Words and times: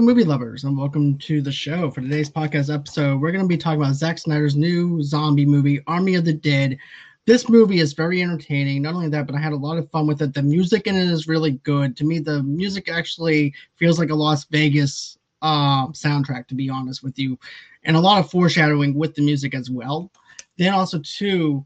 Movie 0.00 0.24
lovers, 0.24 0.64
and 0.64 0.76
welcome 0.76 1.16
to 1.18 1.40
the 1.40 1.50
show. 1.50 1.90
For 1.90 2.00
today's 2.00 2.28
podcast 2.28 2.72
episode, 2.72 3.20
we're 3.20 3.32
going 3.32 3.44
to 3.44 3.48
be 3.48 3.56
talking 3.56 3.80
about 3.80 3.94
Zack 3.94 4.18
Snyder's 4.18 4.54
new 4.54 5.02
zombie 5.02 5.46
movie, 5.46 5.80
Army 5.86 6.14
of 6.16 6.24
the 6.24 6.34
Dead. 6.34 6.76
This 7.24 7.48
movie 7.48 7.80
is 7.80 7.94
very 7.94 8.22
entertaining. 8.22 8.82
Not 8.82 8.94
only 8.94 9.08
that, 9.08 9.26
but 9.26 9.34
I 9.34 9.40
had 9.40 9.54
a 9.54 9.56
lot 9.56 9.78
of 9.78 9.90
fun 9.90 10.06
with 10.06 10.20
it. 10.20 10.34
The 10.34 10.42
music 10.42 10.86
in 10.86 10.96
it 10.96 11.08
is 11.08 11.26
really 11.26 11.52
good. 11.64 11.96
To 11.96 12.04
me, 12.04 12.18
the 12.18 12.42
music 12.42 12.90
actually 12.90 13.54
feels 13.76 13.98
like 13.98 14.10
a 14.10 14.14
Las 14.14 14.44
Vegas 14.44 15.18
uh, 15.40 15.88
soundtrack, 15.88 16.46
to 16.48 16.54
be 16.54 16.68
honest 16.68 17.02
with 17.02 17.18
you, 17.18 17.38
and 17.84 17.96
a 17.96 18.00
lot 18.00 18.18
of 18.18 18.30
foreshadowing 18.30 18.94
with 18.94 19.14
the 19.14 19.22
music 19.22 19.54
as 19.54 19.70
well. 19.70 20.10
Then 20.58 20.74
also, 20.74 21.00
too, 21.00 21.64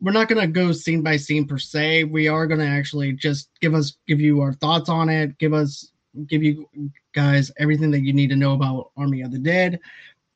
we're 0.00 0.12
not 0.12 0.28
going 0.28 0.40
to 0.40 0.46
go 0.46 0.72
scene 0.72 1.02
by 1.02 1.16
scene 1.16 1.46
per 1.46 1.58
se. 1.58 2.04
We 2.04 2.28
are 2.28 2.46
going 2.46 2.60
to 2.60 2.66
actually 2.66 3.12
just 3.12 3.50
give 3.60 3.74
us 3.74 3.96
give 4.06 4.20
you 4.20 4.40
our 4.40 4.52
thoughts 4.52 4.88
on 4.88 5.08
it, 5.08 5.36
give 5.38 5.52
us 5.52 5.91
give 6.26 6.42
you 6.42 6.68
guys 7.14 7.50
everything 7.58 7.90
that 7.90 8.00
you 8.00 8.12
need 8.12 8.30
to 8.30 8.36
know 8.36 8.54
about 8.54 8.90
Army 8.96 9.22
of 9.22 9.32
the 9.32 9.38
Dead. 9.38 9.80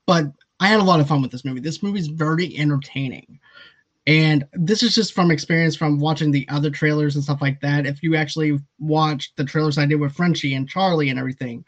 But 0.07 0.27
I 0.61 0.69
had 0.69 0.81
a 0.81 0.85
lot 0.85 1.01
of 1.01 1.09
fun 1.09 1.23
with 1.23 1.31
this 1.31 1.45
movie. 1.45 1.61
This 1.61 1.83
movie 1.83 2.01
is 2.01 2.09
very 2.09 2.57
entertaining. 2.57 3.39
And 4.07 4.47
this 4.53 4.83
is 4.83 4.95
just 4.95 5.15
from 5.15 5.31
experience 5.31 5.75
from 5.75 5.99
watching 5.99 6.31
the 6.31 6.49
other 6.49 6.71
trailers 6.71 7.17
and 7.17 7.25
stuff 7.25 7.43
like 7.43 7.61
that. 7.61 7.87
If 7.87 8.03
you 8.03 8.15
actually 8.15 8.59
watched 8.79 9.37
the 9.37 9.45
trailers 9.45 9.79
I 9.79 9.87
did 9.87 9.97
with 9.97 10.15
Frenchie 10.15 10.55
and 10.55 10.69
Charlie 10.69 11.11
and 11.11 11.19
everything, 11.19 11.65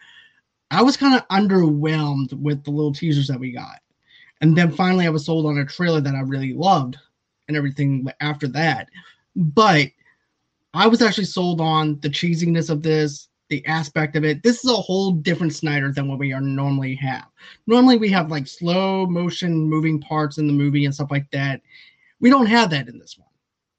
I 0.71 0.83
was 0.83 0.97
kind 0.97 1.15
of 1.15 1.27
underwhelmed 1.29 2.33
with 2.35 2.63
the 2.63 2.71
little 2.71 2.93
teasers 2.93 3.27
that 3.29 3.41
we 3.41 3.53
got. 3.53 3.81
And 4.41 4.57
then 4.57 4.71
finally, 4.71 5.07
I 5.07 5.11
was 5.11 5.27
sold 5.27 5.47
on 5.47 5.59
a 5.59 5.65
trailer 5.65 6.01
that 6.01 6.15
I 6.15 6.21
really 6.21 6.53
loved 6.53 6.97
and 7.49 7.57
everything 7.57 8.07
after 8.21 8.47
that. 8.49 8.89
But 9.35 9.89
I 10.75 10.87
was 10.87 11.03
actually 11.03 11.25
sold 11.25 11.61
on 11.61 11.99
the 12.01 12.11
cheesiness 12.11 12.71
of 12.71 12.83
this, 12.83 13.28
the 13.49 13.65
aspect 13.67 14.17
of 14.17 14.25
it. 14.25 14.43
This 14.43 14.65
is 14.65 14.71
a 14.71 14.75
whole 14.75 15.13
different 15.13 15.55
Snyder 15.55 15.93
than 15.93 16.09
what 16.09 16.19
we 16.19 16.33
are 16.33 16.41
normally 16.41 16.95
have. 16.97 17.27
Normally 17.67 17.97
we 17.97 18.11
have 18.11 18.31
like 18.31 18.47
slow 18.47 19.07
motion 19.07 19.57
moving 19.57 20.01
parts 20.01 20.39
in 20.39 20.47
the 20.47 20.53
movie 20.53 20.85
and 20.85 20.95
stuff 20.95 21.11
like 21.11 21.31
that. 21.33 21.61
We 22.21 22.31
don't 22.31 22.47
have 22.47 22.71
that 22.71 22.89
in 22.89 22.99
this 22.99 23.19
one. 23.19 23.29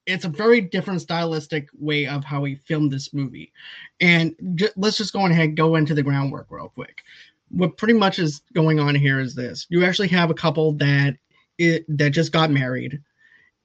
It's 0.05 0.25
a 0.25 0.29
very 0.29 0.59
different 0.59 1.01
stylistic 1.01 1.69
way 1.77 2.07
of 2.07 2.23
how 2.23 2.41
we 2.41 2.55
filmed 2.55 2.91
this 2.91 3.13
movie. 3.13 3.51
And 3.99 4.35
j- 4.55 4.69
let's 4.75 4.97
just 4.97 5.13
go 5.13 5.25
ahead 5.25 5.55
go 5.55 5.75
into 5.75 5.93
the 5.93 6.03
groundwork 6.03 6.47
real 6.49 6.69
quick. 6.69 7.03
What 7.49 7.77
pretty 7.77 7.93
much 7.93 8.17
is 8.17 8.41
going 8.53 8.79
on 8.79 8.95
here 8.95 9.19
is 9.19 9.35
this. 9.35 9.67
You 9.69 9.85
actually 9.85 10.07
have 10.09 10.31
a 10.31 10.35
couple 10.35 10.73
that 10.73 11.15
it, 11.57 11.85
that 11.97 12.11
just 12.11 12.31
got 12.31 12.49
married 12.49 12.99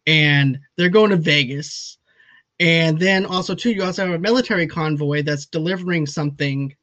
and 0.07 0.59
they're 0.77 0.89
going 0.89 1.11
to 1.11 1.17
Vegas 1.17 1.99
and 2.61 2.99
then 2.99 3.27
also 3.27 3.55
too, 3.55 3.71
you 3.71 3.83
also 3.83 4.07
have 4.07 4.15
a 4.15 4.19
military 4.19 4.67
convoy 4.67 5.23
that's 5.23 5.47
delivering 5.47 6.07
something 6.07 6.75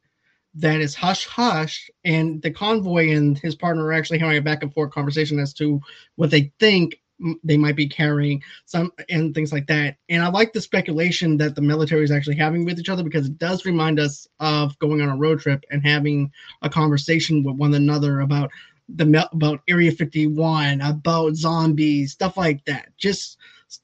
that 0.56 0.82
is 0.82 0.96
hush 0.96 1.26
hush, 1.26 1.90
and 2.04 2.42
the 2.42 2.52
convoy 2.52 3.12
and 3.12 3.38
his 3.38 3.56
partner 3.56 3.86
are 3.86 3.94
actually 3.94 4.20
having 4.20 4.38
a 4.38 4.42
back 4.42 4.64
and 4.64 4.74
forth 4.74 4.92
conversation 4.92 5.40
as 5.40 5.54
to 5.54 5.80
what 6.16 6.30
they 6.30 6.52
think 6.60 7.00
they 7.44 7.58
might 7.58 7.76
be 7.76 7.88
carrying 7.88 8.42
some 8.66 8.92
and 9.10 9.34
things 9.34 9.54
like 9.54 9.68
that. 9.68 9.98
And 10.10 10.24
I 10.24 10.30
like 10.30 10.54
the 10.54 10.62
speculation 10.62 11.38
that 11.38 11.56
the 11.56 11.62
military 11.62 12.04
is 12.04 12.12
actually 12.12 12.36
having 12.36 12.66
with 12.66 12.80
each 12.80 12.90
other 12.90 13.04
because 13.04 13.28
it 13.28 13.38
does 13.38 13.66
remind 13.66 14.00
us 14.00 14.28
of 14.40 14.78
going 14.80 15.02
on 15.02 15.10
a 15.10 15.16
road 15.16 15.40
trip 15.40 15.64
and 15.70 15.86
having 15.86 16.32
a 16.62 16.70
conversation 16.70 17.44
with 17.44 17.56
one 17.56 17.74
another 17.74 18.22
about 18.22 18.50
the 18.90 19.30
about 19.32 19.62
Area 19.70 19.92
51, 19.92 20.82
about 20.82 21.36
zombies, 21.36 22.12
stuff 22.12 22.36
like 22.38 22.66
that. 22.66 22.90
Just 22.98 23.38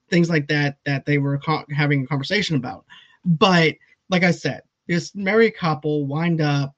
things 0.10 0.30
like 0.30 0.48
that 0.48 0.78
that 0.86 1.06
they 1.06 1.18
were 1.18 1.38
co- 1.38 1.66
having 1.76 2.04
a 2.04 2.08
conversation 2.08 2.56
about. 2.56 2.86
But 3.26 3.76
like 4.10 4.24
I 4.24 4.32
said, 4.32 4.62
this 4.88 5.14
married 5.16 5.56
couple 5.56 6.06
wind 6.06 6.42
up 6.42 6.74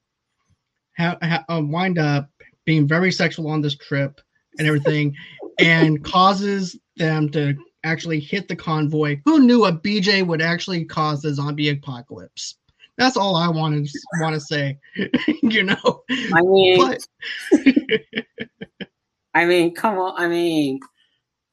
ha, 0.98 1.18
ha, 1.22 1.46
uh, 1.50 1.62
wind 1.64 1.98
up 1.98 2.30
being 2.66 2.88
very 2.88 3.12
sexual 3.12 3.50
on 3.50 3.62
this 3.62 3.76
trip 3.76 4.20
and 4.58 4.68
everything. 4.68 5.16
and 5.60 6.04
causes 6.04 6.78
them 6.96 7.30
to 7.30 7.54
actually 7.84 8.20
hit 8.20 8.48
the 8.48 8.56
convoy. 8.56 9.20
Who 9.26 9.40
knew 9.40 9.66
a 9.66 9.74
BJ 9.74 10.26
would 10.26 10.42
actually 10.42 10.86
cause 10.86 11.22
the 11.22 11.34
zombie 11.34 11.70
apocalypse? 11.70 12.56
That's 12.98 13.18
all 13.18 13.36
I 13.36 13.48
wanted 13.48 13.90
want 14.20 14.34
to 14.36 14.42
say. 14.42 14.78
you 15.44 15.64
know, 15.64 16.04
I 16.10 16.42
mean, 16.42 16.78
but... 16.78 17.08
I 19.34 19.46
mean, 19.46 19.74
come 19.74 19.98
on. 19.98 20.22
I 20.22 20.28
mean, 20.28 20.80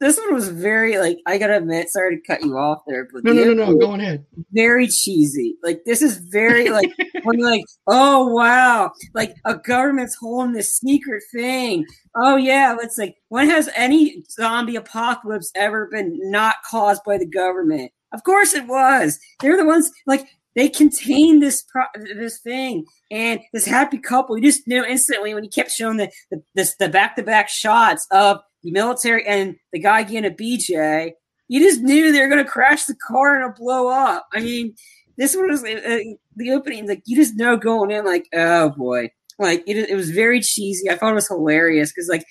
this 0.00 0.18
one 0.18 0.34
was 0.34 0.48
very 0.48 0.98
like 0.98 1.18
I 1.26 1.38
gotta 1.38 1.56
admit, 1.56 1.88
sorry 1.88 2.16
to 2.16 2.22
cut 2.26 2.42
you 2.42 2.56
off 2.56 2.82
there, 2.86 3.08
but 3.12 3.24
no, 3.24 3.32
no, 3.32 3.54
no, 3.54 3.72
no, 3.72 3.78
go 3.78 3.94
ahead. 3.94 4.24
Very 4.52 4.88
cheesy. 4.88 5.56
Like 5.62 5.84
this 5.86 6.02
is 6.02 6.18
very 6.18 6.70
like 6.70 6.92
when 7.22 7.38
like, 7.38 7.64
oh 7.86 8.26
wow, 8.28 8.92
like 9.14 9.34
a 9.44 9.56
government's 9.56 10.16
holding 10.16 10.52
this 10.52 10.76
secret 10.76 11.22
thing. 11.32 11.86
Oh 12.14 12.36
yeah, 12.36 12.76
let's 12.78 12.98
like 12.98 13.16
when 13.28 13.48
has 13.48 13.70
any 13.74 14.22
zombie 14.30 14.76
apocalypse 14.76 15.50
ever 15.54 15.86
been 15.86 16.18
not 16.30 16.56
caused 16.70 17.02
by 17.04 17.16
the 17.16 17.26
government? 17.26 17.90
Of 18.12 18.22
course 18.24 18.54
it 18.54 18.66
was. 18.66 19.18
They're 19.40 19.56
the 19.56 19.64
ones 19.64 19.90
like 20.06 20.26
they 20.56 20.68
contained 20.70 21.42
this 21.42 21.62
pro- 21.62 21.84
this 22.16 22.40
thing 22.40 22.84
and 23.10 23.40
this 23.52 23.66
happy 23.66 23.98
couple. 23.98 24.36
You 24.36 24.42
just 24.42 24.66
knew 24.66 24.84
instantly 24.84 25.34
when 25.34 25.44
he 25.44 25.50
kept 25.50 25.70
showing 25.70 25.98
the 25.98 26.10
the, 26.30 26.42
this, 26.54 26.74
the 26.76 26.88
back 26.88 27.14
to 27.16 27.22
back 27.22 27.48
shots 27.48 28.06
of 28.10 28.40
the 28.55 28.55
military 28.72 29.26
and 29.26 29.56
the 29.72 29.78
guy 29.78 30.02
getting 30.02 30.30
a 30.30 30.34
BJ, 30.34 31.12
you 31.48 31.60
just 31.60 31.80
knew 31.80 32.12
they 32.12 32.20
were 32.20 32.28
going 32.28 32.44
to 32.44 32.50
crash 32.50 32.84
the 32.84 32.96
car 33.06 33.36
and 33.36 33.44
it'll 33.44 33.64
blow 33.64 33.88
up. 33.88 34.26
I 34.32 34.40
mean, 34.40 34.74
this 35.16 35.36
one 35.36 35.48
was 35.48 35.64
uh, 35.64 35.68
uh, 35.68 35.98
the 36.36 36.52
opening, 36.52 36.88
like 36.88 37.02
you 37.06 37.16
just 37.16 37.36
know 37.36 37.56
going 37.56 37.90
in, 37.90 38.04
like 38.04 38.26
oh 38.34 38.70
boy, 38.70 39.10
like 39.38 39.62
it, 39.66 39.76
it 39.76 39.94
was 39.94 40.10
very 40.10 40.40
cheesy. 40.40 40.90
I 40.90 40.96
thought 40.96 41.12
it 41.12 41.14
was 41.14 41.28
hilarious 41.28 41.92
because 41.92 42.08
like 42.08 42.24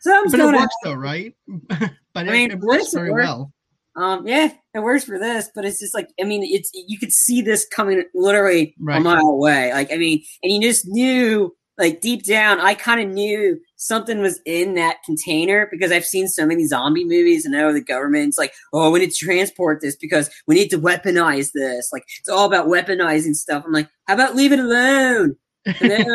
something's 0.00 0.32
but 0.32 0.38
going 0.38 0.54
it 0.56 0.60
works 0.60 0.74
though, 0.82 0.94
right? 0.94 1.34
but 1.68 1.90
I 2.14 2.24
mean, 2.24 2.50
it, 2.50 2.54
it 2.54 2.60
works 2.60 2.92
very 2.92 3.12
well. 3.12 3.52
Um, 3.94 4.26
yeah, 4.26 4.48
it 4.74 4.80
works 4.80 5.04
for 5.04 5.18
this, 5.18 5.50
but 5.54 5.64
it's 5.64 5.78
just 5.78 5.94
like 5.94 6.08
I 6.20 6.24
mean, 6.24 6.42
it's 6.44 6.70
you 6.74 6.98
could 6.98 7.12
see 7.12 7.42
this 7.42 7.66
coming 7.68 8.02
literally 8.14 8.74
right. 8.80 8.96
a 8.98 9.00
mile 9.00 9.28
away. 9.28 9.72
Like 9.72 9.92
I 9.92 9.96
mean, 9.96 10.24
and 10.42 10.52
you 10.52 10.60
just 10.60 10.86
knew 10.88 11.54
like 11.78 12.00
deep 12.00 12.24
down, 12.24 12.60
I 12.60 12.74
kind 12.74 13.00
of 13.00 13.08
knew 13.08 13.58
something 13.76 14.20
was 14.20 14.40
in 14.44 14.74
that 14.74 14.98
container 15.04 15.66
because 15.70 15.90
I've 15.90 16.04
seen 16.04 16.28
so 16.28 16.46
many 16.46 16.66
zombie 16.66 17.04
movies 17.04 17.44
and 17.44 17.52
know 17.52 17.72
the 17.72 17.80
government's 17.80 18.38
like, 18.38 18.52
oh, 18.72 18.90
we 18.90 19.00
need 19.00 19.10
to 19.10 19.24
transport 19.24 19.80
this 19.80 19.96
because 19.96 20.30
we 20.46 20.54
need 20.54 20.68
to 20.68 20.78
weaponize 20.78 21.52
this. 21.52 21.90
Like 21.92 22.04
it's 22.20 22.28
all 22.28 22.46
about 22.46 22.68
weaponizing 22.68 23.34
stuff. 23.34 23.64
I'm 23.66 23.72
like, 23.72 23.88
how 24.06 24.14
about 24.14 24.36
leave 24.36 24.52
it 24.52 24.58
alone? 24.58 25.36
and, 25.64 25.76
then, 25.80 26.06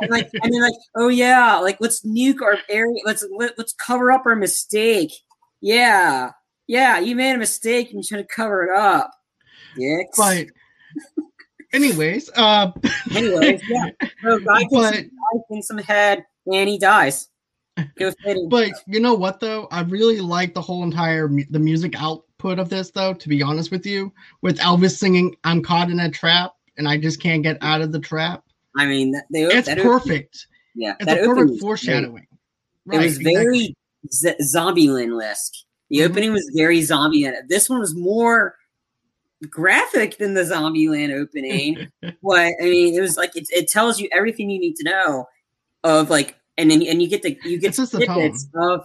and 0.00 0.10
like 0.10 0.28
and 0.42 0.52
then 0.52 0.60
like, 0.60 0.74
oh 0.96 1.08
yeah, 1.08 1.58
like 1.58 1.78
let's 1.80 2.04
nuke 2.04 2.42
our 2.42 2.58
area. 2.68 3.00
Let's 3.04 3.24
let, 3.36 3.52
us 3.52 3.54
let 3.58 3.66
us 3.66 3.72
cover 3.74 4.12
up 4.12 4.26
our 4.26 4.36
mistake. 4.36 5.12
Yeah, 5.60 6.32
yeah, 6.66 6.98
you 6.98 7.16
made 7.16 7.34
a 7.34 7.38
mistake 7.38 7.90
and 7.90 7.94
you're 7.94 8.18
trying 8.18 8.26
to 8.26 8.34
cover 8.34 8.64
it 8.64 8.76
up. 8.76 9.10
Yeah, 9.76 10.02
right. 10.18 10.48
Anyways, 11.72 12.30
uh, 12.34 12.72
anyways, 13.14 13.60
yeah. 13.68 13.90
So 14.22 14.38
guy 14.40 14.64
but, 14.70 15.04
in 15.50 15.62
some 15.62 15.78
head 15.78 16.24
and 16.46 16.68
he 16.68 16.78
dies. 16.78 17.28
but 18.48 18.72
you 18.86 19.00
know 19.00 19.14
what 19.14 19.40
though? 19.40 19.68
I 19.70 19.82
really 19.82 20.20
like 20.20 20.54
the 20.54 20.60
whole 20.60 20.82
entire 20.82 21.28
mu- 21.28 21.44
the 21.50 21.58
music 21.58 22.00
output 22.00 22.58
of 22.58 22.68
this 22.68 22.90
though. 22.90 23.14
To 23.14 23.28
be 23.28 23.42
honest 23.42 23.70
with 23.70 23.86
you, 23.86 24.12
with 24.42 24.58
Elvis 24.58 24.98
singing 24.98 25.36
"I'm 25.44 25.62
caught 25.62 25.90
in 25.90 26.00
a 26.00 26.10
trap" 26.10 26.54
and 26.76 26.88
I 26.88 26.96
just 26.96 27.20
can't 27.20 27.42
get 27.42 27.58
out 27.60 27.80
of 27.80 27.92
the 27.92 28.00
trap. 28.00 28.42
I 28.76 28.86
mean, 28.86 29.14
they, 29.30 29.42
it's 29.42 29.72
perfect. 29.74 30.46
yeah, 30.74 30.94
it's 30.98 31.12
a 31.12 31.16
perfect 31.16 31.60
foreshadowing. 31.60 32.26
Right, 32.86 33.00
it 33.00 33.04
was 33.04 33.18
very 33.18 33.76
exactly. 34.04 34.46
z- 34.46 34.56
Zombieland 34.56 35.22
esque. 35.22 35.52
The 35.90 35.98
mm-hmm. 35.98 36.10
opening 36.10 36.32
was 36.32 36.50
very 36.54 36.82
zombie. 36.82 37.24
And 37.24 37.36
this 37.48 37.68
one 37.68 37.80
was 37.80 37.94
more 37.94 38.54
graphic 39.46 40.18
than 40.18 40.34
the 40.34 40.42
Zombieland 40.42 41.12
opening. 41.12 41.88
but 42.22 42.52
I 42.60 42.64
mean, 42.64 42.94
it 42.94 43.00
was 43.00 43.16
like 43.16 43.36
it, 43.36 43.46
it 43.50 43.68
tells 43.68 44.00
you 44.00 44.08
everything 44.12 44.50
you 44.50 44.58
need 44.58 44.76
to 44.76 44.84
know 44.84 45.26
of 45.84 46.10
like, 46.10 46.36
and 46.56 46.70
then 46.70 46.82
and 46.82 47.02
you 47.02 47.08
get 47.08 47.22
the 47.22 47.38
you 47.44 47.58
get 47.58 47.74
snippets 47.74 48.46
the 48.52 48.60
of 48.60 48.84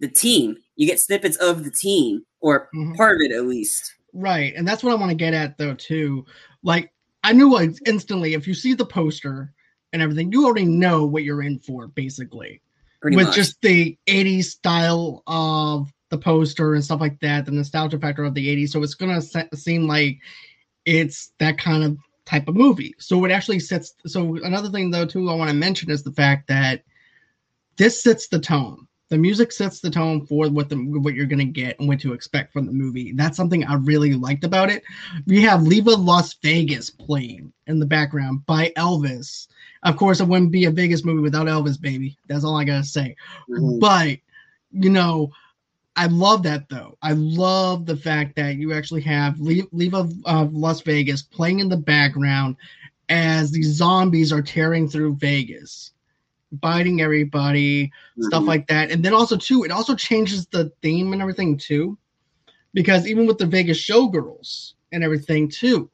the 0.00 0.08
team. 0.08 0.56
You 0.76 0.86
get 0.86 1.00
snippets 1.00 1.36
of 1.36 1.64
the 1.64 1.70
team 1.70 2.24
or 2.40 2.68
mm-hmm. 2.74 2.94
part 2.94 3.16
of 3.16 3.22
it 3.22 3.32
at 3.32 3.46
least. 3.46 3.94
Right, 4.12 4.54
and 4.54 4.66
that's 4.66 4.82
what 4.82 4.92
I 4.92 4.96
want 4.96 5.10
to 5.10 5.16
get 5.16 5.34
at 5.34 5.56
though 5.58 5.74
too. 5.74 6.24
Like 6.62 6.92
I 7.22 7.32
knew 7.32 7.52
like 7.52 7.70
instantly 7.86 8.34
if 8.34 8.46
you 8.46 8.54
see 8.54 8.74
the 8.74 8.86
poster 8.86 9.52
and 9.92 10.02
everything, 10.02 10.32
you 10.32 10.44
already 10.44 10.66
know 10.66 11.04
what 11.06 11.22
you're 11.22 11.42
in 11.42 11.58
for 11.60 11.88
basically. 11.88 12.60
Pretty 13.00 13.16
with 13.16 13.26
much. 13.26 13.34
just 13.36 13.60
the 13.60 13.98
80s 14.06 14.44
style 14.44 15.22
of 15.26 15.92
the 16.14 16.22
poster 16.22 16.74
and 16.74 16.84
stuff 16.84 17.00
like 17.00 17.18
that, 17.20 17.44
the 17.44 17.50
nostalgia 17.50 17.98
factor 17.98 18.24
of 18.24 18.34
the 18.34 18.46
80s. 18.46 18.70
So 18.70 18.82
it's 18.82 18.94
gonna 18.94 19.20
se- 19.20 19.48
seem 19.54 19.88
like 19.88 20.18
it's 20.84 21.32
that 21.38 21.58
kind 21.58 21.82
of 21.82 21.98
type 22.24 22.46
of 22.48 22.54
movie. 22.54 22.94
So 22.98 23.24
it 23.24 23.32
actually 23.32 23.58
sets. 23.58 23.94
So 24.06 24.36
another 24.44 24.70
thing 24.70 24.90
though 24.90 25.06
too 25.06 25.28
I 25.28 25.34
want 25.34 25.50
to 25.50 25.56
mention 25.56 25.90
is 25.90 26.02
the 26.02 26.12
fact 26.12 26.46
that 26.48 26.82
this 27.76 28.02
sets 28.02 28.28
the 28.28 28.38
tone. 28.38 28.86
The 29.10 29.18
music 29.18 29.52
sets 29.52 29.80
the 29.80 29.90
tone 29.90 30.24
for 30.24 30.48
what 30.48 30.68
the 30.68 30.76
what 30.76 31.14
you're 31.14 31.26
gonna 31.26 31.44
get 31.44 31.78
and 31.78 31.88
what 31.88 32.00
to 32.00 32.12
expect 32.12 32.52
from 32.52 32.66
the 32.66 32.72
movie. 32.72 33.12
That's 33.12 33.36
something 33.36 33.64
I 33.64 33.74
really 33.74 34.14
liked 34.14 34.44
about 34.44 34.70
it. 34.70 34.82
We 35.26 35.42
have 35.42 35.62
Viva 35.62 35.90
Las 35.90 36.34
Vegas 36.42 36.90
playing 36.90 37.52
in 37.66 37.80
the 37.80 37.86
background 37.86 38.46
by 38.46 38.72
Elvis. 38.76 39.48
Of 39.82 39.96
course, 39.96 40.20
it 40.20 40.28
wouldn't 40.28 40.52
be 40.52 40.64
a 40.64 40.70
Vegas 40.70 41.04
movie 41.04 41.20
without 41.20 41.48
Elvis, 41.48 41.80
baby. 41.80 42.16
That's 42.28 42.44
all 42.44 42.56
I 42.56 42.64
gotta 42.64 42.84
say. 42.84 43.16
Mm-hmm. 43.50 43.78
But 43.80 44.18
you 44.72 44.90
know, 44.90 45.30
I 45.96 46.06
love 46.06 46.42
that 46.42 46.68
though. 46.68 46.98
I 47.02 47.12
love 47.12 47.86
the 47.86 47.96
fact 47.96 48.36
that 48.36 48.56
you 48.56 48.72
actually 48.72 49.02
have 49.02 49.38
Leave, 49.38 49.66
Leave 49.72 49.94
of, 49.94 50.12
of 50.24 50.52
Las 50.54 50.80
Vegas 50.80 51.22
playing 51.22 51.60
in 51.60 51.68
the 51.68 51.76
background 51.76 52.56
as 53.08 53.50
these 53.52 53.68
zombies 53.68 54.32
are 54.32 54.42
tearing 54.42 54.88
through 54.88 55.14
Vegas, 55.16 55.92
biting 56.52 57.00
everybody, 57.00 57.86
mm-hmm. 57.86 58.22
stuff 58.24 58.44
like 58.44 58.66
that. 58.66 58.90
And 58.90 59.04
then 59.04 59.14
also 59.14 59.36
too, 59.36 59.62
it 59.62 59.70
also 59.70 59.94
changes 59.94 60.46
the 60.46 60.72
theme 60.82 61.12
and 61.12 61.22
everything 61.22 61.56
too, 61.56 61.96
because 62.72 63.06
even 63.06 63.26
with 63.26 63.38
the 63.38 63.46
Vegas 63.46 63.78
showgirls 63.78 64.72
and 64.90 65.04
everything 65.04 65.48
too, 65.48 65.90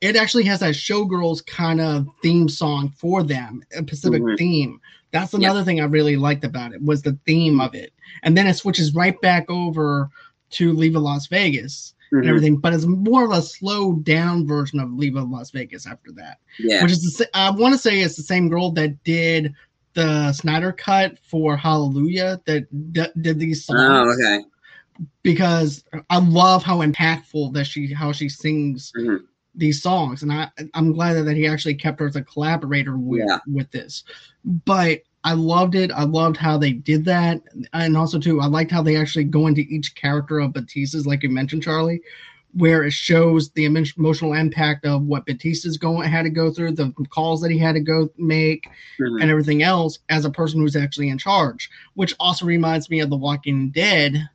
it 0.00 0.16
actually 0.16 0.44
has 0.44 0.60
that 0.60 0.74
showgirls 0.74 1.44
kind 1.46 1.80
of 1.80 2.06
theme 2.22 2.48
song 2.48 2.90
for 2.96 3.22
them, 3.22 3.62
a 3.76 3.82
Pacific 3.82 4.22
mm-hmm. 4.22 4.36
theme. 4.36 4.80
That's 5.10 5.34
another 5.34 5.60
yep. 5.60 5.66
thing 5.66 5.80
I 5.80 5.84
really 5.84 6.16
liked 6.16 6.44
about 6.44 6.72
it 6.72 6.82
was 6.82 7.02
the 7.02 7.18
theme 7.26 7.60
of 7.60 7.74
it, 7.74 7.92
and 8.22 8.36
then 8.36 8.46
it 8.46 8.54
switches 8.54 8.94
right 8.94 9.18
back 9.20 9.50
over 9.50 10.10
to 10.50 10.72
Leave 10.72 10.96
a 10.96 11.00
Las 11.00 11.26
Vegas 11.26 11.94
mm-hmm. 12.06 12.18
and 12.18 12.28
everything, 12.28 12.56
but 12.56 12.74
it's 12.74 12.84
more 12.84 13.24
of 13.24 13.30
a 13.30 13.42
slowed 13.42 14.04
down 14.04 14.46
version 14.46 14.80
of 14.80 14.92
Leave 14.92 15.16
a 15.16 15.22
Las 15.22 15.50
Vegas 15.50 15.86
after 15.86 16.12
that. 16.12 16.38
Yeah, 16.58 16.82
which 16.82 16.92
is 16.92 17.16
the, 17.16 17.28
I 17.36 17.50
want 17.50 17.74
to 17.74 17.78
say 17.78 18.00
it's 18.00 18.16
the 18.16 18.22
same 18.22 18.48
girl 18.48 18.70
that 18.72 19.02
did 19.04 19.54
the 19.94 20.32
Snyder 20.32 20.72
cut 20.72 21.18
for 21.18 21.56
Hallelujah 21.56 22.40
that 22.44 22.92
d- 22.92 23.06
did 23.20 23.38
these 23.38 23.64
songs. 23.64 23.80
Oh, 23.80 24.12
okay. 24.12 24.44
Because 25.22 25.84
I 26.10 26.18
love 26.18 26.62
how 26.62 26.78
impactful 26.78 27.52
that 27.54 27.64
she 27.64 27.92
how 27.92 28.12
she 28.12 28.28
sings. 28.28 28.92
Mm-hmm 28.96 29.24
these 29.58 29.82
songs, 29.82 30.22
and 30.22 30.32
I 30.32 30.48
I'm 30.74 30.92
glad 30.92 31.14
that 31.14 31.36
he 31.36 31.46
actually 31.46 31.74
kept 31.74 32.00
her 32.00 32.06
as 32.06 32.16
a 32.16 32.22
collaborator 32.22 32.96
with 32.96 33.26
yeah. 33.28 33.38
with 33.46 33.70
this. 33.70 34.04
But 34.44 35.02
I 35.24 35.32
loved 35.32 35.74
it. 35.74 35.90
I 35.92 36.04
loved 36.04 36.36
how 36.36 36.56
they 36.56 36.72
did 36.72 37.04
that, 37.06 37.42
and 37.72 37.96
also 37.96 38.18
too, 38.18 38.40
I 38.40 38.46
liked 38.46 38.70
how 38.70 38.82
they 38.82 38.96
actually 38.96 39.24
go 39.24 39.48
into 39.48 39.62
each 39.62 39.94
character 39.94 40.38
of 40.38 40.52
Batista's, 40.52 41.06
like 41.06 41.22
you 41.22 41.28
mentioned, 41.28 41.64
Charlie, 41.64 42.00
where 42.54 42.84
it 42.84 42.92
shows 42.92 43.50
the 43.50 43.64
emotional 43.64 44.32
impact 44.32 44.86
of 44.86 45.02
what 45.02 45.26
Batista's 45.26 45.76
going 45.76 46.08
had 46.08 46.22
to 46.22 46.30
go 46.30 46.52
through, 46.52 46.72
the 46.72 46.92
calls 47.10 47.40
that 47.42 47.50
he 47.50 47.58
had 47.58 47.74
to 47.74 47.80
go 47.80 48.08
make, 48.16 48.68
mm-hmm. 48.98 49.20
and 49.20 49.30
everything 49.30 49.62
else 49.62 49.98
as 50.08 50.24
a 50.24 50.30
person 50.30 50.60
who's 50.60 50.76
actually 50.76 51.08
in 51.08 51.18
charge. 51.18 51.68
Which 51.94 52.14
also 52.20 52.46
reminds 52.46 52.88
me 52.88 53.00
of 53.00 53.10
The 53.10 53.16
Walking 53.16 53.70
Dead 53.70 54.28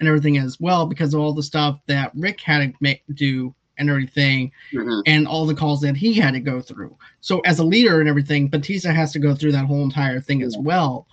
and 0.00 0.08
everything 0.08 0.38
as 0.38 0.60
well, 0.60 0.84
because 0.84 1.14
of 1.14 1.20
all 1.20 1.32
the 1.32 1.42
stuff 1.42 1.80
that 1.86 2.12
Rick 2.14 2.40
had 2.40 2.58
to 2.58 2.72
make, 2.80 3.02
do 3.14 3.54
and 3.78 3.88
everything 3.88 4.52
mm-hmm. 4.72 5.00
and 5.06 5.26
all 5.26 5.46
the 5.46 5.54
calls 5.54 5.80
that 5.80 5.96
he 5.96 6.12
had 6.14 6.34
to 6.34 6.40
go 6.40 6.60
through. 6.60 6.96
So 7.20 7.40
as 7.40 7.58
a 7.58 7.64
leader 7.64 8.00
and 8.00 8.08
everything, 8.08 8.48
Batista 8.48 8.92
has 8.92 9.12
to 9.12 9.18
go 9.18 9.34
through 9.34 9.52
that 9.52 9.66
whole 9.66 9.82
entire 9.82 10.20
thing 10.20 10.42
as 10.42 10.56
well. 10.58 11.06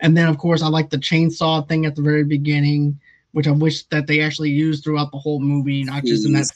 And 0.00 0.16
then 0.16 0.28
of 0.28 0.38
course 0.38 0.62
I 0.62 0.68
like 0.68 0.90
the 0.90 0.98
chainsaw 0.98 1.68
thing 1.68 1.86
at 1.86 1.94
the 1.96 2.02
very 2.02 2.24
beginning, 2.24 2.98
which 3.32 3.46
I 3.46 3.52
wish 3.52 3.84
that 3.84 4.06
they 4.06 4.20
actually 4.20 4.50
used 4.50 4.84
throughout 4.84 5.10
the 5.10 5.18
whole 5.18 5.40
movie, 5.40 5.84
not 5.84 6.04
just 6.04 6.26
in 6.26 6.32
that 6.32 6.46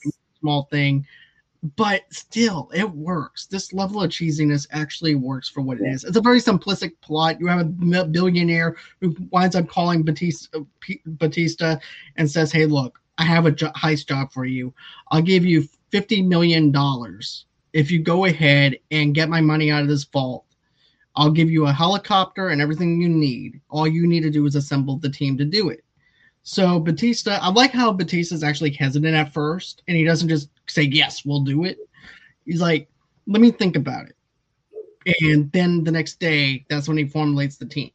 small 0.41 0.65
thing. 0.71 1.07
But 1.75 2.03
still, 2.11 2.71
it 2.73 2.89
works. 2.89 3.47
This 3.47 3.73
level 3.73 4.03
of 4.03 4.11
cheesiness 4.11 4.69
actually 4.71 5.17
works 5.17 5.49
for 5.49 5.63
what 5.63 5.81
it 5.81 5.87
is. 5.87 6.05
It's 6.05 6.17
a 6.17 6.21
very 6.21 6.39
simplistic 6.39 6.93
plot. 7.01 7.41
You 7.41 7.49
have 7.49 7.61
a 7.61 8.05
billionaire 8.05 8.77
who 9.01 9.17
winds 9.31 9.57
up 9.57 9.67
calling 9.67 10.05
Batista, 10.05 10.61
Batista 11.07 11.77
and 12.17 12.31
says, 12.31 12.53
"Hey, 12.53 12.67
look, 12.67 13.01
I 13.19 13.25
have 13.25 13.47
a 13.47 13.51
jo- 13.51 13.73
heist 13.73 14.09
job 14.09 14.33
for 14.33 14.45
you. 14.45 14.75
I'll 15.11 15.23
give 15.23 15.45
you 15.45 15.69
$50 15.93 16.27
million 16.27 16.73
if 17.73 17.91
you 17.91 17.99
go 18.01 18.25
ahead 18.25 18.79
and 18.91 19.15
get 19.15 19.29
my 19.29 19.41
money 19.41 19.71
out 19.71 19.83
of 19.83 19.89
this 19.89 20.05
vault. 20.05 20.45
I'll 21.15 21.31
give 21.31 21.51
you 21.51 21.67
a 21.67 21.73
helicopter 21.73 22.49
and 22.49 22.61
everything 22.61 23.01
you 23.01 23.09
need. 23.09 23.61
All 23.71 23.89
you 23.89 24.07
need 24.07 24.21
to 24.21 24.31
do 24.31 24.45
is 24.47 24.55
assemble 24.55 24.99
the 24.99 25.09
team 25.09 25.39
to 25.39 25.45
do 25.45 25.71
it. 25.71 25.83
So 26.43 26.79
Batista, 26.79 27.39
I 27.43 27.51
like 27.51 27.73
how 27.73 27.93
Batista's 27.93 28.45
actually 28.45 28.71
hesitant 28.71 29.17
at 29.17 29.33
first, 29.33 29.83
and 29.89 29.97
he 29.97 30.05
doesn't 30.05 30.29
just 30.29 30.49
say 30.67 30.83
yes, 30.83 31.25
we'll 31.25 31.43
do 31.43 31.65
it. 31.65 31.79
He's 32.45 32.61
like, 32.61 32.89
let 33.27 33.41
me 33.41 33.51
think 33.51 33.75
about 33.75 34.07
it. 34.07 34.17
And 35.23 35.51
then 35.53 35.83
the 35.83 35.91
next 35.91 36.21
day, 36.21 36.65
that's 36.69 36.87
when 36.87 36.99
he 36.99 37.07
formulates 37.07 37.57
the 37.57 37.67
team. 37.67 37.91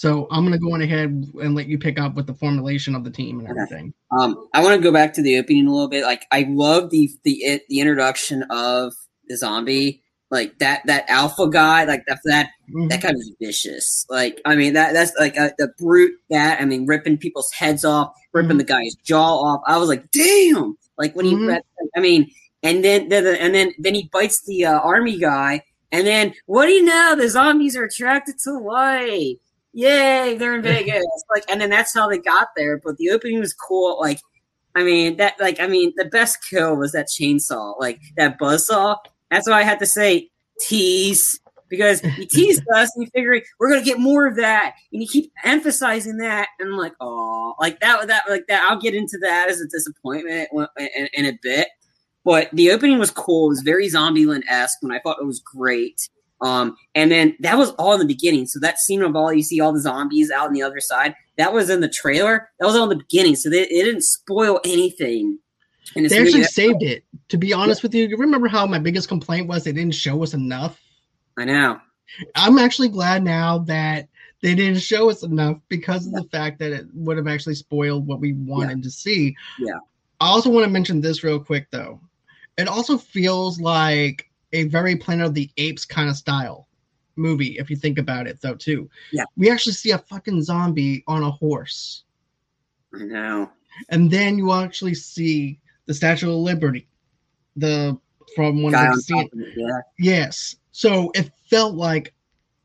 So 0.00 0.26
I'm 0.30 0.44
gonna 0.44 0.56
go 0.58 0.72
on 0.72 0.80
ahead 0.80 1.10
and 1.42 1.54
let 1.54 1.66
you 1.66 1.76
pick 1.76 2.00
up 2.00 2.14
with 2.14 2.26
the 2.26 2.32
formulation 2.32 2.94
of 2.94 3.04
the 3.04 3.10
team 3.10 3.38
and 3.38 3.46
everything. 3.50 3.92
Um, 4.18 4.48
I 4.54 4.62
want 4.64 4.74
to 4.74 4.82
go 4.82 4.90
back 4.90 5.12
to 5.12 5.22
the 5.22 5.36
opening 5.36 5.66
a 5.66 5.70
little 5.70 5.90
bit. 5.90 6.04
Like 6.04 6.24
I 6.32 6.46
love 6.48 6.88
the 6.88 7.10
the 7.24 7.60
the 7.68 7.80
introduction 7.80 8.44
of 8.44 8.94
the 9.28 9.36
zombie, 9.36 10.02
like 10.30 10.58
that 10.60 10.80
that 10.86 11.04
alpha 11.10 11.50
guy, 11.50 11.84
like 11.84 12.06
that 12.06 12.20
that 12.24 12.48
Mhm. 12.74 12.88
that 12.88 13.02
guy 13.02 13.12
was 13.12 13.30
vicious. 13.42 14.06
Like 14.08 14.40
I 14.46 14.56
mean 14.56 14.72
that 14.72 14.94
that's 14.94 15.12
like 15.20 15.36
a, 15.36 15.52
the 15.58 15.68
brute 15.78 16.14
that 16.30 16.62
I 16.62 16.64
mean 16.64 16.86
ripping 16.86 17.18
people's 17.18 17.52
heads 17.52 17.84
off, 17.84 18.10
ripping 18.32 18.56
Mhm. 18.56 18.60
the 18.60 18.64
guy's 18.64 18.94
jaw 19.04 19.34
off. 19.42 19.60
I 19.66 19.76
was 19.76 19.90
like, 19.90 20.10
damn! 20.12 20.78
Like 20.96 21.14
when 21.14 21.26
he, 21.26 21.34
Mhm. 21.34 21.46
read, 21.46 21.62
I 21.94 22.00
mean, 22.00 22.30
and 22.62 22.82
then 22.82 23.10
then 23.10 23.26
and 23.26 23.54
then 23.54 23.74
then 23.78 23.94
he 23.94 24.08
bites 24.10 24.46
the 24.46 24.64
uh, 24.64 24.78
army 24.80 25.18
guy, 25.18 25.62
and 25.92 26.06
then 26.06 26.32
what 26.46 26.68
do 26.68 26.72
you 26.72 26.84
know? 26.86 27.16
The 27.16 27.28
zombies 27.28 27.76
are 27.76 27.84
attracted 27.84 28.38
to 28.44 28.52
light. 28.58 29.36
Yay! 29.72 30.36
They're 30.36 30.54
in 30.54 30.62
Vegas. 30.62 31.04
like, 31.34 31.44
and 31.48 31.60
then 31.60 31.70
that's 31.70 31.94
how 31.94 32.08
they 32.08 32.18
got 32.18 32.48
there. 32.56 32.78
But 32.78 32.96
the 32.96 33.10
opening 33.10 33.38
was 33.38 33.52
cool. 33.52 33.98
Like, 34.00 34.20
I 34.74 34.82
mean 34.82 35.16
that. 35.18 35.34
Like, 35.40 35.60
I 35.60 35.66
mean, 35.66 35.92
the 35.96 36.06
best 36.06 36.38
kill 36.48 36.76
was 36.76 36.92
that 36.92 37.08
chainsaw, 37.08 37.78
like 37.78 38.00
that 38.16 38.38
buzzsaw. 38.38 38.96
That's 39.30 39.48
why 39.48 39.60
I 39.60 39.62
had 39.62 39.78
to 39.78 39.86
say 39.86 40.30
tease 40.60 41.40
because 41.70 42.02
you 42.18 42.26
teased 42.26 42.64
us 42.74 42.94
and 42.94 43.04
you 43.04 43.10
figure 43.14 43.40
we're 43.58 43.70
gonna 43.70 43.84
get 43.84 43.98
more 43.98 44.26
of 44.26 44.36
that, 44.36 44.74
and 44.92 45.00
you 45.00 45.08
keep 45.08 45.32
emphasizing 45.44 46.18
that, 46.18 46.48
and 46.58 46.68
I'm 46.68 46.76
like, 46.76 46.94
oh, 47.00 47.54
like 47.58 47.80
that, 47.80 48.06
that, 48.08 48.24
like 48.28 48.46
that. 48.48 48.66
I'll 48.68 48.80
get 48.80 48.94
into 48.94 49.16
that 49.22 49.48
as 49.48 49.60
a 49.60 49.68
disappointment 49.68 50.48
in, 50.52 50.88
in, 50.94 51.08
in 51.14 51.26
a 51.26 51.38
bit. 51.40 51.68
But 52.22 52.50
the 52.52 52.70
opening 52.70 52.98
was 52.98 53.10
cool. 53.10 53.46
It 53.46 53.50
was 53.50 53.62
very 53.62 53.88
Zombieland 53.88 54.42
esque, 54.46 54.78
and 54.82 54.92
I 54.92 54.98
thought 54.98 55.18
it 55.20 55.26
was 55.26 55.40
great. 55.40 56.08
Um, 56.42 56.76
and 56.94 57.10
then 57.10 57.36
that 57.40 57.58
was 57.58 57.70
all 57.72 57.92
in 57.94 58.00
the 58.00 58.06
beginning. 58.06 58.46
So 58.46 58.58
that 58.60 58.78
scene 58.78 59.02
of 59.02 59.14
all 59.14 59.32
you 59.32 59.42
see 59.42 59.60
all 59.60 59.72
the 59.72 59.80
zombies 59.80 60.30
out 60.30 60.48
on 60.48 60.52
the 60.52 60.62
other 60.62 60.80
side, 60.80 61.14
that 61.36 61.52
was 61.52 61.68
in 61.68 61.80
the 61.80 61.88
trailer. 61.88 62.48
That 62.58 62.66
was 62.66 62.76
all 62.76 62.84
in 62.84 62.98
the 62.98 63.04
beginning. 63.04 63.36
So 63.36 63.50
they, 63.50 63.62
it 63.62 63.84
didn't 63.84 64.04
spoil 64.04 64.60
anything. 64.64 65.38
And 65.96 66.08
They 66.08 66.20
actually 66.20 66.44
saved 66.44 66.82
it. 66.82 67.04
To 67.28 67.38
be 67.38 67.52
honest 67.52 67.82
with 67.82 67.94
you, 67.94 68.06
you 68.06 68.16
remember 68.16 68.48
how 68.48 68.66
my 68.66 68.78
biggest 68.78 69.08
complaint 69.08 69.48
was 69.48 69.64
they 69.64 69.72
didn't 69.72 69.94
show 69.94 70.22
us 70.22 70.34
enough? 70.34 70.80
I 71.36 71.44
know. 71.44 71.80
I'm 72.34 72.58
actually 72.58 72.88
glad 72.88 73.22
now 73.22 73.58
that 73.58 74.08
they 74.42 74.54
didn't 74.54 74.80
show 74.80 75.10
us 75.10 75.22
enough 75.22 75.58
because 75.68 76.06
of 76.06 76.12
the 76.12 76.24
fact 76.24 76.58
that 76.60 76.72
it 76.72 76.86
would 76.94 77.16
have 77.16 77.28
actually 77.28 77.54
spoiled 77.54 78.06
what 78.06 78.20
we 78.20 78.32
wanted 78.32 78.82
to 78.82 78.90
see. 78.90 79.36
Yeah. 79.58 79.78
I 80.20 80.26
also 80.26 80.50
want 80.50 80.64
to 80.64 80.70
mention 80.70 81.00
this 81.00 81.22
real 81.24 81.40
quick 81.40 81.66
though. 81.70 82.00
It 82.56 82.68
also 82.68 82.98
feels 82.98 83.60
like 83.60 84.29
a 84.52 84.64
very 84.64 84.96
Planet 84.96 85.26
of 85.26 85.34
the 85.34 85.50
Apes 85.56 85.84
kind 85.84 86.08
of 86.10 86.16
style 86.16 86.68
movie, 87.16 87.56
if 87.58 87.68
you 87.70 87.76
think 87.76 87.98
about 87.98 88.26
it 88.26 88.40
though, 88.40 88.54
too. 88.54 88.88
Yeah. 89.12 89.24
We 89.36 89.50
actually 89.50 89.72
see 89.72 89.90
a 89.90 89.98
fucking 89.98 90.42
zombie 90.42 91.04
on 91.06 91.22
a 91.22 91.30
horse. 91.30 92.04
I 92.94 93.04
know. 93.04 93.50
And 93.88 94.10
then 94.10 94.38
you 94.38 94.52
actually 94.52 94.94
see 94.94 95.58
the 95.86 95.94
Statue 95.94 96.30
of 96.30 96.36
Liberty. 96.36 96.88
The 97.56 97.98
from 98.36 98.62
one 98.62 98.74
of 98.74 98.80
on 98.80 98.90
the 98.96 99.02
scene. 99.02 99.28
it, 99.32 99.48
yeah. 99.56 99.80
Yes. 99.98 100.54
So 100.72 101.10
it 101.14 101.30
felt 101.48 101.74
like 101.74 102.14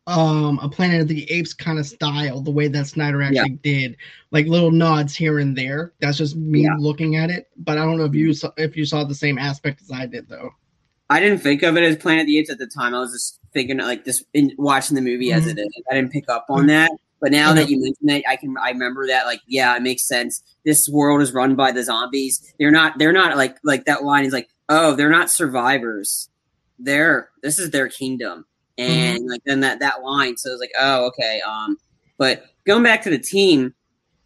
um 0.08 0.60
a 0.62 0.70
Planet 0.70 1.02
of 1.02 1.08
the 1.08 1.30
Apes 1.32 1.54
kind 1.54 1.80
of 1.80 1.88
style, 1.88 2.40
the 2.42 2.52
way 2.52 2.68
that 2.68 2.86
Snyder 2.88 3.24
actually 3.24 3.58
did, 3.64 3.98
like 4.32 4.46
little 4.46 4.70
nods 4.72 5.16
here 5.16 5.40
and 5.40 5.58
there. 5.58 5.94
That's 6.00 6.18
just 6.20 6.36
me 6.36 6.62
Yeah. 6.64 6.76
looking 6.78 7.16
at 7.16 7.32
it, 7.32 7.50
but 7.58 7.78
I 7.80 7.86
don't 7.86 7.98
know 7.98 8.06
if 8.06 8.14
you 8.14 8.34
saw, 8.34 8.52
if 8.58 8.78
you 8.78 8.86
saw 8.86 9.04
the 9.04 9.16
same 9.16 9.40
aspect 9.40 9.82
as 9.82 9.92
I 9.92 10.06
did 10.06 10.30
though. 10.30 10.52
I 11.10 11.20
didn't 11.20 11.40
think 11.40 11.64
of 11.64 11.78
it 11.78 11.84
as 11.84 11.98
Planet 11.98 12.22
of 12.22 12.28
the 12.28 12.40
Apes 12.40 12.50
at 12.50 12.58
the 12.58 12.68
time. 12.68 12.96
I 12.96 13.00
was 13.00 13.12
just 13.12 13.40
thinking 13.54 13.78
like 13.78 14.06
this 14.06 14.24
in 14.34 14.52
watching 14.58 14.96
the 14.96 15.02
movie 15.02 15.32
as 15.32 15.48
it 15.48 15.58
is. 15.60 15.68
I 15.90 15.96
didn't 15.96 16.12
pick 16.12 16.30
up 16.30 16.46
on 16.50 16.68
that. 16.68 16.92
But 17.22 17.32
now 17.32 17.54
that 17.54 17.70
you 17.70 17.80
mention 17.80 18.10
it, 18.10 18.24
I 18.28 18.36
can 18.36 18.56
I 18.62 18.70
remember 18.70 19.08
that 19.08 19.26
like 19.26 19.42
yeah, 19.48 19.76
it 19.76 19.82
makes 19.82 20.08
sense. 20.08 20.44
This 20.64 20.90
world 20.90 21.22
is 21.22 21.34
run 21.34 21.56
by 21.56 21.72
the 21.72 21.84
zombies. 21.84 22.54
They're 22.60 22.72
not 22.72 22.98
they're 22.98 23.14
not 23.14 23.38
like 23.38 23.58
like 23.64 23.86
that 23.86 24.04
line 24.04 24.26
is 24.26 24.34
like, 24.34 24.50
oh, 24.70 24.96
they're 24.96 25.10
not 25.10 25.30
survivors. 25.30 26.30
They're 26.78 27.30
this 27.42 27.58
is 27.60 27.72
their 27.72 27.88
kingdom. 27.88 28.46
And 28.78 29.28
like 29.28 29.42
then 29.46 29.62
that 29.62 29.80
that 29.80 30.04
line, 30.04 30.38
so 30.38 30.52
it's 30.52 30.60
like, 30.60 30.74
oh, 30.80 31.08
okay. 31.08 31.42
Um 31.48 31.78
but 32.18 32.46
going 32.66 32.84
back 32.84 33.02
to 33.04 33.10
the 33.10 33.20
team, 33.20 33.74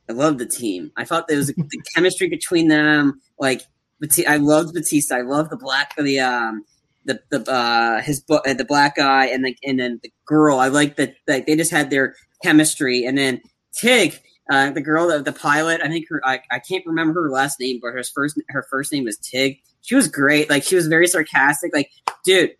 I 0.09 0.13
love 0.13 0.37
the 0.37 0.45
team. 0.45 0.91
I 0.97 1.05
thought 1.05 1.27
there 1.27 1.37
was 1.37 1.47
the 1.47 1.83
chemistry 1.93 2.27
between 2.27 2.67
them. 2.67 3.21
Like 3.39 3.61
Bati- 4.01 4.27
I 4.27 4.37
loved 4.37 4.73
Batista. 4.73 5.15
I 5.15 5.21
love 5.21 5.49
the 5.49 5.57
black 5.57 5.95
the 5.97 6.19
um 6.19 6.63
the 7.05 7.21
the 7.29 7.51
uh 7.51 8.01
his 8.01 8.21
bu- 8.21 8.35
uh, 8.35 8.53
the 8.53 8.65
black 8.65 8.95
guy 8.95 9.25
and 9.25 9.45
the 9.45 9.55
and 9.63 9.79
then 9.79 9.99
the 10.03 10.11
girl. 10.25 10.59
I 10.59 10.67
like 10.67 10.95
that 10.97 11.15
like 11.27 11.45
they 11.45 11.55
just 11.55 11.71
had 11.71 11.89
their 11.89 12.15
chemistry. 12.43 13.05
And 13.05 13.17
then 13.17 13.41
Tig, 13.73 14.19
uh, 14.51 14.71
the 14.71 14.81
girl 14.81 15.07
the, 15.07 15.21
the 15.21 15.33
pilot. 15.33 15.81
I 15.83 15.87
think 15.87 16.05
her 16.09 16.21
I, 16.25 16.41
I 16.51 16.59
can't 16.59 16.85
remember 16.85 17.23
her 17.23 17.29
last 17.29 17.59
name, 17.59 17.79
but 17.81 17.91
her 17.93 18.03
first 18.03 18.39
her 18.49 18.65
first 18.69 18.91
name 18.91 19.05
was 19.05 19.17
Tig. 19.17 19.59
She 19.81 19.95
was 19.95 20.07
great. 20.07 20.49
Like 20.49 20.63
she 20.63 20.75
was 20.75 20.87
very 20.87 21.07
sarcastic. 21.07 21.73
Like, 21.73 21.89
dude, 22.23 22.51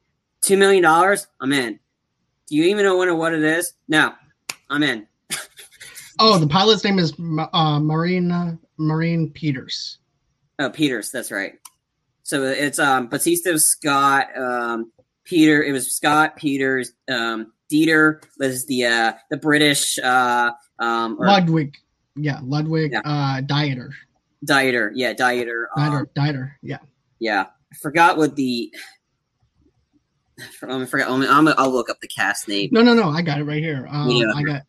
two 0.42 0.58
million 0.58 0.84
dollars, 0.84 1.28
I'm 1.42 1.54
in. 1.54 1.80
Do 2.48 2.56
you 2.56 2.64
even 2.64 2.84
know 2.84 2.96
what 2.96 3.34
it 3.34 3.44
is? 3.44 3.74
No, 3.88 4.14
I'm 4.70 4.84
in. 4.84 5.08
Oh, 6.22 6.38
the 6.38 6.48
pilot's 6.48 6.84
name 6.84 7.00
is 7.00 7.14
uh, 7.54 7.80
Marina 7.80 8.60
Marine 8.78 9.32
Peters. 9.32 9.99
Oh, 10.60 10.70
Peters, 10.70 11.10
that's 11.12 11.32
right. 11.32 11.54
So 12.24 12.44
it's 12.44 12.80
um 12.80 13.08
Batista, 13.08 13.58
Scott, 13.58 14.28
um, 14.38 14.92
Peter. 15.24 15.64
It 15.64 15.72
was 15.72 15.92
Scott 15.96 16.36
Peters. 16.36 16.92
Um, 17.10 17.54
Dieter 17.72 18.22
was 18.40 18.66
the 18.66 18.86
uh, 18.86 19.14
the 19.30 19.38
British 19.38 19.98
uh, 20.00 20.52
um, 20.80 21.18
or 21.20 21.28
Ludwig. 21.28 21.76
Yeah, 22.16 22.40
Ludwig 22.44 22.92
Yeah. 22.92 23.02
uh 23.06 23.42
Dieter. 23.42 23.92
Dieter. 24.46 24.92
Yeah, 24.94 25.14
Dieter. 25.14 25.66
Dieter, 25.78 25.98
Um, 26.00 26.06
Dieter. 26.16 26.52
Yeah. 26.62 26.78
yeah, 27.20 27.46
I 27.72 27.76
forgot 27.76 28.18
what 28.18 28.36
the. 28.36 28.72
I 30.64 30.86
forgot. 30.86 31.10
I'm, 31.10 31.22
I'm, 31.24 31.54
I'll 31.58 31.72
look 31.72 31.90
up 31.90 32.00
the 32.00 32.08
cast 32.08 32.48
name. 32.48 32.70
No, 32.72 32.82
no, 32.82 32.94
no. 32.94 33.10
I 33.10 33.22
got 33.22 33.40
it 33.40 33.44
right 33.44 33.62
here. 33.62 33.88
Um, 33.90 34.10
Yeah. 34.10 34.32
I 34.36 34.44
got. 34.44 34.62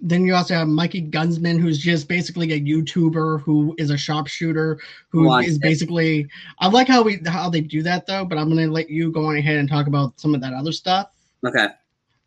Then 0.00 0.24
you 0.24 0.34
also 0.34 0.54
have 0.54 0.68
Mikey 0.68 1.00
Guzman, 1.02 1.58
who's 1.58 1.78
just 1.78 2.08
basically 2.08 2.52
a 2.52 2.60
YouTuber 2.60 3.42
who 3.42 3.74
is 3.78 3.90
a 3.90 3.98
sharpshooter, 3.98 4.78
who 5.08 5.36
is 5.38 5.56
it. 5.56 5.62
basically. 5.62 6.28
I 6.60 6.68
like 6.68 6.86
how 6.86 7.02
we 7.02 7.20
how 7.26 7.50
they 7.50 7.60
do 7.60 7.82
that 7.82 8.06
though, 8.06 8.24
but 8.24 8.38
I'm 8.38 8.48
gonna 8.48 8.68
let 8.68 8.90
you 8.90 9.10
go 9.10 9.26
on 9.26 9.36
ahead 9.36 9.56
and 9.56 9.68
talk 9.68 9.86
about 9.88 10.18
some 10.20 10.34
of 10.34 10.40
that 10.40 10.52
other 10.52 10.72
stuff. 10.72 11.10
Okay. 11.44 11.68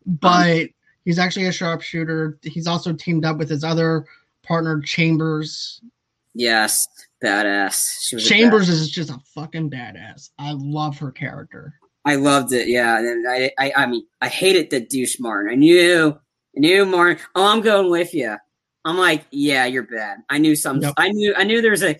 But 0.04 0.68
he's 1.04 1.18
actually 1.18 1.46
a 1.46 1.52
sharpshooter. 1.52 2.38
He's 2.42 2.66
also 2.66 2.92
teamed 2.92 3.24
up 3.24 3.38
with 3.38 3.48
his 3.48 3.64
other 3.64 4.04
partner, 4.42 4.80
Chambers. 4.80 5.80
Yes, 6.34 6.86
badass. 7.22 8.00
She 8.00 8.16
was 8.16 8.26
a 8.26 8.28
Chambers 8.28 8.68
is 8.68 8.90
just 8.90 9.10
a 9.10 9.18
fucking 9.34 9.70
badass. 9.70 10.30
I 10.38 10.52
love 10.52 10.98
her 10.98 11.10
character. 11.10 11.74
I 12.04 12.16
loved 12.16 12.52
it. 12.52 12.68
Yeah, 12.68 12.98
and 12.98 13.28
I, 13.28 13.52
I, 13.58 13.72
I 13.76 13.86
mean, 13.86 14.04
I 14.20 14.28
hated 14.28 14.70
the 14.70 14.80
douche 14.80 15.20
Martin. 15.20 15.52
I 15.52 15.54
knew, 15.54 16.18
I 16.56 16.84
morning. 16.84 17.18
Oh, 17.34 17.46
I'm 17.46 17.60
going 17.60 17.90
with 17.90 18.14
you. 18.14 18.36
I'm 18.84 18.98
like, 18.98 19.24
yeah, 19.30 19.64
you're 19.66 19.84
bad. 19.84 20.18
I 20.28 20.38
knew 20.38 20.56
some. 20.56 20.80
Yep. 20.80 20.94
I 20.96 21.08
knew. 21.10 21.34
I 21.36 21.44
knew 21.44 21.62
there's 21.62 21.82
a. 21.82 21.96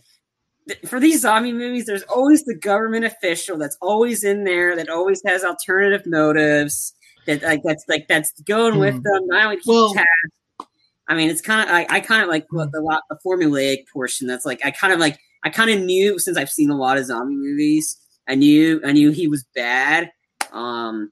For 0.87 1.01
these 1.01 1.23
zombie 1.23 1.53
movies, 1.53 1.87
there's 1.87 2.03
always 2.05 2.45
the 2.45 2.55
government 2.55 3.05
official 3.05 3.57
that's 3.59 3.77
always 3.81 4.23
in 4.23 4.45
there 4.45 4.77
that 4.77 4.89
always 4.89 5.21
has 5.27 5.45
alternative 5.45 6.07
motives. 6.07 6.93
That 7.27 7.43
like 7.43 7.63
that's 7.65 7.85
like 7.89 8.07
that's 8.09 8.33
going 8.43 8.79
with 8.79 8.95
Hmm. 8.97 9.03
them. 9.03 9.23
Only 9.33 9.57
keep 9.57 9.67
Well- 9.67 9.95
tabs. 9.95 10.69
I 11.09 11.15
mean, 11.15 11.31
it's 11.31 11.41
kind 11.41 11.69
of 11.69 11.75
I, 11.75 11.87
I 11.91 12.01
kind 12.01 12.23
of 12.23 12.29
like 12.29 12.47
what 12.51 12.71
the 12.73 12.81
lot 12.81 13.03
the 13.11 13.19
formulaic 13.27 13.85
portion. 13.93 14.27
That's 14.29 14.47
like 14.47 14.65
I 14.65 14.71
kind 14.71 14.93
of 14.93 14.99
like 15.01 15.19
I 15.45 15.51
kind 15.51 15.71
of 15.71 15.81
knew 15.81 16.19
since 16.19 16.37
I've 16.39 16.51
seen 16.51 16.71
a 16.71 16.77
lot 16.77 16.97
of 16.97 17.07
zombie 17.07 17.35
movies. 17.35 17.97
I 18.29 18.35
knew 18.37 18.81
I 18.85 18.93
knew 18.93 19.11
he 19.11 19.27
was 19.29 19.45
bad. 19.55 20.11
Um, 20.53 21.11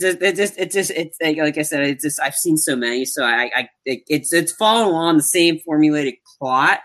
it 0.00 0.36
just 0.36 0.58
it 0.58 0.70
just 0.70 0.90
it's 0.92 1.16
like, 1.20 1.36
like 1.36 1.58
I 1.58 1.62
said, 1.62 1.82
it's 1.82 2.04
just 2.04 2.20
I've 2.20 2.34
seen 2.34 2.56
so 2.56 2.76
many, 2.76 3.04
so 3.04 3.24
I 3.24 3.50
I 3.54 3.68
it, 3.84 4.02
it's 4.08 4.32
it's 4.32 4.52
following 4.52 4.88
along 4.88 5.16
the 5.16 5.22
same 5.22 5.58
formulated 5.60 6.14
plot. 6.38 6.82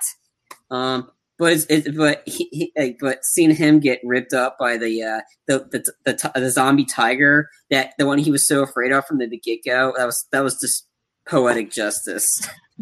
Um, 0.72 1.10
but 1.38 1.54
it's, 1.54 1.66
it, 1.66 1.98
but 1.98 2.24
he, 2.26 2.48
he 2.52 2.74
like, 2.78 2.98
but 3.00 3.24
seeing 3.24 3.54
him 3.54 3.80
get 3.80 4.00
ripped 4.04 4.34
up 4.34 4.58
by 4.60 4.78
the 4.78 5.04
uh 5.04 5.22
the 5.48 5.68
the 5.72 5.92
the, 6.06 6.14
t- 6.14 6.40
the 6.40 6.50
zombie 6.50 6.86
tiger 6.86 7.50
that 7.70 7.94
the 7.98 8.06
one 8.06 8.18
he 8.18 8.32
was 8.32 8.48
so 8.48 8.64
afraid 8.64 8.92
of 8.92 9.06
from 9.06 9.18
the 9.18 9.28
get 9.38 9.60
go 9.66 9.94
that 9.98 10.06
was 10.06 10.26
that 10.32 10.44
was 10.44 10.60
just 10.60 10.88
poetic 11.28 11.72
justice. 11.72 12.28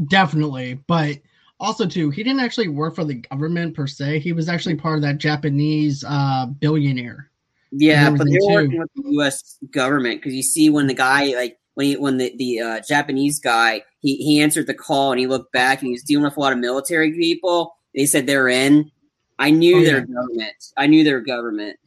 Definitely, 0.09 0.75
but 0.87 1.17
also 1.59 1.87
too, 1.87 2.09
he 2.09 2.23
didn't 2.23 2.41
actually 2.41 2.67
work 2.67 2.95
for 2.95 3.03
the 3.03 3.15
government 3.15 3.75
per 3.75 3.87
se. 3.87 4.19
He 4.19 4.33
was 4.33 4.49
actually 4.49 4.75
part 4.75 4.97
of 4.97 5.01
that 5.03 5.17
Japanese 5.17 6.03
uh, 6.07 6.45
billionaire 6.45 7.30
Yeah, 7.71 8.09
but 8.09 8.27
they're 8.29 8.39
working 8.49 8.79
with 8.79 8.89
the 8.95 9.11
U.S. 9.13 9.57
government 9.71 10.19
because 10.21 10.33
you 10.33 10.43
see 10.43 10.69
when 10.69 10.87
the 10.87 10.93
guy 10.93 11.33
like 11.35 11.57
when 11.75 11.87
he, 11.87 11.97
when 11.97 12.17
the 12.17 12.35
the 12.37 12.59
uh, 12.59 12.79
Japanese 12.87 13.39
guy 13.39 13.83
he 13.99 14.17
he 14.17 14.41
answered 14.41 14.67
the 14.67 14.73
call 14.73 15.11
and 15.11 15.19
he 15.19 15.27
looked 15.27 15.53
back 15.53 15.79
and 15.79 15.87
he 15.87 15.93
was 15.93 16.03
dealing 16.03 16.25
with 16.25 16.35
a 16.35 16.39
lot 16.39 16.51
of 16.53 16.59
military 16.59 17.13
people. 17.13 17.75
They 17.95 18.05
said 18.05 18.27
they're 18.27 18.49
in. 18.49 18.91
I 19.39 19.51
knew 19.51 19.77
Oh, 19.77 19.83
their 19.83 19.99
yeah. 19.99 20.05
government. 20.05 20.53
I 20.77 20.87
knew 20.87 21.03
their 21.03 21.21
government. 21.21 21.77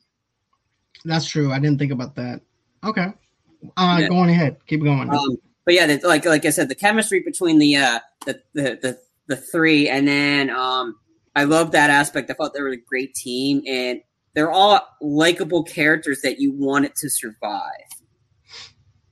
That's 1.04 1.26
true. 1.26 1.52
I 1.52 1.58
didn't 1.58 1.78
think 1.78 1.92
about 1.92 2.14
that. 2.16 2.40
Okay. 2.82 3.12
Uh, 3.76 3.98
Yeah. 4.00 4.08
going 4.08 4.30
ahead. 4.30 4.56
Keep 4.66 4.82
going. 4.84 5.10
Um, 5.10 5.36
but 5.64 5.74
yeah, 5.74 5.98
like 6.02 6.24
like 6.24 6.44
I 6.46 6.50
said, 6.50 6.68
the 6.68 6.74
chemistry 6.74 7.20
between 7.20 7.58
the 7.58 7.76
uh 7.76 8.00
the 8.26 8.40
the 8.54 8.62
the, 8.82 8.98
the 9.26 9.36
three, 9.36 9.88
and 9.88 10.08
then 10.08 10.48
um 10.50 10.96
I 11.36 11.44
love 11.44 11.72
that 11.72 11.90
aspect. 11.90 12.30
I 12.30 12.34
thought 12.34 12.54
they 12.54 12.62
were 12.62 12.68
a 12.70 12.76
great 12.76 13.14
team, 13.14 13.62
and 13.66 14.00
they're 14.34 14.50
all 14.50 14.80
likable 15.00 15.62
characters 15.64 16.20
that 16.22 16.38
you 16.40 16.52
want 16.52 16.84
it 16.84 16.94
to 16.96 17.08
survive. 17.10 17.70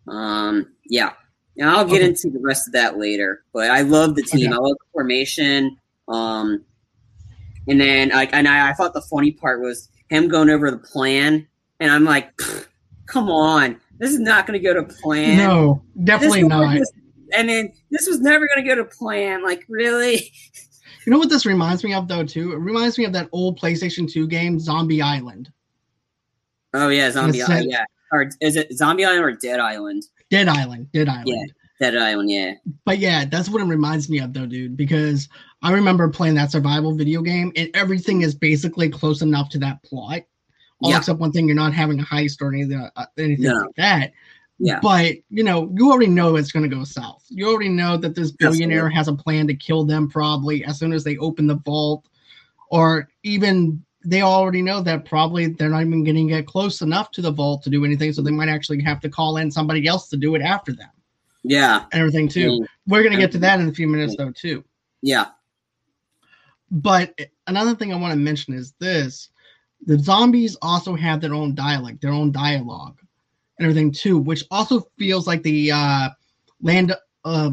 Um, 0.09 0.73
yeah, 0.87 1.13
and 1.57 1.69
I'll 1.71 1.85
get 1.85 1.97
Okay. 2.03 2.09
into 2.09 2.31
the 2.31 2.41
rest 2.41 2.67
of 2.69 2.73
that 2.73 2.99
later. 2.99 3.45
But 3.53 3.71
I 3.71 3.83
love 3.83 4.17
the 4.17 4.23
team. 4.23 4.49
Okay. 4.53 4.57
I 4.57 4.59
love 4.61 4.77
the 4.79 4.87
formation. 4.93 5.77
Um, 6.09 6.65
and 7.69 7.81
then 7.81 8.09
like, 8.11 8.31
and 8.33 8.49
I, 8.49 8.71
I 8.71 8.73
thought 8.73 8.95
the 8.95 9.03
funny 9.03 9.31
part 9.33 9.61
was 9.61 9.89
him 10.09 10.29
going 10.29 10.51
over 10.51 10.71
the 10.71 10.79
plan, 10.79 11.47
and 11.81 11.91
I'm 11.91 12.05
like, 12.05 12.33
come 13.07 13.31
on, 13.31 13.81
this 13.99 14.11
is 14.11 14.19
not 14.19 14.47
going 14.47 14.61
to 14.61 14.65
go 14.65 14.75
to 14.75 14.83
plan. 14.83 15.39
no, 15.39 15.83
definitely 16.05 16.43
not. 16.45 16.77
just- 16.77 16.93
and 17.35 17.49
then 17.49 17.73
this 17.91 18.07
was 18.07 18.21
never 18.21 18.47
going 18.55 18.63
to 18.63 18.69
go 18.69 18.75
to 18.77 18.85
plan. 18.85 19.43
Like, 19.43 19.65
really? 19.69 20.33
You 21.05 21.11
know 21.11 21.19
what 21.19 21.29
this 21.31 21.47
reminds 21.47 21.83
me 21.85 21.95
of 21.95 22.09
though 22.09 22.25
too? 22.25 22.53
It 22.53 22.59
reminds 22.59 22.99
me 22.99 23.05
of 23.05 23.13
that 23.13 23.29
old 23.33 23.59
PlayStation 23.59 24.11
2 24.11 24.27
game, 24.29 24.59
Zombie 24.59 25.03
Island. 25.03 25.51
Oh 26.75 26.89
yeah, 26.89 27.11
Zombie 27.11 27.43
Island. 27.43 27.71
Yeah, 27.71 27.85
or 28.13 28.31
is 28.41 28.57
it 28.57 28.73
Zombie 28.73 29.05
Island 29.05 29.25
or 29.25 29.33
Dead 29.33 29.61
Island? 29.61 30.05
Dead 30.31 30.49
Island. 30.49 30.91
Dead 30.93 31.09
Island. 31.09 31.27
Yeah. 31.29 31.45
Dead 31.81 31.97
Island. 31.97 32.31
Yeah. 32.31 32.55
But 32.85 32.99
yeah, 32.99 33.25
that's 33.25 33.49
what 33.49 33.61
it 33.61 33.67
reminds 33.67 34.09
me 34.09 34.21
of 34.21 34.33
though, 34.33 34.47
dude, 34.47 34.77
because 34.77 35.29
I 35.63 35.73
remember 35.73 36.09
playing 36.09 36.37
that 36.37 36.53
survival 36.53 36.95
video 36.95 37.23
game 37.23 37.53
and 37.57 37.69
everything 37.75 38.23
is 38.23 38.35
basically 38.35 38.89
close 38.89 39.21
enough 39.21 39.49
to 39.51 39.59
that 39.59 39.83
plot. 39.83 40.23
All 40.81 40.91
Yeah. 40.91 40.99
except 40.99 41.19
one 41.19 41.33
thing, 41.33 41.47
you're 41.47 41.57
not 41.57 41.73
having 41.75 41.99
a 42.01 42.05
heist 42.05 42.41
or 42.41 42.53
anything, 42.55 42.89
uh, 42.97 43.07
anything 43.19 43.47
No. 43.47 43.55
like 43.55 43.75
that. 43.77 44.13
Yeah. 44.65 44.79
But 44.81 45.17
you 45.29 45.43
know, 45.43 45.69
you 45.77 45.91
already 45.91 46.07
know 46.11 46.37
it's 46.37 46.53
going 46.53 46.69
to 46.69 46.75
go 46.75 46.85
south. 46.85 47.25
You 47.29 47.49
already 47.49 47.69
know 47.69 47.97
that 47.97 48.15
this 48.15 48.31
billionaire 48.31 48.89
has 48.89 49.09
a 49.09 49.13
plan 49.15 49.49
to 49.49 49.55
kill 49.55 49.85
them 49.85 50.09
probably 50.09 50.65
as 50.65 50.79
soon 50.79 50.93
as 50.93 51.03
they 51.03 51.17
open 51.17 51.49
the 51.49 51.57
vault, 51.57 52.09
or 52.71 53.09
even 53.25 53.83
they 54.05 54.23
already 54.23 54.63
know 54.63 54.81
that 54.81 55.05
probably 55.05 55.49
they're 55.49 55.69
not 55.69 55.83
even 55.83 56.05
going 56.05 56.15
to 56.15 56.33
get 56.33 56.47
close 56.47 56.81
enough 56.81 57.11
to 57.13 57.21
the 57.23 57.33
vault 57.33 57.65
to 57.65 57.71
do 57.71 57.85
anything. 57.85 58.13
So 58.13 58.23
they 58.23 58.31
might 58.31 58.49
actually 58.49 58.81
have 58.83 59.01
to 59.01 59.09
call 59.09 59.37
in 59.39 59.51
somebody 59.51 59.89
else 59.89 60.09
to 60.11 60.17
do 60.17 60.37
it 60.37 60.43
after 60.43 60.73
them 60.73 60.91
Yeah. 61.43 61.85
and 61.93 62.01
everything 62.01 62.29
too. 62.29 62.61
Mm, 62.61 62.67
We're 62.87 63.03
going 63.03 63.15
to 63.15 63.21
get 63.21 63.33
to 63.33 63.39
that 63.39 63.59
in 63.59 63.69
a 63.69 63.73
few 63.73 63.89
minutes 63.89 64.15
though 64.17 64.31
too. 64.31 64.63
Yeah. 65.03 65.27
But 66.71 67.19
another 67.49 67.75
thing 67.75 67.93
I 67.93 67.97
want 67.97 68.13
to 68.13 68.19
mention 68.19 68.55
is 68.55 68.73
this: 68.79 69.29
the 69.87 69.99
zombies 69.99 70.57
also 70.63 70.95
have 70.95 71.21
their 71.21 71.35
own 71.35 71.55
dialect, 71.57 72.01
their 72.01 72.13
own 72.13 72.31
dialogue, 72.31 72.99
and 73.63 73.71
everything 73.71 73.93
too, 73.93 74.19
which 74.19 74.45
also 74.51 74.81
feels 74.99 75.27
like 75.27 75.43
the 75.43 75.71
uh, 75.71 76.09
land 76.61 76.95
uh, 77.25 77.51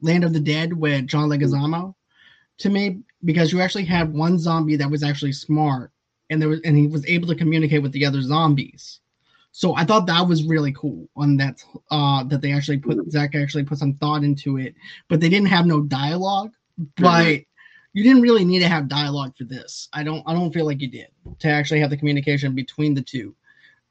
Land 0.00 0.24
of 0.24 0.32
the 0.32 0.40
Dead 0.40 0.72
with 0.72 1.06
John 1.06 1.28
Leguizamo 1.28 1.94
to 2.58 2.68
me, 2.68 2.98
because 3.24 3.52
you 3.52 3.60
actually 3.60 3.84
had 3.84 4.12
one 4.12 4.38
zombie 4.38 4.76
that 4.76 4.90
was 4.90 5.04
actually 5.04 5.32
smart, 5.32 5.92
and 6.30 6.42
there 6.42 6.48
was 6.48 6.60
and 6.64 6.76
he 6.76 6.88
was 6.88 7.06
able 7.06 7.28
to 7.28 7.36
communicate 7.36 7.82
with 7.82 7.92
the 7.92 8.04
other 8.04 8.20
zombies. 8.20 9.00
So 9.52 9.74
I 9.76 9.84
thought 9.84 10.06
that 10.06 10.26
was 10.26 10.44
really 10.44 10.72
cool 10.72 11.08
on 11.16 11.36
that 11.36 11.62
uh, 11.90 12.24
that 12.24 12.40
they 12.40 12.52
actually 12.52 12.78
put 12.78 12.98
Zack 13.10 13.34
actually 13.34 13.64
put 13.64 13.78
some 13.78 13.94
thought 13.94 14.24
into 14.24 14.58
it, 14.58 14.74
but 15.08 15.20
they 15.20 15.28
didn't 15.28 15.48
have 15.48 15.66
no 15.66 15.82
dialogue. 15.82 16.50
But 16.96 17.42
you 17.92 18.04
didn't 18.04 18.22
really 18.22 18.44
need 18.44 18.60
to 18.60 18.68
have 18.68 18.88
dialogue 18.88 19.36
for 19.36 19.44
this. 19.44 19.88
I 19.92 20.02
don't 20.02 20.22
I 20.26 20.32
don't 20.34 20.52
feel 20.52 20.66
like 20.66 20.80
you 20.80 20.88
did 20.88 21.08
to 21.38 21.48
actually 21.48 21.80
have 21.80 21.90
the 21.90 21.96
communication 21.96 22.54
between 22.54 22.94
the 22.94 23.02
two. 23.02 23.34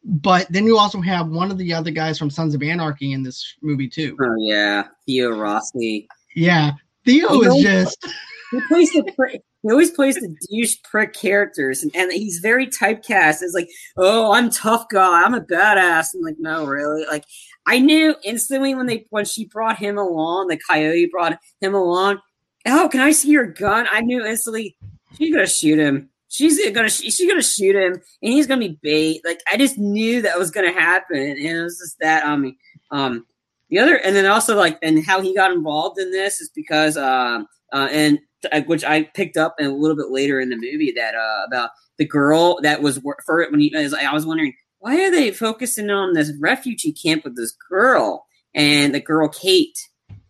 But 0.09 0.47
then 0.49 0.65
you 0.65 0.77
also 0.77 1.01
have 1.01 1.27
one 1.27 1.51
of 1.51 1.57
the 1.57 1.73
other 1.73 1.91
guys 1.91 2.17
from 2.17 2.29
Sons 2.29 2.55
of 2.55 2.63
Anarchy 2.63 3.11
in 3.11 3.23
this 3.23 3.55
movie 3.61 3.89
too. 3.89 4.17
Oh 4.21 4.35
yeah. 4.39 4.87
Theo 5.05 5.31
Rossi. 5.31 6.07
Yeah, 6.33 6.71
Theo 7.05 7.33
You 7.33 7.43
is 7.43 7.63
just 7.63 8.07
He 8.51 8.61
plays 8.67 8.91
the 8.91 9.11
prick. 9.15 9.41
He 9.63 9.71
always 9.71 9.91
plays 9.91 10.15
the 10.15 10.33
douche 10.49 10.77
prick 10.83 11.13
characters, 11.13 11.83
and, 11.83 11.93
and 11.95 12.11
he's 12.11 12.39
very 12.39 12.67
typecast. 12.67 13.41
It's 13.41 13.53
like, 13.53 13.67
oh, 13.97 14.31
I'm 14.31 14.49
tough 14.49 14.87
guy. 14.89 15.23
I'm 15.23 15.33
a 15.33 15.41
badass. 15.41 16.07
I'm 16.15 16.21
like, 16.21 16.37
no, 16.39 16.65
really. 16.65 17.05
Like, 17.05 17.25
I 17.65 17.79
knew 17.79 18.15
instantly 18.23 18.73
when 18.75 18.85
they 18.85 19.05
when 19.09 19.25
she 19.25 19.45
brought 19.45 19.77
him 19.77 19.97
along, 19.97 20.47
the 20.47 20.57
coyote 20.57 21.07
brought 21.07 21.37
him 21.59 21.73
along. 21.73 22.19
Oh, 22.65 22.87
can 22.89 23.01
I 23.01 23.11
see 23.11 23.29
your 23.29 23.47
gun? 23.47 23.87
I 23.91 24.01
knew 24.01 24.25
instantly 24.25 24.77
she's 25.17 25.33
gonna 25.33 25.47
shoot 25.47 25.79
him. 25.79 26.09
She's 26.29 26.59
gonna 26.71 26.89
she's 26.89 27.27
gonna 27.27 27.41
shoot 27.41 27.75
him, 27.75 27.93
and 27.93 28.33
he's 28.33 28.47
gonna 28.47 28.67
be 28.67 28.79
bait. 28.81 29.21
Like 29.25 29.39
I 29.51 29.57
just 29.57 29.77
knew 29.77 30.21
that 30.21 30.37
was 30.37 30.51
gonna 30.51 30.73
happen, 30.73 31.17
and 31.17 31.37
it 31.37 31.61
was 31.61 31.77
just 31.77 31.97
that. 31.99 32.23
on 32.25 32.41
me 32.41 32.57
um, 32.91 33.25
the 33.69 33.79
other, 33.79 33.95
and 33.95 34.15
then 34.15 34.25
also 34.25 34.55
like, 34.55 34.77
and 34.81 35.05
how 35.05 35.21
he 35.21 35.35
got 35.35 35.51
involved 35.51 35.99
in 35.99 36.11
this 36.11 36.39
is 36.39 36.49
because, 36.55 36.95
um, 36.95 37.47
uh, 37.73 37.87
and 37.91 38.19
uh, 38.51 38.61
which 38.61 38.85
I 38.85 39.03
picked 39.03 39.35
up 39.35 39.55
a 39.59 39.67
little 39.67 39.97
bit 39.97 40.09
later 40.09 40.39
in 40.39 40.49
the 40.49 40.55
movie 40.55 40.93
that 40.95 41.15
uh, 41.15 41.43
about 41.45 41.71
the 41.97 42.05
girl 42.05 42.59
that 42.61 42.81
was 42.81 42.99
for 43.25 43.41
it 43.41 43.51
when 43.51 43.59
he, 43.59 43.73
as 43.75 43.93
I 43.93 44.13
was 44.13 44.25
wondering 44.25 44.53
why 44.79 45.03
are 45.03 45.11
they 45.11 45.31
focusing 45.31 45.89
on 45.89 46.13
this 46.13 46.31
refugee 46.39 46.93
camp 46.93 47.23
with 47.23 47.35
this 47.35 47.55
girl 47.69 48.25
and 48.53 48.93
the 48.93 48.99
girl 48.99 49.27
Kate. 49.27 49.77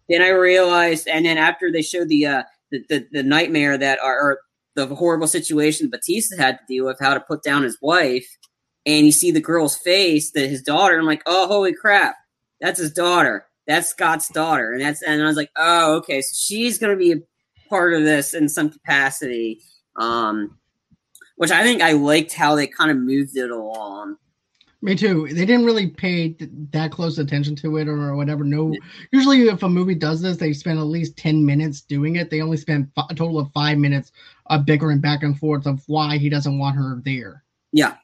Then 0.09 0.21
I 0.21 0.29
realized, 0.29 1.07
and 1.09 1.25
then 1.25 1.37
after 1.37 1.69
they 1.69 1.81
showed 1.81 2.07
the 2.07 2.25
uh, 2.25 2.43
the, 2.71 2.83
the 2.87 3.07
the 3.11 3.23
nightmare 3.23 3.77
that 3.77 3.99
are 3.99 4.39
the 4.77 4.95
horrible 4.95 5.27
situation 5.27 5.89
Batista 5.89 6.37
had 6.37 6.59
to 6.59 6.65
deal 6.67 6.85
with, 6.85 6.97
how 6.99 7.13
to 7.13 7.19
put 7.19 7.43
down 7.43 7.63
his 7.63 7.77
wife, 7.81 8.27
and 8.85 9.05
you 9.05 9.11
see 9.11 9.31
the 9.31 9.41
girl's 9.41 9.75
face, 9.77 10.31
that 10.31 10.47
his 10.49 10.61
daughter. 10.61 10.97
I'm 10.97 11.05
like, 11.05 11.23
oh, 11.25 11.47
holy 11.47 11.73
crap, 11.73 12.15
that's 12.61 12.79
his 12.79 12.93
daughter. 12.93 13.45
That's 13.67 13.89
Scott's 13.89 14.29
daughter, 14.29 14.71
and 14.71 14.81
that's 14.81 15.01
and 15.01 15.21
I 15.21 15.25
was 15.25 15.35
like, 15.35 15.51
oh, 15.57 15.95
okay, 15.97 16.21
so 16.21 16.33
she's 16.33 16.77
gonna 16.77 16.95
be 16.95 17.11
a 17.11 17.17
part 17.67 17.93
of 17.93 18.03
this 18.03 18.33
in 18.33 18.47
some 18.47 18.69
capacity. 18.69 19.59
Um, 19.97 20.57
which 21.35 21.51
I 21.51 21.63
think 21.63 21.81
I 21.81 21.91
liked 21.91 22.33
how 22.33 22.55
they 22.55 22.65
kind 22.65 22.89
of 22.89 22.97
moved 22.97 23.35
it 23.37 23.51
along. 23.51 24.15
me 24.81 24.95
too. 24.95 25.27
They 25.27 25.45
didn't 25.45 25.65
really 25.65 25.87
pay 25.87 26.29
th- 26.29 26.49
that 26.71 26.91
close 26.91 27.17
attention 27.17 27.55
to 27.57 27.77
it 27.77 27.87
or 27.87 28.15
whatever. 28.15 28.43
No, 28.43 28.73
usually 29.11 29.47
if 29.47 29.63
a 29.63 29.69
movie 29.69 29.95
does 29.95 30.21
this, 30.21 30.37
they 30.37 30.53
spend 30.53 30.79
at 30.79 30.83
least 30.83 31.17
ten 31.17 31.45
minutes 31.45 31.81
doing 31.81 32.15
it. 32.15 32.29
They 32.29 32.41
only 32.41 32.57
spend 32.57 32.91
fi- 32.95 33.05
a 33.09 33.15
total 33.15 33.39
of 33.39 33.51
five 33.53 33.77
minutes 33.77 34.11
of 34.49 34.65
bickering 34.65 34.99
back 34.99 35.23
and 35.23 35.37
forth 35.37 35.65
of 35.65 35.81
why 35.87 36.17
he 36.17 36.29
doesn't 36.29 36.57
want 36.59 36.75
her 36.77 37.01
there 37.03 37.43
Yeah, 37.71 37.95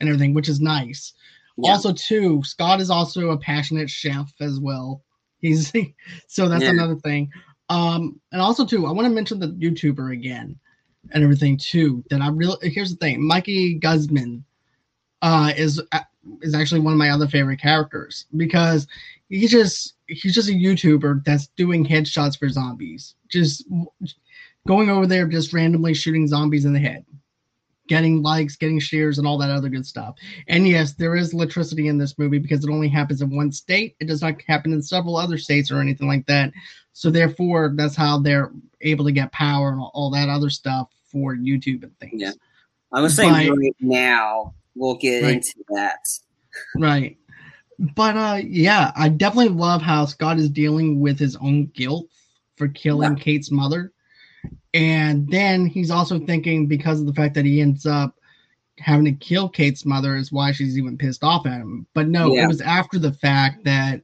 and 0.00 0.08
everything, 0.08 0.34
which 0.34 0.48
is 0.48 0.60
nice. 0.60 1.12
yeah, 1.56 1.72
Also, 1.72 1.92
too, 1.92 2.42
Scott 2.44 2.80
is 2.80 2.90
also 2.90 3.30
a 3.30 3.38
passionate 3.38 3.90
chef 3.90 4.32
as 4.40 4.58
well. 4.60 5.02
He's 5.38 5.72
so 6.28 6.48
that's 6.48 6.62
Yeah. 6.64 6.70
another 6.70 6.96
thing. 6.96 7.30
Um, 7.68 8.20
and 8.32 8.40
also 8.40 8.64
too, 8.66 8.86
I 8.86 8.92
want 8.92 9.06
to 9.06 9.14
mention 9.14 9.38
the 9.38 9.48
YouTuber 9.48 10.12
again 10.12 10.58
and 11.12 11.24
everything 11.24 11.56
too. 11.56 12.04
That 12.10 12.20
I 12.20 12.28
really 12.28 12.70
here's 12.70 12.90
the 12.90 12.96
thing, 12.96 13.26
Mikey 13.26 13.74
Guzman, 13.74 14.44
uh, 15.22 15.52
is 15.56 15.80
is 16.42 16.54
actually 16.54 16.80
one 16.80 16.92
of 16.92 16.98
my 16.98 17.10
other 17.10 17.26
favorite 17.26 17.60
characters 17.60 18.26
because 18.36 18.86
he 19.28 19.46
just 19.48 19.94
he's 20.06 20.34
just 20.34 20.48
a 20.48 20.52
YouTuber 20.52 21.24
that's 21.24 21.48
doing 21.56 21.84
headshots 21.84 22.38
for 22.38 22.48
zombies, 22.48 23.14
just 23.30 23.64
going 24.66 24.90
over 24.90 25.06
there, 25.06 25.26
just 25.26 25.52
randomly 25.52 25.94
shooting 25.94 26.26
zombies 26.26 26.64
in 26.64 26.72
the 26.72 26.78
head, 26.78 27.04
getting 27.88 28.22
likes, 28.22 28.56
getting 28.56 28.78
shares, 28.78 29.18
and 29.18 29.26
all 29.26 29.38
that 29.38 29.50
other 29.50 29.68
good 29.68 29.86
stuff. 29.86 30.14
And 30.48 30.66
yes, 30.68 30.92
there 30.94 31.16
is 31.16 31.32
electricity 31.32 31.88
in 31.88 31.98
this 31.98 32.18
movie 32.18 32.38
because 32.38 32.64
it 32.64 32.70
only 32.70 32.88
happens 32.88 33.22
in 33.22 33.34
one 33.34 33.50
state. 33.52 33.96
It 34.00 34.06
does 34.06 34.22
not 34.22 34.40
happen 34.46 34.72
in 34.72 34.82
several 34.82 35.16
other 35.16 35.38
states 35.38 35.70
or 35.70 35.80
anything 35.80 36.08
like 36.08 36.26
that. 36.26 36.52
So 36.92 37.10
therefore, 37.10 37.72
that's 37.74 37.96
how 37.96 38.18
they're 38.18 38.52
able 38.82 39.04
to 39.06 39.12
get 39.12 39.32
power 39.32 39.70
and 39.70 39.80
all, 39.80 40.10
that 40.10 40.28
other 40.28 40.50
stuff 40.50 40.90
for 41.10 41.34
YouTube 41.34 41.82
and 41.82 41.98
things. 41.98 42.20
Yeah. 42.20 42.32
I 42.92 43.00
was 43.00 43.16
saying 43.16 43.48
But- 43.48 43.56
right 43.56 43.76
now 43.80 44.54
we'll 44.74 44.96
get 44.96 45.22
Right. 45.22 45.34
into 45.36 45.54
that. 45.70 45.98
Right. 46.76 47.16
But 47.96 48.16
uh 48.16 48.40
yeah, 48.44 48.92
I 48.94 49.08
definitely 49.08 49.48
love 49.54 49.82
how 49.82 50.04
Scott 50.04 50.38
is 50.38 50.48
dealing 50.48 51.00
with 51.00 51.18
his 51.18 51.36
own 51.36 51.66
guilt 51.74 52.06
for 52.56 52.68
killing 52.68 53.16
Kate's 53.16 53.50
mother. 53.50 53.91
And 54.74 55.28
then 55.30 55.66
he's 55.66 55.90
also 55.90 56.18
thinking 56.18 56.66
because 56.66 57.00
of 57.00 57.06
the 57.06 57.12
fact 57.14 57.34
that 57.34 57.44
he 57.44 57.60
ends 57.60 57.86
up 57.86 58.18
having 58.78 59.04
to 59.04 59.12
kill 59.12 59.48
Kate's 59.48 59.84
mother 59.84 60.16
is 60.16 60.32
why 60.32 60.50
she's 60.52 60.78
even 60.78 60.96
pissed 60.96 61.22
off 61.22 61.46
at 61.46 61.60
him. 61.60 61.86
But 61.94 62.08
no, 62.08 62.34
Yeah. 62.34 62.44
it 62.44 62.48
was 62.48 62.60
after 62.60 62.98
the 62.98 63.12
fact 63.12 63.64
that 63.64 64.02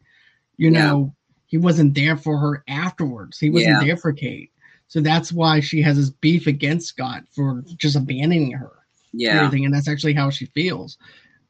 you 0.58 0.70
Yeah. 0.70 0.86
know 0.86 1.14
he 1.46 1.56
wasn't 1.56 1.94
there 1.94 2.16
for 2.16 2.38
her 2.38 2.62
afterwards. 2.68 3.38
He 3.38 3.48
wasn't 3.48 3.80
Yeah. 3.80 3.86
there 3.86 3.96
for 3.96 4.12
Kate. 4.12 4.50
So 4.88 5.00
that's 5.00 5.32
why 5.32 5.60
she 5.60 5.80
has 5.82 5.96
this 5.96 6.10
beef 6.10 6.46
against 6.46 6.88
Scott 6.88 7.24
for 7.30 7.64
just 7.76 7.96
abandoning 7.96 8.52
her 8.52 8.72
and 9.12 9.20
Yeah, 9.22 9.38
everything, 9.38 9.64
and 9.64 9.74
that's 9.74 9.88
actually 9.88 10.12
how 10.14 10.28
she 10.30 10.46
feels. 10.46 10.98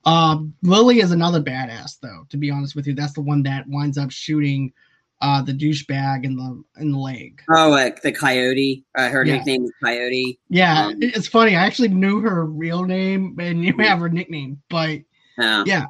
Um, 0.05 0.55
Lily 0.63 1.01
is 1.01 1.11
another 1.11 1.43
badass, 1.43 1.99
though. 2.01 2.25
To 2.31 2.37
be 2.37 2.51
honest 2.51 2.77
with 2.77 2.87
you, 2.87 2.95
that's 2.95 3.13
the 3.13 3.21
one 3.21 3.43
that 3.43 3.69
winds 3.69 3.99
up 3.99 4.11
shooting 4.11 4.73
uh, 5.21 5.43
the 5.43 5.53
douchebag 5.53 6.25
in 6.25 6.37
the 6.37 6.63
in 6.81 6.93
the 6.93 6.99
lake. 6.99 7.41
Oh, 7.51 7.69
like 7.71 8.03
the 8.03 8.13
Coyote. 8.13 8.85
Uh, 8.97 9.09
her 9.09 9.25
Yeah. 9.25 9.37
nickname 9.37 9.65
is 9.65 9.73
Coyote. 9.83 10.39
Yeah, 10.49 10.87
Um, 10.87 10.99
it's 11.01 11.29
funny. 11.29 11.57
I 11.57 11.67
actually 11.67 11.89
knew 11.89 12.21
her 12.21 12.45
real 12.47 12.85
name, 12.85 13.37
and 13.41 13.65
you 13.65 13.75
have 13.79 13.99
her 14.01 14.09
nickname, 14.09 14.63
but 14.71 15.01
Yeah. 15.39 15.85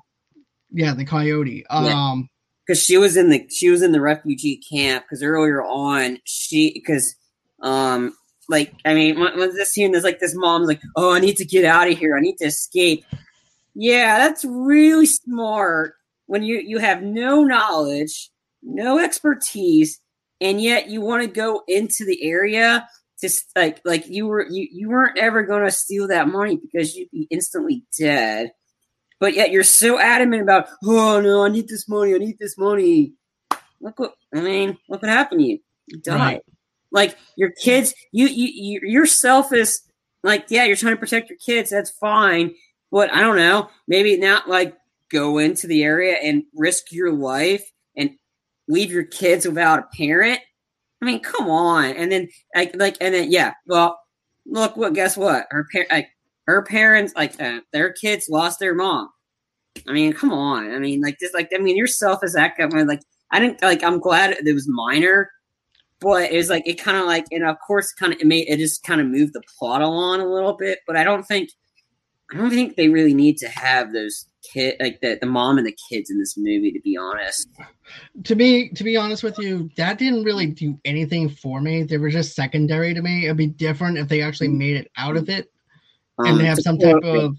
yeah, 0.73 0.95
the 0.95 1.05
Coyote. 1.05 1.65
Um, 1.69 2.29
because 2.67 2.83
she 2.83 2.99
was 2.99 3.17
in 3.17 3.31
the 3.31 3.47
she 3.51 3.71
was 3.71 3.83
in 3.83 3.93
the 3.93 4.01
refugee 4.01 4.57
camp 4.71 5.05
because 5.05 5.23
earlier 5.23 5.63
on 5.65 6.19
she 6.25 6.71
because 6.75 7.17
um 7.63 8.13
like 8.51 8.75
I 8.85 8.93
mean 8.95 9.19
this 9.37 9.71
scene 9.73 9.91
there's 9.93 10.05
like 10.05 10.21
this 10.21 10.35
mom's 10.35 10.69
like 10.69 10.81
oh 10.97 11.15
I 11.15 11.19
need 11.19 11.37
to 11.39 11.47
get 11.47 11.65
out 11.65 11.91
of 11.91 11.97
here 11.99 12.15
I 12.17 12.21
need 12.21 12.37
to 12.39 12.45
escape 12.45 13.07
yeah 13.75 14.19
that's 14.19 14.45
really 14.45 15.07
smart 15.07 15.95
when 16.27 16.43
you 16.43 16.59
you 16.61 16.77
have 16.77 17.03
no 17.03 17.43
knowledge 17.43 18.31
no 18.63 18.99
expertise 18.99 20.01
and 20.41 20.61
yet 20.61 20.89
you 20.89 21.01
want 21.01 21.23
to 21.23 21.29
go 21.29 21.63
into 21.69 22.05
the 22.05 22.23
area 22.23 22.87
just 23.21 23.45
like 23.57 23.81
like 23.85 24.07
you 24.09 24.27
were 24.27 24.47
you, 24.49 24.69
you 24.71 24.89
weren't 24.89 25.19
ever 25.19 25.43
going 25.43 25.65
to 25.65 25.71
steal 25.71 26.09
that 26.09 26.29
money 26.29 26.57
because 26.57 26.95
you'd 26.95 27.11
be 27.11 27.27
instantly 27.31 27.85
dead 27.99 28.51
but 29.21 29.35
yet 29.35 29.51
you're 29.51 29.65
so 29.65 29.99
adamant 29.99 30.43
about, 30.43 30.69
oh 30.85 31.21
no, 31.21 31.45
I 31.45 31.49
need 31.49 31.69
this 31.69 31.89
money, 31.89 32.15
I 32.15 32.19
need 32.19 32.39
this 32.39 32.57
money. 32.57 33.15
Look 33.81 33.99
what 33.99 34.15
I 34.35 34.41
mean. 34.41 34.79
Look 34.89 35.03
what 35.03 35.11
happened 35.11 35.41
to 35.41 35.47
you. 35.47 35.59
You 35.87 36.01
died. 36.01 36.19
Right. 36.19 36.43
Like 36.91 37.19
your 37.37 37.51
kids, 37.51 37.95
you 38.13 38.27
you 38.27 38.49
you 38.49 38.81
you're 38.83 39.07
selfish. 39.07 39.71
Like 40.23 40.47
yeah, 40.49 40.65
you're 40.65 40.77
trying 40.77 40.95
to 40.95 41.01
protect 41.01 41.31
your 41.31 41.39
kids. 41.39 41.71
That's 41.71 41.91
fine, 41.91 42.55
but 42.91 43.13
I 43.13 43.21
don't 43.21 43.37
know. 43.37 43.71
Maybe 43.87 44.17
not 44.17 44.49
like 44.49 44.75
go 45.11 45.39
into 45.39 45.67
the 45.67 45.83
area 45.83 46.17
and 46.17 46.45
risk 46.55 46.93
your 46.93 47.13
life 47.13 47.71
leave 48.69 48.93
your 48.93 49.05
kids 49.05 49.47
without 49.47 49.81
a 49.81 49.97
parent. 49.97 50.41
I 51.01 51.05
mean, 51.05 51.21
come 51.21 51.49
on. 51.49 51.87
And 51.97 52.11
then 52.11 52.29
like 52.55 52.75
like 52.77 52.97
and 53.01 53.15
then 53.15 53.31
yeah. 53.31 53.55
Well, 53.67 53.99
look 54.47 54.77
what. 54.77 54.95
Guess 54.95 55.17
what? 55.17 55.47
Her 55.51 55.67
parent 55.73 55.91
like 55.91 56.09
her 56.47 56.63
parents 56.63 57.13
like 57.15 57.41
uh, 57.41 57.61
their 57.73 57.93
kids 57.93 58.29
lost 58.29 58.59
their 58.59 58.75
mom. 58.75 59.11
I 59.87 59.93
mean, 59.93 60.13
come 60.13 60.33
on. 60.33 60.73
I 60.73 60.79
mean, 60.79 61.01
like 61.01 61.19
this, 61.19 61.35
like 61.35 61.51
I 61.55 61.59
mean, 61.59 61.77
yourself 61.77 62.21
as 62.23 62.33
that 62.33 62.57
guy. 62.57 62.67
Like 62.83 63.03
I 63.31 63.41
didn't 63.41 63.63
like. 63.63 63.85
I'm 63.85 64.01
glad 64.01 64.37
it 64.45 64.53
was 64.53 64.69
minor, 64.69 65.31
but 66.01 66.33
it 66.33 66.37
was 66.37 66.51
like 66.51 66.67
it 66.67 66.75
kind 66.75 66.97
of 66.97 67.07
like, 67.07 67.27
and 67.31 67.45
of 67.45 67.57
course, 67.65 67.93
kind 67.93 68.13
of 68.13 68.21
it 68.21 68.27
made 68.27 68.49
it 68.49 68.59
just 68.59 68.83
kind 68.83 69.01
of 69.01 69.07
moved 69.07 69.35
the 69.35 69.43
plot 69.59 69.83
along 69.83 70.21
a 70.21 70.27
little 70.27 70.55
bit. 70.55 70.81
But 70.87 70.97
I 70.97 71.05
don't 71.05 71.27
think, 71.27 71.51
I 72.33 72.37
don't 72.37 72.51
think 72.51 72.77
they 72.77 72.89
really 72.89 73.15
need 73.15 73.37
to 73.39 73.49
have 73.49 73.93
those 73.93 74.27
kid 74.53 74.77
like 74.81 75.01
the 75.01 75.19
the 75.21 75.27
mom 75.27 75.59
and 75.59 75.67
the 75.67 75.77
kids 75.91 76.11
in 76.11 76.19
this 76.19 76.37
movie. 76.37 76.73
To 76.73 76.81
be 76.81 76.97
honest, 76.97 77.49
to 78.25 78.35
be 78.35 78.69
to 78.71 78.85
be 78.85 78.97
honest 78.97 79.23
with 79.23 79.39
you, 79.39 79.71
that 79.77 79.99
didn't 79.99 80.25
really 80.25 80.47
do 80.47 80.79
anything 80.85 81.29
for 81.29 81.61
me. 81.61 81.83
They 81.83 81.99
were 81.99 82.11
just 82.11 82.35
secondary 82.35 82.95
to 82.95 83.03
me. 83.03 83.25
It'd 83.25 83.37
be 83.37 83.47
different 83.47 83.99
if 83.99 84.09
they 84.09 84.23
actually 84.23 84.49
made 84.49 84.77
it 84.77 84.91
out 84.97 85.17
of 85.17 85.29
it 85.29 85.51
and 86.19 86.41
they 86.41 86.47
have 86.47 86.59
some 86.59 86.79
type 86.79 87.03
of 87.03 87.37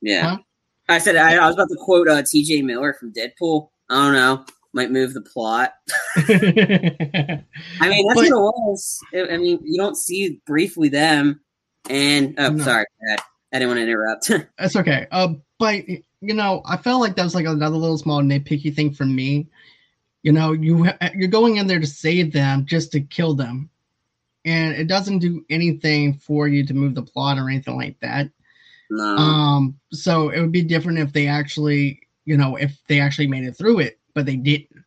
yeah. 0.00 0.30
Huh? 0.30 0.38
I 0.88 0.98
said 0.98 1.16
I, 1.16 1.36
I 1.36 1.46
was 1.46 1.54
about 1.54 1.68
to 1.68 1.76
quote 1.78 2.08
uh, 2.08 2.22
T.J. 2.22 2.62
Miller 2.62 2.94
from 2.94 3.12
Deadpool. 3.12 3.68
I 3.88 3.94
don't 3.94 4.12
know, 4.14 4.44
might 4.72 4.90
move 4.90 5.14
the 5.14 5.20
plot. 5.20 5.74
I 6.16 7.44
mean, 7.88 8.06
that's 8.06 8.14
But- 8.14 8.16
what 8.16 8.26
it 8.26 8.34
was. 8.34 9.00
I 9.14 9.34
I 9.34 9.36
mean, 9.38 9.60
you 9.62 9.76
don't 9.76 9.96
see 9.96 10.40
briefly 10.46 10.88
them, 10.88 11.40
and 11.88 12.34
oh, 12.38 12.50
No. 12.50 12.64
sorry, 12.64 12.86
Dad. 13.08 13.20
I 13.52 13.58
didn't 13.58 13.68
want 13.68 13.78
to 13.78 13.82
interrupt. 13.82 14.30
That's 14.58 14.76
okay. 14.76 15.06
Uh, 15.10 15.34
but 15.58 15.84
you 16.22 16.34
know, 16.34 16.62
I 16.64 16.76
felt 16.76 17.00
like 17.00 17.16
that 17.16 17.24
was 17.24 17.34
like 17.34 17.46
another 17.46 17.76
little 17.76 17.98
small 17.98 18.22
nitpicky 18.22 18.74
thing 18.74 18.94
for 18.94 19.04
me. 19.04 19.48
You 20.22 20.30
know, 20.30 20.52
you 20.52 20.88
you're 21.14 21.28
going 21.28 21.56
in 21.56 21.66
there 21.66 21.80
to 21.80 21.86
save 21.86 22.32
them 22.32 22.64
just 22.64 22.92
to 22.92 23.00
kill 23.00 23.34
them, 23.34 23.68
and 24.44 24.72
it 24.74 24.86
doesn't 24.86 25.18
do 25.18 25.44
anything 25.50 26.14
for 26.14 26.46
you 26.46 26.64
to 26.64 26.74
move 26.74 26.94
the 26.94 27.02
plot 27.02 27.38
or 27.38 27.50
anything 27.50 27.76
like 27.76 27.98
that. 28.00 28.30
no, 28.88 29.16
Um, 29.16 29.80
so 29.90 30.28
it 30.30 30.40
would 30.40 30.52
be 30.52 30.62
different 30.62 31.00
if 31.00 31.12
they 31.12 31.26
actually, 31.26 32.00
you 32.24 32.36
know, 32.36 32.54
if 32.54 32.78
they 32.86 33.00
actually 33.00 33.26
made 33.26 33.44
it 33.44 33.56
through 33.56 33.80
it, 33.80 33.98
but 34.14 34.24
they 34.24 34.36
didn't. 34.36 34.84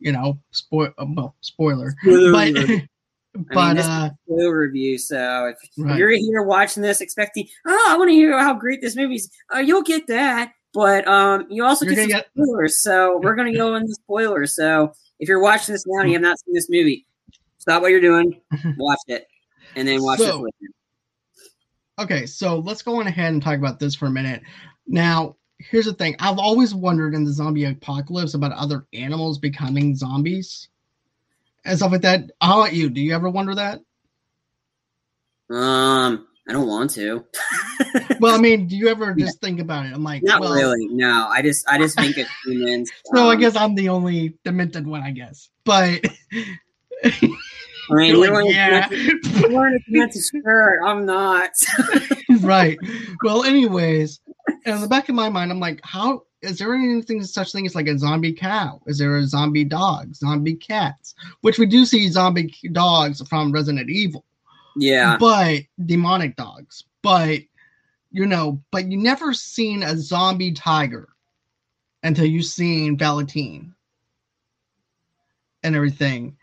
You 0.00 0.12
know, 0.12 0.40
spoil 0.50 0.92
well, 0.98 1.36
spoiler, 1.42 1.94
but 2.32 2.54
but 3.34 3.74
this- 3.74 3.86
uh, 3.86 4.10
Full 4.26 4.50
review. 4.50 4.98
So 4.98 5.46
if, 5.46 5.56
Right. 5.78 5.98
you're 5.98 6.10
here 6.10 6.42
watching 6.42 6.82
this, 6.82 7.00
expecting, 7.00 7.46
oh, 7.66 7.86
I 7.90 7.96
want 7.96 8.08
to 8.10 8.14
hear 8.14 8.38
how 8.38 8.54
great 8.54 8.80
this 8.80 8.96
movie 8.96 9.16
is, 9.16 9.30
uh, 9.54 9.58
you'll 9.58 9.82
get 9.82 10.06
that. 10.08 10.52
But 10.72 11.06
um, 11.08 11.46
you 11.50 11.64
also 11.64 11.84
get 11.84 11.96
some 11.96 12.08
gonna 12.08 12.20
get- 12.22 12.28
spoilers. 12.36 12.82
So 12.82 13.18
we're 13.22 13.34
going 13.34 13.52
to 13.52 13.58
go 13.58 13.74
into 13.74 13.92
spoilers. 13.94 14.54
So 14.54 14.92
if 15.18 15.28
you're 15.28 15.42
watching 15.42 15.72
this 15.72 15.84
now 15.86 16.00
and 16.02 16.08
you 16.10 16.14
have 16.14 16.22
not 16.22 16.38
seen 16.38 16.54
this 16.54 16.68
movie, 16.70 17.06
stop 17.58 17.82
what 17.82 17.90
you're 17.90 18.00
doing, 18.00 18.40
watch 18.78 19.00
it, 19.08 19.26
and 19.76 19.86
then 19.88 20.02
watch 20.02 20.18
So- 20.20 20.26
it 20.26 20.34
later. 20.42 20.72
Okay, 21.98 22.24
so 22.26 22.60
let's 22.60 22.80
go 22.82 22.98
on 23.00 23.06
ahead 23.06 23.32
and 23.32 23.42
talk 23.42 23.58
about 23.58 23.78
this 23.78 23.94
for 23.94 24.06
a 24.06 24.10
minute. 24.10 24.42
Now, 24.86 25.36
here's 25.58 25.84
the 25.84 25.92
thing. 25.92 26.16
I've 26.18 26.38
always 26.38 26.74
wondered 26.74 27.14
in 27.14 27.24
the 27.24 27.32
zombie 27.32 27.64
apocalypse 27.64 28.32
about 28.34 28.52
other 28.52 28.86
animals 28.94 29.38
becoming 29.38 29.94
zombies 29.94 30.68
and 31.64 31.78
stuff 31.78 31.92
like 31.92 32.02
that. 32.02 32.30
How 32.40 32.60
about 32.60 32.74
you? 32.74 32.90
Do 32.90 33.00
you 33.00 33.14
ever 33.14 33.28
wonder 33.30 33.54
that? 33.54 33.80
Um, 35.50 36.26
I 36.48 36.52
don't 36.52 36.66
want 36.66 36.90
to. 36.92 37.24
Well, 38.20 38.34
I 38.34 38.38
mean, 38.38 38.66
do 38.66 38.76
you 38.76 38.88
ever 38.88 39.14
just 39.18 39.40
think 39.40 39.60
about 39.60 39.86
it? 39.86 39.94
I'm 39.94 40.04
like, 40.04 40.22
Not 40.22 40.40
well, 40.40 40.52
really. 40.52 40.88
No, 40.88 41.26
I 41.30 41.40
just 41.40 41.66
I 41.66 41.78
just 41.78 41.96
think 41.96 42.18
it's 42.18 42.30
humans. 42.44 42.90
So 43.06 43.30
I 43.30 43.34
um, 43.34 43.40
guess 43.40 43.56
I'm 43.56 43.74
the 43.74 43.88
only 43.88 44.34
demented 44.44 44.86
one, 44.86 45.00
I 45.02 45.10
guess. 45.10 45.48
But 45.64 46.04
I 47.02 47.12
mean, 47.88 48.16
you're 48.16 48.44
like, 48.44 48.54
yeah, 48.54 48.90
you're 48.90 49.50
wearing 49.50 49.74
a 49.74 49.90
demented 49.90 50.22
skirt. 50.22 50.82
I'm 50.84 51.06
not. 51.06 51.50
right. 52.42 52.78
Well, 53.24 53.44
anyways, 53.44 54.20
in 54.66 54.80
the 54.82 54.88
back 54.88 55.08
of 55.08 55.14
my 55.14 55.30
mind, 55.30 55.50
I'm 55.50 55.60
like, 55.60 55.80
how 55.82 56.24
is 56.42 56.58
there 56.58 56.74
anything 56.74 57.22
such 57.22 57.52
thing 57.52 57.66
as 57.66 57.74
like 57.74 57.86
a 57.86 57.98
zombie 57.98 58.32
cow? 58.32 58.80
Is 58.86 58.98
there 58.98 59.16
a 59.16 59.26
zombie 59.26 59.64
dog, 59.64 60.14
zombie 60.14 60.54
cats? 60.54 61.14
Which 61.42 61.58
we 61.58 61.66
do 61.66 61.84
see 61.84 62.08
zombie 62.08 62.54
dogs 62.72 63.26
from 63.28 63.52
Resident 63.52 63.90
Evil, 63.90 64.24
yeah. 64.76 65.16
but 65.18 65.62
demonic 65.84 66.36
dogs. 66.36 66.84
But 67.02 67.40
you 68.10 68.26
know, 68.26 68.62
but 68.70 68.90
you 68.90 68.98
never 68.98 69.32
seen 69.34 69.82
a 69.82 69.96
zombie 69.96 70.52
tiger 70.52 71.08
until 72.02 72.24
you've 72.24 72.46
seen 72.46 72.96
Valentine 72.96 73.74
and 75.62 75.76
everything. 75.76 76.36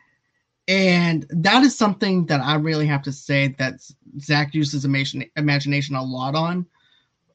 And 0.67 1.25
that 1.29 1.63
is 1.63 1.77
something 1.77 2.25
that 2.27 2.41
I 2.41 2.55
really 2.55 2.87
have 2.87 3.01
to 3.03 3.11
say 3.11 3.55
that 3.57 3.79
Zack 4.19 4.53
uses 4.53 4.85
imagine, 4.85 5.25
imagination 5.35 5.95
a 5.95 6.03
lot 6.03 6.35
on 6.35 6.65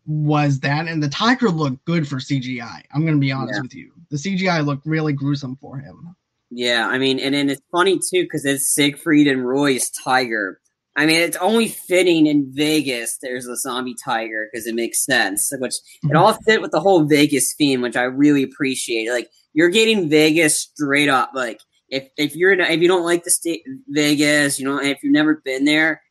was 0.07 0.61
that. 0.61 0.89
And 0.89 1.03
the 1.03 1.09
tiger 1.09 1.49
looked 1.51 1.85
good 1.85 2.07
for 2.09 2.17
CGI. 2.17 2.83
I'm 2.93 3.03
going 3.03 3.15
to 3.15 3.21
be 3.21 3.33
honest 3.33 3.55
Yeah. 3.57 3.63
with 3.63 3.75
you. 3.75 3.93
The 4.11 4.17
CGI 4.17 4.65
looked 4.65 4.87
really 4.87 5.13
gruesome 5.13 5.57
for 5.57 5.79
him. 5.79 6.15
Yeah, 6.51 6.87
I 6.87 6.99
mean, 6.99 7.19
and 7.19 7.35
then 7.35 7.49
it's 7.49 7.63
funny 7.71 7.97
too 7.99 8.23
because 8.25 8.45
it's 8.45 8.67
Siegfried 8.75 9.27
and 9.27 9.47
Roy's 9.47 9.89
tiger. 9.91 10.61
I 10.95 11.07
mean, 11.07 11.17
it's 11.23 11.39
only 11.39 11.69
fitting 11.69 12.27
in 12.27 12.53
Vegas. 12.53 13.17
There's 13.23 13.47
a 13.47 13.57
zombie 13.57 13.95
tiger 14.05 14.51
because 14.53 14.67
it 14.67 14.75
makes 14.75 15.03
sense. 15.03 15.51
Which 15.59 15.73
it 16.03 16.15
all 16.15 16.35
fit 16.47 16.61
with 16.61 16.71
the 16.71 16.81
whole 16.81 17.05
Vegas 17.05 17.55
theme, 17.57 17.81
which 17.81 17.97
I 17.97 18.03
really 18.03 18.43
appreciate. 18.43 19.11
Like 19.11 19.31
you're 19.55 19.71
getting 19.71 20.11
Vegas 20.11 20.61
straight 20.61 21.09
up. 21.09 21.31
Like 21.35 21.61
if 21.89 22.09
if 22.19 22.37
you're 22.37 22.53
in, 22.53 22.61
if 22.61 22.81
you 22.83 22.89
don't 22.89 23.07
like 23.07 23.25
the 23.25 23.31
state 23.31 23.63
Vegas, 23.89 24.59
you 24.59 24.67
know, 24.67 24.79
if 24.79 25.03
you've 25.03 25.15
never 25.15 25.41
been 25.43 25.65
there, 25.65 26.03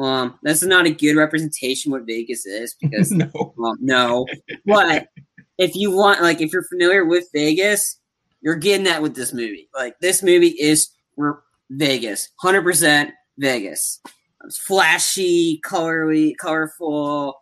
um, 0.00 0.38
that's 0.42 0.62
not 0.62 0.86
a 0.86 0.90
good 0.90 1.16
representation 1.16 1.92
what 1.92 2.06
Vegas 2.06 2.46
is 2.46 2.74
because 2.80 3.10
no. 3.12 3.30
well, 3.56 3.76
no, 3.80 4.26
but 4.64 5.08
if 5.58 5.76
you 5.76 5.90
want, 5.90 6.22
like, 6.22 6.40
if 6.40 6.52
you're 6.52 6.64
familiar 6.64 7.04
with 7.04 7.28
Vegas, 7.34 7.98
you're 8.40 8.56
getting 8.56 8.84
that 8.84 9.02
with 9.02 9.14
this 9.14 9.32
movie. 9.32 9.68
Like, 9.74 9.98
this 10.00 10.22
movie 10.22 10.56
is 10.58 10.88
Vegas, 11.70 12.28
hundred 12.36 12.62
percent 12.62 13.10
Vegas. 13.38 14.00
It's 14.44 14.58
flashy, 14.58 15.60
colorly, 15.62 16.34
colorful, 16.34 17.38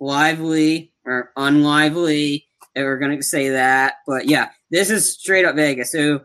lively 0.00 0.92
or 1.04 1.30
unlively. 1.36 2.46
If 2.74 2.84
we're 2.84 2.98
gonna 2.98 3.22
say 3.22 3.50
that, 3.50 3.94
but 4.06 4.26
yeah, 4.26 4.48
this 4.70 4.88
is 4.88 5.12
straight 5.12 5.44
up 5.44 5.56
Vegas. 5.56 5.92
So 5.92 6.20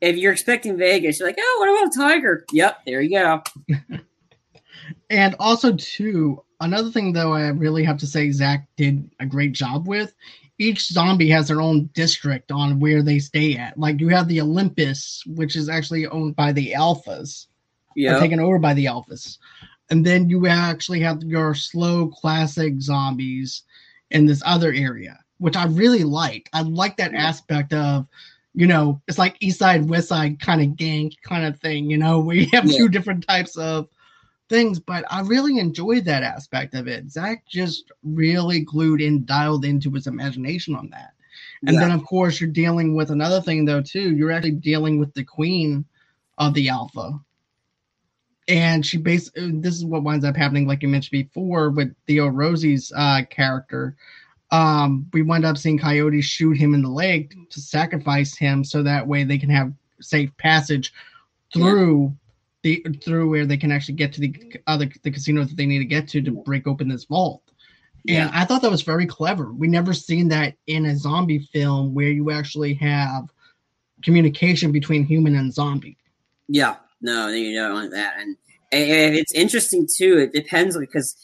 if 0.00 0.16
you're 0.16 0.32
expecting 0.32 0.78
Vegas, 0.78 1.18
you're 1.18 1.28
like, 1.28 1.38
oh, 1.38 1.56
what 1.58 1.68
about 1.68 1.94
a 1.94 1.98
tiger? 1.98 2.44
Yep, 2.52 2.78
there 2.86 3.00
you 3.02 3.10
go. 3.10 3.42
And 5.10 5.36
also, 5.38 5.74
too, 5.76 6.42
another 6.60 6.90
thing 6.90 7.12
though, 7.12 7.32
I 7.32 7.48
really 7.48 7.84
have 7.84 7.98
to 7.98 8.06
say 8.06 8.30
Zack 8.30 8.66
did 8.76 9.10
a 9.20 9.26
great 9.26 9.52
job 9.52 9.86
with. 9.86 10.14
Each 10.58 10.86
zombie 10.86 11.30
has 11.30 11.48
their 11.48 11.60
own 11.60 11.90
district 11.94 12.52
on 12.52 12.78
where 12.78 13.02
they 13.02 13.18
stay 13.18 13.56
at. 13.56 13.76
Like 13.78 14.00
you 14.00 14.08
have 14.08 14.28
the 14.28 14.40
Olympus, 14.40 15.22
which 15.26 15.56
is 15.56 15.68
actually 15.68 16.06
owned 16.06 16.36
by 16.36 16.52
the 16.52 16.74
Alphas, 16.76 17.46
Yeah, 17.96 18.20
taken 18.20 18.38
over 18.38 18.58
by 18.60 18.72
the 18.74 18.84
Alphas, 18.84 19.38
and 19.90 20.06
then 20.06 20.30
you 20.30 20.46
actually 20.46 21.00
have 21.00 21.24
your 21.24 21.54
slow 21.54 22.06
classic 22.06 22.80
zombies, 22.80 23.64
in 24.14 24.26
this 24.26 24.42
other 24.46 24.72
area, 24.72 25.18
which 25.38 25.56
I 25.56 25.66
really 25.66 26.04
like 26.04 26.48
I 26.52 26.62
like 26.62 26.96
that 26.96 27.14
aspect 27.14 27.72
of, 27.72 28.06
you 28.54 28.66
know, 28.66 29.02
it's 29.08 29.18
like 29.18 29.36
East 29.40 29.58
Side, 29.58 29.88
West 29.88 30.08
Side 30.08 30.40
kind 30.40 30.62
of 30.62 30.76
gang 30.76 31.12
kind 31.24 31.44
of 31.44 31.58
thing, 31.60 31.90
you 31.90 31.98
know, 31.98 32.20
where 32.20 32.36
you 32.36 32.46
have 32.52 32.70
yeah. 32.70 32.78
two 32.78 32.88
different 32.88 33.26
types 33.26 33.56
of 33.56 33.88
things, 34.54 34.78
but 34.78 35.04
I 35.10 35.22
really 35.22 35.58
enjoyed 35.58 36.04
that 36.04 36.22
aspect 36.22 36.74
of 36.74 36.86
it. 36.86 37.10
Zack 37.10 37.44
just 37.46 37.90
really 38.04 38.60
glued 38.60 39.00
in, 39.00 39.24
dialed 39.24 39.64
into 39.64 39.90
his 39.90 40.06
imagination 40.06 40.76
on 40.76 40.90
that. 40.90 41.10
And 41.66 41.74
yeah. 41.74 41.80
then, 41.80 41.90
of 41.90 42.04
course, 42.04 42.40
you're 42.40 42.50
dealing 42.50 42.94
with 42.94 43.10
another 43.10 43.40
thing, 43.40 43.64
though, 43.64 43.82
too. 43.82 44.14
You're 44.14 44.30
actually 44.30 44.52
dealing 44.52 44.98
with 44.98 45.12
the 45.14 45.24
queen 45.24 45.84
of 46.38 46.54
the 46.54 46.68
alpha. 46.68 47.18
And 48.46 48.84
she 48.86 48.98
basically, 48.98 49.50
this 49.60 49.74
is 49.74 49.84
what 49.84 50.04
winds 50.04 50.24
up 50.24 50.36
happening, 50.36 50.68
like 50.68 50.82
you 50.82 50.88
mentioned 50.88 51.28
before, 51.28 51.70
with 51.70 51.94
Theo 52.06 52.28
Rossi's 52.28 52.92
uh, 52.94 53.22
character. 53.30 53.96
Um, 54.50 55.06
we 55.12 55.22
wind 55.22 55.44
up 55.44 55.56
seeing 55.56 55.78
Coyote 55.78 56.20
shoot 56.20 56.56
him 56.56 56.74
in 56.74 56.82
the 56.82 56.90
leg 56.90 57.34
to 57.50 57.60
sacrifice 57.60 58.36
him 58.36 58.62
so 58.62 58.82
that 58.82 59.08
way 59.08 59.24
they 59.24 59.38
can 59.38 59.50
have 59.50 59.72
safe 60.00 60.30
passage 60.36 60.92
through. 61.52 62.14
The 62.64 62.84
through 63.04 63.30
where 63.30 63.46
they 63.46 63.56
can 63.56 63.70
actually 63.70 63.94
get 63.94 64.12
to 64.14 64.20
the 64.20 64.60
other 64.66 64.90
the 65.02 65.10
casino 65.10 65.44
that 65.44 65.56
they 65.56 65.66
need 65.66 65.78
to 65.78 65.84
get 65.84 66.08
to 66.08 66.20
to 66.20 66.30
break 66.32 66.66
open 66.66 66.88
this 66.88 67.04
vault. 67.04 67.42
Yeah. 68.04 68.26
And 68.26 68.34
I 68.34 68.44
thought 68.44 68.62
that 68.62 68.70
was 68.70 68.82
very 68.82 69.06
clever. 69.06 69.52
We 69.52 69.68
never 69.68 69.94
seen 69.94 70.28
that 70.28 70.56
in 70.66 70.86
a 70.86 70.96
zombie 70.96 71.48
film 71.52 71.94
where 71.94 72.10
you 72.10 72.30
actually 72.30 72.74
have 72.74 73.30
communication 74.02 74.72
between 74.72 75.04
human 75.04 75.36
and 75.36 75.52
zombie. 75.52 75.96
Yeah, 76.48 76.76
no, 77.00 77.28
you 77.28 77.54
don't 77.54 77.72
want 77.72 77.90
that. 77.92 78.14
And, 78.18 78.36
and 78.72 79.14
it's 79.14 79.32
interesting 79.32 79.86
too. 79.86 80.18
It 80.18 80.32
depends 80.32 80.76
because, 80.76 81.16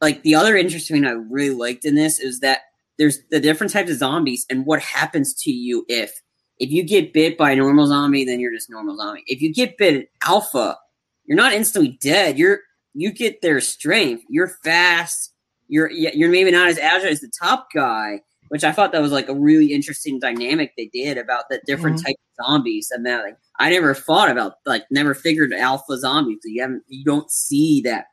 like, 0.00 0.22
the 0.22 0.34
other 0.34 0.56
interesting 0.56 0.96
thing 0.96 1.06
I 1.06 1.10
really 1.10 1.54
liked 1.54 1.84
in 1.84 1.94
this 1.94 2.18
is 2.18 2.40
that 2.40 2.60
there's 2.96 3.18
the 3.30 3.40
different 3.40 3.72
types 3.72 3.90
of 3.90 3.98
zombies 3.98 4.46
and 4.48 4.64
what 4.64 4.80
happens 4.80 5.34
to 5.42 5.50
you 5.50 5.84
if 5.88 6.22
if 6.58 6.70
you 6.70 6.84
get 6.84 7.12
bit 7.12 7.36
by 7.36 7.52
a 7.52 7.56
normal 7.56 7.86
zombie, 7.86 8.24
then 8.24 8.40
you're 8.40 8.52
just 8.52 8.70
normal 8.70 8.96
zombie. 8.96 9.24
If 9.26 9.42
you 9.42 9.52
get 9.52 9.78
bit 9.78 10.10
alpha, 10.24 10.76
you're 11.24 11.36
not 11.36 11.52
instantly 11.52 11.98
dead. 12.00 12.38
You're 12.38 12.60
you 12.94 13.10
get 13.12 13.42
their 13.42 13.60
strength. 13.60 14.24
You're 14.28 14.48
fast 14.62 15.32
you're 15.72 15.90
you're 15.90 16.30
maybe 16.30 16.50
not 16.50 16.68
as 16.68 16.78
agile 16.78 17.08
as 17.08 17.20
the 17.20 17.32
top 17.40 17.68
guy, 17.74 18.20
which 18.48 18.62
I 18.62 18.72
thought 18.72 18.92
that 18.92 19.00
was 19.00 19.10
like 19.10 19.30
a 19.30 19.34
really 19.34 19.72
interesting 19.72 20.20
dynamic 20.20 20.74
they 20.76 20.90
did 20.92 21.16
about 21.16 21.44
the 21.48 21.62
different 21.66 21.96
mm-hmm. 21.96 22.08
type 22.08 22.16
of 22.38 22.44
zombies. 22.44 22.90
And 22.90 23.06
that 23.06 23.24
like 23.24 23.38
I 23.58 23.70
never 23.70 23.94
thought 23.94 24.30
about 24.30 24.56
like 24.66 24.84
never 24.90 25.14
figured 25.14 25.54
alpha 25.54 25.96
zombies. 25.98 26.40
You 26.44 26.60
haven't 26.60 26.82
you 26.88 27.04
don't 27.04 27.30
see 27.30 27.80
that 27.82 28.08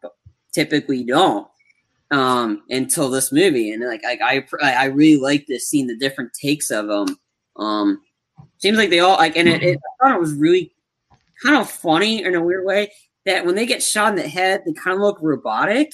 typically 0.54 1.04
don't 1.04 1.48
um 2.12 2.64
until 2.70 3.10
this 3.10 3.32
movie 3.32 3.72
and 3.72 3.86
like 3.86 4.02
I 4.06 4.44
I, 4.64 4.74
I 4.74 4.86
really 4.86 5.22
like 5.22 5.46
this 5.48 5.68
seeing 5.68 5.88
the 5.88 5.98
different 5.98 6.32
takes 6.34 6.72
of 6.72 6.88
them. 6.88 7.20
Um, 7.58 8.02
seems 8.60 8.78
like 8.78 8.90
they 8.90 9.00
all 9.00 9.18
like 9.18 9.36
and 9.36 9.48
it, 9.48 9.64
it 9.64 9.80
I 10.02 10.08
thought 10.10 10.16
it 10.16 10.22
was 10.22 10.34
really 10.34 10.72
kind 11.44 11.58
of 11.58 11.70
funny 11.70 12.24
in 12.24 12.36
a 12.36 12.42
weird 12.42 12.66
way 12.66 12.92
that 13.26 13.46
when 13.46 13.56
they 13.56 13.66
get 13.66 13.84
shot 13.84 14.10
in 14.10 14.16
the 14.16 14.28
head 14.28 14.62
they 14.66 14.74
kind 14.74 14.96
of 14.96 15.02
look 15.02 15.18
robotic 15.22 15.94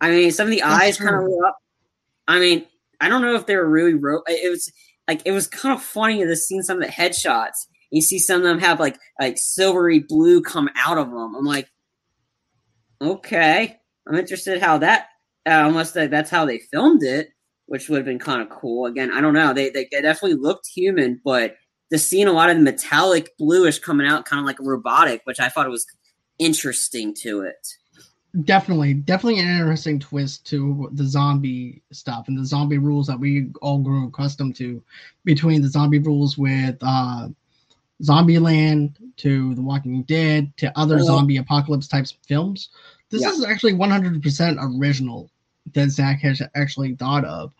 I 0.00 0.10
mean, 0.10 0.30
some 0.30 0.46
of 0.46 0.50
the 0.50 0.60
That's 0.60 0.82
eyes 0.82 0.98
kind 0.98 1.16
of 1.16 1.24
look 1.24 1.46
up. 1.46 1.56
I 2.26 2.38
mean, 2.38 2.66
I 3.00 3.08
don't 3.08 3.22
know 3.22 3.34
if 3.34 3.46
they 3.46 3.56
were 3.56 3.68
really 3.68 3.94
ro- 3.94 4.22
it 4.26 4.50
was 4.50 4.70
like 5.06 5.22
it 5.24 5.32
was 5.32 5.46
kind 5.46 5.74
of 5.74 5.82
funny 5.82 6.24
to 6.24 6.36
see 6.36 6.60
some 6.62 6.80
of 6.80 6.86
the 6.86 6.92
headshots. 6.92 7.66
You 7.90 8.02
see 8.02 8.18
some 8.18 8.38
of 8.38 8.42
them 8.42 8.58
have 8.60 8.80
like 8.80 8.98
like 9.18 9.38
silvery 9.38 10.00
blue 10.00 10.42
come 10.42 10.68
out 10.76 10.98
of 10.98 11.10
them. 11.10 11.34
I'm 11.34 11.44
like, 11.44 11.68
okay, 13.00 13.76
I'm 14.06 14.14
interested 14.14 14.60
how 14.60 14.78
that 14.78 15.08
uh, 15.46 15.62
almost 15.64 15.96
like 15.96 16.10
that's 16.10 16.30
how 16.30 16.44
they 16.44 16.58
filmed 16.58 17.02
it, 17.02 17.30
which 17.66 17.88
would 17.88 17.96
have 17.96 18.06
been 18.06 18.18
kind 18.18 18.42
of 18.42 18.50
cool. 18.50 18.86
Again, 18.86 19.10
I 19.10 19.20
don't 19.20 19.34
know. 19.34 19.52
They 19.52 19.70
they 19.70 19.86
definitely 19.86 20.34
looked 20.34 20.68
human, 20.68 21.20
but 21.24 21.56
the 21.90 21.98
seeing 21.98 22.26
a 22.26 22.32
lot 22.32 22.50
of 22.50 22.56
the 22.56 22.62
metallic 22.62 23.36
bluish 23.38 23.78
coming 23.78 24.06
out, 24.06 24.24
kind 24.24 24.40
of 24.40 24.46
like 24.46 24.58
robotic, 24.60 25.22
which 25.24 25.40
I 25.40 25.48
thought 25.48 25.66
it 25.66 25.70
was 25.70 25.86
interesting 26.38 27.14
to 27.14 27.42
it 27.42 27.76
definitely 28.44 28.92
definitely 28.94 29.40
an 29.40 29.48
interesting 29.48 29.98
twist 29.98 30.46
to 30.46 30.88
the 30.92 31.04
zombie 31.04 31.82
stuff 31.90 32.28
and 32.28 32.38
the 32.38 32.44
zombie 32.44 32.78
rules 32.78 33.06
that 33.06 33.18
we 33.18 33.48
all 33.62 33.78
grew 33.78 34.06
accustomed 34.06 34.54
to 34.54 34.82
between 35.24 35.62
the 35.62 35.68
zombie 35.68 35.98
rules 35.98 36.36
with 36.36 36.76
uh 36.82 37.28
zombieland 38.02 38.94
to 39.16 39.54
the 39.54 39.62
walking 39.62 40.02
dead 40.02 40.52
to 40.56 40.70
other 40.78 41.00
zombie 41.00 41.38
apocalypse 41.38 41.88
types 41.88 42.14
films 42.26 42.68
this 43.10 43.22
yeah. 43.22 43.30
is 43.30 43.44
actually 43.44 43.72
100% 43.72 44.78
original 44.78 45.30
that 45.72 45.88
Zack 45.88 46.20
has 46.20 46.42
actually 46.54 46.94
thought 46.96 47.24
of 47.24 47.52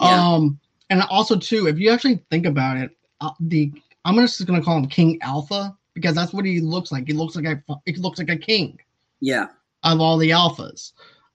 yeah. 0.00 0.34
um 0.34 0.60
and 0.90 1.02
also 1.10 1.36
too 1.36 1.66
if 1.66 1.78
you 1.78 1.90
actually 1.90 2.22
think 2.30 2.44
about 2.44 2.76
it 2.76 2.94
uh, 3.20 3.30
the 3.40 3.72
i'm 4.04 4.16
just 4.16 4.44
gonna 4.46 4.62
call 4.62 4.78
him 4.78 4.86
king 4.86 5.18
alpha 5.22 5.76
because 5.94 6.14
that's 6.14 6.32
what 6.32 6.44
he 6.44 6.60
looks 6.60 6.92
like 6.92 7.06
he 7.06 7.12
looks 7.12 7.36
like 7.36 7.44
a 7.44 7.62
he 7.86 7.94
looks 7.94 8.18
like 8.18 8.30
a 8.30 8.36
king 8.36 8.78
yeah 9.20 9.46
of 9.82 10.00
all 10.00 10.18
the 10.18 10.30
alphas. 10.30 10.92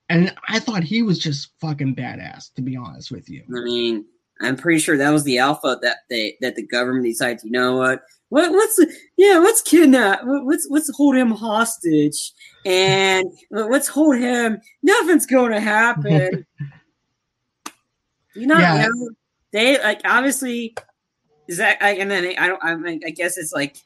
And 0.10 0.34
I 0.48 0.60
thought 0.60 0.84
he 0.84 1.02
was 1.02 1.18
just 1.18 1.52
fucking 1.60 1.96
badass, 1.96 2.54
to 2.54 2.62
be 2.62 2.78
honest 2.78 3.12
with 3.12 3.30
you. 3.30 3.44
I 3.50 3.64
mean, 3.64 4.06
I'm 4.42 4.56
pretty 4.56 4.80
sure 4.80 4.98
that 4.98 5.10
was 5.10 5.24
the 5.24 5.40
alpha 5.40 5.80
that 5.82 5.98
they 6.10 6.38
that 6.42 6.56
the 6.56 6.66
government 6.66 7.06
decided. 7.06 7.44
You 7.44 7.52
know 7.52 7.78
what? 7.78 8.04
What 8.30 8.52
what's 8.52 8.80
yeah? 9.18 9.40
Let's 9.40 9.62
kidnap. 9.62 10.22
Let's 10.26 10.68
let's 10.70 10.96
hold 10.96 11.16
him 11.16 11.32
hostage, 11.32 12.34
and 12.66 13.26
let's 13.50 13.88
hold 13.88 14.18
him. 14.18 14.60
Nothing's 14.84 15.26
going 15.26 15.54
to 15.54 15.60
happen. 15.60 16.46
you 18.36 18.46
know, 18.46 18.60
yeah. 18.60 18.84
you 18.84 18.90
know, 18.94 19.10
they 19.52 19.82
like 19.82 20.02
obviously 20.06 20.76
Zack, 21.52 21.82
I, 21.82 21.96
and 21.96 22.10
then 22.10 22.34
I 22.38 22.48
don't. 22.48 22.64
I 22.64 22.76
mean, 22.76 23.02
I 23.06 23.12
guess 23.12 23.38
it's 23.38 23.54
like, 23.54 23.78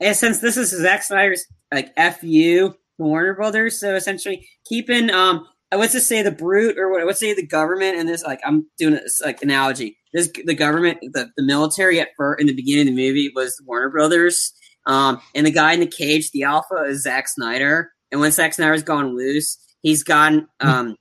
since 0.00 0.38
this 0.38 0.56
is 0.56 0.70
Zack 0.70 1.02
Snyder's 1.02 1.46
like 1.72 1.94
fu 1.96 2.74
Warner 2.98 3.34
Brothers. 3.34 3.80
So 3.80 3.94
essentially, 3.94 4.48
keeping 4.64 5.10
um, 5.10 5.46
let's 5.72 6.06
say 6.06 6.22
the 6.22 6.30
brute 6.30 6.78
or 6.78 6.90
what? 6.90 7.06
Let's 7.06 7.20
say 7.20 7.34
the 7.34 7.46
government 7.46 7.98
and 7.98 8.08
this. 8.08 8.22
Like 8.22 8.40
I'm 8.44 8.66
doing 8.78 8.94
this 8.94 9.20
like 9.24 9.42
analogy. 9.42 9.96
This 10.12 10.30
the 10.44 10.54
government, 10.54 10.98
the, 11.00 11.30
the 11.36 11.42
military 11.42 12.00
at 12.00 12.08
first 12.16 12.40
in 12.40 12.46
the 12.46 12.54
beginning 12.54 12.88
of 12.88 12.94
the 12.94 13.08
movie 13.08 13.30
was 13.34 13.60
Warner 13.64 13.90
Brothers. 13.90 14.52
Um, 14.86 15.20
and 15.34 15.46
the 15.46 15.50
guy 15.50 15.72
in 15.72 15.80
the 15.80 15.86
cage, 15.86 16.30
the 16.32 16.42
alpha, 16.42 16.84
is 16.88 17.02
Zack 17.02 17.28
Snyder. 17.28 17.92
And 18.10 18.20
when 18.20 18.32
Zack 18.32 18.52
Snyder's 18.52 18.82
gone 18.82 19.16
loose, 19.16 19.56
he's 19.80 20.02
gone. 20.02 20.48
Um, 20.60 20.96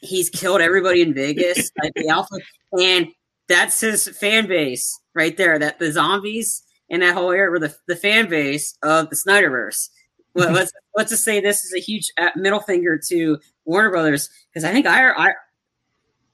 he's 0.00 0.28
killed 0.28 0.60
everybody 0.60 1.02
in 1.02 1.14
Vegas. 1.14 1.70
like 1.82 1.92
the 1.94 2.08
alpha, 2.08 2.36
and 2.72 3.08
that's 3.48 3.80
his 3.80 4.08
fan 4.08 4.46
base 4.46 4.98
right 5.14 5.36
there. 5.36 5.58
That 5.58 5.78
the 5.78 5.92
zombies 5.92 6.62
in 6.88 7.00
that 7.00 7.14
whole 7.14 7.30
area 7.30 7.50
were 7.50 7.58
the, 7.58 7.74
the 7.86 7.96
fan 7.96 8.28
base 8.28 8.76
of 8.82 9.10
the 9.10 9.16
Snyderverse 9.16 9.88
well, 10.34 10.52
let's 10.52 10.72
let's 10.96 11.10
just 11.10 11.24
say 11.24 11.40
this 11.40 11.64
is 11.64 11.74
a 11.74 11.80
huge 11.80 12.10
uh, 12.18 12.30
middle 12.36 12.60
finger 12.60 12.98
to 13.08 13.38
Warner 13.64 13.90
Brothers 13.90 14.30
because 14.50 14.64
I 14.64 14.72
think 14.72 14.86
I, 14.86 15.10
I 15.10 15.32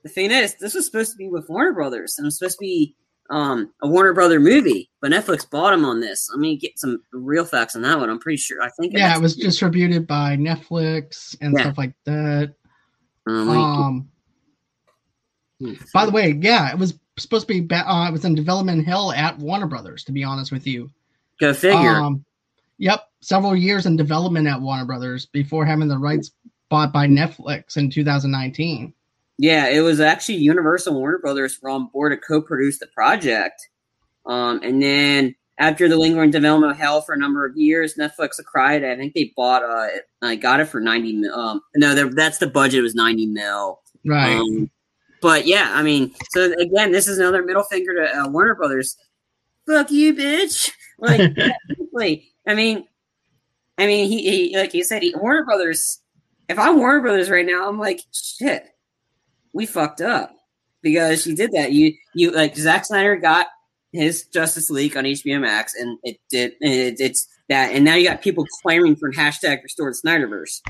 the 0.03 0.09
thing 0.09 0.31
is 0.31 0.55
this 0.57 0.75
was 0.75 0.87
supposed 0.87 1.12
to 1.12 1.16
be 1.16 1.29
with 1.29 1.49
Warner 1.49 1.73
Brothers 1.73 2.14
and 2.16 2.25
it 2.25 2.29
was 2.29 2.38
supposed 2.38 2.59
to 2.59 2.64
be 2.64 2.94
um, 3.31 3.73
a 3.83 3.88
Warner 3.88 4.14
Brother 4.14 4.40
movie, 4.40 4.90
but 5.03 5.11
Netflix 5.11 5.49
bought 5.49 5.75
him 5.75 5.85
on 5.85 6.01
this. 6.01 6.29
Let 6.31 6.40
me 6.40 6.57
get 6.57 6.79
some 6.79 7.03
real 7.12 7.44
facts 7.44 7.77
on 7.77 7.83
that 7.83 7.99
one. 7.99 8.09
I'm 8.09 8.18
pretty 8.18 8.38
sure. 8.38 8.62
I 8.62 8.71
think 8.71 8.94
yeah, 8.94 9.14
it 9.14 9.21
was 9.21 9.37
distributed 9.37 10.07
by 10.07 10.37
Netflix 10.37 11.37
and 11.42 11.55
yeah. 11.55 11.64
stuff 11.64 11.79
like 11.79 11.92
that. 12.05 12.55
Um, 13.27 13.51
um 13.51 14.09
by 15.92 16.07
the 16.07 16.12
way, 16.12 16.38
yeah, 16.40 16.71
it 16.71 16.79
was 16.79 16.94
supposed 17.18 17.49
to 17.49 17.61
be. 17.61 17.75
Uh, 17.75 18.09
it 18.09 18.12
was 18.12 18.25
in 18.25 18.35
development 18.35 18.87
hell 18.87 19.12
at 19.12 19.38
Warner 19.38 19.66
Brothers. 19.66 20.05
To 20.05 20.12
be 20.12 20.25
honest 20.25 20.53
with 20.53 20.66
you, 20.66 20.90
go 21.40 21.53
figure. 21.55 22.01
Um, 22.01 22.25
Yep, 22.79 23.09
several 23.21 23.57
years 23.57 23.87
in 23.87 23.97
development 23.97 24.47
at 24.47 24.61
Warner 24.61 24.85
Brothers 24.85 25.27
before 25.27 25.66
having 25.66 25.88
the 25.88 25.99
rights 25.99 26.31
bought 26.68 26.92
by 26.92 27.07
Netflix 27.07 27.77
in 27.77 27.90
2019. 27.90 28.94
Yeah, 29.37 29.68
it 29.68 29.81
was 29.81 30.01
actually 30.01 30.37
Universal 30.37 30.94
Warner 30.94 31.18
Brothers 31.18 31.59
were 31.61 31.71
on 31.71 31.88
board 31.88 32.12
to 32.12 32.16
co-produce 32.16 32.79
the 32.79 32.87
project, 32.87 33.68
um, 34.27 34.61
and 34.62 34.83
then 34.83 35.35
after 35.59 35.88
the 35.88 35.97
lingering 35.97 36.31
development 36.31 36.73
of 36.73 36.79
hell 36.79 37.01
for 37.01 37.14
a 37.14 37.18
number 37.18 37.44
of 37.44 37.57
years, 37.57 37.94
Netflix 37.94 38.38
acquired 38.38 38.85
it. 38.85 38.92
I 38.92 38.97
think 38.97 39.14
they 39.14 39.33
bought 39.37 39.64
uh, 39.64 39.88
I 40.23 40.37
got 40.37 40.61
it 40.61 40.66
for 40.66 40.81
ninety 40.81 41.12
mil. 41.12 41.35
Um, 41.35 41.61
no, 41.77 41.94
that's 42.11 42.38
the 42.38 42.47
budget 42.47 42.83
was 42.83 42.94
ninety 42.94 43.27
mil. 43.27 43.81
Right. 44.05 44.37
Um, 44.37 44.71
but 45.20 45.46
yeah, 45.46 45.72
I 45.74 45.83
mean, 45.83 46.14
so 46.31 46.52
again, 46.52 46.92
this 46.92 47.09
is 47.09 47.18
another 47.18 47.42
middle 47.42 47.64
finger 47.64 47.94
to 47.94 48.20
uh, 48.20 48.28
Warner 48.28 48.54
Brothers. 48.54 48.96
Fuck 49.66 49.90
you, 49.90 50.14
bitch. 50.14 50.70
Like, 50.98 51.33
I 52.46 52.54
mean, 52.54 52.87
I 53.76 53.87
mean, 53.87 54.09
he, 54.09 54.48
he 54.48 54.57
like 54.57 54.74
you 54.74 54.85
said, 54.85 55.02
he, 55.02 55.14
Warner 55.16 55.44
Brothers. 55.44 56.00
If 56.48 56.59
I'm 56.59 56.78
Warner 56.78 57.00
Brothers 57.00 57.31
right 57.31 57.46
now, 57.46 57.68
I'm 57.68 57.78
like, 57.78 58.00
shit, 58.12 58.66
we 59.52 59.66
fucked 59.66 60.00
up 60.00 60.35
because 60.83 61.26
you 61.26 61.37
did 61.37 61.52
that. 61.52 61.72
You 61.72 61.94
you 62.14 62.31
like 62.31 62.57
Zack 62.57 62.87
Snyder 62.87 63.16
got 63.16 63.46
his 63.92 64.24
Justice 64.24 64.70
League 64.70 64.96
on 64.96 65.04
HBO 65.04 65.40
Max, 65.40 65.74
and 65.74 65.98
it 66.02 66.18
did. 66.31 66.52
And 66.61 66.72
it, 66.72 67.00
it's 67.00 67.28
that, 67.48 67.72
and 67.72 67.85
now 67.85 67.94
you 67.94 68.09
got 68.09 68.22
people 68.22 68.44
clamoring 68.62 68.96
for 68.96 69.12
hashtag 69.12 69.62
restored 69.62 69.94
Snyderverse. 69.94 70.61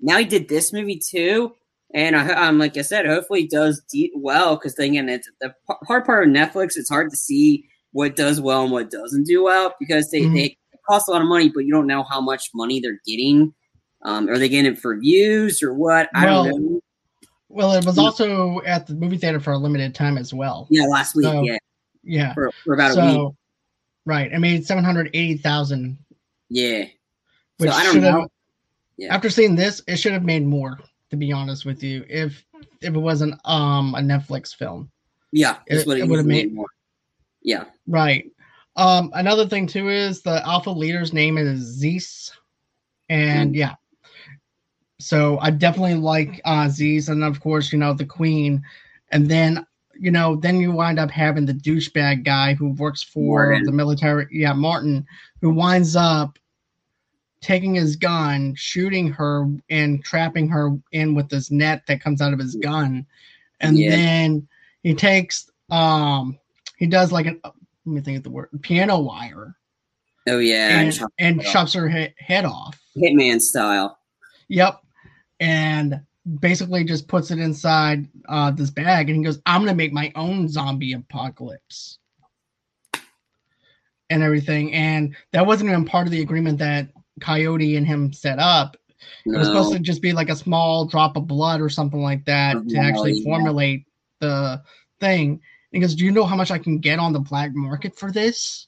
Now 0.00 0.18
he 0.18 0.24
did 0.24 0.48
this 0.48 0.72
movie 0.72 1.00
too, 1.04 1.54
And 1.94 2.16
I, 2.16 2.46
um, 2.48 2.58
like 2.58 2.76
I 2.76 2.82
said, 2.82 3.06
hopefully 3.06 3.42
it 3.42 3.50
does 3.50 3.82
de- 3.90 4.12
well 4.14 4.56
because 4.56 4.78
again, 4.78 5.08
it's 5.08 5.28
the 5.40 5.54
hard 5.86 6.04
part 6.04 6.26
of 6.26 6.32
Netflix. 6.32 6.76
It's 6.76 6.88
hard 6.88 7.10
to 7.10 7.16
see 7.16 7.66
what 7.92 8.16
does 8.16 8.40
well 8.40 8.62
and 8.62 8.72
what 8.72 8.90
doesn't 8.90 9.24
do 9.24 9.44
well 9.44 9.74
because 9.78 10.10
they, 10.10 10.22
mm-hmm. 10.22 10.34
they 10.34 10.56
cost 10.88 11.08
a 11.08 11.10
lot 11.10 11.20
of 11.20 11.28
money, 11.28 11.48
but 11.48 11.64
you 11.64 11.72
don't 11.72 11.86
know 11.86 12.04
how 12.04 12.20
much 12.20 12.50
money 12.54 12.80
they're 12.80 13.00
getting. 13.06 13.52
Um, 14.04 14.28
are 14.28 14.38
they 14.38 14.48
getting 14.48 14.72
it 14.72 14.78
for 14.78 14.98
views 14.98 15.62
or 15.62 15.74
what? 15.74 16.08
I 16.14 16.24
well, 16.24 16.44
don't 16.44 16.62
know. 16.62 16.80
Well, 17.48 17.72
it 17.74 17.84
was 17.84 17.98
also 17.98 18.62
at 18.62 18.86
the 18.86 18.94
movie 18.94 19.18
theater 19.18 19.38
for 19.38 19.52
a 19.52 19.58
limited 19.58 19.94
time 19.94 20.16
as 20.16 20.32
well. 20.32 20.66
Yeah, 20.70 20.86
last 20.86 21.14
week. 21.14 21.26
So, 21.26 21.42
yeah, 21.42 21.58
yeah, 22.02 22.32
for, 22.32 22.50
for 22.64 22.72
about 22.74 22.94
so, 22.94 23.02
a 23.02 23.24
week. 23.26 23.34
Right, 24.06 24.32
I 24.34 24.38
made 24.38 24.66
seven 24.66 24.82
hundred 24.82 25.10
eighty 25.12 25.36
thousand. 25.36 25.98
Yeah, 26.48 26.86
which 27.58 27.70
so 27.70 27.76
I 27.76 27.84
don't 27.84 28.00
know. 28.00 28.26
Yeah. 28.96 29.14
After 29.14 29.28
seeing 29.28 29.54
this, 29.54 29.82
it 29.86 29.98
should 29.98 30.12
have 30.12 30.24
made 30.24 30.46
more. 30.46 30.78
To 31.12 31.16
be 31.18 31.30
honest 31.30 31.66
with 31.66 31.82
you, 31.82 32.06
if 32.08 32.42
if 32.80 32.94
it 32.94 32.98
wasn't 32.98 33.38
um 33.44 33.94
a 33.94 33.98
Netflix 33.98 34.56
film. 34.56 34.90
Yeah, 35.30 35.58
it, 35.66 35.86
it 35.86 36.08
would 36.08 36.16
have 36.16 36.26
made 36.26 36.54
more. 36.54 36.68
Yeah. 37.42 37.64
Right. 37.86 38.30
Um, 38.76 39.10
another 39.12 39.46
thing 39.46 39.66
too 39.66 39.90
is 39.90 40.22
the 40.22 40.42
alpha 40.48 40.70
leader's 40.70 41.12
name 41.12 41.36
is 41.36 41.60
Zeus, 41.60 42.32
and 43.10 43.52
mm. 43.52 43.58
yeah. 43.58 43.74
So 45.00 45.38
I 45.40 45.50
definitely 45.50 45.96
like 45.96 46.40
uh, 46.46 46.70
Zeus, 46.70 47.08
and 47.08 47.22
of 47.22 47.40
course, 47.40 47.74
you 47.74 47.78
know 47.78 47.92
the 47.92 48.06
Queen, 48.06 48.62
and 49.10 49.28
then 49.28 49.66
you 50.00 50.10
know 50.10 50.36
then 50.36 50.60
you 50.60 50.72
wind 50.72 50.98
up 50.98 51.10
having 51.10 51.44
the 51.44 51.52
douchebag 51.52 52.24
guy 52.24 52.54
who 52.54 52.70
works 52.70 53.02
for 53.02 53.48
Martin. 53.48 53.64
the 53.64 53.72
military. 53.72 54.28
Yeah, 54.30 54.54
Martin, 54.54 55.04
who 55.42 55.50
winds 55.50 55.94
up 55.94 56.38
taking 57.42 57.74
his 57.74 57.96
gun, 57.96 58.54
shooting 58.56 59.10
her, 59.10 59.46
and 59.68 60.02
trapping 60.02 60.48
her 60.48 60.70
in 60.92 61.14
with 61.14 61.28
this 61.28 61.50
net 61.50 61.82
that 61.88 62.00
comes 62.00 62.22
out 62.22 62.32
of 62.32 62.38
his 62.38 62.54
gun, 62.54 63.04
and 63.60 63.76
yeah. 63.76 63.90
then 63.90 64.48
he 64.82 64.94
takes 64.94 65.50
um 65.70 66.38
he 66.78 66.86
does 66.86 67.12
like 67.12 67.26
an 67.26 67.40
let 67.44 67.54
me 67.84 68.00
think 68.00 68.18
of 68.18 68.22
the 68.22 68.30
word 68.30 68.48
piano 68.62 68.98
wire. 69.00 69.56
Oh 70.28 70.38
yeah, 70.38 70.78
and, 70.78 71.00
and, 71.18 71.40
and 71.40 71.42
chops 71.42 71.72
her 71.74 71.88
he- 71.88 72.14
head 72.16 72.44
off, 72.44 72.80
Hitman 72.96 73.40
style. 73.40 73.98
Yep, 74.48 74.80
and 75.40 76.00
basically 76.38 76.84
just 76.84 77.08
puts 77.08 77.32
it 77.32 77.40
inside 77.40 78.08
uh, 78.28 78.52
this 78.52 78.70
bag, 78.70 79.10
and 79.10 79.18
he 79.18 79.24
goes, 79.24 79.40
"I'm 79.46 79.62
gonna 79.62 79.74
make 79.74 79.92
my 79.92 80.12
own 80.14 80.48
zombie 80.48 80.92
apocalypse." 80.92 81.98
And 84.10 84.22
everything, 84.22 84.74
and 84.74 85.16
that 85.32 85.46
wasn't 85.46 85.70
even 85.70 85.86
part 85.86 86.06
of 86.06 86.10
the 86.10 86.20
agreement 86.20 86.58
that 86.58 86.88
Coyote 87.20 87.76
and 87.76 87.86
him 87.86 88.12
set 88.12 88.38
up. 88.38 88.76
No. 89.26 89.34
It 89.34 89.38
was 89.38 89.48
supposed 89.48 89.72
to 89.72 89.78
just 89.78 90.02
be 90.02 90.12
like 90.12 90.28
a 90.28 90.36
small 90.36 90.86
drop 90.86 91.16
of 91.16 91.26
blood 91.26 91.60
or 91.60 91.68
something 91.68 92.00
like 92.00 92.24
that 92.26 92.56
to 92.68 92.76
actually 92.78 93.14
yeah. 93.14 93.24
formulate 93.24 93.86
the 94.20 94.62
thing. 95.00 95.40
Goes, 95.74 95.94
"Do 95.94 96.04
you 96.04 96.10
know 96.10 96.24
how 96.24 96.36
much 96.36 96.50
I 96.50 96.58
can 96.58 96.78
get 96.78 96.98
on 96.98 97.12
the 97.12 97.20
black 97.20 97.54
market 97.54 97.96
for 97.96 98.12
this?" 98.12 98.66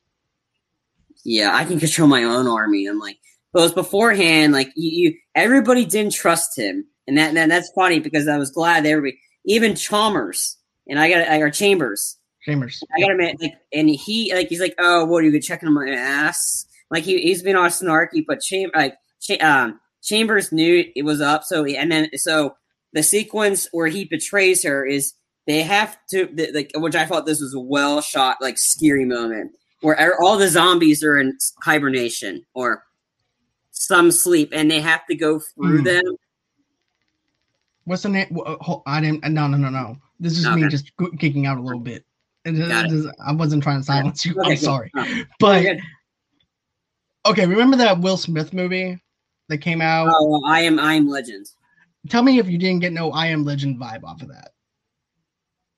Yeah, 1.25 1.55
I 1.55 1.65
can 1.65 1.79
control 1.79 2.09
my 2.09 2.25
own 2.25 2.47
army. 2.47 2.87
I'm 2.87 2.99
like, 2.99 3.19
but 3.53 3.61
it 3.61 3.63
was 3.63 3.73
beforehand. 3.73 4.53
Like 4.53 4.73
you, 4.75 4.91
you 4.91 5.19
everybody 5.35 5.85
didn't 5.85 6.15
trust 6.15 6.59
him, 6.59 6.87
and 7.07 7.19
that, 7.19 7.35
that 7.35 7.49
that's 7.49 7.71
funny 7.75 8.01
because 8.01 8.27
I 8.27 8.39
was 8.39 8.51
glad 8.51 8.87
everybody, 8.87 9.21
even 9.45 9.75
Chalmers, 9.75 10.57
and 10.89 10.99
I 10.99 11.11
got 11.11 11.29
our 11.29 11.51
Chambers. 11.51 12.17
Chambers. 12.43 12.83
I 12.95 13.01
got 13.01 13.11
him 13.11 13.37
like, 13.41 13.55
and 13.73 13.89
he 13.89 14.35
like 14.35 14.49
he's 14.49 14.61
like, 14.61 14.75
oh, 14.79 15.05
what 15.05 15.25
are 15.25 15.29
you 15.29 15.41
checking 15.41 15.69
on 15.69 15.75
my 15.75 15.91
ass? 15.91 16.67
Like 16.95 17.03
he 17.03 17.21
he's 17.23 17.43
been 17.43 17.57
all 17.57 17.67
snarky, 17.67 18.25
but 18.25 18.41
Cham 18.41 18.71
like 18.73 18.97
um 19.43 19.81
Chambers 20.01 20.53
knew 20.53 20.85
it 20.95 21.05
was 21.05 21.21
up. 21.21 21.43
So 21.43 21.65
and 21.65 21.91
then 21.91 22.09
so 22.15 22.55
the 22.93 23.03
sequence 23.03 23.67
where 23.73 23.89
he 23.89 24.05
betrays 24.05 24.63
her 24.63 24.87
is 24.87 25.13
they 25.49 25.63
have 25.63 25.99
to 26.11 26.29
like 26.55 26.71
which 26.77 26.95
I 26.95 27.05
thought 27.05 27.27
this 27.27 27.41
was 27.41 27.53
a 27.53 27.59
well 27.59 28.01
shot 28.01 28.37
like 28.41 28.59
scary 28.59 29.05
moment 29.05 29.51
where 29.81 30.15
all 30.23 30.39
the 30.39 30.49
zombies 30.49 31.03
are 31.03 31.19
in 31.19 31.37
hibernation 31.65 32.47
or 32.55 32.85
some 33.73 34.13
sleep 34.13 34.51
and 34.53 34.71
they 34.71 34.81
have 34.81 35.05
to 35.07 35.17
go 35.17 35.41
through 35.41 35.83
mm. 35.83 35.85
them. 35.85 36.17
What's 37.87 38.05
the 38.05 38.09
name? 38.09 38.39
I 38.87 39.01
didn't. 39.01 39.29
No, 39.35 39.49
no, 39.49 39.59
no, 39.59 39.69
no. 39.69 39.97
This 40.21 40.39
is 40.39 40.47
okay. 40.47 40.63
me 40.63 40.69
just 40.69 40.93
kicking 41.19 41.47
out 41.47 41.59
a 41.59 41.61
little 41.61 41.81
bit. 41.81 42.05
I 42.47 43.33
wasn't 43.33 43.65
trying 43.65 43.81
to 43.81 43.85
silence 43.85 44.25
you. 44.25 44.39
Okay, 44.39 44.53
I'm 44.53 44.57
sorry, 44.57 44.93
but 45.41 45.65
okay. 47.27 47.47
Remember 47.47 47.77
that 47.77 48.01
Will 48.01 48.17
Smith 48.17 48.53
movie 48.53 49.01
that 49.49 49.59
came 49.59 49.81
out? 49.81 50.09
Oh, 50.11 50.43
I 50.45 50.61
am. 50.61 50.79
I 50.79 50.95
am 50.95 51.09
Legend. 51.09 51.47
Tell 52.09 52.23
me 52.23 52.39
if 52.39 52.49
you 52.49 52.59
didn't 52.59 52.81
get 52.81 52.93
no 52.93 53.11
I 53.13 53.27
am 53.27 53.45
Legend 53.45 53.81
vibe 53.81 54.05
off 54.05 54.23
of 54.23 54.29
that. 54.29 54.53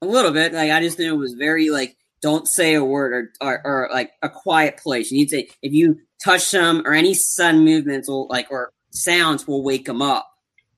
A 0.03 0.07
little 0.07 0.33
bit. 0.33 0.53
Like 0.53 0.71
I 0.71 0.81
just 0.81 0.99
knew 0.99 1.15
it 1.15 1.19
was 1.19 1.35
very 1.35 1.71
like 1.71 1.97
don't 2.21 2.49
say 2.49 2.75
a 2.75 2.85
word 2.85 3.13
or, 3.13 3.33
or, 3.41 3.67
or 3.67 3.89
like 3.93 4.13
a 4.23 4.29
quiet 4.29 4.79
place. 4.79 5.11
You 5.11 5.19
need 5.19 5.29
to 5.29 5.47
if 5.63 5.73
you 5.73 5.99
touch 6.23 6.51
them 6.51 6.83
or 6.85 6.93
any 6.93 7.15
sun 7.15 7.65
movements 7.65 8.09
will 8.09 8.27
like 8.29 8.51
or 8.51 8.73
sounds 8.91 9.47
will 9.47 9.63
wake 9.63 9.87
them 9.87 10.03
up. 10.03 10.29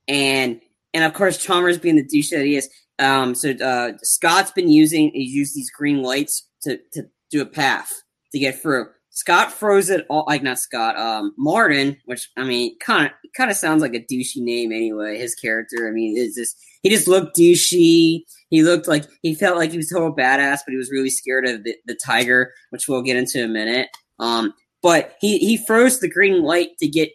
And 0.06 0.60
and 0.92 1.04
of 1.04 1.14
course 1.14 1.38
Chalmers 1.38 1.78
being 1.78 1.96
the 1.96 2.04
douche 2.04 2.30
that 2.30 2.44
he 2.44 2.56
is. 2.56 2.68
Um, 2.98 3.34
so 3.34 3.50
uh, 3.50 3.92
Scott's 4.02 4.50
been 4.50 4.68
using 4.68 5.10
he 5.14 5.22
used 5.22 5.54
these 5.54 5.70
green 5.70 6.02
lights 6.02 6.46
to 6.62 6.78
to 6.92 7.04
do 7.30 7.40
a 7.40 7.46
path 7.46 7.92
to 8.32 8.38
get 8.38 8.60
through. 8.60 8.88
Scott 9.18 9.50
froze 9.50 9.90
it 9.90 10.06
all 10.08 10.24
like 10.28 10.44
not 10.44 10.60
Scott, 10.60 10.96
um 10.96 11.34
Martin, 11.36 11.96
which 12.04 12.30
I 12.36 12.44
mean 12.44 12.78
kind 12.78 13.06
of 13.06 13.12
kind 13.36 13.50
of 13.50 13.56
sounds 13.56 13.82
like 13.82 13.94
a 13.94 13.98
douchey 13.98 14.36
name 14.36 14.70
anyway. 14.70 15.18
His 15.18 15.34
character, 15.34 15.88
I 15.88 15.90
mean, 15.90 16.16
is 16.16 16.36
just 16.36 16.56
he 16.84 16.88
just 16.88 17.08
looked 17.08 17.36
douchey. 17.36 18.20
He 18.48 18.62
looked 18.62 18.86
like 18.86 19.06
he 19.22 19.34
felt 19.34 19.56
like 19.56 19.72
he 19.72 19.76
was 19.76 19.90
total 19.90 20.14
badass, 20.14 20.60
but 20.64 20.70
he 20.70 20.76
was 20.76 20.92
really 20.92 21.10
scared 21.10 21.48
of 21.48 21.64
the, 21.64 21.74
the 21.86 21.96
tiger, 21.96 22.52
which 22.70 22.86
we'll 22.86 23.02
get 23.02 23.16
into 23.16 23.40
in 23.40 23.46
a 23.46 23.52
minute. 23.52 23.88
Um, 24.20 24.54
but 24.84 25.16
he 25.20 25.38
he 25.38 25.56
froze 25.66 25.98
the 25.98 26.08
green 26.08 26.44
light 26.44 26.78
to 26.78 26.86
get 26.86 27.10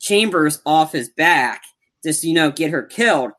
Chambers 0.00 0.60
off 0.66 0.90
his 0.90 1.10
back, 1.10 1.62
just 2.04 2.24
you 2.24 2.34
know, 2.34 2.50
get 2.50 2.72
her 2.72 2.82
killed. 2.82 3.30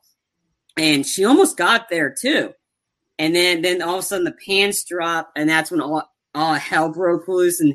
And 0.78 1.06
she 1.06 1.26
almost 1.26 1.58
got 1.58 1.90
there 1.90 2.14
too. 2.18 2.54
And 3.18 3.36
then 3.36 3.60
then 3.60 3.82
all 3.82 3.96
of 3.96 4.00
a 4.00 4.02
sudden 4.02 4.24
the 4.24 4.34
pants 4.46 4.82
drop, 4.84 5.30
and 5.36 5.46
that's 5.46 5.70
when 5.70 5.82
all 5.82 6.10
all 6.38 6.54
hell 6.54 6.90
broke 6.92 7.28
loose 7.28 7.60
and 7.60 7.74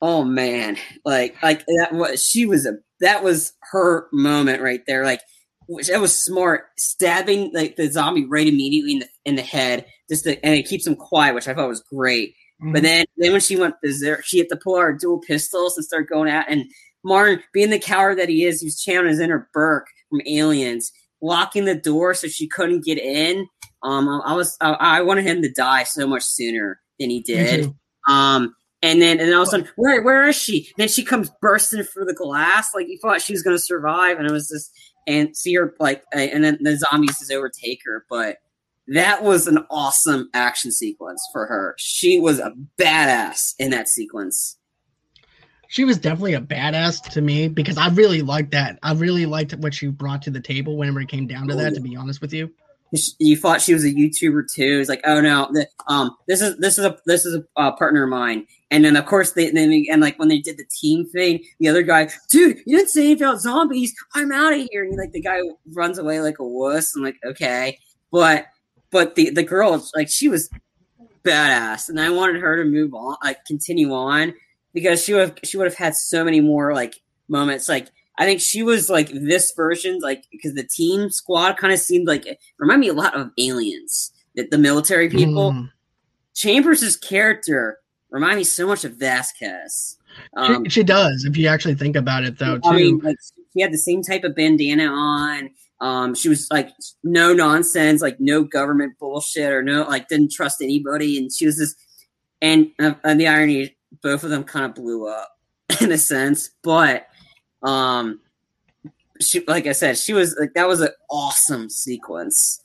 oh 0.00 0.24
man. 0.24 0.76
Like 1.04 1.40
like 1.42 1.64
that 1.66 1.90
was 1.92 2.24
she 2.24 2.46
was 2.46 2.66
a 2.66 2.74
that 3.00 3.22
was 3.22 3.52
her 3.72 4.08
moment 4.12 4.62
right 4.62 4.80
there. 4.86 5.04
Like 5.04 5.20
that 5.88 6.00
was 6.00 6.20
smart. 6.20 6.64
Stabbing 6.78 7.52
like 7.52 7.76
the 7.76 7.90
zombie 7.90 8.26
right 8.26 8.46
immediately 8.46 8.92
in 8.92 8.98
the 9.00 9.08
in 9.24 9.36
the 9.36 9.42
head 9.42 9.86
just 10.08 10.24
to, 10.24 10.44
and 10.44 10.54
it 10.54 10.66
keeps 10.66 10.86
him 10.86 10.94
quiet 10.94 11.34
which 11.34 11.48
i 11.48 11.54
thought 11.54 11.68
was 11.68 11.82
great. 11.92 12.34
Mm-hmm. 12.62 12.72
but 12.72 12.82
then 12.82 13.04
then 13.18 13.32
when 13.32 13.40
she 13.40 13.56
went 13.56 13.74
berserk 13.82 14.24
she 14.24 14.38
had 14.38 14.48
to 14.48 14.56
pull 14.56 14.76
out 14.76 14.82
her 14.82 14.98
dual 14.98 15.20
pistols 15.20 15.76
and 15.76 15.84
start 15.84 16.08
going 16.08 16.30
out 16.30 16.46
and 16.48 16.64
martin 17.04 17.42
being 17.52 17.68
the 17.68 17.78
coward 17.78 18.18
that 18.18 18.30
he 18.30 18.44
is 18.44 18.60
he 18.60 18.66
was 18.66 18.80
channeling 18.80 19.10
his 19.10 19.20
inner 19.20 19.50
burke 19.52 19.86
from 20.08 20.22
aliens 20.26 20.90
locking 21.20 21.66
the 21.66 21.74
door 21.74 22.14
so 22.14 22.28
she 22.28 22.48
couldn't 22.48 22.84
get 22.84 22.98
in. 22.98 23.46
Um 23.82 24.08
i 24.24 24.32
was 24.32 24.56
I, 24.60 24.72
I 24.72 25.02
wanted 25.02 25.26
him 25.26 25.42
to 25.42 25.52
die 25.52 25.82
so 25.82 26.06
much 26.06 26.22
sooner 26.22 26.80
than 26.98 27.10
he 27.10 27.20
did. 27.20 27.72
Um, 28.08 28.54
and 28.82 29.00
then 29.00 29.18
and 29.18 29.28
then 29.28 29.34
all 29.34 29.42
of 29.42 29.48
a 29.48 29.50
sudden, 29.50 29.68
where 29.76 30.02
where 30.02 30.28
is 30.28 30.36
she? 30.36 30.70
then 30.76 30.88
she 30.88 31.04
comes 31.04 31.30
bursting 31.40 31.82
through 31.82 32.04
the 32.04 32.14
glass, 32.14 32.74
like 32.74 32.88
you 32.88 32.98
thought 33.00 33.22
she 33.22 33.32
was 33.32 33.42
gonna 33.42 33.58
survive, 33.58 34.18
and 34.18 34.26
it 34.26 34.32
was 34.32 34.48
just 34.48 34.70
and 35.06 35.36
see 35.36 35.54
her 35.54 35.74
like, 35.80 36.02
and 36.12 36.44
then 36.44 36.58
the 36.60 36.76
zombies 36.76 37.18
just 37.18 37.32
overtake 37.32 37.80
her. 37.84 38.04
But 38.10 38.38
that 38.88 39.22
was 39.22 39.46
an 39.46 39.64
awesome 39.70 40.28
action 40.34 40.70
sequence 40.70 41.26
for 41.32 41.46
her. 41.46 41.74
She 41.78 42.20
was 42.20 42.38
a 42.38 42.52
badass 42.78 43.54
in 43.58 43.70
that 43.70 43.88
sequence. 43.88 44.58
She 45.68 45.84
was 45.84 45.98
definitely 45.98 46.34
a 46.34 46.40
badass 46.40 47.02
to 47.10 47.20
me 47.20 47.48
because 47.48 47.76
I 47.76 47.88
really 47.88 48.22
liked 48.22 48.52
that. 48.52 48.78
I 48.84 48.92
really 48.92 49.26
liked 49.26 49.52
what 49.56 49.74
she 49.74 49.88
brought 49.88 50.22
to 50.22 50.30
the 50.30 50.40
table 50.40 50.76
whenever 50.76 51.00
it 51.00 51.08
came 51.08 51.26
down 51.26 51.48
to 51.48 51.56
that. 51.56 51.74
To 51.74 51.80
be 51.80 51.96
honest 51.96 52.20
with 52.20 52.32
you, 52.32 52.52
you 53.18 53.36
thought 53.36 53.60
she 53.60 53.74
was 53.74 53.84
a 53.84 53.92
YouTuber 53.92 54.44
too. 54.52 54.78
It's 54.80 54.88
like, 54.88 55.00
oh 55.04 55.20
no, 55.20 55.48
the, 55.52 55.68
um, 55.88 56.16
this 56.28 56.40
is 56.40 56.56
this 56.58 56.78
is 56.78 56.84
a 56.84 56.96
this 57.06 57.26
is 57.26 57.34
a 57.34 57.44
uh, 57.60 57.72
partner 57.72 58.04
of 58.04 58.10
mine. 58.10 58.46
And 58.70 58.84
then 58.84 58.96
of 58.96 59.06
course 59.06 59.32
they 59.32 59.50
then 59.50 59.84
and 59.90 60.00
like 60.00 60.18
when 60.18 60.28
they 60.28 60.38
did 60.38 60.56
the 60.56 60.66
team 60.80 61.06
thing, 61.06 61.44
the 61.58 61.68
other 61.68 61.82
guy, 61.82 62.08
dude, 62.30 62.58
you 62.66 62.76
didn't 62.76 62.90
say 62.90 63.06
anything 63.06 63.26
about 63.26 63.40
zombies. 63.40 63.94
I'm 64.14 64.32
out 64.32 64.52
of 64.52 64.66
here. 64.70 64.84
And 64.84 64.96
like 64.96 65.12
the 65.12 65.20
guy 65.20 65.40
runs 65.72 65.98
away 65.98 66.20
like 66.20 66.38
a 66.38 66.44
wuss. 66.44 66.94
I'm 66.94 67.02
like, 67.02 67.18
okay, 67.24 67.78
but 68.10 68.46
but 68.90 69.14
the 69.14 69.30
the 69.30 69.42
girl 69.42 69.84
like 69.94 70.08
she 70.08 70.28
was 70.28 70.48
badass, 71.22 71.88
and 71.88 72.00
I 72.00 72.10
wanted 72.10 72.40
her 72.40 72.56
to 72.56 72.64
move 72.64 72.94
on, 72.94 73.16
like 73.22 73.44
continue 73.46 73.92
on 73.92 74.32
because 74.72 75.02
she 75.02 75.12
would 75.12 75.40
she 75.44 75.56
would 75.56 75.66
have 75.66 75.76
had 75.76 75.94
so 75.94 76.24
many 76.24 76.40
more 76.40 76.72
like 76.74 77.00
moments 77.28 77.68
like 77.68 77.88
I 78.18 78.24
think 78.24 78.40
she 78.40 78.62
was 78.62 78.88
like 78.88 79.10
this 79.10 79.52
version, 79.52 79.98
like 80.00 80.24
because 80.30 80.54
the 80.54 80.66
team 80.66 81.10
squad 81.10 81.56
kind 81.58 81.72
of 81.72 81.78
seemed 81.78 82.06
like 82.06 82.26
remind 82.58 82.80
me 82.80 82.88
a 82.88 82.94
lot 82.94 83.14
of 83.14 83.30
aliens. 83.38 84.12
The, 84.34 84.46
the 84.50 84.58
military 84.58 85.08
people. 85.08 85.52
Mm. 85.52 85.70
Chambers' 86.34 86.96
character 86.96 87.78
remind 88.10 88.36
me 88.36 88.44
so 88.44 88.66
much 88.66 88.84
of 88.84 88.94
Vasquez. 88.96 89.96
Um, 90.36 90.64
she, 90.64 90.70
she, 90.70 90.82
does, 90.82 91.24
if 91.24 91.36
you 91.36 91.48
actually 91.48 91.74
think 91.74 91.96
about 91.96 92.24
it, 92.24 92.38
though. 92.38 92.58
Too. 92.58 92.68
I 92.68 92.76
mean, 92.76 92.98
like, 92.98 93.16
she 93.52 93.62
had 93.62 93.72
the 93.72 93.78
same 93.78 94.02
type 94.02 94.24
of 94.24 94.34
bandana 94.34 94.86
on. 94.86 95.50
Um, 95.80 96.14
she 96.14 96.28
was 96.28 96.48
like 96.50 96.70
no 97.04 97.34
nonsense, 97.34 98.00
like 98.00 98.18
no 98.18 98.44
government 98.44 98.98
bullshit 98.98 99.52
or 99.52 99.62
no 99.62 99.82
like 99.82 100.08
didn't 100.08 100.32
trust 100.32 100.62
anybody, 100.62 101.18
and 101.18 101.30
she 101.32 101.46
was 101.46 101.58
this. 101.58 101.74
And, 102.42 102.70
uh, 102.78 102.94
and 103.02 103.18
the 103.18 103.28
irony, 103.28 103.76
both 104.02 104.22
of 104.22 104.28
them 104.30 104.44
kind 104.44 104.66
of 104.66 104.74
blew 104.74 105.08
up 105.08 105.30
in 105.80 105.90
a 105.90 105.98
sense, 105.98 106.50
but 106.62 107.06
um, 107.62 108.20
she 109.20 109.44
like 109.46 109.66
I 109.66 109.72
said, 109.72 109.98
she 109.98 110.12
was 110.12 110.36
like 110.38 110.54
that 110.54 110.68
was 110.68 110.80
an 110.80 110.90
awesome 111.10 111.70
sequence. 111.70 112.62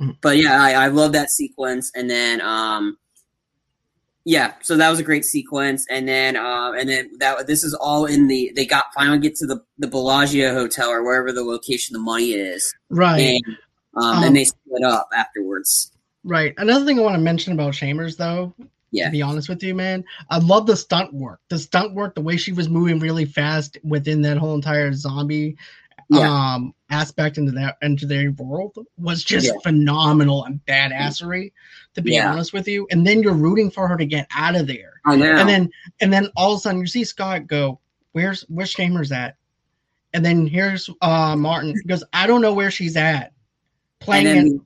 Mm. 0.00 0.16
But 0.20 0.36
yeah, 0.36 0.62
I, 0.62 0.72
I 0.84 0.88
love 0.88 1.12
that 1.12 1.30
sequence, 1.30 1.90
and 1.94 2.08
then 2.08 2.40
um, 2.40 2.96
yeah, 4.24 4.52
so 4.62 4.76
that 4.76 4.90
was 4.90 5.00
a 5.00 5.02
great 5.02 5.24
sequence, 5.24 5.84
and 5.90 6.06
then 6.06 6.36
uh, 6.36 6.72
and 6.72 6.88
then 6.88 7.10
that 7.18 7.46
this 7.46 7.64
is 7.64 7.74
all 7.74 8.06
in 8.06 8.28
the 8.28 8.52
they 8.54 8.64
got 8.64 8.86
finally 8.94 9.18
get 9.18 9.34
to 9.36 9.46
the 9.46 9.60
the 9.78 9.88
Bellagio 9.88 10.52
hotel 10.52 10.88
or 10.90 11.02
wherever 11.02 11.32
the 11.32 11.42
location 11.42 11.94
the 11.94 11.98
money 11.98 12.32
is, 12.32 12.72
Right. 12.90 13.20
and 13.20 13.56
um, 13.96 14.18
Um, 14.18 14.24
and 14.24 14.36
they 14.36 14.44
split 14.44 14.84
up 14.84 15.08
afterwards. 15.16 15.90
Right. 16.22 16.54
Another 16.58 16.84
thing 16.84 16.98
I 16.98 17.02
want 17.02 17.14
to 17.14 17.20
mention 17.20 17.52
about 17.52 17.74
Chambers, 17.74 18.16
though, 18.16 18.54
Yeah. 18.90 19.06
to 19.06 19.10
be 19.10 19.22
honest 19.22 19.48
with 19.48 19.62
you, 19.62 19.74
man, 19.74 20.04
I 20.30 20.38
love 20.38 20.66
the 20.66 20.76
stunt 20.76 21.12
work. 21.12 21.40
The 21.48 21.58
stunt 21.58 21.94
work, 21.94 22.14
the 22.14 22.20
way 22.22 22.36
she 22.36 22.52
was 22.52 22.68
moving 22.68 22.98
really 22.98 23.26
fast 23.26 23.76
within 23.84 24.22
that 24.22 24.38
whole 24.38 24.54
entire 24.54 24.92
zombie 24.92 25.56
Yeah. 26.10 26.30
um 26.30 26.74
aspect 26.90 27.36
into 27.36 27.52
that 27.52 27.76
into 27.82 28.06
their 28.06 28.30
world 28.32 28.78
was 28.96 29.22
just 29.22 29.46
Yeah. 29.46 29.52
phenomenal 29.62 30.44
and 30.44 30.60
badassery, 30.66 31.52
to 31.94 32.00
be 32.02 32.12
Yeah. 32.12 32.32
honest 32.32 32.52
with 32.54 32.66
you. 32.66 32.86
And 32.90 33.06
then 33.06 33.22
you're 33.22 33.34
rooting 33.34 33.70
for 33.70 33.86
her 33.88 33.96
to 33.98 34.06
get 34.06 34.26
out 34.34 34.56
of 34.56 34.66
there. 34.66 35.00
I 35.04 35.16
know. 35.16 35.36
And 35.36 35.48
then 35.48 35.70
and 36.00 36.10
then 36.12 36.28
all 36.36 36.52
of 36.52 36.58
a 36.58 36.60
sudden 36.60 36.80
you 36.80 36.86
see 36.86 37.04
Scott 37.04 37.46
go, 37.46 37.78
Where's 38.12 38.42
where's 38.48 38.72
Chambers 38.72 39.12
at? 39.12 39.36
And 40.14 40.24
then 40.24 40.46
here's 40.46 40.88
uh 41.02 41.36
Martin 41.36 41.74
he 41.74 41.82
goes, 41.88 42.02
I 42.14 42.26
don't 42.26 42.40
know 42.40 42.54
where 42.54 42.70
she's 42.70 42.96
at. 42.96 43.32
Playing 44.00 44.24
then, 44.24 44.46
it 44.46 44.62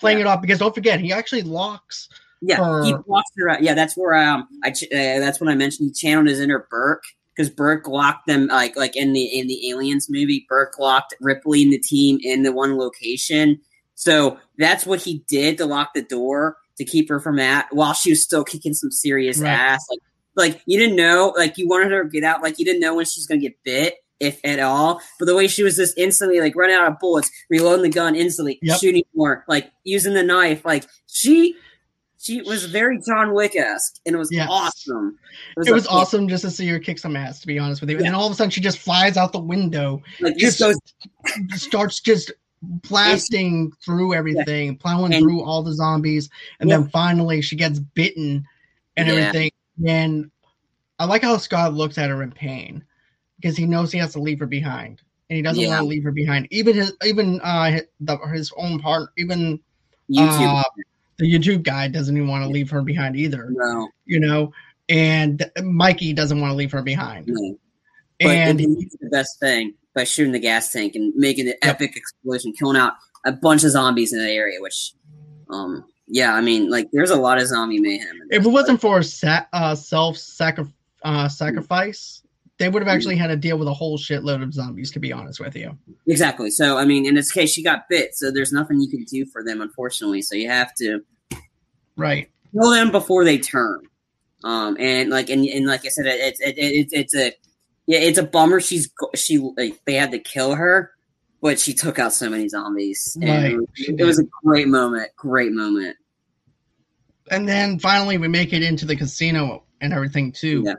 playing 0.00 0.18
yeah. 0.18 0.24
it 0.24 0.26
off 0.26 0.40
because 0.42 0.58
don't 0.58 0.74
forget 0.74 0.98
he 0.98 1.12
actually 1.12 1.42
locks 1.42 2.08
Yeah, 2.40 2.82
he 2.84 2.92
her- 2.92 2.98
blocked 3.06 3.30
her. 3.36 3.58
Yeah, 3.60 3.74
that's 3.74 3.96
where 3.96 4.14
um 4.14 4.48
I 4.64 4.70
ch- 4.70 4.84
uh, 4.84 5.18
that's 5.20 5.40
when 5.40 5.48
I 5.48 5.54
mentioned 5.54 5.88
he 5.88 5.92
channeled 5.92 6.26
his 6.28 6.40
inner 6.40 6.66
Burke 6.70 7.02
because 7.36 7.50
Burke 7.50 7.86
locked 7.88 8.26
them 8.26 8.46
like 8.46 8.76
like 8.76 8.96
in 8.96 9.12
the 9.12 9.24
in 9.24 9.46
the 9.46 9.70
Aliens 9.70 10.08
movie. 10.08 10.46
Burke 10.48 10.78
locked 10.78 11.14
Ripley 11.20 11.62
and 11.62 11.72
the 11.72 11.78
team 11.78 12.18
in 12.22 12.42
the 12.42 12.52
one 12.52 12.76
location. 12.78 13.60
So 13.94 14.38
that's 14.58 14.86
what 14.86 15.00
he 15.02 15.22
did 15.28 15.58
to 15.58 15.66
lock 15.66 15.90
the 15.94 16.02
door 16.02 16.56
to 16.78 16.84
keep 16.84 17.10
her 17.10 17.20
from 17.20 17.36
that 17.36 17.68
while 17.72 17.92
she 17.92 18.10
was 18.10 18.22
still 18.22 18.44
kicking 18.44 18.72
some 18.72 18.90
serious 18.90 19.38
Right. 19.40 19.50
ass. 19.50 19.84
Like 19.90 20.00
like 20.36 20.62
you 20.66 20.78
didn't 20.78 20.96
know 20.96 21.34
like 21.36 21.58
you 21.58 21.68
wanted 21.68 21.90
her 21.92 22.04
to 22.04 22.08
get 22.08 22.24
out 22.24 22.42
like 22.42 22.58
you 22.58 22.64
didn't 22.64 22.80
know 22.80 22.94
when 22.94 23.04
she's 23.04 23.26
gonna 23.26 23.40
get 23.40 23.62
bit 23.64 23.96
if 24.18 24.40
at 24.44 24.60
all. 24.60 25.00
But 25.18 25.26
the 25.26 25.34
way 25.36 25.46
she 25.48 25.62
was 25.62 25.76
just 25.76 25.98
instantly 25.98 26.40
like 26.40 26.54
running 26.56 26.76
out 26.76 26.90
of 26.90 26.98
bullets, 26.98 27.30
reloading 27.50 27.82
the 27.82 27.88
gun 27.90 28.14
instantly, 28.14 28.58
Yep. 28.62 28.78
shooting 28.80 29.02
more, 29.14 29.44
like 29.48 29.70
using 29.84 30.14
the 30.14 30.22
knife, 30.22 30.64
like 30.64 30.84
she 31.06 31.54
she 32.20 32.42
was 32.42 32.66
very 32.66 33.00
John 33.00 33.32
Wick 33.34 33.56
esque, 33.56 33.96
and 34.04 34.14
it 34.14 34.18
was 34.18 34.30
Yes. 34.30 34.46
awesome. 34.50 35.18
it 35.66 35.72
was 35.72 35.86
like- 35.86 35.94
awesome 35.94 36.28
just 36.28 36.42
to 36.44 36.50
see 36.50 36.66
her 36.68 36.78
kick 36.78 36.98
some 36.98 37.16
ass, 37.16 37.40
to 37.40 37.46
be 37.46 37.58
honest 37.58 37.80
with 37.80 37.90
you. 37.90 37.96
And 37.96 38.04
then 38.06 38.14
all 38.14 38.26
of 38.26 38.32
a 38.32 38.34
sudden 38.34 38.50
she 38.50 38.60
just 38.60 38.78
flies 38.78 39.16
out 39.16 39.32
the 39.32 39.38
window, 39.40 40.02
Like 40.20 40.36
just 40.36 40.58
goes, 40.58 40.76
starts 41.54 42.00
just 42.00 42.30
blasting 42.62 43.72
through 43.84 44.14
everything, 44.14 44.76
plowing 44.76 45.14
And- 45.14 45.22
through 45.22 45.42
all 45.42 45.62
the 45.62 45.72
zombies, 45.74 46.28
and 46.60 46.68
Yeah. 46.68 46.78
then 46.78 46.88
finally 46.90 47.40
she 47.40 47.56
gets 47.56 47.78
bitten 47.78 48.44
and 48.96 49.08
Yeah. 49.08 49.14
everything. 49.14 49.50
And 49.86 50.30
I 50.98 51.06
like 51.06 51.22
how 51.22 51.36
Scott 51.38 51.72
looks 51.74 51.96
at 51.96 52.10
her 52.10 52.22
in 52.22 52.32
pain 52.32 52.84
because 53.40 53.56
he 53.56 53.64
knows 53.64 53.90
he 53.92 53.98
has 53.98 54.12
to 54.12 54.20
leave 54.20 54.38
her 54.40 54.46
behind. 54.46 55.00
And 55.30 55.36
he 55.36 55.42
doesn't 55.42 55.62
Yeah. 55.62 55.68
want 55.70 55.80
to 55.82 55.86
leave 55.86 56.02
her 56.04 56.12
behind. 56.12 56.48
Even 56.50 56.76
his 56.76 56.92
even 57.04 57.40
uh 57.40 57.70
his, 57.70 57.82
the, 58.00 58.18
his 58.34 58.52
own 58.56 58.78
partner, 58.80 59.10
even 59.16 59.58
YouTube. 60.10 60.58
uh, 60.60 60.62
the 61.20 61.32
YouTube 61.32 61.62
guy 61.62 61.86
doesn't 61.88 62.16
even 62.16 62.28
want 62.28 62.42
to 62.44 62.50
leave 62.50 62.68
her 62.70 62.82
behind 62.82 63.14
either. 63.16 63.48
no, 63.50 63.88
you 64.06 64.18
know, 64.18 64.52
and 64.88 65.48
Mikey 65.62 66.12
doesn't 66.12 66.40
want 66.40 66.50
to 66.50 66.56
leave 66.56 66.72
her 66.72 66.82
behind. 66.82 67.26
no. 67.28 67.58
But 68.18 68.28
And 68.30 68.60
and 68.60 68.76
the 69.00 69.08
best 69.10 69.38
thing 69.40 69.74
by 69.94 70.04
shooting 70.04 70.32
the 70.32 70.38
gas 70.40 70.72
tank 70.72 70.94
and 70.94 71.14
making 71.14 71.46
an 71.48 71.54
Yep. 71.62 71.74
epic 71.76 71.96
explosion, 71.96 72.52
killing 72.52 72.76
out 72.76 72.94
a 73.24 73.32
bunch 73.32 73.64
of 73.64 73.70
zombies 73.70 74.12
in 74.12 74.18
that 74.18 74.30
area. 74.30 74.60
Which, 74.60 74.92
um, 75.48 75.84
yeah, 76.06 76.34
I 76.34 76.40
mean, 76.42 76.68
like 76.70 76.88
there's 76.92 77.10
a 77.10 77.16
lot 77.16 77.38
of 77.40 77.46
zombie 77.46 77.80
mayhem. 77.80 78.18
if 78.30 78.44
it 78.44 78.48
wasn't 78.48 78.80
for 78.80 79.02
sa- 79.02 79.46
uh, 79.52 79.74
self 79.74 80.18
uh, 81.02 81.28
sacrifice, 81.28 82.22
they 82.60 82.68
would 82.68 82.82
have 82.82 82.94
actually 82.94 83.16
had 83.16 83.28
to 83.28 83.36
deal 83.36 83.58
with 83.58 83.66
a 83.66 83.72
whole 83.72 83.96
shitload 83.98 84.42
of 84.42 84.52
zombies. 84.54 84.90
To 84.92 85.00
be 85.00 85.12
honest 85.12 85.40
with 85.40 85.56
you, 85.56 85.76
Exactly. 86.06 86.50
So 86.50 86.76
I 86.76 86.84
mean, 86.84 87.06
in 87.06 87.14
this 87.14 87.32
case, 87.32 87.50
she 87.52 87.62
got 87.64 87.88
bit, 87.88 88.14
so 88.14 88.30
there's 88.30 88.52
nothing 88.52 88.80
you 88.80 88.88
can 88.88 89.02
do 89.04 89.24
for 89.26 89.42
them, 89.42 89.60
unfortunately. 89.62 90.22
So 90.22 90.34
you 90.36 90.48
have 90.48 90.72
to 90.74 91.00
right? 91.96 92.30
kill 92.52 92.70
them 92.70 92.90
before 92.92 93.24
they 93.24 93.38
turn. 93.38 93.80
Um, 94.44 94.76
and 94.78 95.10
like 95.10 95.28
and, 95.30 95.44
and 95.46 95.66
like 95.66 95.84
I 95.84 95.88
said, 95.88 96.06
it's 96.06 96.40
it, 96.40 96.56
it, 96.58 96.62
it's 96.62 96.92
it's 96.92 97.14
a 97.16 97.32
yeah, 97.86 97.98
it's 97.98 98.18
a 98.18 98.22
bummer. 98.22 98.60
She's 98.60 98.90
she 99.16 99.38
like, 99.38 99.80
they 99.86 99.94
had 99.94 100.10
to 100.12 100.18
kill 100.18 100.54
her, 100.54 100.92
but 101.42 101.58
she 101.58 101.74
took 101.74 101.98
out 101.98 102.12
so 102.12 102.28
many 102.30 102.48
zombies. 102.48 103.16
And 103.20 103.30
Right, 103.30 103.52
it 103.52 103.56
was- 103.56 103.66
she 103.74 103.92
it 103.98 104.04
was 104.04 104.16
did. 104.18 104.26
a 104.26 104.28
great 104.44 104.68
moment. 104.68 105.10
Great 105.16 105.52
moment. 105.52 105.96
And 107.30 107.48
then 107.48 107.78
finally, 107.78 108.18
we 108.18 108.28
make 108.28 108.52
it 108.52 108.62
into 108.62 108.84
the 108.86 108.96
casino 108.96 109.64
and 109.80 109.92
everything 109.92 110.32
too, 110.32 110.62
Yeah. 110.66 110.74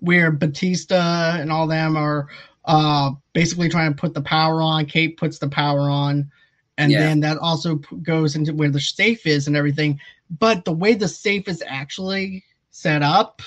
Where 0.00 0.30
Batista 0.30 1.36
and 1.38 1.50
all 1.52 1.66
them 1.66 1.96
are 1.96 2.28
uh, 2.64 3.10
basically 3.32 3.68
trying 3.68 3.92
to 3.92 4.00
put 4.00 4.14
the 4.14 4.20
power 4.22 4.60
on. 4.60 4.86
Kate 4.86 5.16
puts 5.16 5.38
the 5.38 5.48
power 5.48 5.88
on, 5.88 6.30
and 6.76 6.92
Yeah. 6.92 7.00
then 7.00 7.20
that 7.20 7.38
also 7.38 7.76
goes 8.02 8.36
into 8.36 8.52
where 8.52 8.70
the 8.70 8.80
safe 8.80 9.26
is 9.26 9.46
and 9.46 9.56
everything. 9.56 9.98
But 10.38 10.64
the 10.64 10.72
way 10.72 10.94
the 10.94 11.08
safe 11.08 11.48
is 11.48 11.62
actually 11.66 12.44
set 12.70 13.02
up, 13.02 13.40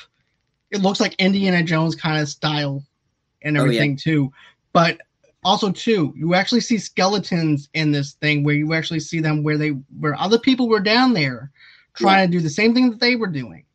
it 0.72 0.82
looks 0.82 1.00
like 1.00 1.14
Indiana 1.16 1.64
Jones 1.64 1.96
kind 1.96 2.22
of 2.22 2.28
style 2.30 2.84
and 3.44 3.58
Oh, 3.58 3.62
yeah. 3.62 3.66
everything 3.66 3.96
too. 3.96 4.32
But 4.74 5.00
also 5.44 5.72
too, 5.72 6.14
you 6.16 6.34
actually 6.34 6.62
see 6.62 6.78
skeletons 6.78 7.70
in 7.74 7.92
this 7.92 8.14
thing 8.14 8.44
where 8.44 8.56
you 8.56 8.74
actually 8.74 9.00
see 9.00 9.20
them 9.20 9.44
where 9.44 9.58
they 9.58 9.70
where 10.00 10.20
other 10.20 10.40
people 10.40 10.68
were 10.70 10.80
down 10.80 11.14
there 11.14 11.52
trying 11.94 12.28
to 12.28 12.32
do 12.38 12.42
the 12.42 12.50
same 12.50 12.74
thing 12.74 12.90
that 12.90 13.00
they 13.00 13.16
were 13.16 13.28
doing. 13.28 13.66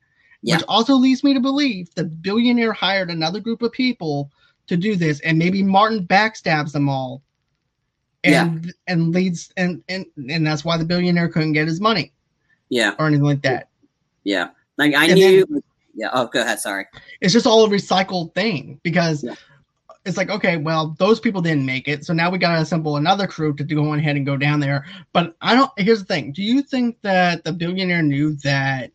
Yeah. 0.42 0.56
Which 0.56 0.64
also 0.68 0.94
leads 0.94 1.24
me 1.24 1.34
to 1.34 1.40
believe 1.40 1.92
the 1.94 2.04
billionaire 2.04 2.72
hired 2.72 3.10
another 3.10 3.40
group 3.40 3.62
of 3.62 3.72
people 3.72 4.30
to 4.68 4.76
do 4.76 4.96
this, 4.96 5.20
and 5.20 5.38
maybe 5.38 5.62
Martin 5.62 6.06
backstabs 6.06 6.72
them 6.72 6.88
all. 6.88 7.22
And 8.24 8.72
and 8.88 9.14
leads 9.14 9.52
and, 9.56 9.84
and 9.88 10.04
and 10.16 10.44
that's 10.44 10.64
why 10.64 10.76
the 10.78 10.84
billionaire 10.84 11.28
couldn't 11.28 11.52
get 11.52 11.68
his 11.68 11.80
money 11.80 12.12
Yeah, 12.70 12.94
or 12.98 13.06
anything 13.06 13.24
like 13.24 13.42
that. 13.42 13.68
yeah. 14.24 14.48
Like 14.78 14.94
I 14.94 15.06
And 15.06 15.14
knew. 15.14 15.62
yeah. 15.94 16.08
Oh, 16.12 16.26
go 16.26 16.40
ahead. 16.40 16.58
Sorry. 16.58 16.86
It's 17.20 17.32
just 17.32 17.46
all 17.46 17.64
a 17.64 17.68
recycled 17.68 18.34
thing 18.34 18.80
because 18.82 19.22
Yeah. 19.22 19.34
it's 20.04 20.16
like, 20.16 20.28
okay, 20.30 20.56
well, 20.56 20.96
those 20.98 21.20
people 21.20 21.40
didn't 21.40 21.66
make 21.66 21.86
it, 21.86 22.04
so 22.04 22.12
now 22.12 22.28
we 22.28 22.38
gotta 22.38 22.60
assemble 22.62 22.96
another 22.96 23.28
crew 23.28 23.54
to 23.54 23.62
go 23.62 23.94
ahead 23.94 24.16
and 24.16 24.26
go 24.26 24.36
down 24.36 24.58
there. 24.58 24.84
But 25.12 25.36
I 25.40 25.54
don't. 25.54 25.70
Here's 25.76 26.00
the 26.00 26.06
thing: 26.06 26.32
Do 26.32 26.42
you 26.42 26.62
think 26.62 27.00
that 27.02 27.44
the 27.44 27.52
billionaire 27.52 28.02
knew 28.02 28.34
that 28.42 28.90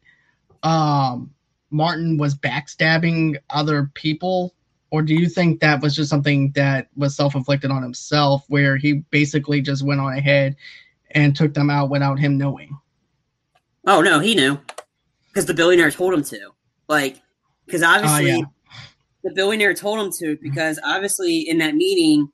um, 0.64 1.32
Martin 1.70 2.18
was 2.18 2.36
backstabbing 2.36 3.38
other 3.50 3.90
people, 3.94 4.54
or 4.92 5.02
do 5.02 5.14
you 5.14 5.28
think 5.28 5.60
that 5.62 5.82
was 5.82 5.96
just 5.96 6.10
something 6.10 6.52
that 6.52 6.88
was 6.96 7.16
self-inflicted 7.16 7.72
on 7.72 7.82
himself, 7.82 8.44
where 8.48 8.78
he 8.78 8.94
basically 9.12 9.62
just 9.62 9.84
went 9.84 10.02
on 10.02 10.14
ahead 10.14 10.56
and 11.12 11.36
took 11.36 11.54
them 11.54 11.70
out 11.70 11.90
without 11.90 12.20
him 12.20 12.38
knowing? 12.38 12.78
Oh 13.88 14.02
no, 14.02 14.20
he 14.20 14.36
knew 14.36 14.60
because 15.32 15.46
the 15.46 15.54
billionaire 15.54 15.92
told 15.92 16.14
him 16.14 16.24
to. 16.26 16.52
Like, 16.88 17.22
because 17.66 17.84
obviously 17.84 18.34
Oh, 18.34 18.36
yeah. 18.38 18.44
the 19.24 19.34
billionaire 19.34 19.74
told 19.74 20.00
him 20.00 20.12
to. 20.20 20.38
Because 20.42 20.80
obviously 20.84 21.40
in 21.40 21.58
that 21.60 21.76
meeting, 21.76 22.30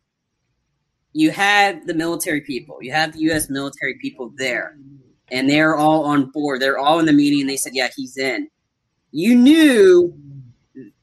you 1.13 1.31
had 1.31 1.85
the 1.85 1.93
military 1.93 2.41
people, 2.41 2.79
you 2.81 2.91
had 2.91 3.13
the 3.13 3.19
U.S. 3.19 3.49
military 3.49 3.95
people 4.01 4.33
there, 4.35 4.77
and 5.31 5.49
they're 5.49 5.75
all 5.75 6.05
on 6.05 6.29
board. 6.31 6.61
They're 6.61 6.77
all 6.77 6.99
in 6.99 7.05
the 7.05 7.13
meeting, 7.13 7.41
and 7.41 7.49
they 7.49 7.57
said, 7.57 7.75
"Yeah, 7.75 7.89
he's 7.95 8.17
in." 8.17 8.49
You 9.11 9.35
knew 9.35 10.13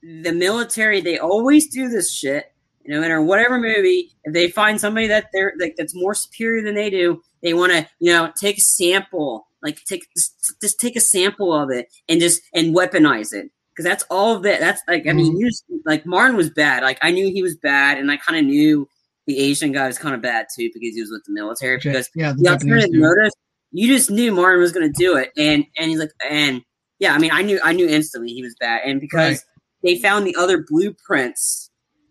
the 0.03 0.33
military; 0.33 1.01
they 1.01 1.19
always 1.19 1.69
do 1.69 1.89
this 1.89 2.13
shit. 2.13 2.53
No 2.87 3.01
matter 3.01 3.23
whatever 3.23 3.59
movie, 3.59 4.11
if 4.25 4.35
they 4.35 4.51
find 4.51 4.79
somebody 4.79 5.07
that 5.07 5.31
they're 5.33 5.55
like 5.59 5.75
that's 5.77 5.95
more 5.95 6.15
superior 6.15 6.63
than 6.63 6.75
they 6.75 6.91
do, 6.91 7.23
they 7.43 7.55
want 7.55 7.73
to 7.73 7.89
you 7.99 8.13
know 8.13 8.31
take 8.37 8.59
a 8.59 8.63
sample, 8.63 9.49
like 9.63 9.83
take 9.85 10.07
just, 10.15 10.55
just 10.61 10.79
take 10.79 10.97
a 10.97 11.01
sample 11.01 11.53
of 11.53 11.71
it 11.71 11.89
and 12.09 12.21
just 12.21 12.43
and 12.53 12.75
weaponize 12.75 13.33
it 13.33 13.51
because 13.75 13.89
that's 13.89 14.05
all 14.11 14.37
of 14.37 14.43
that. 14.43 14.61
That's 14.61 14.83
like 14.87 15.07
I 15.07 15.13
mean, 15.13 15.33
mm-hmm. 15.33 15.41
you 15.41 15.47
just, 15.49 15.65
like 15.85 16.07
Martin 16.07 16.37
was 16.37 16.51
bad. 16.51 16.83
Like 16.83 16.99
I 17.03 17.11
knew 17.11 17.33
he 17.33 17.43
was 17.43 17.57
bad, 17.57 17.99
and 17.99 18.11
I 18.11 18.17
kind 18.17 18.39
of 18.39 18.45
knew 18.45 18.89
the 19.27 19.39
Asian 19.39 19.73
guy 19.73 19.87
was 19.87 19.99
kind 19.99 20.15
of 20.15 20.23
bad 20.23 20.47
too 20.55 20.71
because 20.73 20.95
he 20.95 21.01
was 21.01 21.11
with 21.11 21.25
the 21.25 21.33
military. 21.33 21.79
Because 21.79 22.11
yeah, 22.15 22.33
the 22.33 22.45
Japanese 22.45 22.85
alternative 22.85 23.01
motive, 23.01 23.33
you 23.75 23.89
just 23.89 24.11
knew 24.11 24.33
Martin 24.33 24.61
was 24.61 24.73
going 24.73 24.91
to 24.91 25.03
do 25.03 25.17
it, 25.17 25.33
and 25.37 25.65
and 25.77 25.91
he's 25.91 25.99
like, 25.99 26.13
and 26.31 26.63
yeah, 27.01 27.13
I 27.15 27.19
mean, 27.19 27.31
I 27.33 27.43
knew 27.43 27.61
I 27.63 27.73
knew 27.73 27.89
instantly 27.89 28.33
he 28.33 28.43
was 28.43 28.55
bad, 28.61 28.83
and 28.85 29.01
because 29.01 29.45
Right. 29.85 29.97
they 29.97 29.99
found 29.99 30.27
the 30.27 30.37
other 30.39 30.65
blueprints 30.67 31.71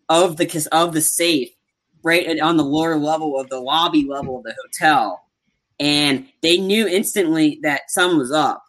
of 0.10 0.38
the 0.38 0.68
of 0.72 0.94
the 0.94 1.02
safe 1.02 1.50
right 2.04 2.40
on 2.42 2.58
the 2.58 2.64
lower 2.66 2.98
level 2.98 3.40
of 3.40 3.50
the 3.50 3.60
lobby 3.62 4.06
level 4.08 4.38
of 4.38 4.44
the 4.44 4.54
hotel, 4.62 5.24
and 5.80 6.28
they 6.42 6.58
knew 6.58 6.86
instantly 6.88 7.60
that 7.64 7.90
something 7.90 8.18
was 8.20 8.32
up. 8.32 8.62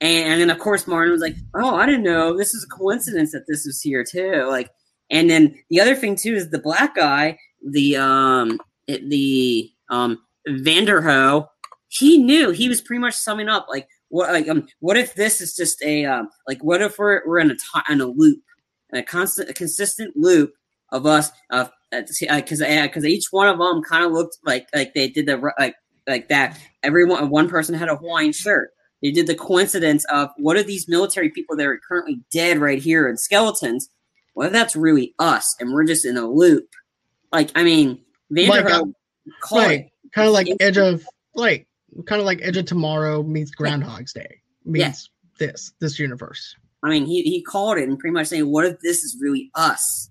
And, 0.00 0.32
and 0.32 0.40
then 0.40 0.50
of 0.50 0.58
course 0.58 0.88
Martin 0.88 1.12
was 1.12 1.20
like, 1.20 1.36
"Oh, 1.54 1.76
I 1.76 1.86
didn't 1.86 2.02
know. 2.02 2.36
This 2.36 2.54
is 2.54 2.64
a 2.64 2.76
coincidence 2.76 3.30
that 3.32 3.44
this 3.46 3.64
was 3.64 3.80
here 3.80 4.04
too." 4.04 4.46
Like, 4.50 4.68
and 5.10 5.30
then 5.30 5.54
the 5.70 5.80
other 5.80 5.94
thing 5.94 6.16
too 6.16 6.34
is 6.34 6.50
the 6.50 6.58
black 6.58 6.96
guy, 6.96 7.38
the 7.64 7.96
um, 7.98 8.58
the 8.88 9.70
um 9.90 10.18
Vanderohe, 10.48 11.46
he 11.92 12.18
knew 12.18 12.50
he 12.50 12.68
was 12.68 12.80
pretty 12.80 13.00
much 13.00 13.14
summing 13.14 13.48
up 13.48 13.66
like 13.68 13.86
what 14.08 14.30
like 14.32 14.48
um 14.48 14.66
what 14.80 14.96
if 14.96 15.14
this 15.14 15.40
is 15.40 15.54
just 15.54 15.82
a 15.82 16.04
um 16.06 16.28
like 16.48 16.62
what 16.64 16.80
if 16.80 16.98
we're 16.98 17.22
we're 17.26 17.38
in 17.38 17.50
a 17.50 17.54
t- 17.54 17.92
in 17.92 18.00
a 18.00 18.06
loop, 18.06 18.40
in 18.92 18.98
a 18.98 19.02
constant 19.02 19.50
a 19.50 19.54
consistent 19.54 20.16
loop 20.16 20.54
of 20.90 21.06
us 21.06 21.30
of 21.50 21.70
because 21.90 22.22
uh, 22.62 22.82
because 22.82 23.04
uh, 23.04 23.08
each 23.08 23.26
one 23.30 23.48
of 23.48 23.58
them 23.58 23.82
kind 23.82 24.04
of 24.04 24.12
looked 24.12 24.38
like 24.44 24.68
like 24.74 24.94
they 24.94 25.08
did 25.08 25.26
the 25.26 25.52
like 25.58 25.74
like 26.06 26.28
that. 26.28 26.58
Everyone 26.82 27.28
one 27.28 27.48
person 27.48 27.74
had 27.74 27.88
a 27.88 27.96
Hawaiian 27.96 28.32
shirt. 28.32 28.70
They 29.02 29.10
did 29.10 29.26
the 29.26 29.34
coincidence 29.34 30.04
of 30.06 30.30
what 30.36 30.56
are 30.56 30.62
these 30.62 30.88
military 30.88 31.28
people 31.28 31.56
that 31.56 31.66
are 31.66 31.80
currently 31.86 32.20
dead 32.30 32.58
right 32.58 32.80
here 32.80 33.08
and 33.08 33.18
skeletons? 33.18 33.88
What 34.34 34.46
if 34.46 34.52
that's 34.52 34.76
really 34.76 35.14
us 35.18 35.54
and 35.60 35.72
we're 35.72 35.84
just 35.84 36.06
in 36.06 36.16
a 36.16 36.26
loop? 36.26 36.68
Like 37.32 37.50
I 37.54 37.64
mean, 37.64 38.00
Vanderhoof 38.32 38.92
like, 39.50 39.68
right, 39.68 39.90
kind 40.14 40.28
of 40.28 40.34
like 40.34 40.48
Edge 40.60 40.78
of 40.78 41.06
like 41.34 41.66
kind 42.06 42.20
of 42.20 42.26
like 42.26 42.40
Edge 42.42 42.56
of 42.56 42.66
Tomorrow 42.66 43.22
meets 43.22 43.50
Groundhog's 43.50 44.12
Day 44.12 44.42
meets 44.64 45.10
yeah. 45.38 45.46
this 45.46 45.72
this 45.80 45.98
universe. 45.98 46.54
I 46.82 46.88
mean, 46.88 47.06
he 47.06 47.22
he 47.22 47.42
called 47.42 47.78
it 47.78 47.88
and 47.88 47.98
pretty 47.98 48.12
much 48.12 48.28
saying, 48.28 48.50
"What 48.50 48.64
if 48.64 48.80
this 48.80 49.02
is 49.02 49.16
really 49.20 49.50
us?" 49.54 50.10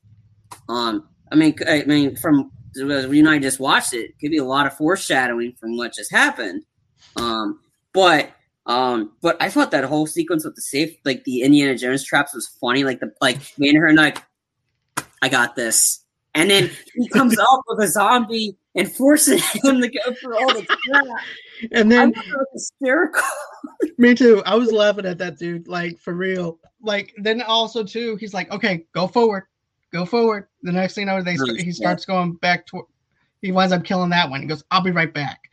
Um, 0.69 1.07
I 1.31 1.35
mean, 1.35 1.55
I 1.67 1.83
mean, 1.83 2.15
from 2.15 2.51
you 2.75 3.19
and 3.19 3.29
I 3.29 3.39
just 3.39 3.59
watched 3.59 3.93
it, 3.93 4.11
it 4.11 4.19
could 4.19 4.31
be 4.31 4.37
a 4.37 4.45
lot 4.45 4.67
of 4.67 4.75
foreshadowing 4.77 5.53
from 5.59 5.77
what 5.77 5.93
just 5.93 6.11
happened. 6.11 6.63
Um, 7.15 7.59
but 7.93 8.31
um, 8.65 9.11
but 9.21 9.37
I 9.41 9.49
thought 9.49 9.71
that 9.71 9.83
whole 9.83 10.07
sequence 10.07 10.45
with 10.45 10.55
the 10.55 10.61
safe, 10.61 10.95
like 11.03 11.23
the 11.23 11.41
Indiana 11.41 11.77
Jones 11.77 12.05
traps, 12.05 12.33
was 12.33 12.47
funny. 12.47 12.83
Like 12.83 12.99
the 12.99 13.11
like 13.21 13.39
man, 13.57 13.75
her 13.75 13.87
and 13.87 13.97
like, 13.97 14.21
I 15.21 15.29
got 15.29 15.55
this, 15.55 16.00
and 16.33 16.49
then 16.49 16.71
he 16.93 17.07
comes 17.09 17.37
up 17.39 17.61
with 17.67 17.79
a 17.79 17.87
zombie 17.87 18.55
and 18.75 18.91
forces 18.91 19.43
him 19.63 19.81
to 19.81 19.87
go 19.87 20.13
through 20.19 20.37
all 20.37 20.53
the 20.53 20.65
crap. 20.65 21.05
And 21.71 21.91
then 21.91 22.13
hysterical. 22.53 23.21
me 23.97 24.15
too. 24.15 24.41
I 24.45 24.55
was 24.55 24.71
laughing 24.71 25.05
at 25.05 25.17
that 25.19 25.37
dude, 25.37 25.67
like 25.67 25.99
for 25.99 26.13
real. 26.13 26.59
Like 26.81 27.13
then 27.17 27.41
also 27.41 27.83
too, 27.83 28.15
he's 28.15 28.33
like, 28.33 28.51
okay, 28.51 28.85
go 28.93 29.07
forward, 29.07 29.43
go 29.91 30.05
forward. 30.05 30.47
The 30.63 30.71
next 30.71 30.95
thing 30.95 31.07
you 31.07 31.13
know, 31.13 31.21
they 31.21 31.37
he 31.61 31.71
starts 31.71 32.05
going 32.05 32.33
back 32.35 32.65
to. 32.67 32.87
He 33.41 33.51
winds 33.51 33.73
up 33.73 33.83
killing 33.83 34.11
that 34.11 34.29
one. 34.29 34.41
He 34.41 34.47
goes, 34.47 34.63
I'll 34.69 34.83
be 34.83 34.91
right 34.91 35.11
back. 35.11 35.49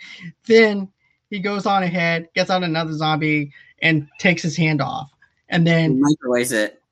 Then 0.46 0.88
he 1.30 1.40
goes 1.40 1.64
on 1.64 1.82
ahead, 1.82 2.28
gets 2.34 2.50
out 2.50 2.62
another 2.62 2.92
zombie, 2.92 3.50
and 3.80 4.06
takes 4.18 4.42
his 4.42 4.56
hand 4.56 4.82
off. 4.82 5.10
And 5.48 5.66
then 5.66 5.94
he 5.94 6.00
microwaves 6.00 6.52
it. 6.52 6.82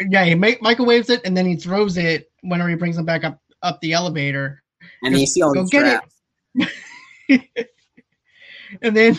Yeah, 0.00 0.24
he 0.24 0.34
microwaves 0.34 1.10
it, 1.10 1.20
and 1.24 1.36
then 1.36 1.46
he 1.46 1.56
throws 1.56 1.96
it 1.96 2.30
whenever 2.42 2.68
he 2.68 2.76
brings 2.76 2.96
him 2.96 3.04
back 3.04 3.24
up 3.24 3.40
up 3.62 3.80
the 3.80 3.92
elevator 3.92 4.62
and 5.02 5.18
you 5.18 5.26
see 5.26 5.42
all 5.42 5.52
the 5.52 5.68
traps. 5.68 6.14
and 8.82 8.96
then 8.96 9.18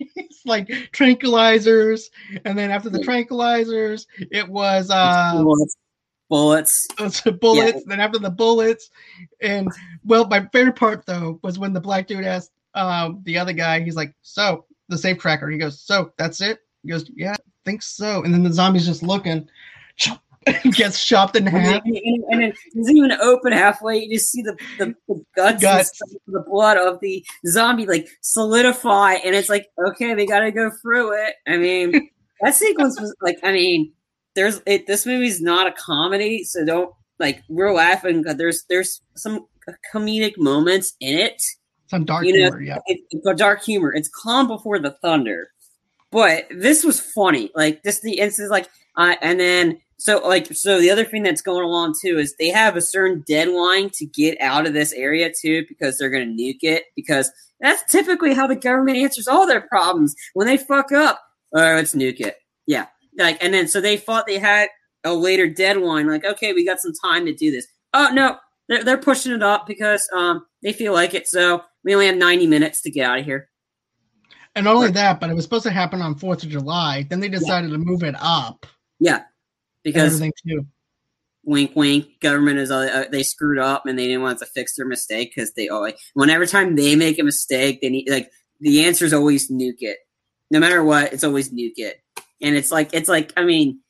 it's 0.16 0.42
like 0.44 0.68
tranquilizers, 0.92 2.10
and 2.44 2.58
then 2.58 2.70
after 2.70 2.90
the 2.90 2.98
tranquilizers, 2.98 4.06
it 4.30 4.48
was 4.48 4.90
uh 4.90 5.42
bullets. 5.42 5.76
Bullets. 6.28 6.88
bullets. 7.40 7.74
Yeah. 7.74 7.80
Then 7.86 8.00
after 8.00 8.18
the 8.18 8.30
bullets, 8.30 8.90
and 9.40 9.68
well, 10.04 10.26
my 10.26 10.46
favorite 10.52 10.76
part 10.76 11.06
though 11.06 11.38
was 11.42 11.58
when 11.58 11.72
the 11.72 11.80
black 11.80 12.06
dude 12.06 12.24
asked 12.24 12.50
um, 12.74 13.20
the 13.24 13.38
other 13.38 13.52
guy, 13.52 13.80
he's 13.80 13.96
like, 13.96 14.14
"So 14.22 14.66
the 14.88 14.98
safe 14.98 15.18
tracker." 15.18 15.48
He 15.48 15.58
goes, 15.58 15.80
"So 15.80 16.12
that's 16.18 16.40
it." 16.40 16.58
He 16.82 16.90
goes, 16.90 17.08
"Yeah, 17.14 17.36
think 17.64 17.82
so." 17.82 18.22
And 18.22 18.32
then 18.32 18.42
the 18.42 18.52
zombie's 18.52 18.86
just 18.86 19.02
looking, 19.02 19.48
gets 20.72 21.04
chopped 21.04 21.36
in 21.36 21.46
half. 21.46 21.82
And, 21.84 21.96
and, 21.96 22.24
and, 22.30 22.42
it 22.42 22.56
doesn't 22.76 22.96
even 22.96 23.12
open 23.12 23.52
halfway. 23.52 23.98
You 23.98 24.16
just 24.16 24.30
see 24.30 24.42
the, 24.42 24.56
the, 24.78 24.94
the 25.08 25.24
guts, 25.36 25.62
guts. 25.62 26.00
the 26.26 26.44
blood 26.46 26.76
of 26.76 27.00
the 27.00 27.24
zombie 27.46 27.86
like 27.86 28.08
solidify, 28.20 29.14
and 29.24 29.34
it's 29.34 29.48
like, 29.48 29.68
okay, 29.88 30.14
they 30.14 30.26
got 30.26 30.40
to 30.40 30.50
go 30.50 30.70
through 30.82 31.12
it. 31.12 31.34
I 31.46 31.56
mean, 31.56 32.10
that 32.40 32.54
sequence 32.54 33.00
was 33.00 33.14
like, 33.22 33.38
I 33.42 33.52
mean, 33.52 33.92
there's 34.34 34.60
it. 34.66 34.86
This 34.86 35.06
movie's 35.06 35.40
not 35.40 35.66
a 35.66 35.72
comedy, 35.72 36.44
so 36.44 36.64
don't 36.64 36.94
like 37.18 37.42
we're 37.48 37.72
laughing. 37.72 38.22
There's 38.22 38.64
there's 38.68 39.00
some 39.16 39.46
comedic 39.94 40.34
moments 40.36 40.94
in 41.00 41.18
it. 41.18 41.42
Some 41.86 42.04
dark 42.04 42.24
you 42.24 42.32
know, 42.32 42.46
humor, 42.46 42.62
yeah. 42.62 42.78
It, 42.86 43.00
it, 43.10 43.36
dark 43.36 43.62
humor. 43.62 43.94
It's 43.94 44.08
calm 44.08 44.48
before 44.48 44.78
the 44.78 44.92
thunder, 45.02 45.48
but 46.14 46.46
this 46.48 46.84
was 46.84 47.00
funny. 47.00 47.50
Like 47.56 47.82
this, 47.82 47.98
the 48.00 48.20
instance, 48.20 48.48
like, 48.48 48.68
uh, 48.96 49.16
and 49.20 49.40
then 49.40 49.80
so, 49.98 50.18
like, 50.18 50.46
so 50.54 50.80
the 50.80 50.90
other 50.90 51.04
thing 51.04 51.24
that's 51.24 51.42
going 51.42 51.64
along 51.64 51.94
too 52.00 52.18
is 52.18 52.36
they 52.36 52.50
have 52.50 52.76
a 52.76 52.80
certain 52.80 53.24
deadline 53.26 53.90
to 53.94 54.06
get 54.06 54.40
out 54.40 54.64
of 54.64 54.74
this 54.74 54.92
area 54.92 55.32
too, 55.42 55.64
because 55.68 55.98
they're 55.98 56.10
going 56.10 56.36
to 56.36 56.40
nuke 56.40 56.62
it. 56.62 56.84
Because 56.94 57.32
that's 57.60 57.90
typically 57.90 58.32
how 58.32 58.46
the 58.46 58.54
government 58.54 58.96
answers 58.96 59.26
all 59.26 59.44
their 59.44 59.62
problems 59.62 60.14
when 60.34 60.46
they 60.46 60.56
fuck 60.56 60.92
up. 60.92 61.20
Oh, 61.52 61.58
let's 61.58 61.96
nuke 61.96 62.20
it. 62.20 62.36
Yeah, 62.68 62.86
like, 63.18 63.42
and 63.42 63.52
then 63.52 63.66
so 63.66 63.80
they 63.80 63.96
thought 63.96 64.28
they 64.28 64.38
had 64.38 64.68
a 65.02 65.14
later 65.14 65.48
deadline. 65.48 66.06
Like, 66.06 66.24
okay, 66.24 66.52
we 66.52 66.64
got 66.64 66.78
some 66.78 66.92
time 67.04 67.26
to 67.26 67.34
do 67.34 67.50
this. 67.50 67.66
Oh 67.92 68.10
no, 68.12 68.38
they're 68.68 68.84
they're 68.84 68.98
pushing 68.98 69.32
it 69.32 69.42
up 69.42 69.66
because 69.66 70.08
um 70.14 70.46
they 70.62 70.72
feel 70.72 70.92
like 70.92 71.12
it. 71.12 71.26
So 71.26 71.64
we 71.82 71.92
only 71.92 72.06
have 72.06 72.16
ninety 72.16 72.46
minutes 72.46 72.82
to 72.82 72.90
get 72.92 73.04
out 73.04 73.18
of 73.18 73.24
here. 73.24 73.48
And 74.56 74.64
not 74.64 74.76
only 74.76 74.90
that, 74.92 75.20
but 75.20 75.30
it 75.30 75.34
was 75.34 75.44
supposed 75.44 75.64
to 75.64 75.70
happen 75.70 76.00
on 76.00 76.14
Fourth 76.14 76.44
of 76.44 76.48
July. 76.48 77.06
Then 77.08 77.20
they 77.20 77.28
decided 77.28 77.70
yeah. 77.70 77.76
to 77.76 77.82
move 77.82 78.04
it 78.04 78.14
up. 78.18 78.66
Yeah, 79.00 79.22
because 79.82 80.14
everything 80.14 80.32
too. 80.46 80.66
Wink, 81.44 81.72
wink. 81.74 82.20
Government 82.20 82.58
is 82.58 82.70
uh, 82.70 83.04
they 83.10 83.22
screwed 83.22 83.58
up 83.58 83.84
and 83.86 83.98
they 83.98 84.06
didn't 84.06 84.22
want 84.22 84.38
to 84.38 84.46
fix 84.46 84.76
their 84.76 84.86
mistake 84.86 85.32
because 85.34 85.52
they 85.54 85.68
always 85.68 85.94
whenever 86.14 86.46
time 86.46 86.76
they 86.76 86.94
make 86.96 87.18
a 87.18 87.24
mistake, 87.24 87.80
they 87.80 87.90
need 87.90 88.08
like 88.08 88.30
the 88.60 88.84
answer 88.84 89.04
is 89.04 89.12
always 89.12 89.50
nuke 89.50 89.80
it. 89.80 89.98
No 90.50 90.60
matter 90.60 90.82
what, 90.84 91.12
it's 91.12 91.24
always 91.24 91.50
nuke 91.50 91.72
it. 91.76 92.00
And 92.40 92.54
it's 92.54 92.70
like 92.70 92.94
it's 92.94 93.08
like 93.08 93.32
I 93.36 93.44
mean, 93.44 93.80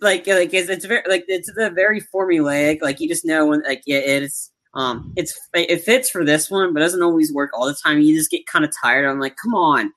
like 0.00 0.26
like 0.26 0.52
it's, 0.54 0.70
it's 0.70 0.86
very 0.86 1.02
like 1.08 1.24
it's 1.28 1.52
the 1.54 1.70
very 1.70 2.00
formulaic. 2.00 2.80
Like 2.80 2.98
you 3.00 3.08
just 3.08 3.24
know 3.24 3.46
when 3.46 3.62
like 3.62 3.82
yeah, 3.86 3.98
it's 3.98 4.50
um 4.76 5.12
it's 5.16 5.36
it 5.54 5.82
fits 5.82 6.10
for 6.10 6.24
this 6.24 6.50
one, 6.50 6.72
but 6.72 6.80
doesn't 6.80 7.02
always 7.02 7.32
work 7.32 7.50
all 7.54 7.66
the 7.66 7.74
time. 7.74 8.00
You 8.00 8.16
just 8.16 8.30
get 8.30 8.46
kind 8.46 8.64
of 8.64 8.70
tired. 8.82 9.08
I'm 9.08 9.18
like, 9.18 9.36
come 9.42 9.54
on, 9.54 9.90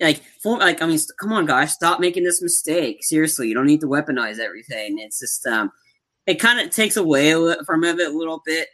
like 0.00 0.22
for, 0.42 0.58
like 0.58 0.82
I 0.82 0.86
mean, 0.86 0.98
st- 0.98 1.16
come 1.20 1.32
on, 1.32 1.46
guys, 1.46 1.72
stop 1.72 2.00
making 2.00 2.24
this 2.24 2.42
mistake. 2.42 3.04
Seriously, 3.04 3.48
you 3.48 3.54
don't 3.54 3.66
need 3.66 3.80
to 3.80 3.86
weaponize 3.86 4.38
everything. 4.40 4.98
It's 4.98 5.20
just 5.20 5.46
um, 5.46 5.70
it 6.26 6.40
kind 6.40 6.60
of 6.60 6.74
takes 6.74 6.96
away 6.96 7.32
from 7.64 7.84
it 7.84 7.98
a 8.00 8.10
little 8.10 8.42
bit 8.44 8.68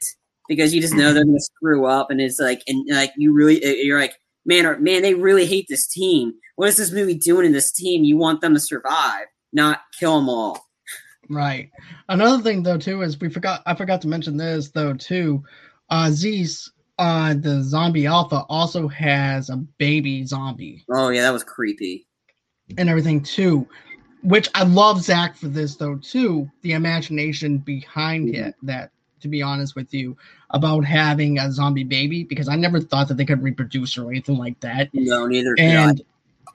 because 0.48 0.74
you 0.74 0.80
just 0.80 0.94
know 0.94 1.12
they're 1.12 1.24
going 1.24 1.36
to 1.36 1.42
screw 1.42 1.84
up, 1.86 2.10
and 2.10 2.20
it's 2.20 2.40
like 2.40 2.62
and 2.66 2.84
like 2.88 3.12
you 3.16 3.32
really 3.32 3.64
you're 3.84 4.00
like 4.00 4.14
man 4.46 4.64
or 4.64 4.78
man 4.78 5.02
they 5.02 5.14
really 5.14 5.44
hate 5.44 5.66
this 5.68 5.86
team. 5.86 6.32
What 6.56 6.68
is 6.68 6.76
this 6.78 6.92
movie 6.92 7.14
doing 7.14 7.44
in 7.44 7.52
this 7.52 7.70
team? 7.70 8.02
You 8.02 8.16
want 8.16 8.40
them 8.40 8.54
to 8.54 8.60
survive, 8.60 9.26
not 9.52 9.80
kill 9.98 10.18
them 10.18 10.28
all. 10.30 10.69
Right. 11.30 11.70
Another 12.08 12.42
thing 12.42 12.62
though 12.62 12.78
too 12.78 13.02
is 13.02 13.18
we 13.20 13.28
forgot 13.28 13.62
I 13.66 13.74
forgot 13.74 14.02
to 14.02 14.08
mention 14.08 14.36
this 14.36 14.70
though 14.70 14.94
too. 14.94 15.42
Uh 15.88 16.10
Zeus 16.10 16.70
uh, 16.98 17.32
the 17.32 17.62
zombie 17.62 18.06
alpha 18.06 18.44
also 18.50 18.86
has 18.86 19.48
a 19.48 19.56
baby 19.56 20.22
zombie. 20.26 20.84
Oh 20.90 21.08
yeah, 21.08 21.22
that 21.22 21.32
was 21.32 21.42
creepy. 21.42 22.06
And 22.76 22.90
everything 22.90 23.22
too. 23.22 23.66
Which 24.22 24.50
I 24.54 24.64
love 24.64 25.00
Zack 25.00 25.34
for 25.34 25.48
this 25.48 25.76
though 25.76 25.96
too. 25.96 26.50
The 26.60 26.72
imagination 26.72 27.56
behind 27.56 28.28
mm-hmm. 28.28 28.48
it 28.48 28.54
that 28.64 28.90
to 29.20 29.28
be 29.28 29.42
honest 29.42 29.76
with 29.76 29.92
you, 29.94 30.16
about 30.50 30.84
having 30.84 31.38
a 31.38 31.50
zombie 31.52 31.84
baby 31.84 32.24
because 32.24 32.48
I 32.48 32.56
never 32.56 32.80
thought 32.80 33.08
that 33.08 33.16
they 33.16 33.24
could 33.24 33.42
reproduce 33.42 33.96
or 33.96 34.10
anything 34.10 34.36
like 34.36 34.58
that. 34.60 34.90
No, 34.92 35.26
neither. 35.26 35.54
And 35.58 36.02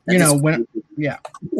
you 0.07 0.19
know 0.19 0.35
when, 0.35 0.67
yeah, 0.97 1.17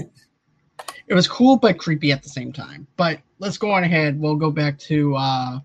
it 1.08 1.14
was 1.14 1.28
cool 1.28 1.58
but 1.58 1.78
creepy 1.78 2.12
at 2.12 2.24
the 2.24 2.30
same 2.30 2.52
time. 2.52 2.88
But 2.98 3.20
let's 3.40 3.58
go 3.58 3.72
on 3.72 3.84
ahead. 3.84 4.20
We'll 4.20 4.36
go 4.36 4.52
back 4.52 4.78
to 4.80 5.16
uh 5.16 5.60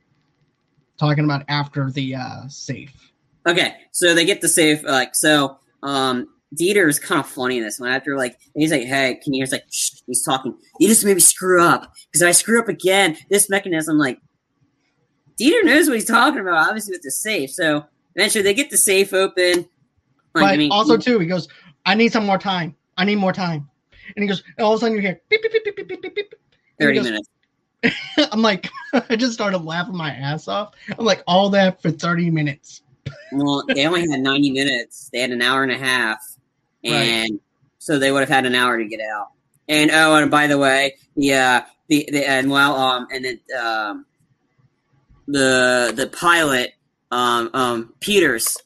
talking 0.98 1.24
about 1.24 1.44
after 1.48 1.90
the 1.90 2.14
uh 2.16 2.48
safe. 2.48 3.10
Okay, 3.46 3.74
so 3.90 4.14
they 4.14 4.24
get 4.24 4.40
the 4.40 4.48
safe. 4.48 4.82
Like 4.82 5.14
so, 5.14 5.58
um, 5.82 6.28
Dieter 6.58 6.88
is 6.88 6.98
kind 6.98 7.20
of 7.20 7.26
funny 7.26 7.58
in 7.58 7.64
this 7.64 7.80
one. 7.80 7.90
After 7.90 8.16
like 8.16 8.38
he's 8.54 8.70
like, 8.70 8.82
"Hey, 8.82 9.18
can 9.22 9.32
you?" 9.32 9.42
He's 9.42 9.52
like, 9.52 9.64
Shh, 9.70 9.92
he's 10.06 10.22
talking. 10.22 10.56
You 10.78 10.88
just 10.88 11.04
made 11.04 11.14
me 11.14 11.20
screw 11.20 11.62
up 11.62 11.92
because 12.06 12.22
if 12.22 12.28
I 12.28 12.32
screw 12.32 12.60
up 12.60 12.68
again. 12.68 13.16
This 13.30 13.48
mechanism, 13.48 13.98
like, 13.98 14.20
Dieter 15.40 15.64
knows 15.64 15.88
what 15.88 15.94
he's 15.94 16.04
talking 16.04 16.40
about. 16.40 16.68
Obviously, 16.68 16.92
with 16.92 17.02
the 17.02 17.10
safe. 17.10 17.50
So 17.50 17.84
eventually, 18.14 18.42
they 18.42 18.54
get 18.54 18.70
the 18.70 18.76
safe 18.76 19.14
open. 19.14 19.54
Like, 19.54 19.66
but 20.34 20.44
I 20.44 20.56
mean, 20.56 20.70
also 20.70 20.98
too, 20.98 21.18
he 21.18 21.26
goes, 21.26 21.48
"I 21.86 21.94
need 21.94 22.12
some 22.12 22.26
more 22.26 22.38
time. 22.38 22.76
I 22.98 23.04
need 23.04 23.16
more 23.16 23.32
time." 23.32 23.69
And 24.16 24.22
he 24.22 24.26
goes, 24.26 24.42
all 24.58 24.72
of 24.72 24.78
a 24.78 24.80
sudden 24.80 24.96
you 24.96 25.02
hear 25.02 25.20
beep 25.28 25.42
beep 25.42 25.52
beep 25.52 25.64
beep 25.64 25.88
beep 25.88 26.02
beep 26.02 26.14
beep. 26.14 26.34
Thirty 26.78 26.98
goes, 26.98 27.04
minutes. 27.04 27.28
I'm 28.32 28.42
like, 28.42 28.68
I 28.92 29.16
just 29.16 29.32
started 29.32 29.58
laughing 29.58 29.96
my 29.96 30.10
ass 30.10 30.48
off. 30.48 30.74
I'm 30.98 31.04
like, 31.04 31.22
all 31.26 31.50
that 31.50 31.80
for 31.80 31.90
30 31.90 32.30
minutes. 32.30 32.82
Well, 33.32 33.64
they 33.66 33.86
only 33.86 34.08
had 34.08 34.20
90 34.20 34.50
minutes. 34.50 35.10
They 35.12 35.20
had 35.20 35.30
an 35.30 35.42
hour 35.42 35.62
and 35.62 35.72
a 35.72 35.78
half, 35.78 36.18
and 36.84 37.32
right. 37.32 37.40
so 37.78 37.98
they 37.98 38.12
would 38.12 38.20
have 38.20 38.28
had 38.28 38.46
an 38.46 38.54
hour 38.54 38.78
to 38.78 38.84
get 38.84 39.00
out. 39.00 39.28
And 39.68 39.90
oh, 39.90 40.16
and 40.16 40.30
by 40.30 40.46
the 40.46 40.58
way, 40.58 40.96
yeah, 41.14 41.64
the, 41.88 42.08
the 42.10 42.28
and 42.28 42.50
well, 42.50 42.76
um, 42.76 43.08
and 43.12 43.24
then 43.24 43.40
um, 43.58 44.06
the 45.26 45.92
the 45.94 46.08
pilot, 46.08 46.74
um, 47.10 47.50
um, 47.54 47.94
Peters, 48.00 48.56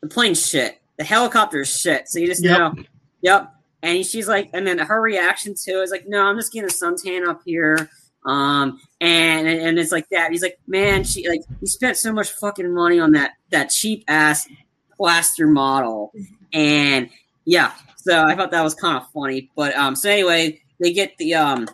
the 0.00 0.08
plane 0.08 0.34
shit, 0.34 0.80
the 0.96 1.04
helicopter 1.04 1.64
shit. 1.64 2.08
So 2.08 2.18
you 2.18 2.26
just 2.26 2.42
yep. 2.42 2.58
know, 2.58 2.74
yep. 3.20 3.54
And 3.82 4.06
she's 4.06 4.28
like, 4.28 4.50
and 4.52 4.66
then 4.66 4.78
her 4.78 5.00
reaction 5.00 5.54
to 5.64 5.80
it 5.80 5.82
is 5.82 5.90
like, 5.90 6.04
no, 6.06 6.24
I'm 6.24 6.36
just 6.36 6.52
getting 6.52 6.68
a 6.68 6.72
suntan 6.72 7.26
up 7.26 7.42
here. 7.44 7.90
Um, 8.24 8.80
and 9.00 9.48
and 9.48 9.78
it's 9.78 9.90
like 9.90 10.08
that. 10.10 10.30
He's 10.30 10.42
like, 10.42 10.58
man, 10.66 11.02
she 11.02 11.28
like 11.28 11.40
he 11.60 11.66
spent 11.66 11.96
so 11.96 12.12
much 12.12 12.30
fucking 12.30 12.72
money 12.72 13.00
on 13.00 13.12
that 13.12 13.32
that 13.50 13.70
cheap 13.70 14.04
ass 14.06 14.48
plaster 14.96 15.46
model, 15.48 16.12
and 16.52 17.10
yeah. 17.44 17.72
So 17.96 18.24
I 18.24 18.36
thought 18.36 18.52
that 18.52 18.62
was 18.62 18.74
kind 18.74 18.96
of 18.96 19.10
funny. 19.10 19.50
But 19.56 19.74
um, 19.74 19.96
so 19.96 20.08
anyway, 20.08 20.60
they 20.78 20.92
get 20.92 21.16
the 21.18 21.34
um, 21.34 21.68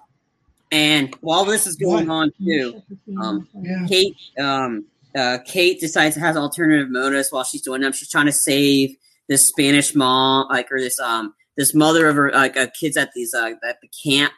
and 0.72 1.14
while 1.20 1.44
this 1.44 1.66
is 1.66 1.76
going 1.76 2.08
on 2.10 2.32
too, 2.42 2.82
um, 3.20 3.46
yeah. 3.60 3.86
Kate 3.86 4.16
um, 4.38 4.86
uh, 5.14 5.38
Kate 5.44 5.78
decides 5.78 6.14
to 6.14 6.20
have 6.20 6.36
alternative 6.36 6.90
motives 6.90 7.30
while 7.30 7.44
she's 7.44 7.62
doing 7.62 7.82
them. 7.82 7.92
She's 7.92 8.08
trying 8.08 8.26
to 8.26 8.32
save 8.32 8.96
this 9.28 9.46
Spanish 9.46 9.94
mom, 9.94 10.46
like 10.48 10.72
or 10.72 10.80
this 10.80 10.98
um 11.00 11.34
this 11.58 11.74
mother 11.74 12.06
of 12.08 12.16
her 12.16 12.30
like 12.30 12.56
uh, 12.56 12.68
kids 12.68 12.96
at 12.96 13.12
these 13.12 13.34
uh, 13.34 13.52
at 13.68 13.78
the 13.82 13.90
camp. 14.02 14.32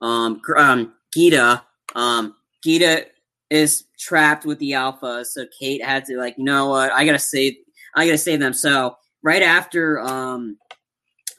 Um, 0.00 0.40
um, 0.56 0.94
Geeta, 1.16 1.62
um, 1.96 2.36
Geeta 2.64 3.06
is 3.48 3.84
trapped 3.98 4.44
with 4.44 4.58
the 4.60 4.74
Alpha, 4.74 5.24
so 5.24 5.46
Kate 5.58 5.82
had 5.82 6.04
to 6.04 6.16
like, 6.16 6.36
you 6.38 6.44
know 6.44 6.68
what, 6.68 6.92
I 6.92 7.04
gotta 7.04 7.18
save, 7.18 7.54
I 7.96 8.06
gotta 8.06 8.18
save 8.18 8.38
them. 8.38 8.52
So 8.52 8.96
right 9.22 9.42
after 9.42 10.00
um, 10.00 10.58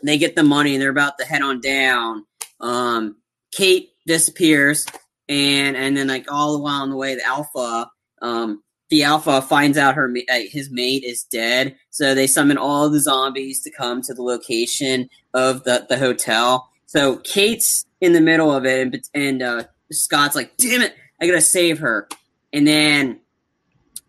they 0.04 0.18
get 0.18 0.36
the 0.36 0.44
money 0.44 0.74
and 0.74 0.82
they're 0.82 0.90
about 0.90 1.18
to 1.20 1.26
head 1.26 1.42
on 1.42 1.62
down, 1.62 2.26
um, 2.60 3.16
Kate 3.54 3.90
disappears, 4.08 4.86
and 5.30 5.78
and 5.78 5.96
then 5.96 6.08
like 6.08 6.32
all 6.32 6.54
the 6.54 6.64
while 6.64 6.82
on 6.82 6.90
the 6.90 6.98
way, 6.98 7.16
the 7.16 7.26
Alpha, 7.26 7.90
um, 8.24 8.64
the 8.92 9.04
Alpha 9.04 9.42
finds 9.42 9.78
out 9.78 9.96
her 9.96 10.14
uh, 10.30 10.40
his 10.52 10.70
mate 10.70 11.04
is 11.06 11.24
dead, 11.24 11.78
so 11.90 12.14
they 12.14 12.28
summon 12.28 12.58
all 12.58 12.90
the 12.90 13.00
zombies 13.00 13.64
to 13.64 13.72
come 13.72 14.02
to 14.02 14.14
the 14.14 14.22
location 14.22 15.10
of 15.34 15.64
the 15.64 15.86
the 15.90 15.98
hotel. 15.98 16.70
So 16.86 17.16
Kate's 17.16 17.86
in 18.02 18.12
the 18.12 18.20
middle 18.20 18.54
of 18.54 18.66
it, 18.66 18.82
and 18.82 19.10
and 19.14 19.42
uh, 19.42 19.64
Scott's 19.92 20.36
like, 20.36 20.58
"Damn 20.58 20.82
it, 20.82 20.94
I 21.22 21.26
gotta 21.26 21.42
save 21.42 21.80
her." 21.80 22.10
And 22.52 22.68
then, 22.68 23.22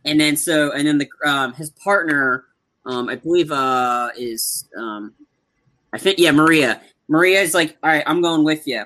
and 0.04 0.20
then 0.20 0.36
so, 0.36 0.72
and 0.72 0.86
then 0.86 0.98
the 0.98 1.08
um, 1.24 1.54
his 1.54 1.70
partner, 1.70 2.44
um, 2.84 3.08
I 3.08 3.14
believe, 3.14 3.52
uh, 3.52 4.10
is 4.16 4.68
um, 4.76 5.14
I 5.92 5.98
think 5.98 6.18
yeah, 6.18 6.32
Maria. 6.32 6.80
Maria 7.08 7.40
is 7.40 7.54
like, 7.54 7.78
"All 7.84 7.90
right, 7.90 8.02
I'm 8.04 8.20
going 8.20 8.42
with 8.42 8.66
you." 8.66 8.84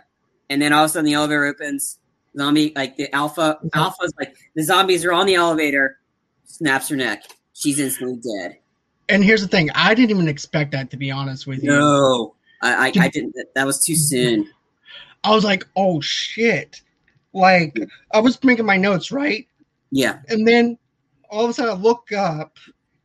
And 0.51 0.61
then 0.61 0.75
all 0.75 0.85
of 0.85 0.91
a 0.91 0.93
sudden, 0.93 1.07
the 1.07 1.15
elevator 1.15 1.47
opens. 1.47 1.99
Zombie, 2.39 2.73
like 2.77 2.97
the 2.97 3.15
alpha, 3.15 3.59
mm-hmm. 3.59 3.69
alpha's 3.79 4.13
like 4.19 4.37
the 4.55 4.63
zombies 4.63 5.05
are 5.05 5.13
on 5.13 5.27
the 5.27 5.35
elevator. 5.35 5.99
Snaps 6.45 6.89
her 6.89 6.97
neck. 6.97 7.25
She's 7.55 7.81
instantly 7.81 8.17
dead. 8.17 8.59
And 9.09 9.25
here's 9.25 9.43
the 9.43 9.49
thing: 9.49 9.71
I 9.75 9.95
didn't 9.95 10.11
even 10.11 10.29
expect 10.29 10.73
that 10.73 10.91
to 10.91 10.97
be 10.97 11.11
honest 11.11 11.47
with 11.47 11.63
you. 11.63 11.71
No, 11.71 12.35
I, 12.63 12.89
I, 12.89 12.93
I 12.99 13.09
didn't. 13.09 13.35
That 13.55 13.67
was 13.67 13.85
too 13.85 13.97
soon. 13.97 14.51
I 15.25 15.35
was 15.35 15.45
like, 15.45 15.67
oh 15.77 16.01
shit. 16.01 16.81
Like 17.33 17.79
I 18.13 18.21
was 18.21 18.43
making 18.45 18.65
my 18.65 18.77
notes, 18.77 19.11
right? 19.11 19.47
Yeah. 19.91 20.21
And 20.29 20.47
then 20.47 20.79
all 21.29 21.45
of 21.45 21.51
a 21.51 21.53
sudden 21.53 21.73
I 21.73 21.75
look 21.75 22.13
up 22.13 22.57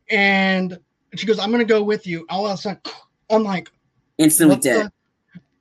and 0.08 0.78
she 1.14 1.26
goes, 1.26 1.38
I'm 1.38 1.50
gonna 1.50 1.64
go 1.64 1.82
with 1.82 2.06
you. 2.06 2.24
All 2.30 2.46
of 2.46 2.54
a 2.54 2.56
sudden 2.56 2.80
I'm 3.28 3.42
like 3.42 3.70
instantly 4.18 4.56
dead. 4.56 4.86
The? 4.86 4.92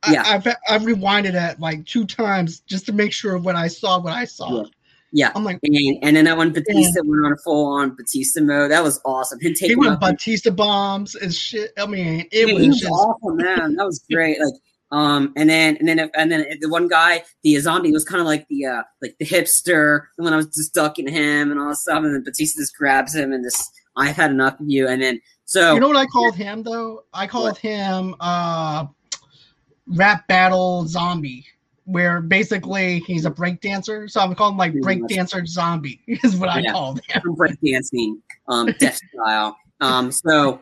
Yeah. 0.10 0.24
I, 0.24 0.32
have 0.32 0.48
I've 0.68 0.82
rewinded 0.82 1.36
it 1.36 1.60
like 1.60 1.86
two 1.86 2.06
times 2.06 2.62
just 2.62 2.86
to 2.88 2.94
make 2.94 3.14
sure 3.14 3.38
what 3.38 3.56
I 3.56 3.68
saw 3.68 4.00
what 4.00 4.14
I 4.14 4.26
saw. 4.26 4.64
Yeah. 4.64 4.70
Yeah, 5.14 5.30
I'm 5.36 5.44
like, 5.44 5.60
and, 5.64 5.76
and 6.04 6.16
then 6.16 6.24
that 6.24 6.38
one 6.38 6.54
Batista 6.54 7.02
went 7.04 7.26
on 7.26 7.34
a 7.34 7.38
full 7.44 7.66
on 7.66 7.98
Batista 7.98 8.40
mode. 8.40 8.72
That 8.72 8.82
was 8.82 9.02
awesome. 9.04 9.42
Him 9.42 9.54
taking 9.54 9.72
he 9.72 9.76
went 9.76 10.00
Batista 10.00 10.52
bombs 10.52 11.16
and 11.16 11.34
shit. 11.34 11.72
I 11.78 11.86
mean, 11.86 12.30
it 12.32 12.46
Dude, 12.46 12.56
was, 12.56 12.68
was 12.68 12.80
just 12.80 12.92
awful, 12.92 13.36
man. 13.36 13.76
That 13.76 13.86
was 13.86 14.06
great. 14.10 14.40
Like 14.40 14.54
um, 14.92 15.34
and 15.38 15.50
then 15.50 15.78
and 15.78 15.88
then 15.88 16.10
and 16.16 16.32
then 16.32 16.46
the 16.60 16.70
one 16.70 16.88
guy, 16.88 17.24
the 17.44 17.58
zombie, 17.60 17.92
was 17.92 18.04
kind 18.04 18.20
of 18.20 18.28
like 18.28 18.48
the 18.50 18.66
uh, 18.66 18.84
like 19.02 19.16
the 19.20 19.26
hipster. 19.26 20.02
And 20.18 20.26
when 20.26 20.34
I 20.34 20.38
was 20.38 20.48
just 20.48 20.74
ducking 20.74 21.08
him 21.08 21.52
and 21.52 21.60
all 21.60 21.70
this 21.70 21.82
stuff, 21.82 22.04
and 22.04 22.14
then 22.14 22.24
Batista 22.24 22.62
just 22.62 22.76
grabs 22.76 23.16
him 23.16 23.32
and 23.32 23.44
just 23.44 23.70
I've 23.96 24.16
had 24.16 24.32
enough 24.32 24.60
of 24.60 24.70
you. 24.70 24.88
And 24.88 25.02
then 25.02 25.22
so 25.46 25.74
you 25.74 25.80
know 25.80 25.88
what 25.88 25.98
I 25.98 26.06
called 26.08 26.36
him 26.36 26.64
though? 26.64 27.04
I 27.14 27.28
called 27.28 27.52
what? 27.52 27.58
him 27.58 28.16
uh, 28.20 28.86
rap 29.96 30.28
battle 30.28 30.88
zombie, 30.88 31.46
where 31.86 32.22
basically 32.22 33.00
he's 33.02 33.26
a 33.26 33.30
break 33.30 33.62
dancer. 33.62 34.08
So 34.08 34.22
I'm 34.22 34.36
calling 34.36 34.58
like 34.58 34.74
break 34.82 35.08
dancer 35.08 35.46
zombie 35.46 36.02
is 36.08 36.36
what 36.36 36.50
I 36.50 36.64
call 36.64 36.96
him. 36.96 37.34
Break 37.36 37.58
dancing, 37.64 38.22
um, 38.48 38.68
death 38.80 39.00
style. 39.14 39.58
Um, 39.80 40.12
so 40.12 40.62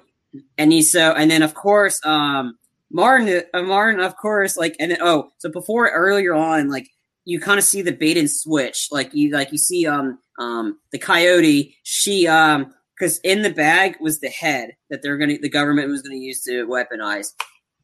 and 0.57 0.71
he's 0.71 0.91
so 0.91 1.13
and 1.13 1.29
then 1.29 1.41
of 1.41 1.55
course 1.55 1.99
um 2.05 2.55
Martin, 2.91 3.43
uh, 3.53 3.61
Martin, 3.61 4.01
of 4.01 4.17
course, 4.17 4.57
like, 4.57 4.75
and 4.79 4.91
then, 4.91 4.97
oh, 5.01 5.29
so 5.37 5.49
before 5.49 5.89
earlier 5.89 6.33
on, 6.33 6.69
like, 6.69 6.89
you 7.25 7.39
kind 7.39 7.59
of 7.59 7.63
see 7.63 7.81
the 7.81 7.91
bait 7.91 8.17
and 8.17 8.29
switch, 8.29 8.87
like 8.91 9.13
you, 9.13 9.31
like 9.31 9.51
you 9.51 9.57
see, 9.57 9.85
um, 9.85 10.17
um, 10.39 10.79
the 10.91 10.97
coyote, 10.97 11.75
she, 11.83 12.27
um, 12.27 12.73
because 12.97 13.19
in 13.19 13.43
the 13.43 13.51
bag 13.51 13.95
was 14.01 14.19
the 14.19 14.29
head 14.29 14.71
that 14.89 15.01
they're 15.01 15.17
gonna, 15.17 15.37
the 15.37 15.49
government 15.49 15.89
was 15.89 16.01
gonna 16.01 16.15
use 16.15 16.41
to 16.43 16.65
weaponize. 16.67 17.33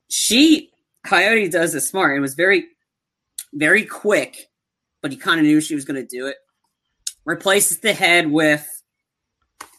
She, 0.09 0.71
coyote, 1.05 1.49
does 1.49 1.73
this 1.73 1.87
smart 1.87 2.13
and 2.13 2.21
was 2.21 2.35
very, 2.35 2.65
very 3.53 3.85
quick, 3.85 4.49
but 5.01 5.11
he 5.11 5.17
kind 5.17 5.39
of 5.39 5.45
knew 5.45 5.61
she 5.61 5.75
was 5.75 5.85
gonna 5.85 6.03
do 6.03 6.27
it. 6.27 6.37
Replaces 7.25 7.79
the 7.79 7.93
head 7.93 8.29
with 8.29 8.67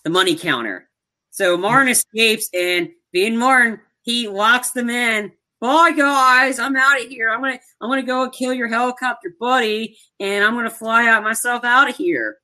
the 0.04 0.10
money 0.10 0.36
counter. 0.36 0.88
So 1.30 1.56
Martin 1.56 1.88
escapes, 1.88 2.48
and 2.54 2.88
being 3.12 3.36
Martin, 3.36 3.80
he 4.02 4.28
locks 4.28 4.70
them 4.70 4.88
in. 4.88 5.32
Bye 5.60 5.92
guys, 5.92 6.58
I'm 6.58 6.76
out 6.76 7.00
of 7.00 7.08
here. 7.08 7.30
I'm 7.30 7.40
gonna 7.40 7.58
I'm 7.80 7.90
gonna 7.90 8.02
go 8.02 8.28
kill 8.30 8.52
your 8.52 8.68
helicopter 8.68 9.34
buddy, 9.38 9.98
and 10.20 10.44
I'm 10.44 10.54
gonna 10.54 10.70
fly 10.70 11.08
out 11.08 11.22
myself 11.22 11.64
out 11.64 11.88
of 11.88 11.96
here. 11.96 12.38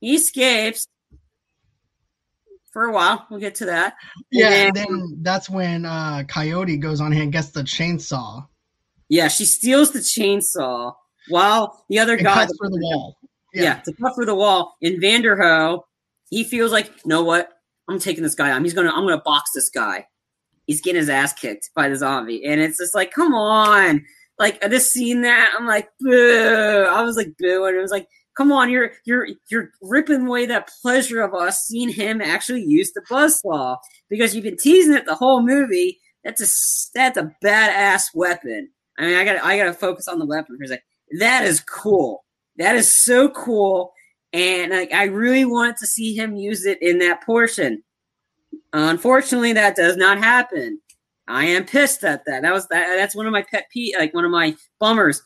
He 0.00 0.14
escapes 0.14 0.86
for 2.76 2.84
a 2.84 2.92
while. 2.92 3.26
We'll 3.30 3.40
get 3.40 3.54
to 3.54 3.64
that. 3.64 3.94
Yeah, 4.30 4.50
and 4.50 4.76
then, 4.76 4.86
and 4.86 5.00
then 5.00 5.18
that's 5.22 5.48
when 5.48 5.86
uh, 5.86 6.24
Coyote 6.28 6.76
goes 6.76 7.00
on 7.00 7.10
here 7.10 7.22
and 7.22 7.32
gets 7.32 7.48
the 7.48 7.62
chainsaw. 7.62 8.46
Yeah, 9.08 9.28
she 9.28 9.46
steals 9.46 9.92
the 9.92 10.00
chainsaw 10.00 10.92
while 11.30 11.86
the 11.88 11.98
other 11.98 12.18
guy 12.18 12.34
cuts 12.34 12.54
for 12.58 12.68
the 12.68 12.78
wall. 12.78 13.16
Yeah. 13.54 13.62
yeah, 13.62 13.74
to 13.80 13.92
cut 13.94 14.14
for 14.14 14.26
the 14.26 14.34
wall. 14.34 14.76
In 14.82 15.00
Vanderohe, 15.00 15.80
he 16.28 16.44
feels 16.44 16.70
like, 16.70 16.88
you 16.88 17.06
know 17.06 17.24
what? 17.24 17.48
I'm 17.88 17.98
taking 17.98 18.22
this 18.22 18.34
guy 18.34 18.50
on. 18.50 18.62
He's 18.62 18.74
gonna 18.74 18.90
I'm 18.90 19.06
gonna 19.06 19.22
box 19.22 19.52
this 19.54 19.70
guy 19.70 20.06
he's 20.66 20.80
getting 20.80 21.00
his 21.00 21.08
ass 21.08 21.32
kicked 21.32 21.70
by 21.74 21.88
the 21.88 21.96
zombie, 21.96 22.44
and 22.44 22.60
it's 22.60 22.78
just 22.78 22.94
like, 22.94 23.12
come 23.12 23.34
on, 23.34 24.04
like 24.38 24.62
I 24.62 24.68
just 24.68 24.92
seen 24.92 25.22
that, 25.22 25.54
I'm 25.56 25.66
like, 25.66 25.88
boo. 26.00 26.86
I 26.90 27.02
was 27.02 27.16
like, 27.16 27.32
boo, 27.38 27.64
and 27.64 27.76
it 27.76 27.80
was 27.80 27.90
like, 27.90 28.08
come 28.36 28.52
on, 28.52 28.70
you're 28.70 28.92
you're 29.04 29.28
you're 29.50 29.70
ripping 29.82 30.26
away 30.26 30.46
that 30.46 30.70
pleasure 30.82 31.22
of 31.22 31.34
us 31.34 31.62
seeing 31.62 31.88
him 31.88 32.20
actually 32.20 32.62
use 32.62 32.92
the 32.92 33.02
buzzsaw 33.10 33.76
because 34.08 34.34
you've 34.34 34.44
been 34.44 34.56
teasing 34.56 34.94
it 34.94 35.06
the 35.06 35.14
whole 35.14 35.42
movie. 35.42 35.98
That's 36.24 36.40
a 36.40 36.46
that's 36.94 37.18
a 37.18 37.32
badass 37.42 38.04
weapon. 38.14 38.70
I 38.98 39.06
mean, 39.06 39.16
I 39.16 39.24
got 39.24 39.44
I 39.44 39.56
got 39.56 39.64
to 39.64 39.74
focus 39.74 40.08
on 40.08 40.18
the 40.18 40.26
weapon 40.26 40.56
because 40.58 40.70
like 40.70 40.84
that 41.18 41.44
is 41.44 41.60
cool. 41.60 42.24
That 42.58 42.76
is 42.76 42.90
so 42.90 43.28
cool, 43.30 43.92
and 44.32 44.72
like 44.72 44.92
I 44.92 45.04
really 45.04 45.44
wanted 45.44 45.76
to 45.78 45.86
see 45.86 46.14
him 46.14 46.36
use 46.36 46.66
it 46.66 46.80
in 46.80 46.98
that 47.00 47.22
portion. 47.24 47.82
Unfortunately, 48.72 49.52
that 49.54 49.76
does 49.76 49.96
not 49.96 50.18
happen. 50.18 50.80
I 51.28 51.46
am 51.46 51.64
pissed 51.64 52.04
at 52.04 52.24
that. 52.26 52.42
That 52.42 52.52
was 52.52 52.68
that. 52.68 52.96
That's 52.96 53.14
one 53.16 53.26
of 53.26 53.32
my 53.32 53.42
pet 53.42 53.66
peeve, 53.72 53.94
like 53.98 54.14
one 54.14 54.24
of 54.24 54.30
my 54.30 54.54
bummers. 54.78 55.22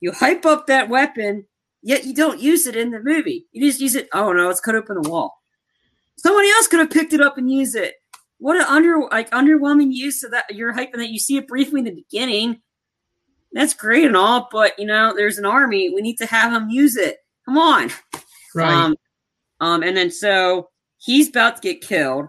You 0.00 0.12
hype 0.12 0.44
up 0.44 0.66
that 0.66 0.88
weapon, 0.88 1.46
yet 1.82 2.04
you 2.04 2.14
don't 2.14 2.40
use 2.40 2.66
it 2.66 2.76
in 2.76 2.90
the 2.90 3.00
movie. 3.00 3.46
You 3.52 3.66
just 3.66 3.80
use 3.80 3.94
it. 3.94 4.08
Oh 4.12 4.32
no, 4.32 4.50
it's 4.50 4.60
cut 4.60 4.74
open 4.74 5.00
the 5.00 5.08
wall. 5.08 5.38
Somebody 6.18 6.50
else 6.50 6.68
could 6.68 6.80
have 6.80 6.90
picked 6.90 7.12
it 7.12 7.20
up 7.20 7.38
and 7.38 7.50
used 7.50 7.76
it. 7.76 7.94
What 8.38 8.56
an 8.56 8.62
under 8.62 9.00
like 9.10 9.30
underwhelming 9.30 9.92
use 9.92 10.22
of 10.24 10.32
that. 10.32 10.54
You're 10.54 10.72
hyping 10.72 10.96
that. 10.96 11.10
You 11.10 11.18
see 11.18 11.36
it 11.36 11.48
briefly 11.48 11.80
in 11.80 11.84
the 11.84 11.94
beginning. 11.94 12.60
That's 13.52 13.74
great 13.74 14.06
and 14.06 14.16
all, 14.16 14.48
but 14.50 14.78
you 14.78 14.86
know, 14.86 15.12
there's 15.14 15.38
an 15.38 15.44
army. 15.44 15.90
We 15.94 16.00
need 16.00 16.16
to 16.16 16.26
have 16.26 16.52
them 16.52 16.70
use 16.70 16.96
it. 16.96 17.18
Come 17.44 17.58
on. 17.58 17.90
Right. 18.54 18.72
Um, 18.72 18.96
um, 19.60 19.82
and 19.82 19.96
then 19.96 20.10
so 20.10 20.68
he's 20.98 21.28
about 21.28 21.56
to 21.56 21.62
get 21.62 21.80
killed 21.80 22.28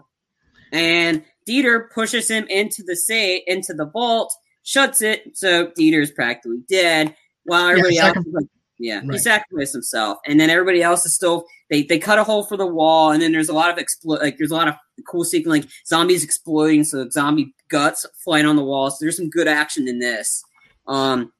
and 0.72 1.24
Dieter 1.48 1.90
pushes 1.90 2.28
him 2.28 2.46
into 2.48 2.82
the 2.82 2.96
say 2.96 3.42
into 3.46 3.72
the 3.72 3.86
vault, 3.86 4.34
shuts 4.64 5.02
it. 5.02 5.36
So 5.36 5.68
Dieter's 5.68 6.10
practically 6.10 6.62
dead. 6.68 7.14
While 7.44 7.68
everybody 7.68 7.96
yeah, 7.96 8.08
else 8.08 8.18
is 8.18 8.32
like, 8.32 8.46
Yeah, 8.84 9.00
he 9.10 9.16
sacrificed 9.16 9.72
himself, 9.72 10.18
and 10.26 10.38
then 10.38 10.50
everybody 10.50 10.82
else 10.82 11.06
is 11.06 11.14
still. 11.14 11.46
They 11.70 11.84
they 11.84 11.98
cut 11.98 12.18
a 12.18 12.24
hole 12.24 12.44
for 12.44 12.58
the 12.58 12.66
wall, 12.66 13.12
and 13.12 13.22
then 13.22 13.32
there's 13.32 13.48
a 13.48 13.54
lot 13.54 13.70
of 13.70 13.82
explo- 13.82 14.20
like 14.20 14.36
there's 14.36 14.50
a 14.50 14.54
lot 14.54 14.68
of 14.68 14.74
cool 15.08 15.24
sequence 15.24 15.64
like 15.64 15.72
zombies 15.86 16.22
exploding, 16.22 16.84
so 16.84 17.08
zombie 17.08 17.54
guts 17.70 18.04
flying 18.22 18.44
on 18.44 18.56
the 18.56 18.62
wall. 18.62 18.90
So 18.90 18.98
there's 19.00 19.16
some 19.16 19.30
good 19.30 19.48
action 19.48 19.88
in 19.88 20.00
this. 20.00 20.44
Um, 20.86 21.32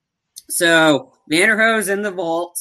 so 0.49 1.13
Vanderohe's 1.31 1.91
in 1.91 2.01
the 2.01 2.11
vault, 2.11 2.59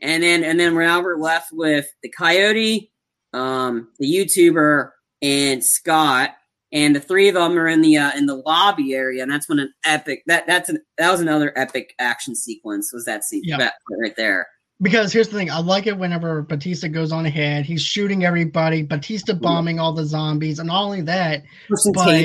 and 0.00 0.22
then 0.22 0.44
and 0.44 0.60
then 0.60 0.74
now 0.74 1.02
we're 1.02 1.16
left 1.16 1.48
with 1.50 1.86
the 2.02 2.10
coyote, 2.10 2.92
um, 3.32 3.88
the 3.98 4.06
YouTuber, 4.06 4.90
and 5.22 5.64
Scott, 5.64 6.32
and 6.76 6.94
the 6.94 7.00
three 7.00 7.26
of 7.28 7.34
them 7.34 7.58
are 7.58 7.66
in 7.66 7.80
the 7.80 7.96
uh, 7.96 8.12
in 8.16 8.26
the 8.26 8.36
lobby 8.36 8.94
area, 8.94 9.22
and 9.22 9.32
that's 9.32 9.48
when 9.48 9.58
an 9.58 9.72
epic 9.84 10.22
that 10.26 10.46
that's 10.46 10.68
an 10.68 10.78
that 10.98 11.10
was 11.10 11.20
another 11.20 11.52
epic 11.56 11.94
action 11.98 12.34
sequence 12.36 12.92
was 12.92 13.04
that 13.06 13.24
scene 13.24 13.42
Yeah. 13.44 13.56
that 13.56 13.74
right 14.00 14.14
there. 14.16 14.46
Because 14.82 15.10
here's 15.10 15.28
the 15.28 15.38
thing, 15.38 15.50
I 15.50 15.58
like 15.58 15.86
it 15.86 15.96
whenever 15.96 16.42
Batista 16.42 16.88
goes 16.88 17.10
on 17.10 17.24
ahead. 17.24 17.64
He's 17.64 17.80
shooting 17.80 18.24
everybody, 18.26 18.82
Batista 18.82 19.32
bombing 19.32 19.80
all 19.80 19.94
the 19.94 20.04
zombies, 20.04 20.58
and 20.58 20.68
not 20.68 20.82
only 20.82 21.00
that, 21.00 21.44
Person 21.68 21.92
But- 21.92 22.20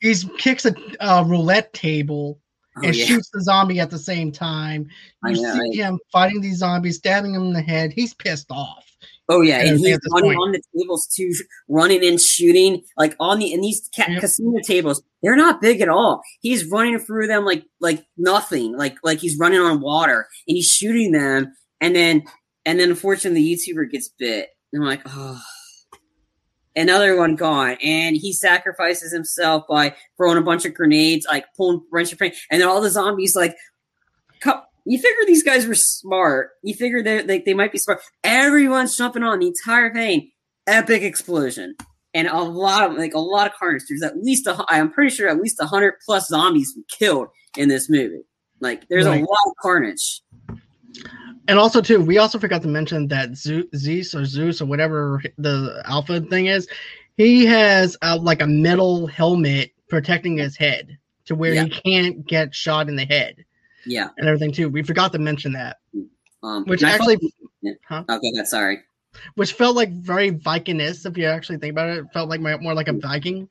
he 0.00 0.14
kicks 0.38 0.64
a 0.66 0.74
uh, 1.00 1.24
roulette 1.26 1.72
table 1.74 2.38
Oh, 2.76 2.82
and 2.86 2.94
yeah. 2.96 3.04
shoots 3.04 3.28
the 3.32 3.42
zombie 3.42 3.80
at 3.80 3.90
the 3.90 3.98
same 3.98 4.30
time. 4.30 4.88
You 5.26 5.42
know, 5.42 5.58
see 5.72 5.78
him 5.78 5.98
fighting 6.12 6.40
these 6.40 6.58
zombies, 6.58 6.98
stabbing 6.98 7.34
him 7.34 7.42
in 7.42 7.52
the 7.52 7.60
head. 7.60 7.92
He's 7.92 8.14
pissed 8.14 8.50
off. 8.50 8.86
Oh 9.32 9.40
yeah, 9.42 9.60
and 9.60 9.68
everything 9.68 9.92
he's 9.92 10.00
running 10.12 10.30
point. 10.36 10.38
on 10.40 10.52
the 10.52 10.62
tables 10.76 11.06
too, 11.06 11.30
running 11.68 12.04
and 12.04 12.20
shooting 12.20 12.82
like 12.98 13.14
on 13.20 13.38
the 13.38 13.54
and 13.54 13.62
these 13.62 13.88
ca- 13.94 14.06
Yep. 14.10 14.20
casino 14.20 14.58
tables. 14.64 15.02
They're 15.22 15.36
not 15.36 15.60
big 15.60 15.80
at 15.80 15.88
all. 15.88 16.20
He's 16.40 16.64
running 16.66 16.98
through 16.98 17.28
them 17.28 17.44
like 17.44 17.64
like 17.80 18.04
nothing, 18.18 18.76
like 18.76 18.96
like 19.04 19.18
he's 19.20 19.38
running 19.38 19.60
on 19.60 19.80
water, 19.80 20.26
and 20.48 20.56
he's 20.56 20.66
shooting 20.68 21.12
them, 21.12 21.52
and 21.80 21.94
then 21.94 22.24
and 22.66 22.80
then 22.80 22.90
unfortunately 22.90 23.42
the 23.42 23.54
YouTuber 23.54 23.90
gets 23.90 24.08
bit. 24.18 24.48
And 24.72 24.82
I'm 24.82 24.88
like, 24.88 25.02
oh, 25.06 25.40
another 26.76 27.16
one 27.16 27.36
gone, 27.36 27.76
and 27.82 28.16
he 28.16 28.32
sacrifices 28.32 29.12
himself 29.12 29.64
by 29.68 29.94
throwing 30.16 30.38
a 30.38 30.42
bunch 30.42 30.64
of 30.64 30.74
grenades, 30.74 31.26
like 31.26 31.44
pulling 31.56 31.76
a 31.78 31.94
bunch 31.94 32.12
of 32.12 32.20
and 32.20 32.32
then 32.60 32.68
all 32.68 32.80
the 32.80 32.90
zombies 32.90 33.36
like. 33.36 33.54
You 34.90 34.98
figure 34.98 35.24
these 35.26 35.44
guys 35.44 35.66
were 35.66 35.74
smart. 35.76 36.50
You 36.62 36.74
figure 36.74 37.00
they 37.02 37.22
like 37.22 37.44
they 37.44 37.54
might 37.54 37.70
be 37.70 37.78
smart. 37.78 38.00
Everyone's 38.24 38.96
jumping 38.96 39.22
on 39.22 39.38
the 39.38 39.46
entire 39.46 39.92
thing. 39.94 40.32
Epic 40.66 41.02
explosion 41.02 41.76
and 42.12 42.26
a 42.26 42.40
lot 42.42 42.90
of 42.90 42.96
like 42.96 43.14
a 43.14 43.18
lot 43.20 43.46
of 43.46 43.52
carnage. 43.54 43.82
There's 43.88 44.02
at 44.02 44.16
least 44.18 44.46
a 44.48 44.64
I'm 44.68 44.90
pretty 44.90 45.14
sure 45.14 45.28
at 45.28 45.40
least 45.40 45.60
a 45.60 45.66
hundred 45.66 45.94
plus 46.04 46.26
zombies 46.26 46.74
were 46.76 46.82
killed 46.98 47.28
in 47.56 47.68
this 47.68 47.88
movie. 47.88 48.22
Like 48.60 48.88
there's 48.88 49.06
Right. 49.06 49.22
a 49.22 49.24
lot 49.24 49.38
of 49.46 49.52
carnage. 49.62 50.22
And 51.48 51.58
also, 51.58 51.80
too, 51.80 52.00
we 52.00 52.18
also 52.18 52.38
forgot 52.38 52.62
to 52.62 52.68
mention 52.68 53.08
that 53.08 53.36
Zeus, 53.36 54.14
or 54.14 54.24
Zeus 54.24 54.60
or 54.60 54.66
whatever 54.66 55.22
the 55.38 55.82
alpha 55.86 56.20
thing 56.20 56.46
is, 56.46 56.68
he 57.16 57.44
has 57.46 57.96
uh, 58.02 58.18
like 58.20 58.40
a 58.42 58.46
metal 58.46 59.06
helmet 59.06 59.70
protecting 59.88 60.36
his 60.36 60.56
head 60.56 60.98
to 61.26 61.34
where 61.34 61.54
Yeah. 61.54 61.64
he 61.64 61.70
can't 61.70 62.26
get 62.26 62.54
shot 62.54 62.88
in 62.88 62.96
the 62.96 63.04
head 63.04 63.44
Yeah. 63.86 64.08
and 64.18 64.26
everything 64.28 64.52
too. 64.52 64.68
We 64.68 64.82
forgot 64.82 65.12
to 65.12 65.18
mention 65.18 65.52
that, 65.52 65.78
Um, 66.42 66.64
which 66.66 66.82
actually, 66.82 67.18
huh? 67.88 68.04
okay, 68.08 68.32
that's 68.34 68.50
sorry. 68.50 68.80
which 69.34 69.52
felt 69.54 69.76
like 69.76 69.90
very 69.92 70.30
Viking-esque 70.30 71.06
if 71.06 71.16
you 71.16 71.26
actually 71.26 71.58
think 71.58 71.72
about 71.72 71.88
it. 71.90 71.98
It 71.98 72.06
felt 72.12 72.28
like 72.28 72.40
my, 72.40 72.56
more 72.58 72.74
like 72.74 72.88
a 72.88 72.92
Viking. 72.92 73.48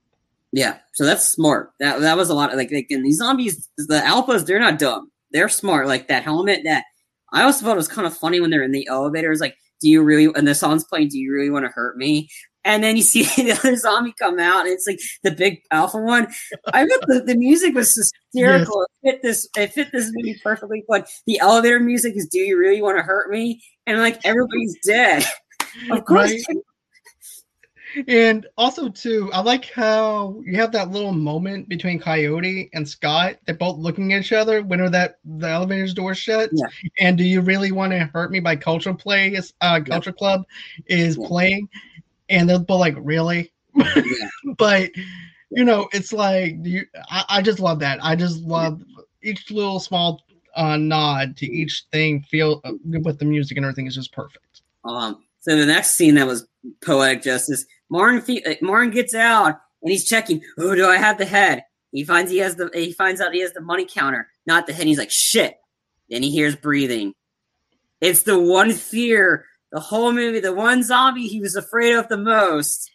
Yeah, 0.51 0.77
so 0.93 1.05
that's 1.05 1.27
smart. 1.27 1.71
That 1.80 1.99
that 2.01 2.17
was 2.17 2.30
a 2.30 2.34
lot 2.34 2.49
of 2.51 2.57
like, 2.57 2.71
like 2.71 2.88
and 2.89 3.05
these 3.05 3.17
zombies, 3.17 3.69
the 3.77 3.99
alphas, 3.99 4.45
they're 4.45 4.59
not 4.59 4.80
dumb. 4.80 5.11
They're 5.32 5.49
smart. 5.49 5.86
Like 5.88 6.07
that 6.07 6.23
helmet. 6.23 6.61
That 6.63 6.86
I 7.32 7.43
also 7.43 7.63
thought 7.63 7.73
it 7.73 7.75
was 7.77 7.88
kind 7.88 8.07
of 8.07 8.17
funny 8.17 8.39
when 8.39 8.49
they're 8.49 8.63
in 8.63 8.71
the 8.71 8.88
elevator. 8.88 9.32
It's 9.32 9.41
like, 9.41 9.55
do 9.80 9.88
you 9.89 10.01
really? 10.01 10.32
And 10.36 10.47
the 10.47 10.55
song's 10.55 10.84
playing. 10.86 11.09
Do 11.09 11.19
you 11.19 11.32
really 11.32 11.51
want 11.51 11.65
to 11.65 11.71
hurt 11.71 11.97
me? 11.97 12.30
And 12.66 12.84
then 12.84 12.97
you 12.97 13.03
see 13.03 13.24
the 13.43 13.51
other 13.53 13.76
zombie 13.76 14.14
come 14.20 14.39
out, 14.39 14.66
and 14.66 14.70
it's 14.74 14.86
like 14.88 14.99
the 15.24 15.32
big 15.32 15.62
alpha 15.72 15.97
one. 15.97 16.28
I 16.74 16.86
thought 16.86 17.01
the, 17.07 17.24
the 17.26 17.36
music 17.36 17.74
was 17.76 17.95
hysterical. 17.95 18.86
It 19.03 19.12
fit 19.14 19.22
this. 19.22 19.47
It 19.57 19.74
fit 19.74 19.91
this 19.91 20.12
movie 20.14 20.39
perfectly. 20.43 20.84
But 20.88 21.10
the 21.26 21.39
elevator 21.39 21.80
music 21.80 22.16
is 22.18 22.28
"Do 22.28 22.39
you 22.39 22.57
really 22.57 22.82
want 22.82 22.97
to 22.97 23.03
hurt 23.03 23.30
me?" 23.32 23.62
And 23.88 23.99
like 23.99 24.20
everybody's 24.26 24.78
dead. 24.86 25.26
Of 25.91 26.03
course, 26.03 26.32
Right. 26.32 28.05
And 28.07 28.45
also 28.57 28.89
too, 28.89 29.32
I 29.34 29.41
like 29.41 29.66
how 29.72 30.41
you 30.45 30.55
have 30.57 30.72
that 30.74 30.91
little 30.91 31.12
moment 31.12 31.68
between 31.70 31.99
Coyote 31.99 32.70
and 32.74 32.88
Scott. 32.88 33.38
They're 33.45 33.55
both 33.55 33.78
looking 33.78 34.14
at 34.14 34.22
each 34.22 34.32
other 34.32 34.62
when 34.62 34.80
are 34.82 34.89
that 34.91 35.20
the 35.26 35.47
elevator's 35.47 35.93
door 35.95 36.14
shut. 36.14 36.49
Yeah. 36.53 36.68
And 36.99 37.18
do 37.18 37.24
you 37.24 37.41
really 37.41 37.72
want 37.72 37.91
to 37.93 38.10
hurt 38.14 38.32
me 38.32 38.39
by 38.39 38.55
Culture 38.55 38.93
Play? 38.93 39.34
is- 39.34 39.53
Uh, 39.62 39.80
Culture 39.82 40.12
Club 40.14 40.43
is 40.88 41.18
Yeah. 41.20 41.28
playing, 41.28 41.70
and 42.30 42.49
they're 42.49 42.59
both 42.59 42.80
like, 42.80 42.95
really? 42.99 43.51
Yeah. 43.75 44.01
But 44.57 44.91
you 45.51 45.63
know, 45.63 45.89
it's 45.91 46.13
like 46.13 46.55
you. 46.61 46.86
I, 47.09 47.25
I 47.30 47.41
just 47.41 47.59
love 47.59 47.80
that. 47.80 48.03
I 48.03 48.15
just 48.15 48.41
love 48.41 48.82
each 49.21 49.51
little 49.51 49.80
small 49.80 50.21
uh, 50.55 50.77
nod 50.77 51.38
to 51.38 51.45
each 51.45 51.86
thing. 51.91 52.21
Feel 52.23 52.61
uh, 52.63 52.73
with 52.86 53.19
the 53.19 53.25
music 53.25 53.57
and 53.57 53.65
everything 53.65 53.88
is 53.88 53.95
just 53.95 54.13
perfect. 54.13 54.61
Um, 54.86 55.23
so 55.39 55.55
the 55.55 55.65
next 55.65 55.95
scene 55.95 56.15
that 56.15 56.27
was 56.27 56.47
poetic 56.86 57.23
justice, 57.23 57.65
Martin 57.89 58.21
fe- 58.21 58.43
uh, 58.45 58.55
Martin 58.61 58.91
gets 58.91 59.15
out 59.15 59.59
and 59.82 59.91
he's 59.91 60.05
checking. 60.05 60.41
Oh, 60.57 60.75
do 60.75 60.88
I 60.88 60.97
have 60.97 61.17
the 61.17 61.25
head? 61.25 61.63
He 61.91 62.03
finds 62.03 62.32
he 62.32 62.38
has 62.39 62.55
the. 62.55 62.69
He 62.73 62.93
finds 62.93 63.19
out 63.19 63.34
he 63.34 63.41
has 63.41 63.53
the 63.53 63.61
money 63.61 63.88
counter, 63.89 64.27
not 64.45 64.67
the 64.67 64.73
head. 64.73 64.88
He's 64.88 64.99
like 64.99 65.11
shit. 65.11 65.57
Then 66.09 66.23
he 66.23 66.32
hears 66.32 66.55
breathing. 66.55 67.13
It's 68.01 68.23
the 68.23 68.39
one 68.39 68.71
fear 68.71 69.45
the 69.72 69.80
whole 69.80 70.11
movie, 70.11 70.39
the 70.39 70.53
one 70.53 70.84
zombie 70.84 71.28
he 71.28 71.39
was 71.39 71.55
afraid 71.55 71.93
of 71.93 72.07
the 72.07 72.17
most. 72.17 72.91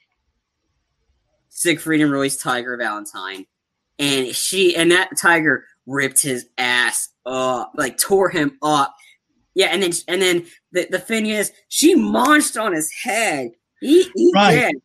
Siegfried 1.48 2.00
and 2.00 2.10
Roy's 2.10 2.36
Tiger 2.36 2.76
Valentine, 2.76 3.46
and 3.98 4.34
she 4.34 4.74
and 4.74 4.90
that 4.90 5.16
tiger 5.16 5.64
ripped 5.86 6.20
his 6.20 6.48
ass 6.58 7.10
up, 7.24 7.72
like 7.76 7.96
tore 7.96 8.28
him 8.28 8.58
up. 8.62 8.94
Yeah, 9.54 9.66
and 9.66 9.82
then 9.82 9.92
and 10.08 10.20
then 10.20 10.46
the, 10.72 10.88
the 10.90 10.98
thing 10.98 11.26
is, 11.26 11.52
she 11.68 11.94
launched 11.94 12.56
on 12.56 12.72
his 12.72 12.92
head. 12.92 13.52
He, 13.80 14.10
he 14.14 14.32
Right. 14.34 14.72
did. 14.72 14.76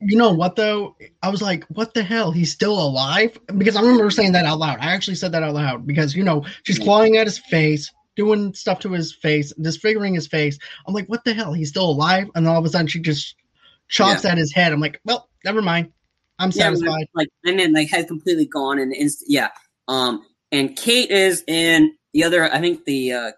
You 0.00 0.18
know 0.18 0.32
what 0.32 0.56
though? 0.56 0.96
I 1.22 1.28
was 1.28 1.42
like, 1.42 1.64
what 1.64 1.94
the 1.94 2.02
hell? 2.02 2.32
He's 2.32 2.52
still 2.52 2.78
alive? 2.78 3.38
Because 3.56 3.76
I 3.76 3.80
remember 3.80 4.10
saying 4.10 4.32
that 4.32 4.44
out 4.44 4.58
loud. 4.58 4.78
I 4.80 4.92
actually 4.92 5.14
said 5.14 5.32
that 5.32 5.42
out 5.42 5.54
loud 5.54 5.86
because 5.86 6.14
you 6.14 6.24
know, 6.24 6.44
she's 6.64 6.78
clawing 6.78 7.16
at 7.16 7.26
his 7.26 7.38
face, 7.38 7.90
doing 8.16 8.52
stuff 8.54 8.80
to 8.80 8.90
his 8.92 9.14
face, 9.14 9.52
disfiguring 9.60 10.14
his 10.14 10.26
face. 10.26 10.58
I'm 10.86 10.94
like, 10.94 11.06
what 11.08 11.24
the 11.24 11.34
hell? 11.34 11.52
He's 11.52 11.68
still 11.68 11.88
alive? 11.90 12.28
And 12.34 12.48
all 12.48 12.58
of 12.58 12.64
a 12.64 12.68
sudden 12.68 12.86
she 12.86 12.98
just 13.00 13.36
chops 13.88 14.24
at 14.24 14.38
his 14.38 14.52
head. 14.52 14.72
I'm 14.72 14.80
like, 14.80 15.00
well, 15.04 15.28
never 15.44 15.62
mind. 15.62 15.92
I'm 16.38 16.50
Yeah, 16.50 16.64
satisfied. 16.64 17.06
like 17.14 17.28
and 17.44 17.58
then 17.58 17.72
like 17.72 17.88
head 17.88 18.08
completely 18.08 18.46
gone 18.46 18.78
and 18.78 18.92
inst- 18.94 19.24
yeah. 19.28 19.48
Um, 19.88 20.22
and 20.52 20.76
Kate 20.76 21.10
is 21.10 21.44
in 21.46 21.94
the 22.12 22.24
other. 22.24 22.52
I 22.52 22.60
think 22.60 22.84
the 22.84 23.12
uh, 23.12 23.32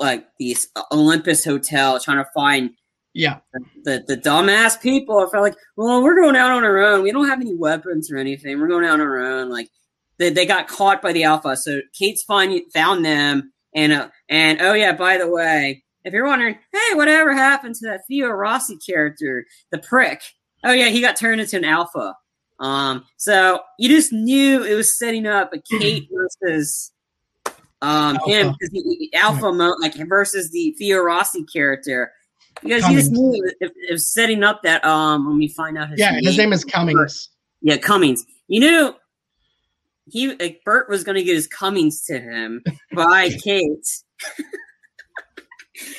like 0.00 0.26
the 0.38 0.56
Olympus 0.92 1.44
Hotel 1.44 1.98
trying 2.00 2.18
to 2.18 2.30
find 2.34 2.70
Yeah. 3.14 3.38
the 3.84 4.04
the 4.06 4.16
dumbass 4.16 4.80
people. 4.80 5.18
I 5.18 5.30
felt 5.30 5.42
like, 5.44 5.56
well, 5.76 6.02
we're 6.02 6.16
going 6.20 6.36
out 6.36 6.50
on 6.50 6.64
our 6.64 6.78
own. 6.78 7.02
We 7.02 7.12
don't 7.12 7.28
have 7.28 7.40
any 7.40 7.54
weapons 7.54 8.10
or 8.10 8.16
anything. 8.18 8.60
We're 8.60 8.68
going 8.68 8.84
out 8.84 8.94
on 8.94 9.00
our 9.00 9.18
own. 9.18 9.48
Like 9.50 9.68
they, 10.18 10.30
they 10.30 10.44
got 10.46 10.68
caught 10.68 11.00
by 11.02 11.12
the 11.12 11.24
Alpha. 11.24 11.56
So 11.56 11.80
Kate's 11.98 12.22
find 12.22 12.60
found 12.72 13.04
them, 13.04 13.52
and 13.76 13.92
uh, 13.92 14.08
and 14.28 14.60
oh 14.60 14.72
yeah, 14.72 14.92
by 14.92 15.18
the 15.18 15.30
way, 15.30 15.84
if 16.04 16.12
you're 16.12 16.26
wondering, 16.26 16.54
hey, 16.72 16.94
whatever 16.94 17.32
happened 17.34 17.76
to 17.76 17.86
that 17.86 18.00
Theo 18.08 18.28
Rossi 18.30 18.76
character, 18.78 19.44
the 19.70 19.78
prick? 19.78 20.20
Oh 20.64 20.72
yeah, 20.72 20.88
he 20.88 21.00
got 21.00 21.16
turned 21.16 21.40
into 21.40 21.56
an 21.58 21.64
Alpha. 21.64 22.16
Um, 22.58 23.04
so 23.18 23.60
you 23.78 23.88
just 23.88 24.12
knew 24.12 24.64
it 24.64 24.74
was 24.74 24.98
setting 24.98 25.26
up 25.26 25.52
a 25.52 25.58
Kate 25.78 26.08
versus 26.12 26.90
um 27.82 28.18
him 28.26 28.46
Alpha. 28.48 28.56
because 28.58 28.70
the 28.70 29.10
Alpha 29.14 29.52
mo- 29.52 29.76
like 29.80 29.94
versus 30.08 30.50
the 30.50 30.74
Theo 30.78 30.98
Rossi 31.00 31.44
character 31.44 32.10
because 32.62 32.88
you 32.88 32.96
just 32.96 33.12
knew 33.12 33.44
it, 33.60 33.72
it 33.76 33.92
was 33.92 34.10
setting 34.10 34.42
up 34.42 34.62
that 34.62 34.82
um 34.84 35.26
when 35.28 35.36
we 35.36 35.48
find 35.48 35.76
out 35.76 35.90
his 35.90 36.00
Yeah, 36.00 36.14
and 36.14 36.24
his 36.26 36.38
name 36.38 36.54
is 36.54 36.64
Cummings. 36.64 37.28
yeah 37.60 37.76
Cummings. 37.76 38.24
You 38.48 38.60
knew 38.60 38.94
he 40.08 40.34
like 40.36 40.60
Burt 40.64 40.88
was 40.88 41.04
going 41.04 41.16
to 41.16 41.22
get 41.24 41.34
his 41.34 41.46
Cummings 41.48 42.04
to 42.04 42.18
him 42.18 42.62
by 42.94 43.28
Kate. 43.44 43.86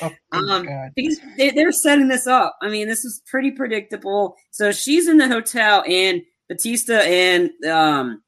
Oh, 0.02 0.10
Um, 0.32 0.66
God. 0.66 0.90
because 0.96 1.20
they, 1.36 1.50
they're 1.50 1.70
setting 1.72 2.08
this 2.08 2.26
up. 2.26 2.56
I 2.60 2.68
mean, 2.68 2.88
this 2.88 3.04
is 3.04 3.22
pretty 3.26 3.52
predictable. 3.52 4.34
So 4.50 4.72
she's 4.72 5.06
in 5.08 5.18
the 5.18 5.28
hotel, 5.28 5.84
and 5.86 6.22
Batista 6.48 6.94
and 6.94 7.50
um, 7.64 8.22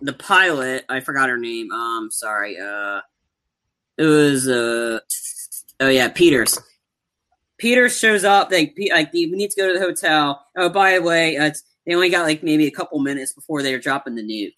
the 0.00 0.12
pilot, 0.12 0.84
I 0.88 1.00
forgot 1.00 1.28
her 1.28 1.38
name. 1.38 1.72
Um, 1.72 2.08
sorry. 2.10 2.56
Uh, 2.58 3.00
it 3.98 4.04
was 4.04 4.46
uh, 4.48 5.00
oh 5.80 5.88
yeah, 5.88 6.08
Peters. 6.08 6.58
Peters 7.58 7.98
shows 7.98 8.24
up. 8.24 8.50
Like, 8.52 8.74
Pe- 8.76 8.90
like 8.92 9.12
we 9.12 9.26
need 9.26 9.50
to 9.50 9.60
go 9.60 9.66
to 9.72 9.78
the 9.78 9.84
hotel. 9.84 10.44
Oh, 10.56 10.68
by 10.68 10.94
the 10.94 11.02
way, 11.02 11.36
uh, 11.36 11.50
they 11.84 11.94
only 11.94 12.10
got 12.10 12.22
like 12.22 12.42
maybe 12.42 12.66
a 12.66 12.70
couple 12.70 13.00
minutes 13.00 13.32
before 13.34 13.62
they're 13.62 13.78
dropping 13.80 14.14
the 14.14 14.22
nuke. 14.22 14.54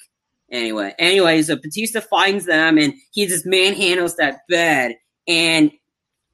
Anyway, 0.52 0.94
anyway, 0.98 1.40
so 1.42 1.56
Batista 1.56 2.00
finds 2.00 2.44
them, 2.44 2.76
and 2.76 2.92
he 3.12 3.26
just 3.26 3.46
manhandles 3.46 4.16
that 4.16 4.40
bed 4.48 4.96
And 5.26 5.72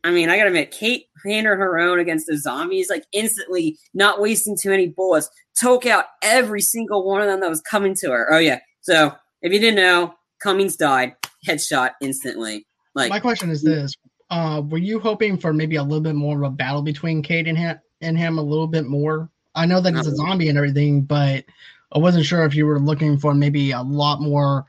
I 0.02 0.10
mean, 0.10 0.28
I 0.28 0.36
gotta 0.36 0.48
admit, 0.48 0.72
Kate 0.72 1.06
handled 1.24 1.58
her 1.58 1.78
own 1.78 2.00
against 2.00 2.26
the 2.26 2.36
zombies, 2.36 2.90
like 2.90 3.04
instantly, 3.12 3.78
not 3.94 4.20
wasting 4.20 4.56
too 4.60 4.70
many 4.70 4.88
bullets, 4.88 5.30
took 5.54 5.86
out 5.86 6.06
every 6.22 6.60
single 6.60 7.06
one 7.06 7.20
of 7.20 7.28
them 7.28 7.40
that 7.40 7.50
was 7.50 7.60
coming 7.60 7.94
to 7.96 8.10
her. 8.10 8.32
Oh 8.32 8.38
yeah. 8.38 8.58
So 8.80 9.14
if 9.42 9.52
you 9.52 9.60
didn't 9.60 9.76
know, 9.76 10.14
Cummings 10.40 10.76
died, 10.76 11.14
headshot 11.46 11.92
instantly. 12.00 12.66
Like 12.94 13.10
my 13.10 13.20
question 13.20 13.50
is 13.50 13.62
this: 13.62 13.94
uh, 14.30 14.62
Were 14.68 14.78
you 14.78 14.98
hoping 14.98 15.38
for 15.38 15.52
maybe 15.52 15.76
a 15.76 15.82
little 15.82 16.00
bit 16.00 16.14
more 16.14 16.36
of 16.36 16.42
a 16.42 16.50
battle 16.50 16.82
between 16.82 17.22
Kate 17.22 17.46
and 17.46 17.58
him, 17.58 17.78
and 18.00 18.18
him 18.18 18.38
a 18.38 18.42
little 18.42 18.68
bit 18.68 18.86
more? 18.86 19.30
I 19.54 19.66
know 19.66 19.80
that 19.80 19.94
he's 19.94 20.06
a 20.06 20.14
zombie 20.14 20.48
and 20.48 20.56
everything, 20.56 21.02
but 21.02 21.44
I 21.92 21.98
wasn't 21.98 22.26
sure 22.26 22.44
if 22.44 22.54
you 22.54 22.66
were 22.66 22.80
looking 22.80 23.18
for 23.18 23.34
maybe 23.34 23.70
a 23.70 23.82
lot 23.82 24.20
more 24.20 24.66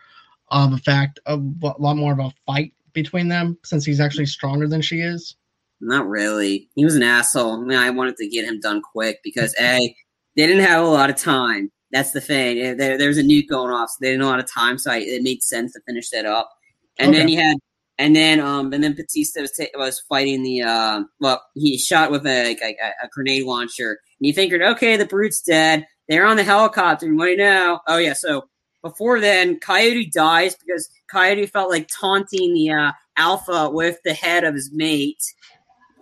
of 0.50 0.74
a 0.74 0.78
fact, 0.78 1.20
a 1.26 1.36
lot 1.36 1.98
more 1.98 2.14
of 2.14 2.20
a 2.20 2.32
fight 2.46 2.74
between 2.94 3.28
them 3.28 3.58
since 3.64 3.86
he's 3.86 4.00
actually 4.00 4.26
stronger 4.26 4.68
than 4.68 4.82
she 4.82 5.02
is. 5.02 5.36
Not 5.82 6.08
really. 6.08 6.70
He 6.76 6.84
was 6.84 6.96
an 6.96 7.04
asshole. 7.04 7.62
I 7.62 7.66
mean, 7.66 7.78
I 7.78 7.90
wanted 7.90 8.18
to 8.18 8.28
get 8.28 8.46
him 8.46 8.60
done 8.60 8.82
quick 8.82 9.20
because 9.24 9.56
a 9.60 9.96
they 10.36 10.48
didn't 10.48 10.66
have 10.66 10.84
a 10.84 10.88
lot 10.88 11.10
of 11.10 11.16
time. 11.16 11.72
That's 11.92 12.12
the 12.12 12.22
thing. 12.22 12.78
There, 12.78 12.98
there 12.98 13.08
was 13.08 13.18
a 13.18 13.24
nuke 13.24 13.48
going 13.48 13.72
off, 13.72 13.90
so 13.90 13.98
they 14.02 14.12
didn't 14.12 14.22
have 14.22 14.30
a 14.30 14.32
lot 14.32 14.40
of 14.40 14.52
time, 14.52 14.78
so 14.78 14.92
I, 14.92 14.98
it 14.98 15.24
made 15.24 15.42
sense 15.42 15.74
to 15.74 15.82
finish 15.88 16.10
that 16.12 16.26
up. 16.26 16.50
And 16.98 17.10
okay. 17.10 17.18
then 17.18 17.28
he 17.28 17.36
had, 17.36 17.58
and 17.98 18.16
then 18.16 18.40
um, 18.40 18.74
and 18.74 18.84
then 18.84 18.94
Batista 18.94 19.42
was, 19.42 19.52
t- 19.52 19.72
was 19.76 20.02
fighting 20.08 20.44
the 20.44 20.62
uh, 20.62 21.04
well, 21.20 21.42
he 21.56 21.78
shot 21.78 22.12
with 22.12 22.26
a, 22.28 22.58
a, 22.62 23.06
a 23.06 23.08
grenade 23.12 23.46
launcher, 23.46 23.92
and 23.92 24.26
he 24.26 24.34
figured, 24.34 24.62
okay, 24.62 24.98
the 24.98 25.06
brute's 25.06 25.42
dead. 25.42 25.88
They're 26.10 26.26
on 26.26 26.38
the 26.38 26.44
helicopter, 26.44 27.06
you 27.06 27.38
know? 27.38 27.80
Oh 27.88 27.98
yeah, 27.98 28.14
so 28.14 28.50
before 28.82 29.20
then, 29.20 29.60
Coyote 29.60 30.10
dies 30.10 30.56
because 30.56 30.90
Coyote 31.10 31.46
felt 31.46 31.70
like 31.70 31.88
taunting 31.88 32.56
the 32.56 32.72
uh, 32.72 32.92
Alpha 33.16 33.70
with 33.70 34.00
the 34.04 34.14
head 34.14 34.44
of 34.44 34.56
his 34.56 34.72
mate. 34.74 35.22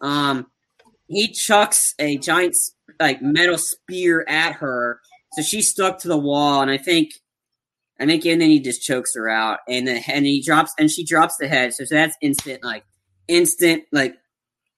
Um, 0.01 0.47
he 1.08 1.32
chucks 1.34 1.93
a 1.99 2.18
giant 2.18 2.55
like 2.99 3.22
metal 3.22 3.58
spear 3.58 4.26
at 4.30 4.53
her, 4.53 5.01
so 5.34 5.41
she 5.41 5.62
stuck 5.62 5.99
to 5.99 6.08
the 6.08 6.18
wall, 6.18 6.62
and 6.62 6.72
I 6.72 6.78
think, 6.78 7.12
I 7.99 8.05
think, 8.05 8.26
and 8.26 8.41
then 8.41 8.49
he 8.49 8.62
just 8.62 8.84
chokes 8.84 9.14
her 9.16 9.28
out, 9.28 9.60
and 9.68 9.88
then 9.88 10.01
and 10.08 10.26
he 10.26 10.41
drops, 10.41 10.72
and 10.80 10.89
she 10.89 11.03
drops 11.03 11.36
the 11.38 11.49
head, 11.49 11.74
so 11.74 11.84
that's 11.89 12.16
instant, 12.22 12.64
like 12.64 12.86
instant, 13.28 13.84
like 13.91 14.16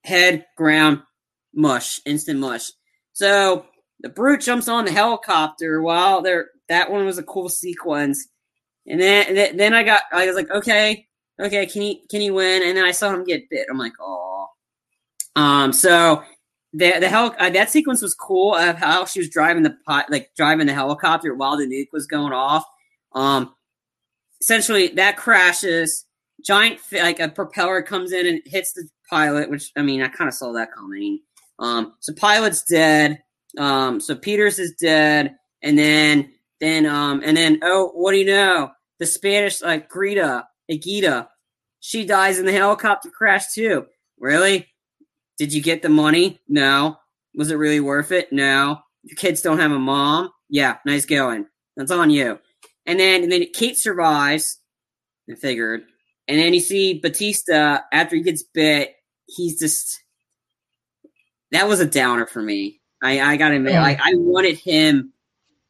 head 0.04 0.46
ground 0.58 1.04
mush, 1.54 2.00
instant 2.06 2.40
mush. 2.40 2.72
So 3.14 3.66
the 4.02 4.10
brute 4.10 4.42
jumps 4.42 4.68
on 4.68 4.86
the 4.86 4.92
helicopter 4.92 5.82
while 5.82 6.22
they're 6.22 6.50
that 6.70 6.92
one 6.92 7.06
was 7.06 7.18
a 7.18 7.24
cool 7.24 7.50
sequence. 7.50 8.28
And 8.88 9.00
then 9.02 9.58
then 9.58 9.74
I 9.74 9.84
got 9.84 10.04
I 10.12 10.26
was 10.26 10.36
like, 10.36 10.50
okay, 10.50 11.08
okay, 11.40 11.66
can 11.66 11.82
he 11.82 12.04
can 12.10 12.22
he 12.22 12.32
win? 12.32 12.64
And 12.64 12.78
then 12.78 12.86
I 12.86 12.92
saw 12.92 13.14
him 13.14 13.24
get 13.24 13.50
bit. 13.50 13.68
I'm 13.70 13.78
like, 13.78 13.94
oh. 14.00 14.48
Um, 15.36 15.74
so 15.74 16.24
the 16.74 17.00
the 17.00 17.10
hell 17.10 17.36
uh, 17.40 17.50
that 17.50 17.70
sequence 17.70 18.02
was 18.02 18.14
cool 18.16 18.56
of 18.56 18.78
how 18.78 19.06
she 19.06 19.20
was 19.20 19.30
driving 19.30 19.64
the 19.64 19.76
pot 19.86 20.06
like 20.10 20.32
driving 20.36 20.68
the 20.68 20.74
helicopter 20.74 21.34
while 21.34 21.58
the 21.58 21.66
nuke 21.66 21.92
was 21.92 22.08
going 22.08 22.34
off. 22.34 22.64
Um, 23.14 23.54
essentially 24.42 24.90
that 24.90 25.18
crashes. 25.18 26.06
Giant 26.46 26.80
like 26.94 27.20
a 27.20 27.28
propeller 27.28 27.82
comes 27.82 28.14
in 28.14 28.26
and 28.26 28.42
hits 28.46 28.72
the 28.72 28.88
pilot, 29.10 29.50
which 29.50 29.72
I 29.76 29.82
mean 29.82 30.02
I 30.02 30.08
kind 30.08 30.30
of 30.30 30.34
saw 30.34 30.54
that 30.54 30.72
coming. 30.72 31.20
Um, 31.60 31.96
so 32.00 32.14
pilot's 32.14 32.64
dead. 32.64 33.22
Um, 33.58 34.00
so 34.00 34.16
Peters 34.16 34.60
is 34.60 34.76
dead, 34.80 35.36
and 35.62 35.78
then 35.78 36.32
then 36.60 36.86
um 36.86 37.22
and 37.24 37.36
then 37.38 37.60
oh 37.64 37.92
what 37.94 38.12
do 38.12 38.18
you 38.18 38.26
know? 38.26 38.72
The 39.00 39.06
Spanish 39.06 39.62
like 39.62 39.90
Greta 39.90 40.46
Agita, 40.70 41.28
she 41.80 42.06
dies 42.06 42.38
in 42.38 42.46
the 42.46 42.52
helicopter 42.52 43.10
crash 43.10 43.54
too. 43.54 43.86
Really? 44.20 44.68
Did 45.38 45.54
you 45.54 45.62
get 45.62 45.82
the 45.82 45.90
money? 45.90 46.40
No. 46.48 46.98
Was 47.34 47.52
it 47.52 47.56
really 47.56 47.80
worth 47.80 48.12
it? 48.12 48.32
No. 48.34 48.80
Your 49.04 49.16
kids 49.16 49.42
don't 49.42 49.60
have 49.60 49.72
a 49.72 49.80
mom? 49.80 50.32
Yeah, 50.50 50.78
nice 50.86 51.06
going. 51.06 51.46
That's 51.78 51.92
on 51.92 52.10
you. 52.10 52.40
And 52.86 53.00
then 53.00 53.24
and 53.24 53.32
then 53.32 53.46
Kate 53.54 53.78
survives. 53.78 54.60
I 55.32 55.36
figured. 55.36 55.84
And 56.28 56.40
then 56.40 56.54
you 56.54 56.60
see 56.60 57.00
Batista 57.00 57.80
after 57.94 58.16
he 58.16 58.22
gets 58.22 58.44
bit, 58.44 58.94
he's 59.28 59.60
just 59.60 60.04
that 61.52 61.68
was 61.68 61.80
a 61.80 61.86
downer 61.86 62.28
for 62.28 62.42
me. 62.42 62.79
I, 63.02 63.20
I 63.22 63.38
gotta 63.38 63.56
admit, 63.56 63.74
yeah. 63.74 63.84
I, 63.84 63.98
I 64.02 64.14
wanted 64.16 64.58
him 64.58 65.14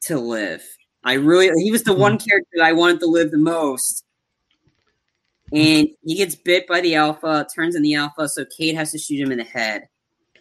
to 0.03 0.19
live. 0.19 0.63
I 1.03 1.13
really 1.13 1.49
he 1.63 1.71
was 1.71 1.83
the 1.83 1.93
one 1.93 2.13
hmm. 2.13 2.27
character 2.27 2.49
that 2.55 2.65
I 2.65 2.73
wanted 2.73 2.99
to 3.01 3.07
live 3.07 3.31
the 3.31 3.37
most. 3.37 4.05
And 5.51 5.89
he 6.03 6.15
gets 6.15 6.35
bit 6.35 6.67
by 6.67 6.81
the 6.81 6.95
alpha, 6.95 7.47
turns 7.53 7.75
in 7.75 7.81
the 7.81 7.95
alpha, 7.95 8.29
so 8.29 8.45
Kate 8.55 8.75
has 8.75 8.91
to 8.91 8.99
shoot 8.99 9.19
him 9.19 9.31
in 9.31 9.39
the 9.39 9.43
head. 9.43 9.87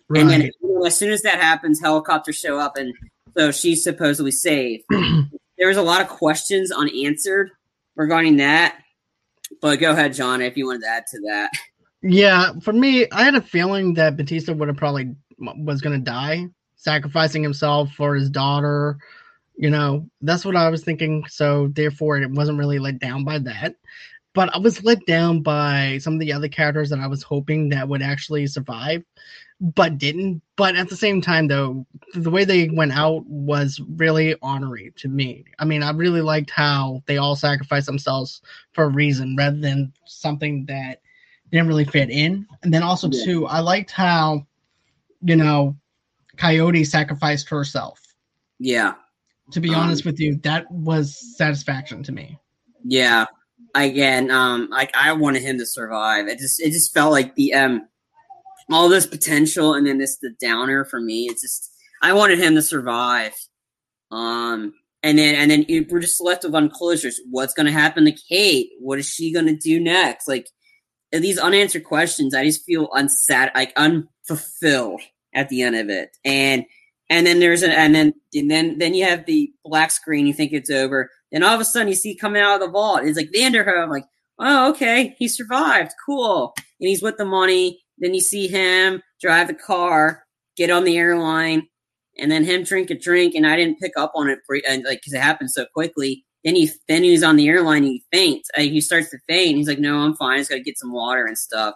Right. 0.09 0.21
And 0.21 0.31
then 0.31 0.51
as 0.87 0.97
soon 0.97 1.11
as 1.11 1.23
that 1.23 1.41
happens, 1.41 1.81
helicopters 1.81 2.37
show 2.37 2.59
up 2.59 2.77
and 2.77 2.95
so 3.37 3.53
she's 3.53 3.85
supposedly 3.85 4.33
safe. 4.33 4.83
there 5.59 5.69
was 5.69 5.77
a 5.77 5.83
lot 5.83 6.01
of 6.01 6.09
questions 6.09 6.71
unanswered 6.71 7.51
regarding 7.95 8.37
that. 8.39 8.79
But 9.61 9.81
go 9.81 9.93
ahead, 9.93 10.13
John, 10.13 10.43
if 10.43 10.57
you 10.57 10.67
wanted 10.67 10.83
to 10.83 10.89
add 10.89 11.05
to 11.13 11.21
that. 11.29 11.51
Yeah, 12.03 12.53
for 12.61 12.73
me, 12.73 13.09
I 13.11 13.25
had 13.25 13.35
a 13.35 13.41
feeling 13.41 13.95
that 13.95 14.17
Batista 14.17 14.53
would 14.53 14.69
have 14.69 14.77
probably 14.77 15.15
was 15.39 15.81
going 15.81 15.99
to 15.99 16.05
die, 16.05 16.47
sacrificing 16.89 17.43
himself 17.43 17.93
for 17.93 18.15
his 18.15 18.31
daughter 18.31 18.99
you 19.59 19.71
know, 19.71 20.09
that's 20.23 20.45
what 20.45 20.57
I 20.57 20.71
was 20.71 20.85
thinking. 20.85 21.25
So 21.29 21.69
therefore, 21.73 22.19
it 22.19 22.31
wasn't 22.31 22.59
really 22.59 22.79
let 22.79 23.01
down 23.01 23.25
by 23.25 23.41
that. 23.41 23.75
But 24.33 24.55
I 24.55 24.59
was 24.59 24.85
let 24.85 25.05
down 25.05 25.43
by 25.43 25.99
some 25.99 26.15
of 26.15 26.21
the 26.21 26.33
other 26.33 26.49
characters 26.49 26.91
that 26.91 27.01
I 27.01 27.09
was 27.09 27.25
hoping 27.25 27.69
that 27.71 27.89
would 27.89 28.01
actually 28.01 28.47
survive, 28.47 29.03
but 29.61 29.99
didn't. 29.99 30.43
But 30.55 30.77
at 30.77 30.89
the 30.89 30.97
same 30.97 31.21
time, 31.21 31.49
though, 31.49 31.85
the 32.15 32.31
way 32.31 32.45
they 32.45 32.69
went 32.69 32.93
out 32.93 33.27
was 33.27 33.81
really 33.97 34.37
honorary 34.43 34.93
to 34.99 35.09
me. 35.09 35.45
I 35.59 35.65
mean, 35.65 35.83
I 35.83 35.91
really 35.91 36.21
liked 36.21 36.51
how 36.51 37.03
they 37.07 37.17
all 37.17 37.35
sacrificed 37.35 37.87
themselves 37.87 38.41
for 38.73 38.85
a 38.85 38.89
reason 38.89 39.35
rather 39.37 39.59
than 39.59 39.93
something 40.05 40.67
that 40.67 41.01
didn't 41.51 41.67
really 41.67 41.85
fit 41.85 42.11
in. 42.11 42.47
And 42.63 42.73
then 42.73 42.85
also, 42.85 43.09
yeah. 43.11 43.25
too, 43.25 43.47
I 43.47 43.59
liked 43.59 43.91
how, 43.91 44.47
you 45.21 45.35
know, 45.35 45.75
Coyote 46.39 46.85
sacrificed 46.85 47.49
herself. 47.49 48.01
Yeah 48.59 48.95
to 49.53 49.61
be 49.61 49.71
um, 49.71 49.77
honest 49.77 50.05
with 50.05 50.21
you, 50.21 50.37
that 50.43 50.71
was 50.71 51.19
satisfaction 51.37 52.03
to 52.05 52.13
me. 52.13 52.39
Yeah. 52.85 53.27
Again, 53.75 54.31
um, 54.31 54.69
like 54.71 54.95
I 54.95 55.13
wanted 55.13 55.43
him 55.43 55.59
to 55.59 55.67
survive. 55.67 56.27
It 56.27 56.39
just 56.39 56.61
it 56.61 56.73
just 56.73 56.93
felt 56.95 57.13
like 57.13 57.35
the 57.35 57.55
um 57.55 57.87
all 58.71 58.89
this 58.89 59.07
potential 59.07 59.75
and 59.75 59.87
then 59.87 59.99
this 59.99 60.19
the 60.19 60.35
downer 60.41 60.85
for 60.85 61.01
me. 61.01 61.27
It's 61.29 61.43
just 61.43 61.71
I 62.03 62.13
wanted 62.13 62.39
him 62.39 62.55
to 62.55 62.63
survive. 62.63 63.35
Um 64.11 64.73
and 65.03 65.19
then 65.19 65.35
and 65.35 65.51
then 65.51 65.87
we're 65.91 66.01
just 66.01 66.21
left 66.21 66.45
with 66.45 66.55
unclosures. 66.55 67.21
What's 67.31 67.55
gonna 67.55 67.73
happen 67.73 68.05
to 68.07 68.13
Kate? 68.13 68.71
What 68.81 68.99
is 68.99 69.09
she 69.09 69.33
gonna 69.33 69.57
do 69.57 69.81
next? 69.81 70.29
Like 70.29 70.49
these 71.13 71.39
unanswered 71.39 71.85
questions, 71.85 72.35
I 72.35 72.45
just 72.45 72.65
feel 72.65 72.89
unsat 72.89 73.55
like 73.55 73.73
unfulfilled 73.77 75.03
at 75.39 75.49
the 75.49 75.63
end 75.63 75.77
of 75.77 75.89
it. 75.89 76.17
And 76.25 76.65
and 77.09 77.27
then 77.27 77.39
there's 77.39 77.63
an 77.63 77.71
and 77.71 77.95
then 77.95 78.13
and 78.35 78.51
then 78.51 78.79
then 78.79 78.93
you 78.93 79.05
have 79.05 79.25
the 79.25 79.51
black 79.65 79.91
screen. 79.91 80.27
You 80.27 80.35
think 80.35 80.53
it's 80.53 80.71
over, 80.71 81.11
and 81.33 81.45
all 81.45 81.55
of 81.55 81.61
a 81.61 81.65
sudden 81.65 81.89
you 81.89 81.95
see 81.95 82.17
coming 82.17 82.43
out 82.43 82.57
of 82.57 82.61
the 82.61 82.73
vault. 82.73 83.05
It's 83.05 83.17
like 83.17 83.31
Vanderhoof. 83.35 83.83
I'm 83.83 83.89
like, 83.89 84.07
oh, 84.39 84.71
okay, 84.71 85.15
he 85.19 85.29
survived. 85.29 85.93
Cool. 86.05 86.55
And 86.81 86.89
he's 86.89 87.03
with 87.03 87.17
the 87.17 87.25
money. 87.25 87.81
Then 87.99 88.15
you 88.15 88.21
see 88.21 88.49
him 88.49 89.01
drive 89.21 89.49
the 89.49 89.55
car, 89.55 90.25
get 90.57 90.71
on 90.71 90.85
the 90.85 90.99
airline, 90.99 91.69
and 92.19 92.31
then 92.31 92.45
him 92.45 92.65
drink 92.65 92.91
a 92.91 92.99
drink. 92.99 93.35
And 93.35 93.47
I 93.47 93.57
didn't 93.57 93.81
pick 93.81 93.93
up 93.97 94.13
on 94.15 94.29
it, 94.29 94.41
and 94.69 94.85
like 94.85 94.99
because 94.99 95.15
it 95.15 95.23
happened 95.23 95.51
so 95.51 95.67
quickly. 95.73 96.25
Then 96.45 96.57
he 96.57 96.71
then 96.89 97.05
he's 97.05 97.23
on 97.23 97.37
the 97.37 97.49
airline. 97.49 97.85
And 97.85 97.93
he 97.93 98.05
faints. 98.13 98.51
Uh, 98.57 98.63
he 98.63 98.81
starts 98.81 99.11
to 99.11 99.19
faint. 99.29 99.57
He's 99.57 99.69
like, 99.69 99.79
no, 99.79 99.99
I'm 99.99 100.17
fine. 100.17 100.35
I 100.35 100.39
just 100.39 100.51
got 100.51 100.57
to 100.57 100.63
get 100.63 100.79
some 100.79 100.93
water 100.93 101.25
and 101.25 101.39
stuff. 101.39 101.75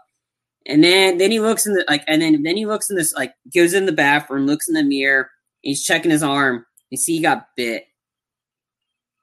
And 0.66 0.82
then 0.82 1.18
then 1.18 1.30
he 1.30 1.40
looks 1.40 1.66
in 1.66 1.74
the 1.74 1.84
like 1.88 2.04
and 2.06 2.22
then 2.22 2.42
then 2.42 2.56
he 2.56 2.66
looks 2.66 2.88
in 2.90 2.96
this 2.96 3.12
like 3.14 3.34
goes 3.54 3.74
in 3.74 3.86
the 3.86 3.92
bathroom, 3.92 4.46
looks 4.46 4.68
in 4.68 4.74
the 4.74 4.82
mirror, 4.82 5.30
he's 5.60 5.84
checking 5.84 6.10
his 6.10 6.22
arm. 6.22 6.66
You 6.90 6.98
see 6.98 7.16
he 7.16 7.22
got 7.22 7.46
bit. 7.56 7.86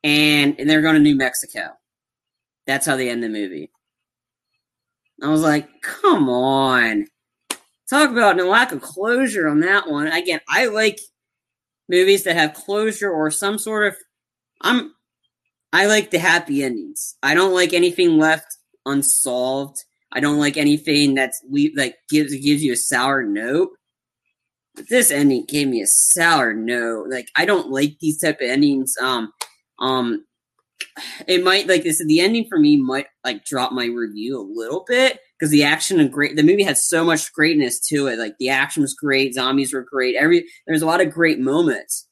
And, 0.04 0.56
and 0.58 0.70
they're 0.70 0.82
going 0.82 0.96
to 0.96 1.02
New 1.02 1.16
Mexico. 1.16 1.72
That's 2.66 2.86
how 2.86 2.96
they 2.96 3.10
end 3.10 3.22
the 3.22 3.30
movie. 3.30 3.70
I 5.22 5.28
was 5.28 5.42
like, 5.42 5.68
come 5.82 6.30
on. 6.30 7.08
Talk 7.90 8.10
about 8.12 8.40
a 8.40 8.46
lack 8.46 8.72
of 8.72 8.82
closure 8.82 9.48
on 9.48 9.60
that 9.62 9.90
one. 9.90 10.08
Again, 10.08 10.40
I 10.48 10.68
like 10.68 11.00
movies 11.90 12.24
that 12.24 12.36
have 12.36 12.54
closure 12.54 13.12
or 13.12 13.32
some 13.32 13.58
sort 13.58 13.88
of 13.88 13.96
I'm 14.62 14.94
I 15.74 15.86
like 15.88 16.12
the 16.12 16.20
happy 16.20 16.64
endings. 16.64 17.16
I 17.22 17.34
don't 17.34 17.54
like 17.54 17.74
anything 17.74 18.18
left 18.18 18.58
unsolved. 18.86 19.84
I 20.12 20.20
don't 20.20 20.40
like 20.40 20.58
anything 20.58 21.16
that's 21.16 21.44
we 21.50 21.74
like 21.76 21.96
gives 22.10 22.34
gives 22.34 22.64
you 22.64 22.74
a 22.74 22.78
sour 22.78 23.24
note. 23.24 23.70
But 24.76 24.90
this 24.90 25.12
ending 25.12 25.46
gave 25.48 25.68
me 25.68 25.82
a 25.82 25.88
sour 25.88 26.54
note. 26.54 27.10
Like 27.10 27.28
I 27.36 27.46
don't 27.46 27.70
like 27.70 27.98
these 28.00 28.20
type 28.20 28.42
of 28.42 28.50
endings. 28.50 28.96
Um, 29.02 29.32
um, 29.80 30.26
it 31.28 31.44
might 31.44 31.68
like 31.68 31.84
this 31.84 32.04
the 32.06 32.20
ending 32.20 32.46
for 32.48 32.60
me 32.60 32.78
might 32.78 33.08
like 33.24 33.44
drop 33.46 33.72
my 33.72 33.86
review 33.86 34.40
a 34.40 34.50
little 34.60 34.84
bit 34.88 35.20
because 35.38 35.52
the 35.52 35.64
action 35.64 36.00
and 36.00 36.12
great 36.12 36.36
the 36.36 36.44
movie 36.44 36.64
had 36.64 36.78
so 36.78 37.04
much 37.04 37.32
greatness 37.34 37.80
to 37.80 38.08
it 38.08 38.18
like 38.18 38.36
the 38.40 38.50
action 38.50 38.82
was 38.82 38.94
great 38.94 39.34
zombies 39.34 39.74
were 39.74 39.86
great 39.90 40.16
every 40.16 40.46
there's 40.68 40.82
a 40.82 40.86
lot 40.86 41.02
of 41.02 41.12
great 41.12 41.40
moments 41.40 42.08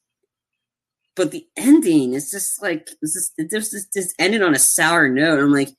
but 1.16 1.32
the 1.32 1.46
ending 1.58 2.14
is 2.14 2.30
just 2.30 2.62
like 2.62 2.90
it 3.02 3.50
just, 3.52 3.72
just, 3.72 3.94
just 3.94 4.16
ended 4.20 4.42
on 4.42 4.54
a 4.54 4.60
sour 4.60 5.10
note 5.10 5.40
i'm 5.40 5.52
like 5.52 5.70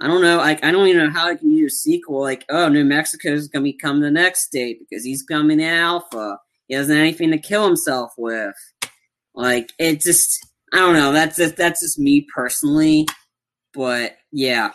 i 0.00 0.06
don't 0.06 0.22
know 0.22 0.36
like 0.38 0.62
i 0.64 0.70
don't 0.70 0.86
even 0.88 1.04
know 1.04 1.12
how 1.12 1.28
i 1.28 1.34
can 1.34 1.50
use 1.50 1.74
a 1.74 1.76
sequel 1.76 2.20
like 2.20 2.44
oh 2.50 2.68
new 2.68 2.84
mexico 2.84 3.30
is 3.30 3.48
gonna 3.48 3.62
become 3.62 4.00
the 4.00 4.10
next 4.10 4.44
state 4.44 4.78
because 4.78 5.04
he's 5.04 5.22
coming 5.22 5.58
to 5.58 5.64
alpha 5.64 6.38
he 6.66 6.74
doesn't 6.74 6.94
have 6.94 7.02
anything 7.02 7.30
to 7.30 7.38
kill 7.38 7.66
himself 7.66 8.12
with 8.16 8.54
like 9.34 9.72
it 9.78 10.00
just 10.00 10.46
I 10.72 10.78
don't 10.78 10.94
know. 10.94 11.12
That's 11.12 11.36
just, 11.36 11.56
that's 11.56 11.80
just 11.80 11.98
me 11.98 12.26
personally, 12.34 13.06
but 13.72 14.16
yeah. 14.32 14.72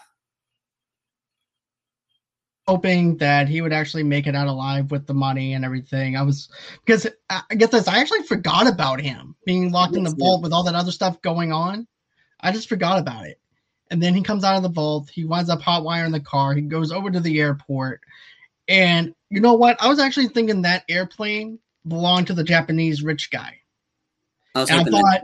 Hoping 2.68 3.18
that 3.18 3.50
he 3.50 3.62
would 3.62 3.74
actually 3.74 4.04
make 4.04 4.28
it 4.28 4.36
out 4.36 4.48
alive 4.48 4.92
with 4.92 5.06
the 5.06 5.14
money 5.14 5.54
and 5.54 5.66
everything. 5.66 6.16
I 6.16 6.22
was 6.22 6.48
because 6.86 7.08
I 7.30 7.42
get 7.58 7.72
this. 7.72 7.88
I 7.88 8.00
actually 8.00 8.24
forgot 8.24 8.68
about 8.68 9.02
him 9.02 9.36
being 9.46 9.72
locked 9.72 9.96
in 9.96 10.04
the 10.04 10.16
vault 10.18 10.44
with 10.44 10.54
all 10.54 10.64
that 10.64 10.76
other 10.76 10.92
stuff 10.92 11.22
going 11.22 11.52
on. 11.52 11.88
I 12.40 12.52
just 12.52 12.70
forgot 12.70 13.00
about 13.00 13.26
it. 13.26 13.41
And 13.92 14.02
then 14.02 14.16
he 14.16 14.24
comes 14.24 14.46
out 14.46 14.56
of 14.56 14.64
the 14.64 14.70
vault. 14.70 15.12
He 15.14 15.26
winds 15.26 15.50
up 15.50 15.62
hot 15.62 15.84
wiring 15.84 16.14
the 16.14 16.22
car. 16.22 16.54
He 16.54 16.62
goes 16.62 16.94
over 16.94 17.12
to 17.12 17.20
the 17.20 17.42
airport. 17.42 18.00
And 18.68 19.14
you 19.30 19.42
know 19.42 19.54
what? 19.54 19.82
I 19.82 19.90
was 19.90 20.00
actually 20.00 20.30
thinking 20.30 20.62
that 20.62 20.86
airplane 20.88 21.60
belonged 21.86 22.28
to 22.28 22.34
the 22.34 22.44
Japanese 22.44 23.04
rich 23.04 23.30
guy. 23.32 23.58
I, 24.56 24.62
and 24.62 24.72
I 24.72 24.84
thought, 24.84 25.22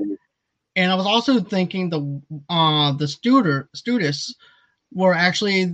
and 0.75 0.91
I 0.91 0.95
was 0.95 1.05
also 1.05 1.39
thinking 1.39 1.89
the 1.89 2.21
uh 2.49 2.91
the 2.93 3.05
studer 3.05 3.67
stewardess 3.73 4.35
were 4.93 5.13
actually 5.13 5.73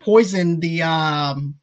poisoned 0.00 0.60
the 0.60 0.82
um 0.82 1.54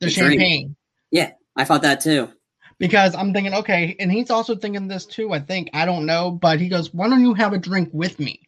the, 0.00 0.06
the 0.06 0.12
champagne. 0.12 0.76
Yeah, 1.10 1.32
I 1.56 1.64
thought 1.64 1.82
that 1.82 2.00
too. 2.00 2.30
Because 2.78 3.14
I'm 3.14 3.32
thinking, 3.32 3.54
okay, 3.54 3.96
and 4.00 4.10
he's 4.10 4.30
also 4.30 4.56
thinking 4.56 4.88
this 4.88 5.04
too. 5.06 5.32
I 5.32 5.40
think 5.40 5.70
I 5.74 5.84
don't 5.84 6.06
know, 6.06 6.30
but 6.30 6.58
he 6.58 6.68
goes, 6.68 6.92
"Why 6.92 7.08
don't 7.08 7.20
you 7.20 7.34
have 7.34 7.52
a 7.52 7.58
drink 7.58 7.90
with 7.92 8.18
me?" 8.18 8.40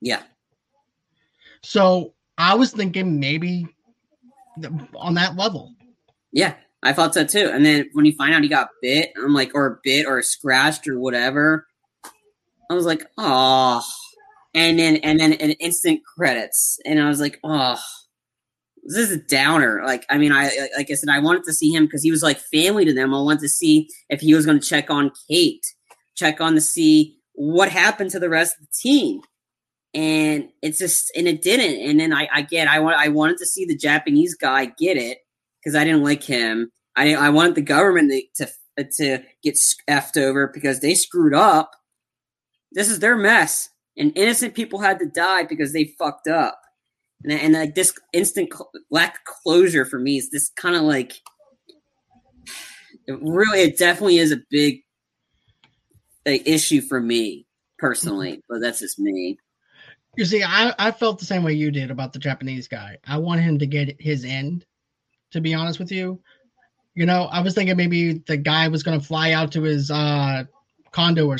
Yeah. 0.00 0.22
So 1.62 2.14
I 2.38 2.54
was 2.54 2.72
thinking 2.72 3.20
maybe 3.20 3.66
on 4.96 5.14
that 5.14 5.36
level. 5.36 5.74
Yeah, 6.32 6.54
I 6.82 6.92
thought 6.92 7.14
so 7.14 7.24
too. 7.24 7.50
And 7.52 7.64
then 7.64 7.88
when 7.92 8.04
you 8.04 8.12
find 8.12 8.34
out 8.34 8.42
he 8.42 8.48
got 8.48 8.68
bit, 8.80 9.12
I'm 9.16 9.34
like, 9.34 9.52
or 9.54 9.80
bit 9.84 10.06
or 10.06 10.22
scratched 10.22 10.88
or 10.88 10.98
whatever, 10.98 11.66
I 12.70 12.74
was 12.74 12.86
like, 12.86 13.06
oh. 13.18 13.82
And 14.54 14.78
then 14.78 14.96
and 14.96 15.18
then 15.18 15.32
an 15.34 15.52
instant 15.52 16.02
credits, 16.04 16.78
and 16.84 17.00
I 17.00 17.08
was 17.08 17.20
like, 17.20 17.40
oh, 17.42 17.80
this 18.84 18.98
is 18.98 19.12
a 19.12 19.16
downer. 19.16 19.82
Like, 19.82 20.04
I 20.10 20.18
mean, 20.18 20.30
I 20.30 20.50
like 20.76 20.90
I 20.90 20.94
said, 20.94 21.08
I 21.08 21.20
wanted 21.20 21.44
to 21.44 21.54
see 21.54 21.70
him 21.72 21.86
because 21.86 22.02
he 22.02 22.10
was 22.10 22.22
like 22.22 22.38
family 22.38 22.84
to 22.84 22.92
them. 22.92 23.14
I 23.14 23.20
wanted 23.22 23.40
to 23.40 23.48
see 23.48 23.88
if 24.10 24.20
he 24.20 24.34
was 24.34 24.44
going 24.44 24.60
to 24.60 24.66
check 24.66 24.90
on 24.90 25.10
Kate, 25.26 25.64
check 26.16 26.42
on 26.42 26.54
to 26.54 26.60
see 26.60 27.16
what 27.32 27.70
happened 27.70 28.10
to 28.10 28.18
the 28.18 28.28
rest 28.28 28.56
of 28.60 28.66
the 28.66 28.72
team. 28.78 29.22
And 29.94 30.48
it's 30.62 30.78
just, 30.78 31.12
and 31.16 31.28
it 31.28 31.42
didn't. 31.42 31.88
And 31.88 32.00
then 32.00 32.12
I, 32.12 32.42
get, 32.42 32.68
I 32.68 32.80
want, 32.80 32.96
I 32.96 33.08
wanted 33.08 33.36
to 33.38 33.46
see 33.46 33.64
the 33.66 33.76
Japanese 33.76 34.34
guy 34.34 34.66
get 34.78 34.96
it 34.96 35.18
because 35.60 35.76
I 35.76 35.84
didn't 35.84 36.02
like 36.02 36.22
him. 36.22 36.70
I, 36.96 37.14
I 37.14 37.28
wanted 37.28 37.54
the 37.54 37.62
government 37.62 38.12
to, 38.36 38.46
to, 38.78 38.84
to 38.98 39.18
get 39.42 39.58
effed 39.88 40.16
over 40.16 40.48
because 40.48 40.80
they 40.80 40.94
screwed 40.94 41.34
up 41.34 41.72
this 42.74 42.90
is 42.90 43.00
their 43.00 43.16
mess, 43.16 43.68
and 43.96 44.16
innocent 44.16 44.54
people 44.54 44.80
had 44.80 44.98
to 44.98 45.06
die 45.06 45.44
because 45.44 45.72
they 45.72 45.84
fucked 45.98 46.26
up. 46.28 46.58
And, 47.22 47.32
and 47.32 47.54
like 47.54 47.74
this 47.74 47.92
instant 48.12 48.52
cl- 48.52 48.70
lack 48.90 49.16
of 49.16 49.24
closure 49.24 49.84
for 49.84 49.98
me 49.98 50.18
is 50.18 50.30
this 50.30 50.50
kind 50.56 50.74
of 50.74 50.82
like 50.82 51.20
it 53.06 53.18
really, 53.20 53.60
it 53.60 53.78
definitely 53.78 54.18
is 54.18 54.32
a 54.32 54.40
big 54.50 54.80
like, 56.26 56.46
issue 56.46 56.80
for 56.80 57.00
me 57.00 57.46
personally, 57.78 58.42
but 58.48 58.60
that's 58.60 58.80
just 58.80 58.98
me. 58.98 59.38
You 60.16 60.24
see, 60.24 60.42
I, 60.42 60.74
I 60.78 60.90
felt 60.90 61.18
the 61.18 61.24
same 61.24 61.42
way 61.42 61.54
you 61.54 61.70
did 61.70 61.90
about 61.90 62.12
the 62.12 62.18
Japanese 62.18 62.68
guy. 62.68 62.98
I 63.06 63.16
want 63.16 63.40
him 63.40 63.58
to 63.58 63.66
get 63.66 64.00
his 64.00 64.24
end, 64.24 64.66
to 65.30 65.40
be 65.40 65.54
honest 65.54 65.78
with 65.78 65.90
you. 65.90 66.20
You 66.94 67.06
know, 67.06 67.24
I 67.32 67.40
was 67.40 67.54
thinking 67.54 67.76
maybe 67.76 68.18
the 68.26 68.36
guy 68.36 68.68
was 68.68 68.82
going 68.82 69.00
to 69.00 69.06
fly 69.06 69.32
out 69.32 69.50
to 69.52 69.62
his 69.62 69.90
uh, 69.90 70.44
condo 70.90 71.26
or 71.26 71.38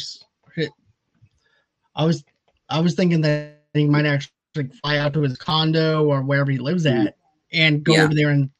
I 1.95 2.05
was 2.05 2.25
I 2.69 2.81
was 2.81 2.95
thinking 2.95 3.21
that 3.23 3.61
he 3.75 3.87
might 3.87 4.07
actually 4.07 4.71
fly 4.83 4.99
out 4.99 5.13
to 5.15 5.23
his 5.23 5.37
condo 5.37 6.07
or 6.07 6.23
wherever 6.23 6.51
he 6.51 6.59
lives 6.59 6.87
at 6.87 7.17
and 7.53 7.85
go 7.85 7.95
yeah. 7.95 8.05
over 8.05 8.15
there 8.15 8.31
and 8.31 8.51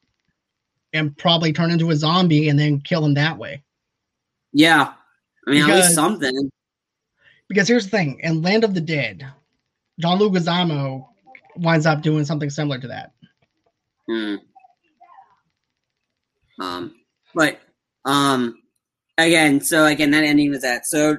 and 0.93 1.17
probably 1.17 1.51
turn 1.51 1.71
into 1.71 1.89
a 1.89 1.95
zombie 1.95 2.49
and 2.49 2.59
then 2.59 2.79
kill 2.79 3.03
him 3.03 3.15
that 3.15 3.37
way. 3.37 3.63
Yeah. 4.51 4.93
I 5.47 5.49
mean, 5.49 5.61
because, 5.61 5.69
at 5.69 5.83
least 5.83 5.95
something. 5.95 6.51
Because 7.49 7.67
here's 7.67 7.85
the 7.85 7.89
thing 7.89 8.19
in 8.19 8.43
Land 8.43 8.63
of 8.63 8.75
the 8.75 8.81
Dead, 8.81 9.25
John 9.99 10.19
Leguizamo 10.19 11.07
winds 11.55 11.85
up 11.85 12.01
doing 12.01 12.25
something 12.25 12.49
similar 12.49 12.79
to 12.79 12.87
that. 12.87 13.11
Hmm. 14.07 14.35
Um, 16.59 16.95
but 17.33 17.59
um, 18.05 18.55
again, 19.17 19.61
so 19.61 19.85
again, 19.85 20.11
that 20.11 20.23
ending 20.23 20.49
was 20.49 20.61
that. 20.61 20.85
So 20.85 21.17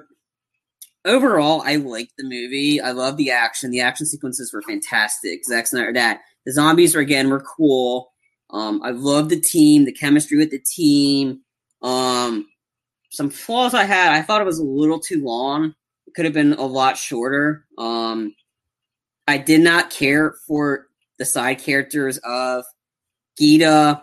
overall, 1.04 1.62
I 1.64 1.76
liked 1.76 2.12
the 2.18 2.24
movie. 2.24 2.80
I 2.80 2.92
love 2.92 3.16
the 3.16 3.30
action. 3.30 3.70
The 3.70 3.80
action 3.80 4.06
sequences 4.06 4.52
were 4.52 4.62
fantastic. 4.62 5.44
Zack 5.44 5.66
Snyder, 5.66 5.92
that 5.94 6.20
the 6.46 6.52
zombies 6.52 6.94
were 6.94 7.00
again 7.00 7.30
were 7.30 7.44
cool. 7.56 8.12
Um, 8.50 8.82
I 8.84 8.90
love 8.90 9.28
the 9.28 9.40
team, 9.40 9.84
the 9.84 9.92
chemistry 9.92 10.38
with 10.38 10.50
the 10.50 10.60
team. 10.60 11.40
Um, 11.82 12.46
some 13.10 13.30
flaws 13.30 13.74
I 13.74 13.84
had, 13.84 14.12
I 14.12 14.22
thought 14.22 14.40
it 14.40 14.46
was 14.46 14.58
a 14.58 14.64
little 14.64 15.00
too 15.00 15.24
long. 15.24 15.74
It 16.06 16.14
could 16.14 16.24
have 16.24 16.34
been 16.34 16.52
a 16.54 16.64
lot 16.66 16.96
shorter. 16.96 17.64
Um, 17.78 18.34
I 19.26 19.38
did 19.38 19.60
not 19.60 19.90
care 19.90 20.34
for 20.46 20.88
the 21.18 21.24
side 21.24 21.58
characters 21.60 22.18
of 22.24 22.64
Geeta, 23.40 24.02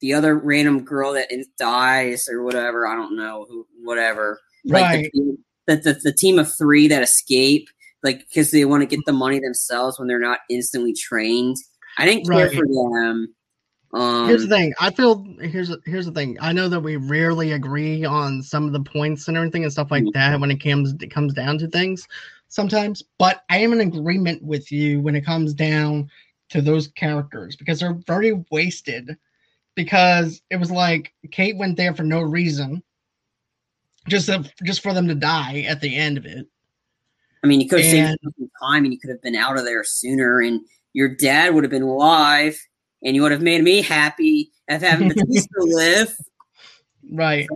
the 0.00 0.14
other 0.14 0.36
random 0.36 0.84
girl 0.84 1.14
that 1.14 1.28
dies 1.58 2.28
or 2.28 2.42
whatever. 2.42 2.86
I 2.86 2.94
don't 2.94 3.16
know 3.16 3.46
who, 3.48 3.66
whatever. 3.82 4.40
Right. 4.68 5.04
Like 5.04 5.12
the, 5.12 5.36
the, 5.66 5.76
the, 5.76 6.00
the 6.04 6.12
team 6.12 6.38
of 6.38 6.52
three 6.52 6.88
that 6.88 7.02
escape, 7.02 7.68
like 8.02 8.18
because 8.18 8.50
they 8.50 8.64
want 8.64 8.82
to 8.82 8.86
get 8.86 9.04
the 9.06 9.12
money 9.12 9.38
themselves 9.38 9.98
when 9.98 10.08
they're 10.08 10.18
not 10.18 10.40
instantly 10.50 10.92
trained. 10.92 11.56
I 11.98 12.04
didn't 12.04 12.28
care 12.28 12.46
right. 12.46 12.54
for 12.54 12.66
them. 12.66 13.34
Um, 13.92 14.28
here's 14.28 14.42
the 14.42 14.48
thing. 14.48 14.74
I 14.80 14.90
feel 14.90 15.24
here's 15.40 15.74
here's 15.86 16.06
the 16.06 16.12
thing. 16.12 16.36
I 16.40 16.52
know 16.52 16.68
that 16.68 16.80
we 16.80 16.96
rarely 16.96 17.52
agree 17.52 18.04
on 18.04 18.42
some 18.42 18.66
of 18.66 18.72
the 18.72 18.80
points 18.80 19.28
and 19.28 19.36
everything 19.36 19.62
and 19.62 19.72
stuff 19.72 19.90
like 19.90 20.02
mm-hmm. 20.02 20.18
that 20.18 20.40
when 20.40 20.50
it 20.50 20.62
comes 20.62 20.94
it 21.00 21.10
comes 21.10 21.32
down 21.32 21.56
to 21.58 21.68
things 21.68 22.06
sometimes, 22.48 23.02
but 23.18 23.44
I 23.50 23.58
am 23.58 23.72
in 23.72 23.80
agreement 23.80 24.42
with 24.42 24.70
you 24.70 25.00
when 25.00 25.16
it 25.16 25.24
comes 25.24 25.54
down 25.54 26.10
to 26.50 26.60
those 26.60 26.88
characters 26.88 27.56
because 27.56 27.80
they're 27.80 27.98
very 28.06 28.44
wasted. 28.50 29.16
Because 29.74 30.40
it 30.48 30.56
was 30.56 30.70
like 30.70 31.12
Kate 31.32 31.58
went 31.58 31.76
there 31.76 31.94
for 31.94 32.02
no 32.02 32.22
reason 32.22 32.82
just 34.08 34.24
to, 34.24 34.50
just 34.64 34.82
for 34.82 34.94
them 34.94 35.06
to 35.06 35.14
die 35.14 35.66
at 35.68 35.82
the 35.82 35.94
end 35.94 36.16
of 36.16 36.24
it. 36.24 36.46
I 37.44 37.46
mean, 37.46 37.60
you 37.60 37.68
could 37.68 37.80
have 37.80 37.90
saved 37.90 38.18
time, 38.62 38.84
and 38.84 38.94
you 38.94 38.98
could 38.98 39.10
have 39.10 39.20
been 39.20 39.36
out 39.36 39.58
of 39.58 39.66
there 39.66 39.84
sooner, 39.84 40.40
and 40.40 40.62
your 40.94 41.10
dad 41.10 41.52
would 41.52 41.62
have 41.62 41.70
been 41.70 41.82
alive, 41.82 42.58
and 43.04 43.14
you 43.14 43.20
would 43.20 43.32
have 43.32 43.42
made 43.42 43.62
me 43.62 43.82
happy 43.82 44.50
of 44.70 44.80
having 44.80 45.08
the 45.08 45.26
peace 45.26 45.46
to 45.46 45.50
live. 45.58 46.16
Right. 47.12 47.46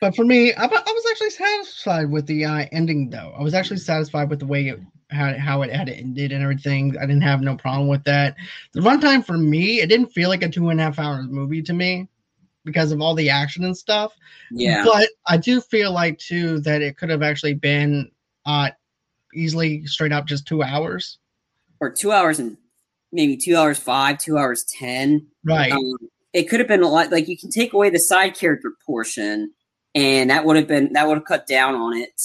But 0.00 0.14
for 0.14 0.24
me, 0.24 0.52
I, 0.52 0.64
I, 0.64 0.66
was 0.66 1.04
actually 1.10 1.30
satisfied 1.30 2.10
with 2.10 2.26
the 2.26 2.44
uh, 2.44 2.66
ending, 2.72 3.10
though. 3.10 3.34
I 3.38 3.42
was 3.42 3.54
actually 3.54 3.78
satisfied 3.78 4.28
with 4.28 4.40
the 4.40 4.46
way 4.46 4.68
it 4.68 4.80
how, 5.10 5.36
how 5.38 5.62
it 5.62 5.72
had 5.72 5.88
ended 5.88 6.32
and 6.32 6.42
everything. 6.42 6.96
I 6.98 7.06
didn't 7.06 7.22
have 7.22 7.40
no 7.40 7.56
problem 7.56 7.88
with 7.88 8.04
that. 8.04 8.36
The 8.72 8.80
runtime 8.80 9.24
for 9.24 9.38
me, 9.38 9.80
it 9.80 9.88
didn't 9.88 10.12
feel 10.12 10.28
like 10.28 10.42
a 10.42 10.48
two 10.48 10.68
and 10.68 10.80
a 10.80 10.82
half 10.82 10.98
hours 10.98 11.26
movie 11.28 11.62
to 11.62 11.72
me 11.72 12.08
because 12.64 12.92
of 12.92 13.00
all 13.00 13.14
the 13.14 13.30
action 13.30 13.64
and 13.64 13.76
stuff. 13.76 14.12
Yeah. 14.50 14.84
But 14.84 15.08
I 15.26 15.36
do 15.36 15.60
feel 15.60 15.92
like 15.92 16.18
too 16.18 16.60
that 16.60 16.82
it 16.82 16.96
could 16.96 17.10
have 17.10 17.22
actually 17.22 17.54
been 17.54 18.10
uh 18.46 18.70
easily 19.34 19.86
straight 19.86 20.12
up 20.12 20.26
just 20.26 20.46
two 20.46 20.62
hours. 20.62 21.18
Or 21.80 21.90
two 21.90 22.12
hours 22.12 22.38
and 22.38 22.56
maybe 23.12 23.36
two 23.36 23.56
hours 23.56 23.78
five, 23.78 24.18
two 24.18 24.38
hours 24.38 24.64
ten. 24.64 25.26
Right. 25.44 25.72
Um, 25.72 25.96
it 26.32 26.44
could 26.44 26.60
have 26.60 26.68
been 26.68 26.82
a 26.82 26.88
lot 26.88 27.12
like 27.12 27.28
you 27.28 27.38
can 27.38 27.50
take 27.50 27.72
away 27.72 27.90
the 27.90 27.98
side 27.98 28.34
character 28.36 28.72
portion 28.84 29.52
and 29.94 30.30
that 30.30 30.44
would 30.44 30.56
have 30.56 30.68
been 30.68 30.92
that 30.92 31.06
would 31.06 31.18
have 31.18 31.26
cut 31.26 31.46
down 31.46 31.74
on 31.74 31.96
it. 31.96 32.20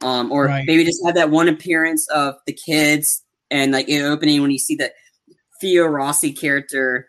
Um, 0.00 0.30
or 0.30 0.44
right. 0.44 0.64
maybe 0.66 0.84
just 0.84 1.04
have 1.04 1.16
that 1.16 1.30
one 1.30 1.48
appearance 1.48 2.08
of 2.10 2.36
the 2.46 2.52
kids 2.52 3.24
and 3.50 3.72
like 3.72 3.88
in 3.88 4.04
opening 4.04 4.40
when 4.40 4.52
you 4.52 4.58
see 4.58 4.76
the 4.76 4.92
Theo 5.60 5.86
Rossi 5.86 6.32
character 6.32 7.08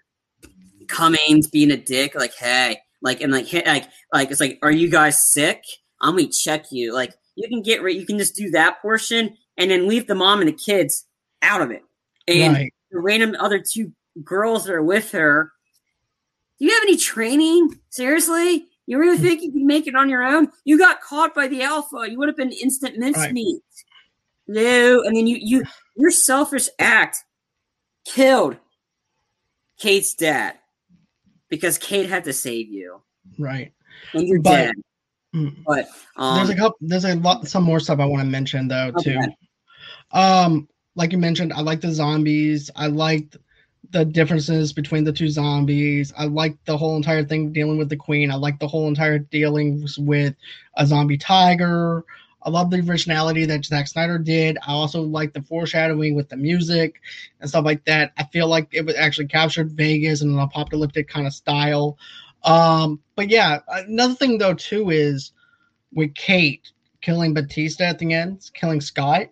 Cummings 0.87 1.47
being 1.47 1.69
a 1.71 1.77
dick, 1.77 2.15
like, 2.15 2.33
hey, 2.33 2.79
like, 3.01 3.21
and 3.21 3.31
like, 3.31 3.53
like, 3.53 3.87
like, 4.11 4.31
it's 4.31 4.39
like, 4.39 4.57
are 4.63 4.71
you 4.71 4.89
guys 4.89 5.19
sick? 5.31 5.61
I'm 6.01 6.17
gonna 6.17 6.29
check 6.29 6.65
you. 6.71 6.93
Like, 6.93 7.13
you 7.35 7.47
can 7.47 7.61
get, 7.61 7.81
you 7.83 8.05
can 8.05 8.17
just 8.17 8.35
do 8.35 8.49
that 8.51 8.81
portion, 8.81 9.37
and 9.57 9.69
then 9.69 9.87
leave 9.87 10.07
the 10.07 10.15
mom 10.15 10.39
and 10.39 10.49
the 10.49 10.53
kids 10.53 11.05
out 11.43 11.61
of 11.61 11.69
it. 11.69 11.83
And 12.27 12.53
Right. 12.53 12.73
the 12.91 12.99
random 12.99 13.35
other 13.39 13.63
two 13.63 13.91
girls 14.23 14.65
that 14.65 14.73
are 14.73 14.83
with 14.83 15.11
her. 15.11 15.51
Do 16.57 16.65
you 16.65 16.71
have 16.71 16.83
any 16.83 16.97
training? 16.97 17.79
Seriously? 17.91 18.65
You 18.89 18.97
really 18.97 19.19
think 19.19 19.43
you 19.43 19.51
can 19.51 19.67
make 19.67 19.85
it 19.85 19.93
on 19.95 20.09
your 20.09 20.23
own? 20.25 20.47
You 20.65 20.75
got 20.79 20.99
caught 20.99 21.35
by 21.35 21.47
the 21.47 21.61
alpha. 21.61 22.09
You 22.09 22.17
would 22.17 22.27
have 22.27 22.35
been 22.35 22.51
instant 22.51 22.97
mincemeat. 22.97 23.61
No, 24.47 25.03
and 25.03 25.15
then 25.15 25.27
you 25.27 25.37
you 25.39 25.63
your 25.95 26.09
selfish 26.09 26.67
act 26.79 27.23
killed 28.05 28.57
Kate's 29.77 30.15
dad 30.15 30.55
because 31.49 31.77
Kate 31.77 32.09
had 32.09 32.23
to 32.23 32.33
save 32.33 32.69
you, 32.69 32.99
Right. 33.37 33.71
and 34.13 34.27
you're 34.27 34.41
But- 34.41 34.49
dead. 34.55 34.75
Mm. 35.35 35.63
But 35.67 35.87
um, 36.15 36.37
there's 36.37 36.49
a 36.49 36.55
couple. 36.55 36.77
There's 36.81 37.05
a 37.05 37.13
lot. 37.17 37.47
Some 37.47 37.61
more 37.61 37.79
stuff 37.79 37.99
I 37.99 38.05
want 38.05 38.23
to 38.23 38.27
mention 38.27 38.67
though 38.67 38.91
Okay. 38.97 39.13
too. 39.13 40.17
Um, 40.17 40.67
like 40.95 41.11
you 41.11 41.19
mentioned, 41.19 41.53
I 41.53 41.61
like 41.61 41.81
the 41.81 41.91
zombies. 41.91 42.71
I 42.75 42.87
liked 42.87 43.37
the 43.91 44.05
differences 44.05 44.73
between 44.73 45.03
the 45.03 45.13
two 45.13 45.29
zombies. 45.29 46.13
I 46.17 46.25
like 46.25 46.63
the 46.65 46.77
whole 46.77 46.95
entire 46.95 47.23
thing 47.23 47.51
dealing 47.51 47.77
with 47.77 47.89
the 47.89 47.95
queen. 47.95 48.31
I 48.31 48.35
like 48.35 48.59
the 48.59 48.67
whole 48.67 48.87
entire 48.87 49.19
dealings 49.19 49.97
with 49.97 50.35
a 50.75 50.85
zombie 50.85 51.17
tiger. 51.17 52.03
I 52.41 52.49
love 52.49 52.69
the 52.69 52.79
originality 52.79 53.45
that 53.45 53.65
Zack 53.65 53.87
Snyder 53.87 54.17
did. 54.17 54.57
I 54.65 54.71
also 54.71 55.01
like 55.01 55.33
the 55.33 55.41
foreshadowing 55.41 56.15
with 56.15 56.29
the 56.29 56.37
music 56.37 57.01
and 57.41 57.49
stuff 57.49 57.65
like 57.65 57.83
that. 57.85 58.13
I 58.17 58.23
feel 58.25 58.47
like 58.47 58.69
it 58.71 58.85
was 58.85 58.95
actually 58.95 59.27
captured 59.27 59.71
Vegas 59.71 60.21
in 60.21 60.29
an 60.29 60.39
apocalyptic 60.39 61.09
kind 61.09 61.27
of 61.27 61.33
style. 61.33 61.97
Um, 62.43 63.01
but 63.15 63.29
yeah, 63.29 63.59
another 63.67 64.13
thing 64.13 64.37
though 64.37 64.53
too 64.53 64.89
is 64.89 65.33
with 65.93 66.15
Kate 66.15 66.71
killing 67.01 67.33
Batista 67.33 67.85
at 67.85 67.99
the 67.99 68.13
end, 68.13 68.49
killing 68.53 68.81
Scott. 68.81 69.27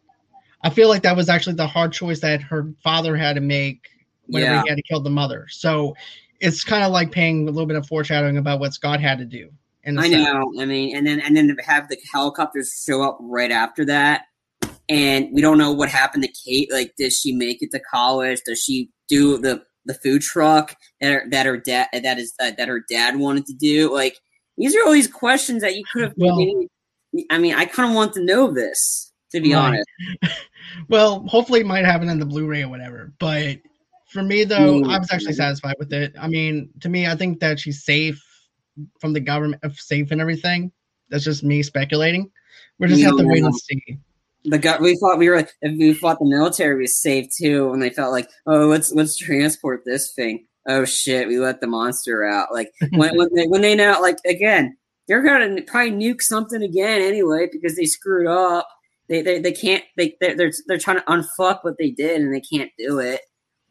I 0.62 0.70
feel 0.70 0.90
like 0.90 1.04
that 1.04 1.16
was 1.16 1.30
actually 1.30 1.56
the 1.56 1.68
hard 1.68 1.94
choice 1.94 2.20
that 2.22 2.42
her 2.42 2.74
father 2.84 3.16
had 3.16 3.36
to 3.36 3.42
make 3.42 3.88
whenever 4.28 4.54
Yeah. 4.56 4.64
he 4.64 4.70
had 4.70 4.76
to 4.78 4.84
kill 4.84 5.02
the 5.02 5.10
mother. 5.10 5.48
So 5.50 5.96
it's 6.40 6.64
kind 6.64 6.84
of 6.84 6.92
like 6.92 7.12
paying 7.12 7.48
a 7.48 7.52
little 7.52 7.66
bit 7.66 7.78
of 7.78 7.88
foreshadowing 7.88 8.38
about 8.38 8.60
what 8.60 8.74
Scott 8.74 9.00
had 9.02 9.18
to 9.20 9.26
do. 9.26 9.50
In 9.84 9.98
a 9.98 10.02
I 10.02 10.08
know. 10.10 10.54
I 10.60 10.66
mean, 10.66 10.96
and 10.96 11.08
then 11.08 11.20
and 11.22 11.36
then 11.36 11.48
to 11.48 11.56
have 11.64 11.88
the 11.90 11.98
helicopters 12.12 12.84
show 12.86 13.02
up 13.04 13.18
right 13.22 13.52
after 13.52 13.86
that, 13.86 14.26
and 14.90 15.30
we 15.32 15.42
don't 15.42 15.58
know 15.58 15.72
what 15.72 15.90
happened 15.90 16.24
to 16.24 16.30
Kate. 16.46 16.72
Like, 16.72 16.94
did 16.98 17.14
she 17.14 17.32
make 17.32 17.62
it 17.62 17.72
to 17.72 17.80
college? 17.80 18.42
Does 18.46 18.62
she 18.62 18.90
do 19.08 19.38
the 19.38 19.64
the 19.86 19.94
food 19.94 20.22
truck 20.22 20.76
that 21.00 21.12
her, 21.14 21.24
that 21.30 21.46
her 21.46 21.58
dad 21.58 21.88
that 21.94 22.18
is 22.20 22.34
uh, 22.42 22.52
that 22.58 22.68
her 22.68 22.84
dad 22.90 23.16
wanted 23.18 23.46
to 23.46 23.54
do? 23.54 23.94
Like, 23.94 24.18
these 24.58 24.76
are 24.76 24.84
all 24.86 24.92
these 24.92 25.08
questions 25.08 25.62
that 25.62 25.76
you 25.76 25.84
could 25.94 26.04
have. 26.04 26.14
Well- 26.18 26.66
I 27.32 27.40
mean, 27.40 27.56
I 27.56 27.66
kind 27.66 27.90
of 27.90 27.96
want 27.96 28.14
to 28.14 28.24
know 28.24 28.52
this 28.52 29.12
to 29.32 29.40
be 29.42 29.54
Right. 29.54 29.60
honest. 29.60 29.88
Well, 30.90 31.26
hopefully 31.28 31.62
it 31.62 31.66
might 31.66 31.86
happen 31.86 32.10
in 32.10 32.20
the 32.20 32.26
Blu-ray 32.26 32.62
or 32.64 32.70
whatever. 32.70 33.14
But 33.20 33.58
for 34.08 34.24
me 34.24 34.44
though. 34.44 34.84
I 34.86 35.00
was 35.00 35.12
actually 35.12 35.34
satisfied 35.34 35.76
with 35.80 35.94
it. 35.94 36.14
I 36.20 36.28
mean, 36.28 36.70
to 36.82 36.90
me, 36.90 37.08
I 37.08 37.16
think 37.16 37.40
that 37.40 37.60
she's 37.60 37.84
safe 37.84 38.24
from 39.00 39.14
the 39.14 39.20
government, 39.20 39.64
uh, 39.64 39.70
safe 39.74 40.12
and 40.12 40.22
everything. 40.22 40.72
That's 41.10 41.24
just 41.24 41.44
me 41.44 41.64
speculating. 41.64 42.32
We're 42.80 42.88
just 42.88 43.02
have 43.04 43.18
to 43.18 43.26
wait 43.26 43.44
and 43.44 43.56
see. 43.56 43.98
The 44.44 44.60
gut 44.60 44.82
we 44.82 44.96
thought 44.96 45.18
we 45.18 45.30
were 45.30 45.46
If 45.62 45.78
we 45.78 45.94
thought 45.94 46.20
the 46.20 46.26
military 46.26 46.82
was 46.82 47.02
safe 47.02 47.28
too, 47.36 47.72
and 47.74 47.82
they 47.82 47.90
felt 47.90 48.12
like, 48.12 48.30
oh, 48.46 48.68
let's 48.68 48.94
let's 48.94 49.18
transport 49.18 49.84
this 49.86 50.14
thing. 50.14 50.46
Oh 50.68 50.86
shit, 50.86 51.28
we 51.28 51.40
let 51.40 51.60
the 51.60 51.68
monster 51.68 52.26
out. 52.26 52.54
Like 52.54 52.72
when 52.92 53.16
when 53.18 53.30
they 53.34 53.48
when 53.48 53.62
they 53.62 53.76
know 53.76 54.00
like 54.02 54.18
again, 54.26 54.78
they're 55.08 55.24
gonna 55.24 55.62
probably 55.64 55.92
nuke 55.92 56.22
something 56.22 56.62
again 56.62 57.02
anyway 57.02 57.48
because 57.52 57.76
they 57.76 57.86
screwed 57.86 58.28
up. 58.28 58.68
They 59.10 59.22
they, 59.22 59.40
they 59.40 59.54
can't 59.54 59.84
they 59.96 60.16
they're, 60.22 60.36
they're 60.36 60.52
they're 60.68 60.78
trying 60.78 60.98
to 60.98 61.06
unfuck 61.06 61.60
what 61.64 61.78
they 61.78 61.92
did 61.92 62.22
and 62.22 62.34
they 62.34 62.42
can't 62.42 62.72
do 62.78 63.00
it. 63.00 63.22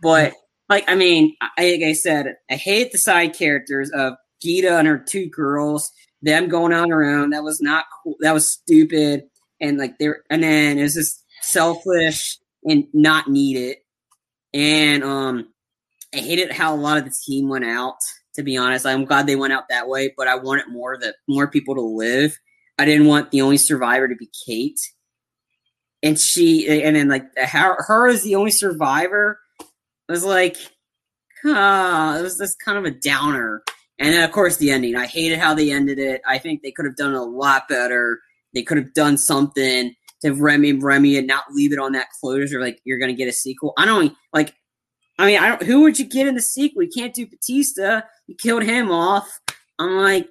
But 0.00 0.34
like 0.68 0.84
I 0.88 0.94
mean, 0.94 1.34
I, 1.40 1.72
like 1.72 1.82
I 1.82 1.92
said, 1.92 2.34
I 2.50 2.54
hate 2.54 2.92
the 2.92 2.98
side 2.98 3.34
characters 3.34 3.90
of 3.90 4.14
Geeta 4.44 4.78
and 4.78 4.88
her 4.88 4.98
two 4.98 5.28
girls. 5.28 5.90
Them 6.22 6.48
going 6.48 6.72
on 6.72 6.92
around 6.92 7.30
that 7.30 7.44
was 7.44 7.60
not 7.60 7.84
cool. 8.02 8.16
That 8.20 8.34
was 8.34 8.50
stupid. 8.50 9.24
And 9.60 9.78
like 9.78 9.98
there 9.98 10.22
and 10.30 10.42
then 10.42 10.78
it 10.78 10.82
was 10.82 10.94
just 10.94 11.24
selfish 11.42 12.38
and 12.64 12.84
not 12.92 13.28
needed. 13.28 13.78
And 14.52 15.04
um 15.04 15.48
i 16.14 16.18
hated 16.18 16.52
how 16.52 16.74
a 16.74 16.76
lot 16.76 16.98
of 16.98 17.04
the 17.04 17.14
team 17.26 17.48
went 17.48 17.64
out 17.64 17.96
to 18.34 18.42
be 18.42 18.56
honest. 18.56 18.86
I'm 18.86 19.04
glad 19.04 19.26
they 19.26 19.36
went 19.36 19.52
out 19.52 19.68
that 19.68 19.88
way 19.88 20.12
but 20.16 20.28
i 20.28 20.34
wanted 20.34 20.68
more 20.68 20.98
that 20.98 21.16
more 21.28 21.48
people 21.48 21.74
to 21.74 21.80
live. 21.80 22.38
I 22.78 22.84
didn't 22.84 23.06
want 23.06 23.30
the 23.30 23.42
only 23.42 23.56
survivor 23.56 24.08
to 24.08 24.16
be 24.16 24.30
kate. 24.46 24.80
And 26.02 26.18
she 26.18 26.82
and 26.82 26.96
then 26.96 27.08
like 27.08 27.24
her, 27.36 27.76
her 27.86 28.08
as 28.08 28.22
the 28.22 28.34
only 28.34 28.50
survivor 28.50 29.40
was 30.12 30.24
like 30.24 30.56
ah 31.44 32.18
it 32.18 32.22
was 32.22 32.38
just 32.38 32.58
kind 32.64 32.78
of 32.78 32.84
a 32.84 32.90
downer 32.90 33.62
and 33.98 34.12
then 34.14 34.22
of 34.24 34.32
course 34.32 34.56
the 34.56 34.70
ending 34.70 34.96
i 34.96 35.06
hated 35.06 35.38
how 35.38 35.54
they 35.54 35.70
ended 35.70 35.98
it 35.98 36.20
i 36.26 36.38
think 36.38 36.62
they 36.62 36.70
could 36.72 36.84
have 36.86 36.96
done 36.96 37.14
a 37.14 37.22
lot 37.22 37.68
better 37.68 38.20
they 38.54 38.62
could 38.62 38.78
have 38.78 38.92
done 38.94 39.18
something 39.18 39.94
to 40.22 40.32
Remy 40.32 40.72
Remy 40.74 41.18
and 41.18 41.26
not 41.26 41.44
leave 41.52 41.74
it 41.74 41.78
on 41.78 41.92
that 41.92 42.06
closure. 42.18 42.58
Like 42.58 42.80
you're 42.84 42.98
gonna 42.98 43.12
get 43.12 43.28
a 43.28 43.32
sequel. 43.32 43.74
I 43.76 43.84
don't 43.84 44.14
like. 44.32 44.54
I 45.18 45.26
mean, 45.26 45.38
I 45.38 45.48
don't. 45.48 45.62
Who 45.64 45.82
would 45.82 45.98
you 45.98 46.06
get 46.06 46.26
in 46.26 46.34
the 46.34 46.40
sequel? 46.40 46.82
You 46.84 46.88
can't 46.88 47.12
do 47.12 47.26
Batista. 47.26 48.00
You 48.26 48.34
killed 48.34 48.62
him 48.62 48.90
off. 48.90 49.28
I'm 49.78 49.98
like, 49.98 50.26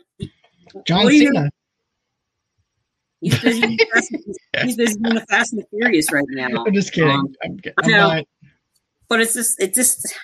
John 0.88 1.04
What 1.04 1.12
do 1.12 1.16
you- 1.18 1.32
Cena. 1.36 1.50
he's 3.22 3.40
busy. 3.40 3.78
he's 4.64 4.76
busy 4.76 5.00
doing 5.00 5.16
the 5.16 5.26
Fast 5.30 5.54
and 5.54 5.62
the 5.62 5.68
Furious 5.70 6.12
right 6.12 6.26
now. 6.30 6.64
I'm 6.68 6.74
just 6.74 6.92
kidding. 6.94 7.12
Um, 7.12 7.28
I'm, 7.44 7.60
I'm 7.84 7.92
not- 7.92 8.26
But 9.08 9.22
it's 9.22 9.34
just, 9.34 9.62
it 9.62 9.74
just, 9.74 10.16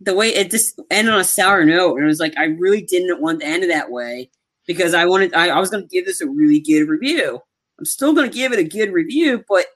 the 0.00 0.14
way 0.14 0.28
it 0.34 0.50
just 0.50 0.80
ended 0.90 1.14
on 1.14 1.20
a 1.20 1.24
sour 1.24 1.64
note, 1.64 1.96
and 1.96 2.04
it 2.04 2.08
was 2.08 2.20
like 2.20 2.36
I 2.36 2.44
really 2.44 2.82
didn't 2.82 3.20
want 3.20 3.40
to 3.40 3.46
end 3.46 3.64
it 3.64 3.68
that 3.68 3.90
way 3.90 4.30
because 4.66 4.94
I 4.94 5.06
wanted. 5.06 5.34
I, 5.34 5.48
I 5.48 5.58
was 5.58 5.70
going 5.70 5.82
to 5.82 5.88
give 5.88 6.06
this 6.06 6.20
a 6.20 6.28
really 6.28 6.60
good 6.60 6.88
review. 6.88 7.40
I'm 7.78 7.84
still 7.84 8.14
going 8.14 8.30
to 8.30 8.36
give 8.36 8.52
it 8.52 8.58
a 8.58 8.64
good 8.64 8.92
review, 8.92 9.44
but 9.48 9.66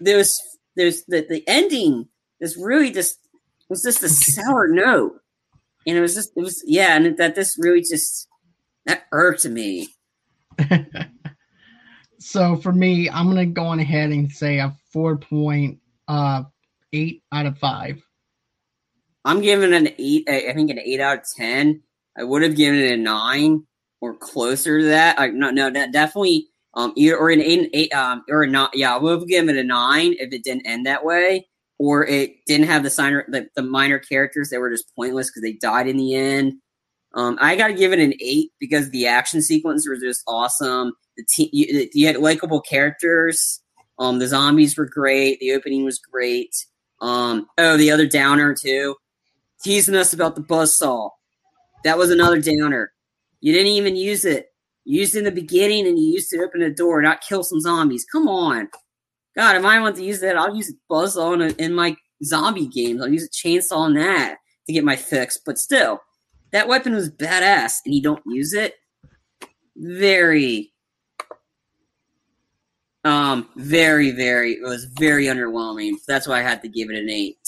there's 0.00 0.40
there's 0.76 1.04
the 1.04 1.26
the 1.28 1.42
ending 1.46 2.08
is 2.40 2.56
really 2.56 2.90
just 2.90 3.18
was 3.68 3.82
just 3.82 4.02
a 4.02 4.08
sour 4.08 4.68
note, 4.68 5.20
and 5.86 5.96
it 5.96 6.00
was 6.00 6.14
just 6.14 6.30
it 6.36 6.40
was 6.40 6.62
yeah, 6.66 6.96
and 6.96 7.16
that 7.18 7.34
this 7.34 7.56
really 7.58 7.80
just 7.80 8.28
that 8.86 9.06
irked 9.12 9.46
me. 9.46 9.88
so 12.20 12.56
for 12.56 12.72
me, 12.72 13.10
I'm 13.10 13.26
gonna 13.26 13.46
go 13.46 13.64
on 13.64 13.80
ahead 13.80 14.10
and 14.10 14.30
say 14.30 14.58
a 14.58 14.74
four 14.92 15.16
point 15.16 15.80
uh 16.06 16.44
eight 16.96 17.22
out 17.32 17.46
of 17.46 17.58
five. 17.58 18.02
I'm 19.24 19.40
giving 19.40 19.74
an 19.74 19.88
eight. 19.98 20.24
I 20.28 20.48
I 20.50 20.54
think 20.54 20.70
an 20.70 20.78
eight 20.78 21.00
out 21.00 21.18
of 21.18 21.24
ten. 21.36 21.82
I 22.18 22.24
would 22.24 22.42
have 22.42 22.56
given 22.56 22.80
it 22.80 22.92
a 22.92 22.96
nine 22.96 23.66
or 24.00 24.14
closer 24.14 24.80
to 24.80 24.86
that. 24.86 25.18
I, 25.20 25.28
no, 25.28 25.50
no, 25.50 25.70
that 25.70 25.92
definitely. 25.92 26.48
Um, 26.74 26.92
either 26.94 27.16
or 27.16 27.30
an 27.30 27.40
eight, 27.40 27.70
eight 27.72 27.94
um, 27.94 28.22
or 28.28 28.46
not. 28.46 28.70
Yeah, 28.74 28.94
I 28.94 28.98
would 28.98 29.20
have 29.20 29.28
given 29.28 29.56
it 29.56 29.58
a 29.58 29.64
nine 29.64 30.14
if 30.18 30.30
it 30.32 30.44
didn't 30.44 30.66
end 30.66 30.84
that 30.84 31.06
way, 31.06 31.48
or 31.78 32.06
it 32.06 32.44
didn't 32.46 32.66
have 32.66 32.82
the 32.82 32.90
signer, 32.90 33.24
the, 33.28 33.48
the 33.56 33.62
minor 33.62 33.98
characters 33.98 34.50
that 34.50 34.60
were 34.60 34.70
just 34.70 34.94
pointless 34.94 35.30
because 35.30 35.40
they 35.40 35.54
died 35.54 35.88
in 35.88 35.96
the 35.96 36.14
end. 36.14 36.52
Um, 37.14 37.38
I 37.40 37.56
got 37.56 37.68
to 37.68 37.72
give 37.72 37.94
it 37.94 37.98
an 37.98 38.12
eight 38.20 38.50
because 38.60 38.90
the 38.90 39.06
action 39.06 39.40
sequences 39.40 39.88
were 39.88 39.96
just 39.96 40.22
awesome. 40.28 40.92
The 41.16 41.24
team, 41.24 41.48
you, 41.50 41.88
you 41.94 42.06
had 42.06 42.18
likable 42.18 42.60
characters. 42.60 43.62
Um, 43.98 44.18
the 44.18 44.26
zombies 44.26 44.76
were 44.76 44.84
great. 44.86 45.40
The 45.40 45.52
opening 45.52 45.82
was 45.82 45.98
great. 45.98 46.54
Um, 47.00 47.46
oh, 47.58 47.76
the 47.76 47.90
other 47.90 48.06
downer 48.06 48.54
too 48.54 48.96
teasing 49.62 49.96
us 49.96 50.12
about 50.12 50.34
the 50.34 50.40
buzz 50.40 50.76
saw. 50.76 51.10
That 51.84 51.98
was 51.98 52.10
another 52.10 52.40
downer. 52.40 52.92
You 53.40 53.52
didn't 53.52 53.72
even 53.72 53.96
use 53.96 54.24
it. 54.24 54.46
You 54.84 55.00
used 55.00 55.14
it 55.14 55.20
in 55.20 55.24
the 55.24 55.32
beginning 55.32 55.86
and 55.86 55.98
you 55.98 56.06
used 56.06 56.30
to 56.30 56.38
open 56.38 56.60
the 56.60 56.70
door, 56.70 57.02
not 57.02 57.20
kill 57.20 57.42
some 57.42 57.60
zombies. 57.60 58.06
Come 58.10 58.28
on. 58.28 58.68
God, 59.36 59.56
if 59.56 59.64
I 59.64 59.80
want 59.80 59.96
to 59.96 60.04
use 60.04 60.20
that, 60.20 60.36
I'll 60.36 60.54
use 60.54 60.70
a 60.70 60.92
buzzsaw 60.92 61.34
in, 61.34 61.54
in 61.56 61.74
my 61.74 61.96
zombie 62.24 62.68
games. 62.68 63.02
I'll 63.02 63.12
use 63.12 63.24
a 63.24 63.28
chainsaw 63.48 63.88
in 63.88 63.94
that 63.94 64.36
to 64.66 64.72
get 64.72 64.84
my 64.84 64.96
fix. 64.96 65.38
But 65.44 65.58
still, 65.58 66.00
that 66.52 66.68
weapon 66.68 66.94
was 66.94 67.10
badass 67.10 67.78
and 67.84 67.94
you 67.94 68.02
don't 68.02 68.22
use 68.26 68.52
it. 68.52 68.74
Very, 69.76 70.72
um, 73.06 73.48
very, 73.56 74.10
very, 74.10 74.54
it 74.54 74.62
was 74.62 74.86
very 74.98 75.26
underwhelming. 75.26 75.94
That's 76.08 76.26
why 76.26 76.40
I 76.40 76.42
had 76.42 76.60
to 76.62 76.68
give 76.68 76.90
it 76.90 76.96
an 76.96 77.08
eight. 77.08 77.38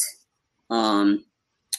Um, 0.70 1.24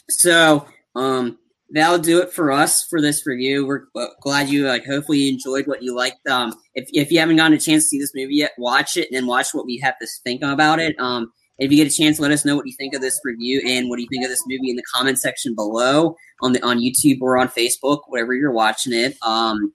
so 0.09 0.67
um, 0.95 1.39
that'll 1.71 1.99
do 1.99 2.21
it 2.21 2.33
for 2.33 2.51
us 2.51 2.85
for 2.89 3.01
this 3.01 3.25
review. 3.25 3.65
We're 3.65 3.85
glad 4.21 4.49
you 4.49 4.67
like. 4.67 4.85
Hopefully, 4.85 5.19
you 5.19 5.33
enjoyed 5.33 5.65
what 5.65 5.81
you 5.81 5.95
liked. 5.95 6.27
Um, 6.27 6.53
if 6.75 6.89
if 6.91 7.09
you 7.09 7.19
haven't 7.19 7.37
gotten 7.37 7.53
a 7.53 7.59
chance 7.59 7.83
to 7.83 7.87
see 7.87 7.99
this 7.99 8.13
movie 8.13 8.35
yet, 8.35 8.51
watch 8.57 8.97
it 8.97 9.07
and 9.09 9.15
then 9.15 9.27
watch 9.27 9.53
what 9.53 9.65
we 9.65 9.77
have 9.77 9.97
to 9.99 10.07
think 10.25 10.43
about 10.43 10.79
it. 10.79 10.99
Um, 10.99 11.31
if 11.57 11.71
you 11.71 11.77
get 11.77 11.91
a 11.91 11.95
chance, 11.95 12.19
let 12.19 12.31
us 12.31 12.43
know 12.43 12.55
what 12.55 12.67
you 12.67 12.73
think 12.77 12.93
of 12.93 13.01
this 13.01 13.19
review 13.23 13.61
and 13.65 13.89
what 13.89 13.97
do 13.97 14.01
you 14.01 14.09
think 14.09 14.25
of 14.25 14.29
this 14.29 14.43
movie 14.45 14.69
in 14.69 14.75
the 14.75 14.83
comment 14.93 15.19
section 15.19 15.55
below 15.55 16.15
on 16.41 16.51
the 16.51 16.65
on 16.65 16.79
YouTube 16.79 17.21
or 17.21 17.37
on 17.37 17.47
Facebook, 17.47 18.01
wherever 18.07 18.33
you're 18.33 18.51
watching 18.51 18.93
it. 18.93 19.15
Um, 19.21 19.73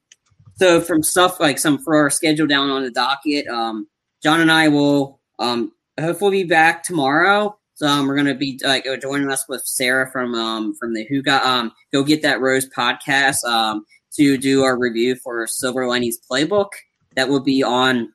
so 0.56 0.80
from 0.80 1.02
stuff 1.02 1.40
like 1.40 1.58
some 1.58 1.78
for 1.78 1.96
our 1.96 2.10
schedule 2.10 2.46
down 2.46 2.70
on 2.70 2.82
the 2.82 2.90
docket, 2.90 3.46
um, 3.48 3.86
John 4.24 4.40
and 4.40 4.50
I 4.50 4.68
will 4.68 5.20
um, 5.38 5.72
hopefully 6.00 6.42
be 6.42 6.48
back 6.48 6.82
tomorrow. 6.82 7.56
So 7.74 7.86
um, 7.86 8.06
we're 8.06 8.16
gonna 8.16 8.34
be 8.34 8.58
like 8.64 8.86
uh, 8.86 8.96
joining 8.96 9.30
us 9.30 9.46
with 9.48 9.62
Sarah 9.66 10.10
from 10.10 10.34
um 10.34 10.74
from 10.76 10.94
the 10.94 11.04
Who 11.04 11.22
Got 11.22 11.44
um 11.44 11.72
Go 11.92 12.02
Get 12.02 12.22
That 12.22 12.40
Rose 12.40 12.68
podcast 12.70 13.44
um 13.44 13.84
to 14.16 14.38
do 14.38 14.62
our 14.62 14.78
review 14.78 15.16
for 15.16 15.46
Silver 15.46 15.86
Linings 15.86 16.18
Playbook. 16.30 16.70
That 17.16 17.28
will 17.28 17.40
be 17.40 17.62
on. 17.62 18.12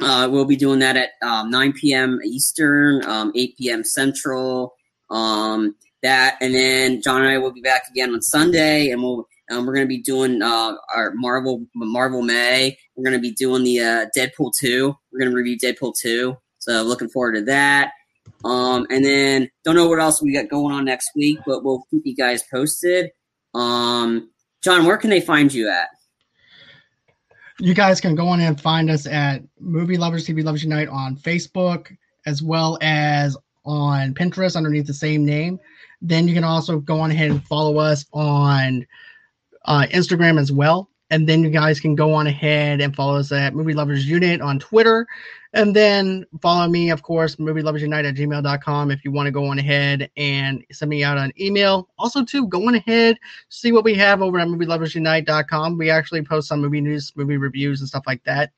Uh, 0.00 0.28
we'll 0.30 0.44
be 0.44 0.56
doing 0.56 0.78
that 0.78 0.96
at 0.96 1.10
um, 1.22 1.50
9 1.50 1.72
p.m. 1.72 2.20
Eastern, 2.24 3.04
um, 3.04 3.32
8 3.34 3.56
p.m. 3.56 3.82
Central. 3.82 4.74
Um, 5.10 5.74
that 6.02 6.36
and 6.40 6.54
then 6.54 7.02
John 7.02 7.22
and 7.22 7.30
I 7.30 7.38
will 7.38 7.50
be 7.52 7.62
back 7.62 7.84
again 7.90 8.12
on 8.12 8.20
Sunday, 8.20 8.90
and 8.90 9.02
we'll 9.02 9.26
um, 9.50 9.66
we're 9.66 9.74
going 9.74 9.86
to 9.86 9.88
be 9.88 10.02
doing 10.02 10.42
uh, 10.42 10.74
our 10.94 11.12
Marvel 11.14 11.66
Marvel 11.74 12.22
May. 12.22 12.76
We're 12.96 13.04
going 13.04 13.16
to 13.16 13.20
be 13.20 13.32
doing 13.32 13.64
the 13.64 13.80
uh, 13.80 14.06
Deadpool 14.16 14.52
two. 14.58 14.96
We're 15.12 15.20
going 15.20 15.30
to 15.30 15.36
review 15.36 15.58
Deadpool 15.58 15.94
two. 15.98 16.36
So 16.58 16.82
looking 16.82 17.08
forward 17.08 17.34
to 17.34 17.42
that. 17.42 17.92
Um, 18.44 18.86
and 18.90 19.04
then 19.04 19.50
don't 19.64 19.74
know 19.74 19.88
what 19.88 20.00
else 20.00 20.22
we 20.22 20.32
got 20.32 20.48
going 20.48 20.74
on 20.74 20.84
next 20.84 21.10
week, 21.14 21.38
but 21.46 21.64
we'll 21.64 21.84
keep 21.90 22.02
you 22.04 22.14
guys 22.14 22.42
posted. 22.52 23.10
Um, 23.54 24.30
John, 24.62 24.86
where 24.86 24.96
can 24.96 25.10
they 25.10 25.20
find 25.20 25.52
you 25.52 25.68
at? 25.68 25.88
You 27.60 27.74
guys 27.74 28.00
can 28.00 28.14
go 28.14 28.28
on 28.28 28.40
and 28.40 28.60
find 28.60 28.90
us 28.90 29.06
at 29.06 29.42
Movie 29.58 29.96
Lovers 29.96 30.26
TV 30.26 30.44
Lovers 30.44 30.62
Unite 30.62 30.88
on 30.88 31.16
Facebook 31.16 31.96
as 32.26 32.42
well 32.42 32.78
as 32.80 33.36
on 33.64 34.14
Pinterest 34.14 34.56
underneath 34.56 34.86
the 34.86 34.94
same 34.94 35.24
name. 35.24 35.58
Then 36.00 36.28
you 36.28 36.34
can 36.34 36.44
also 36.44 36.78
go 36.78 37.00
on 37.00 37.10
ahead 37.10 37.30
and 37.30 37.44
follow 37.44 37.78
us 37.78 38.06
on 38.12 38.86
uh, 39.68 39.86
Instagram 39.92 40.40
as 40.40 40.50
well. 40.50 40.90
And 41.10 41.26
then 41.26 41.42
you 41.42 41.50
guys 41.50 41.80
can 41.80 41.94
go 41.94 42.12
on 42.12 42.26
ahead 42.26 42.80
and 42.80 42.94
follow 42.94 43.16
us 43.16 43.32
at 43.32 43.54
Movie 43.54 43.72
Lovers 43.72 44.06
Unit 44.06 44.40
on 44.40 44.58
Twitter. 44.58 45.06
And 45.54 45.74
then 45.74 46.26
follow 46.42 46.68
me, 46.68 46.90
of 46.90 47.02
course, 47.02 47.38
Movie 47.38 47.62
Lovers 47.62 47.80
Unite 47.80 48.04
at 48.04 48.14
gmail.com 48.14 48.90
if 48.90 49.04
you 49.04 49.12
want 49.12 49.26
to 49.26 49.30
go 49.30 49.46
on 49.46 49.58
ahead 49.58 50.10
and 50.18 50.62
send 50.70 50.90
me 50.90 51.04
out 51.04 51.16
an 51.16 51.32
email. 51.40 51.88
Also, 51.98 52.24
too, 52.24 52.46
go 52.48 52.66
on 52.66 52.74
ahead, 52.74 53.16
see 53.48 53.72
what 53.72 53.84
we 53.84 53.94
have 53.94 54.20
over 54.20 54.38
at 54.38 54.48
movieloversunite.com. 54.48 55.78
We 55.78 55.88
actually 55.88 56.22
post 56.22 56.48
some 56.48 56.60
movie 56.60 56.82
news, 56.82 57.12
movie 57.16 57.38
reviews, 57.38 57.80
and 57.80 57.88
stuff 57.88 58.04
like 58.06 58.22
that. 58.24 58.50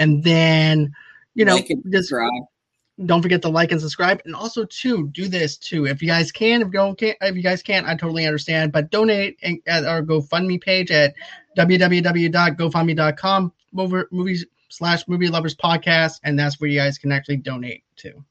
And 0.00 0.24
then, 0.24 0.92
you 1.34 1.44
know, 1.44 1.58
just 1.58 2.08
subscribe. 2.08 2.32
Don't 3.04 3.20
forget 3.20 3.42
to 3.42 3.48
like 3.48 3.72
and 3.72 3.80
subscribe 3.80 4.22
and 4.24 4.34
also 4.34 4.64
to 4.64 5.08
do 5.08 5.28
this 5.28 5.58
too 5.58 5.86
if 5.86 6.00
you 6.00 6.08
guys 6.08 6.32
can 6.32 6.62
if 6.62 6.66
you 6.68 6.72
don't 6.72 6.98
can 6.98 7.14
if 7.20 7.36
you 7.36 7.42
guys 7.42 7.62
can't 7.62 7.86
i 7.86 7.94
totally 7.94 8.26
understand 8.26 8.72
but 8.72 8.90
donate 8.90 9.38
at 9.66 9.84
our 9.84 10.02
gofundme 10.02 10.60
page 10.60 10.90
at 10.90 11.14
www.gofundme.com 11.58 13.52
over 13.76 14.08
movies 14.10 14.46
slash 14.70 15.06
movie 15.08 15.28
lovers 15.28 15.54
podcast 15.54 16.20
and 16.24 16.38
that's 16.38 16.58
where 16.58 16.70
you 16.70 16.78
guys 16.78 16.96
can 16.96 17.12
actually 17.12 17.36
donate 17.36 17.84
to 17.96 18.24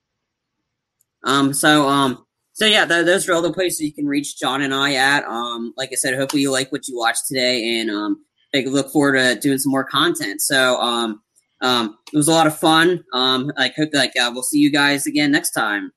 Um, 1.23 1.53
so 1.53 1.87
um, 1.87 2.25
so 2.55 2.65
yeah, 2.65 2.85
th- 2.85 3.05
those 3.05 3.27
are 3.27 3.33
all 3.33 3.41
the 3.41 3.51
places 3.51 3.81
you 3.81 3.91
can 3.91 4.07
reach 4.07 4.39
John 4.39 4.61
and 4.61 4.73
I 4.73 4.93
at. 4.93 5.25
Um, 5.25 5.73
like 5.75 5.89
I 5.91 5.95
said, 5.95 6.15
hopefully 6.15 6.41
you 6.41 6.51
like 6.51 6.71
what 6.71 6.87
you 6.87 6.97
watched 6.97 7.27
today, 7.27 7.79
and 7.79 7.91
um, 7.91 8.23
I 8.53 8.61
look 8.61 8.91
forward 8.91 9.17
to 9.17 9.35
doing 9.37 9.57
some 9.57 9.71
more 9.71 9.83
content. 9.83 10.41
So 10.41 10.77
um, 10.77 11.21
um, 11.61 11.97
it 12.13 12.17
was 12.17 12.27
a 12.27 12.31
lot 12.31 12.47
of 12.47 12.57
fun. 12.57 13.03
Um, 13.13 13.51
like 13.57 13.75
hope 13.75 13.89
like 13.93 14.11
uh, 14.19 14.29
we'll 14.33 14.43
see 14.43 14.59
you 14.59 14.71
guys 14.71 15.07
again 15.07 15.31
next 15.31 15.51
time. 15.51 15.91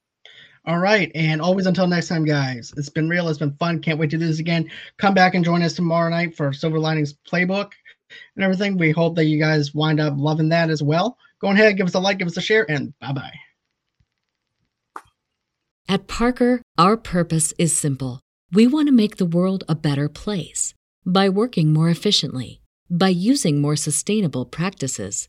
all 0.67 0.79
right 0.79 1.11
and 1.15 1.41
always 1.41 1.67
until 1.67 1.87
next 1.87 2.09
time 2.09 2.25
guys 2.25 2.73
it's 2.77 2.89
been 2.91 3.09
real 3.09 3.29
it's 3.29 3.39
been 3.39 3.57
fun 3.59 3.81
can't 3.81 3.99
wait 3.99 4.11
to 4.11 4.19
do 4.19 4.27
this 4.27 4.39
again 4.41 4.69
come 4.99 5.15
back 5.15 5.35
and 5.35 5.45
join 5.45 5.63
us 5.63 5.75
tomorrow 5.75 6.11
night 6.11 6.37
for 6.37 6.53
silver 6.53 6.79
linings 6.79 7.15
playbook 7.31 7.71
and 8.37 8.45
everything 8.45 8.77
we 8.77 8.91
hope 8.91 9.15
that 9.17 9.25
you 9.25 9.39
guys 9.39 9.73
wind 9.75 10.01
up 10.01 10.15
loving 10.17 10.49
that 10.51 10.69
as 10.69 10.83
well 10.83 11.17
go 11.41 11.49
ahead 11.51 11.77
give 11.77 11.87
us 11.87 11.95
a 11.95 11.99
like 12.01 12.19
give 12.19 12.29
us 12.29 12.37
a 12.37 12.41
share 12.41 12.67
and 12.71 12.93
bye 13.01 13.13
bye 13.13 13.33
At 15.91 16.07
Parker, 16.07 16.61
our 16.77 16.99
purpose 16.99 17.55
is 17.59 17.75
simple. 17.75 18.21
We 18.53 18.67
want 18.67 18.89
to 18.89 18.93
make 18.93 19.17
the 19.17 19.25
world 19.25 19.65
a 19.69 19.75
better 19.75 20.09
place 20.11 20.75
by 21.07 21.31
working 21.31 21.73
more 21.73 21.89
efficiently, 21.89 22.61
by 22.91 23.09
using 23.09 23.63
more 23.63 23.75
sustainable 23.77 24.45
practices, 24.45 25.29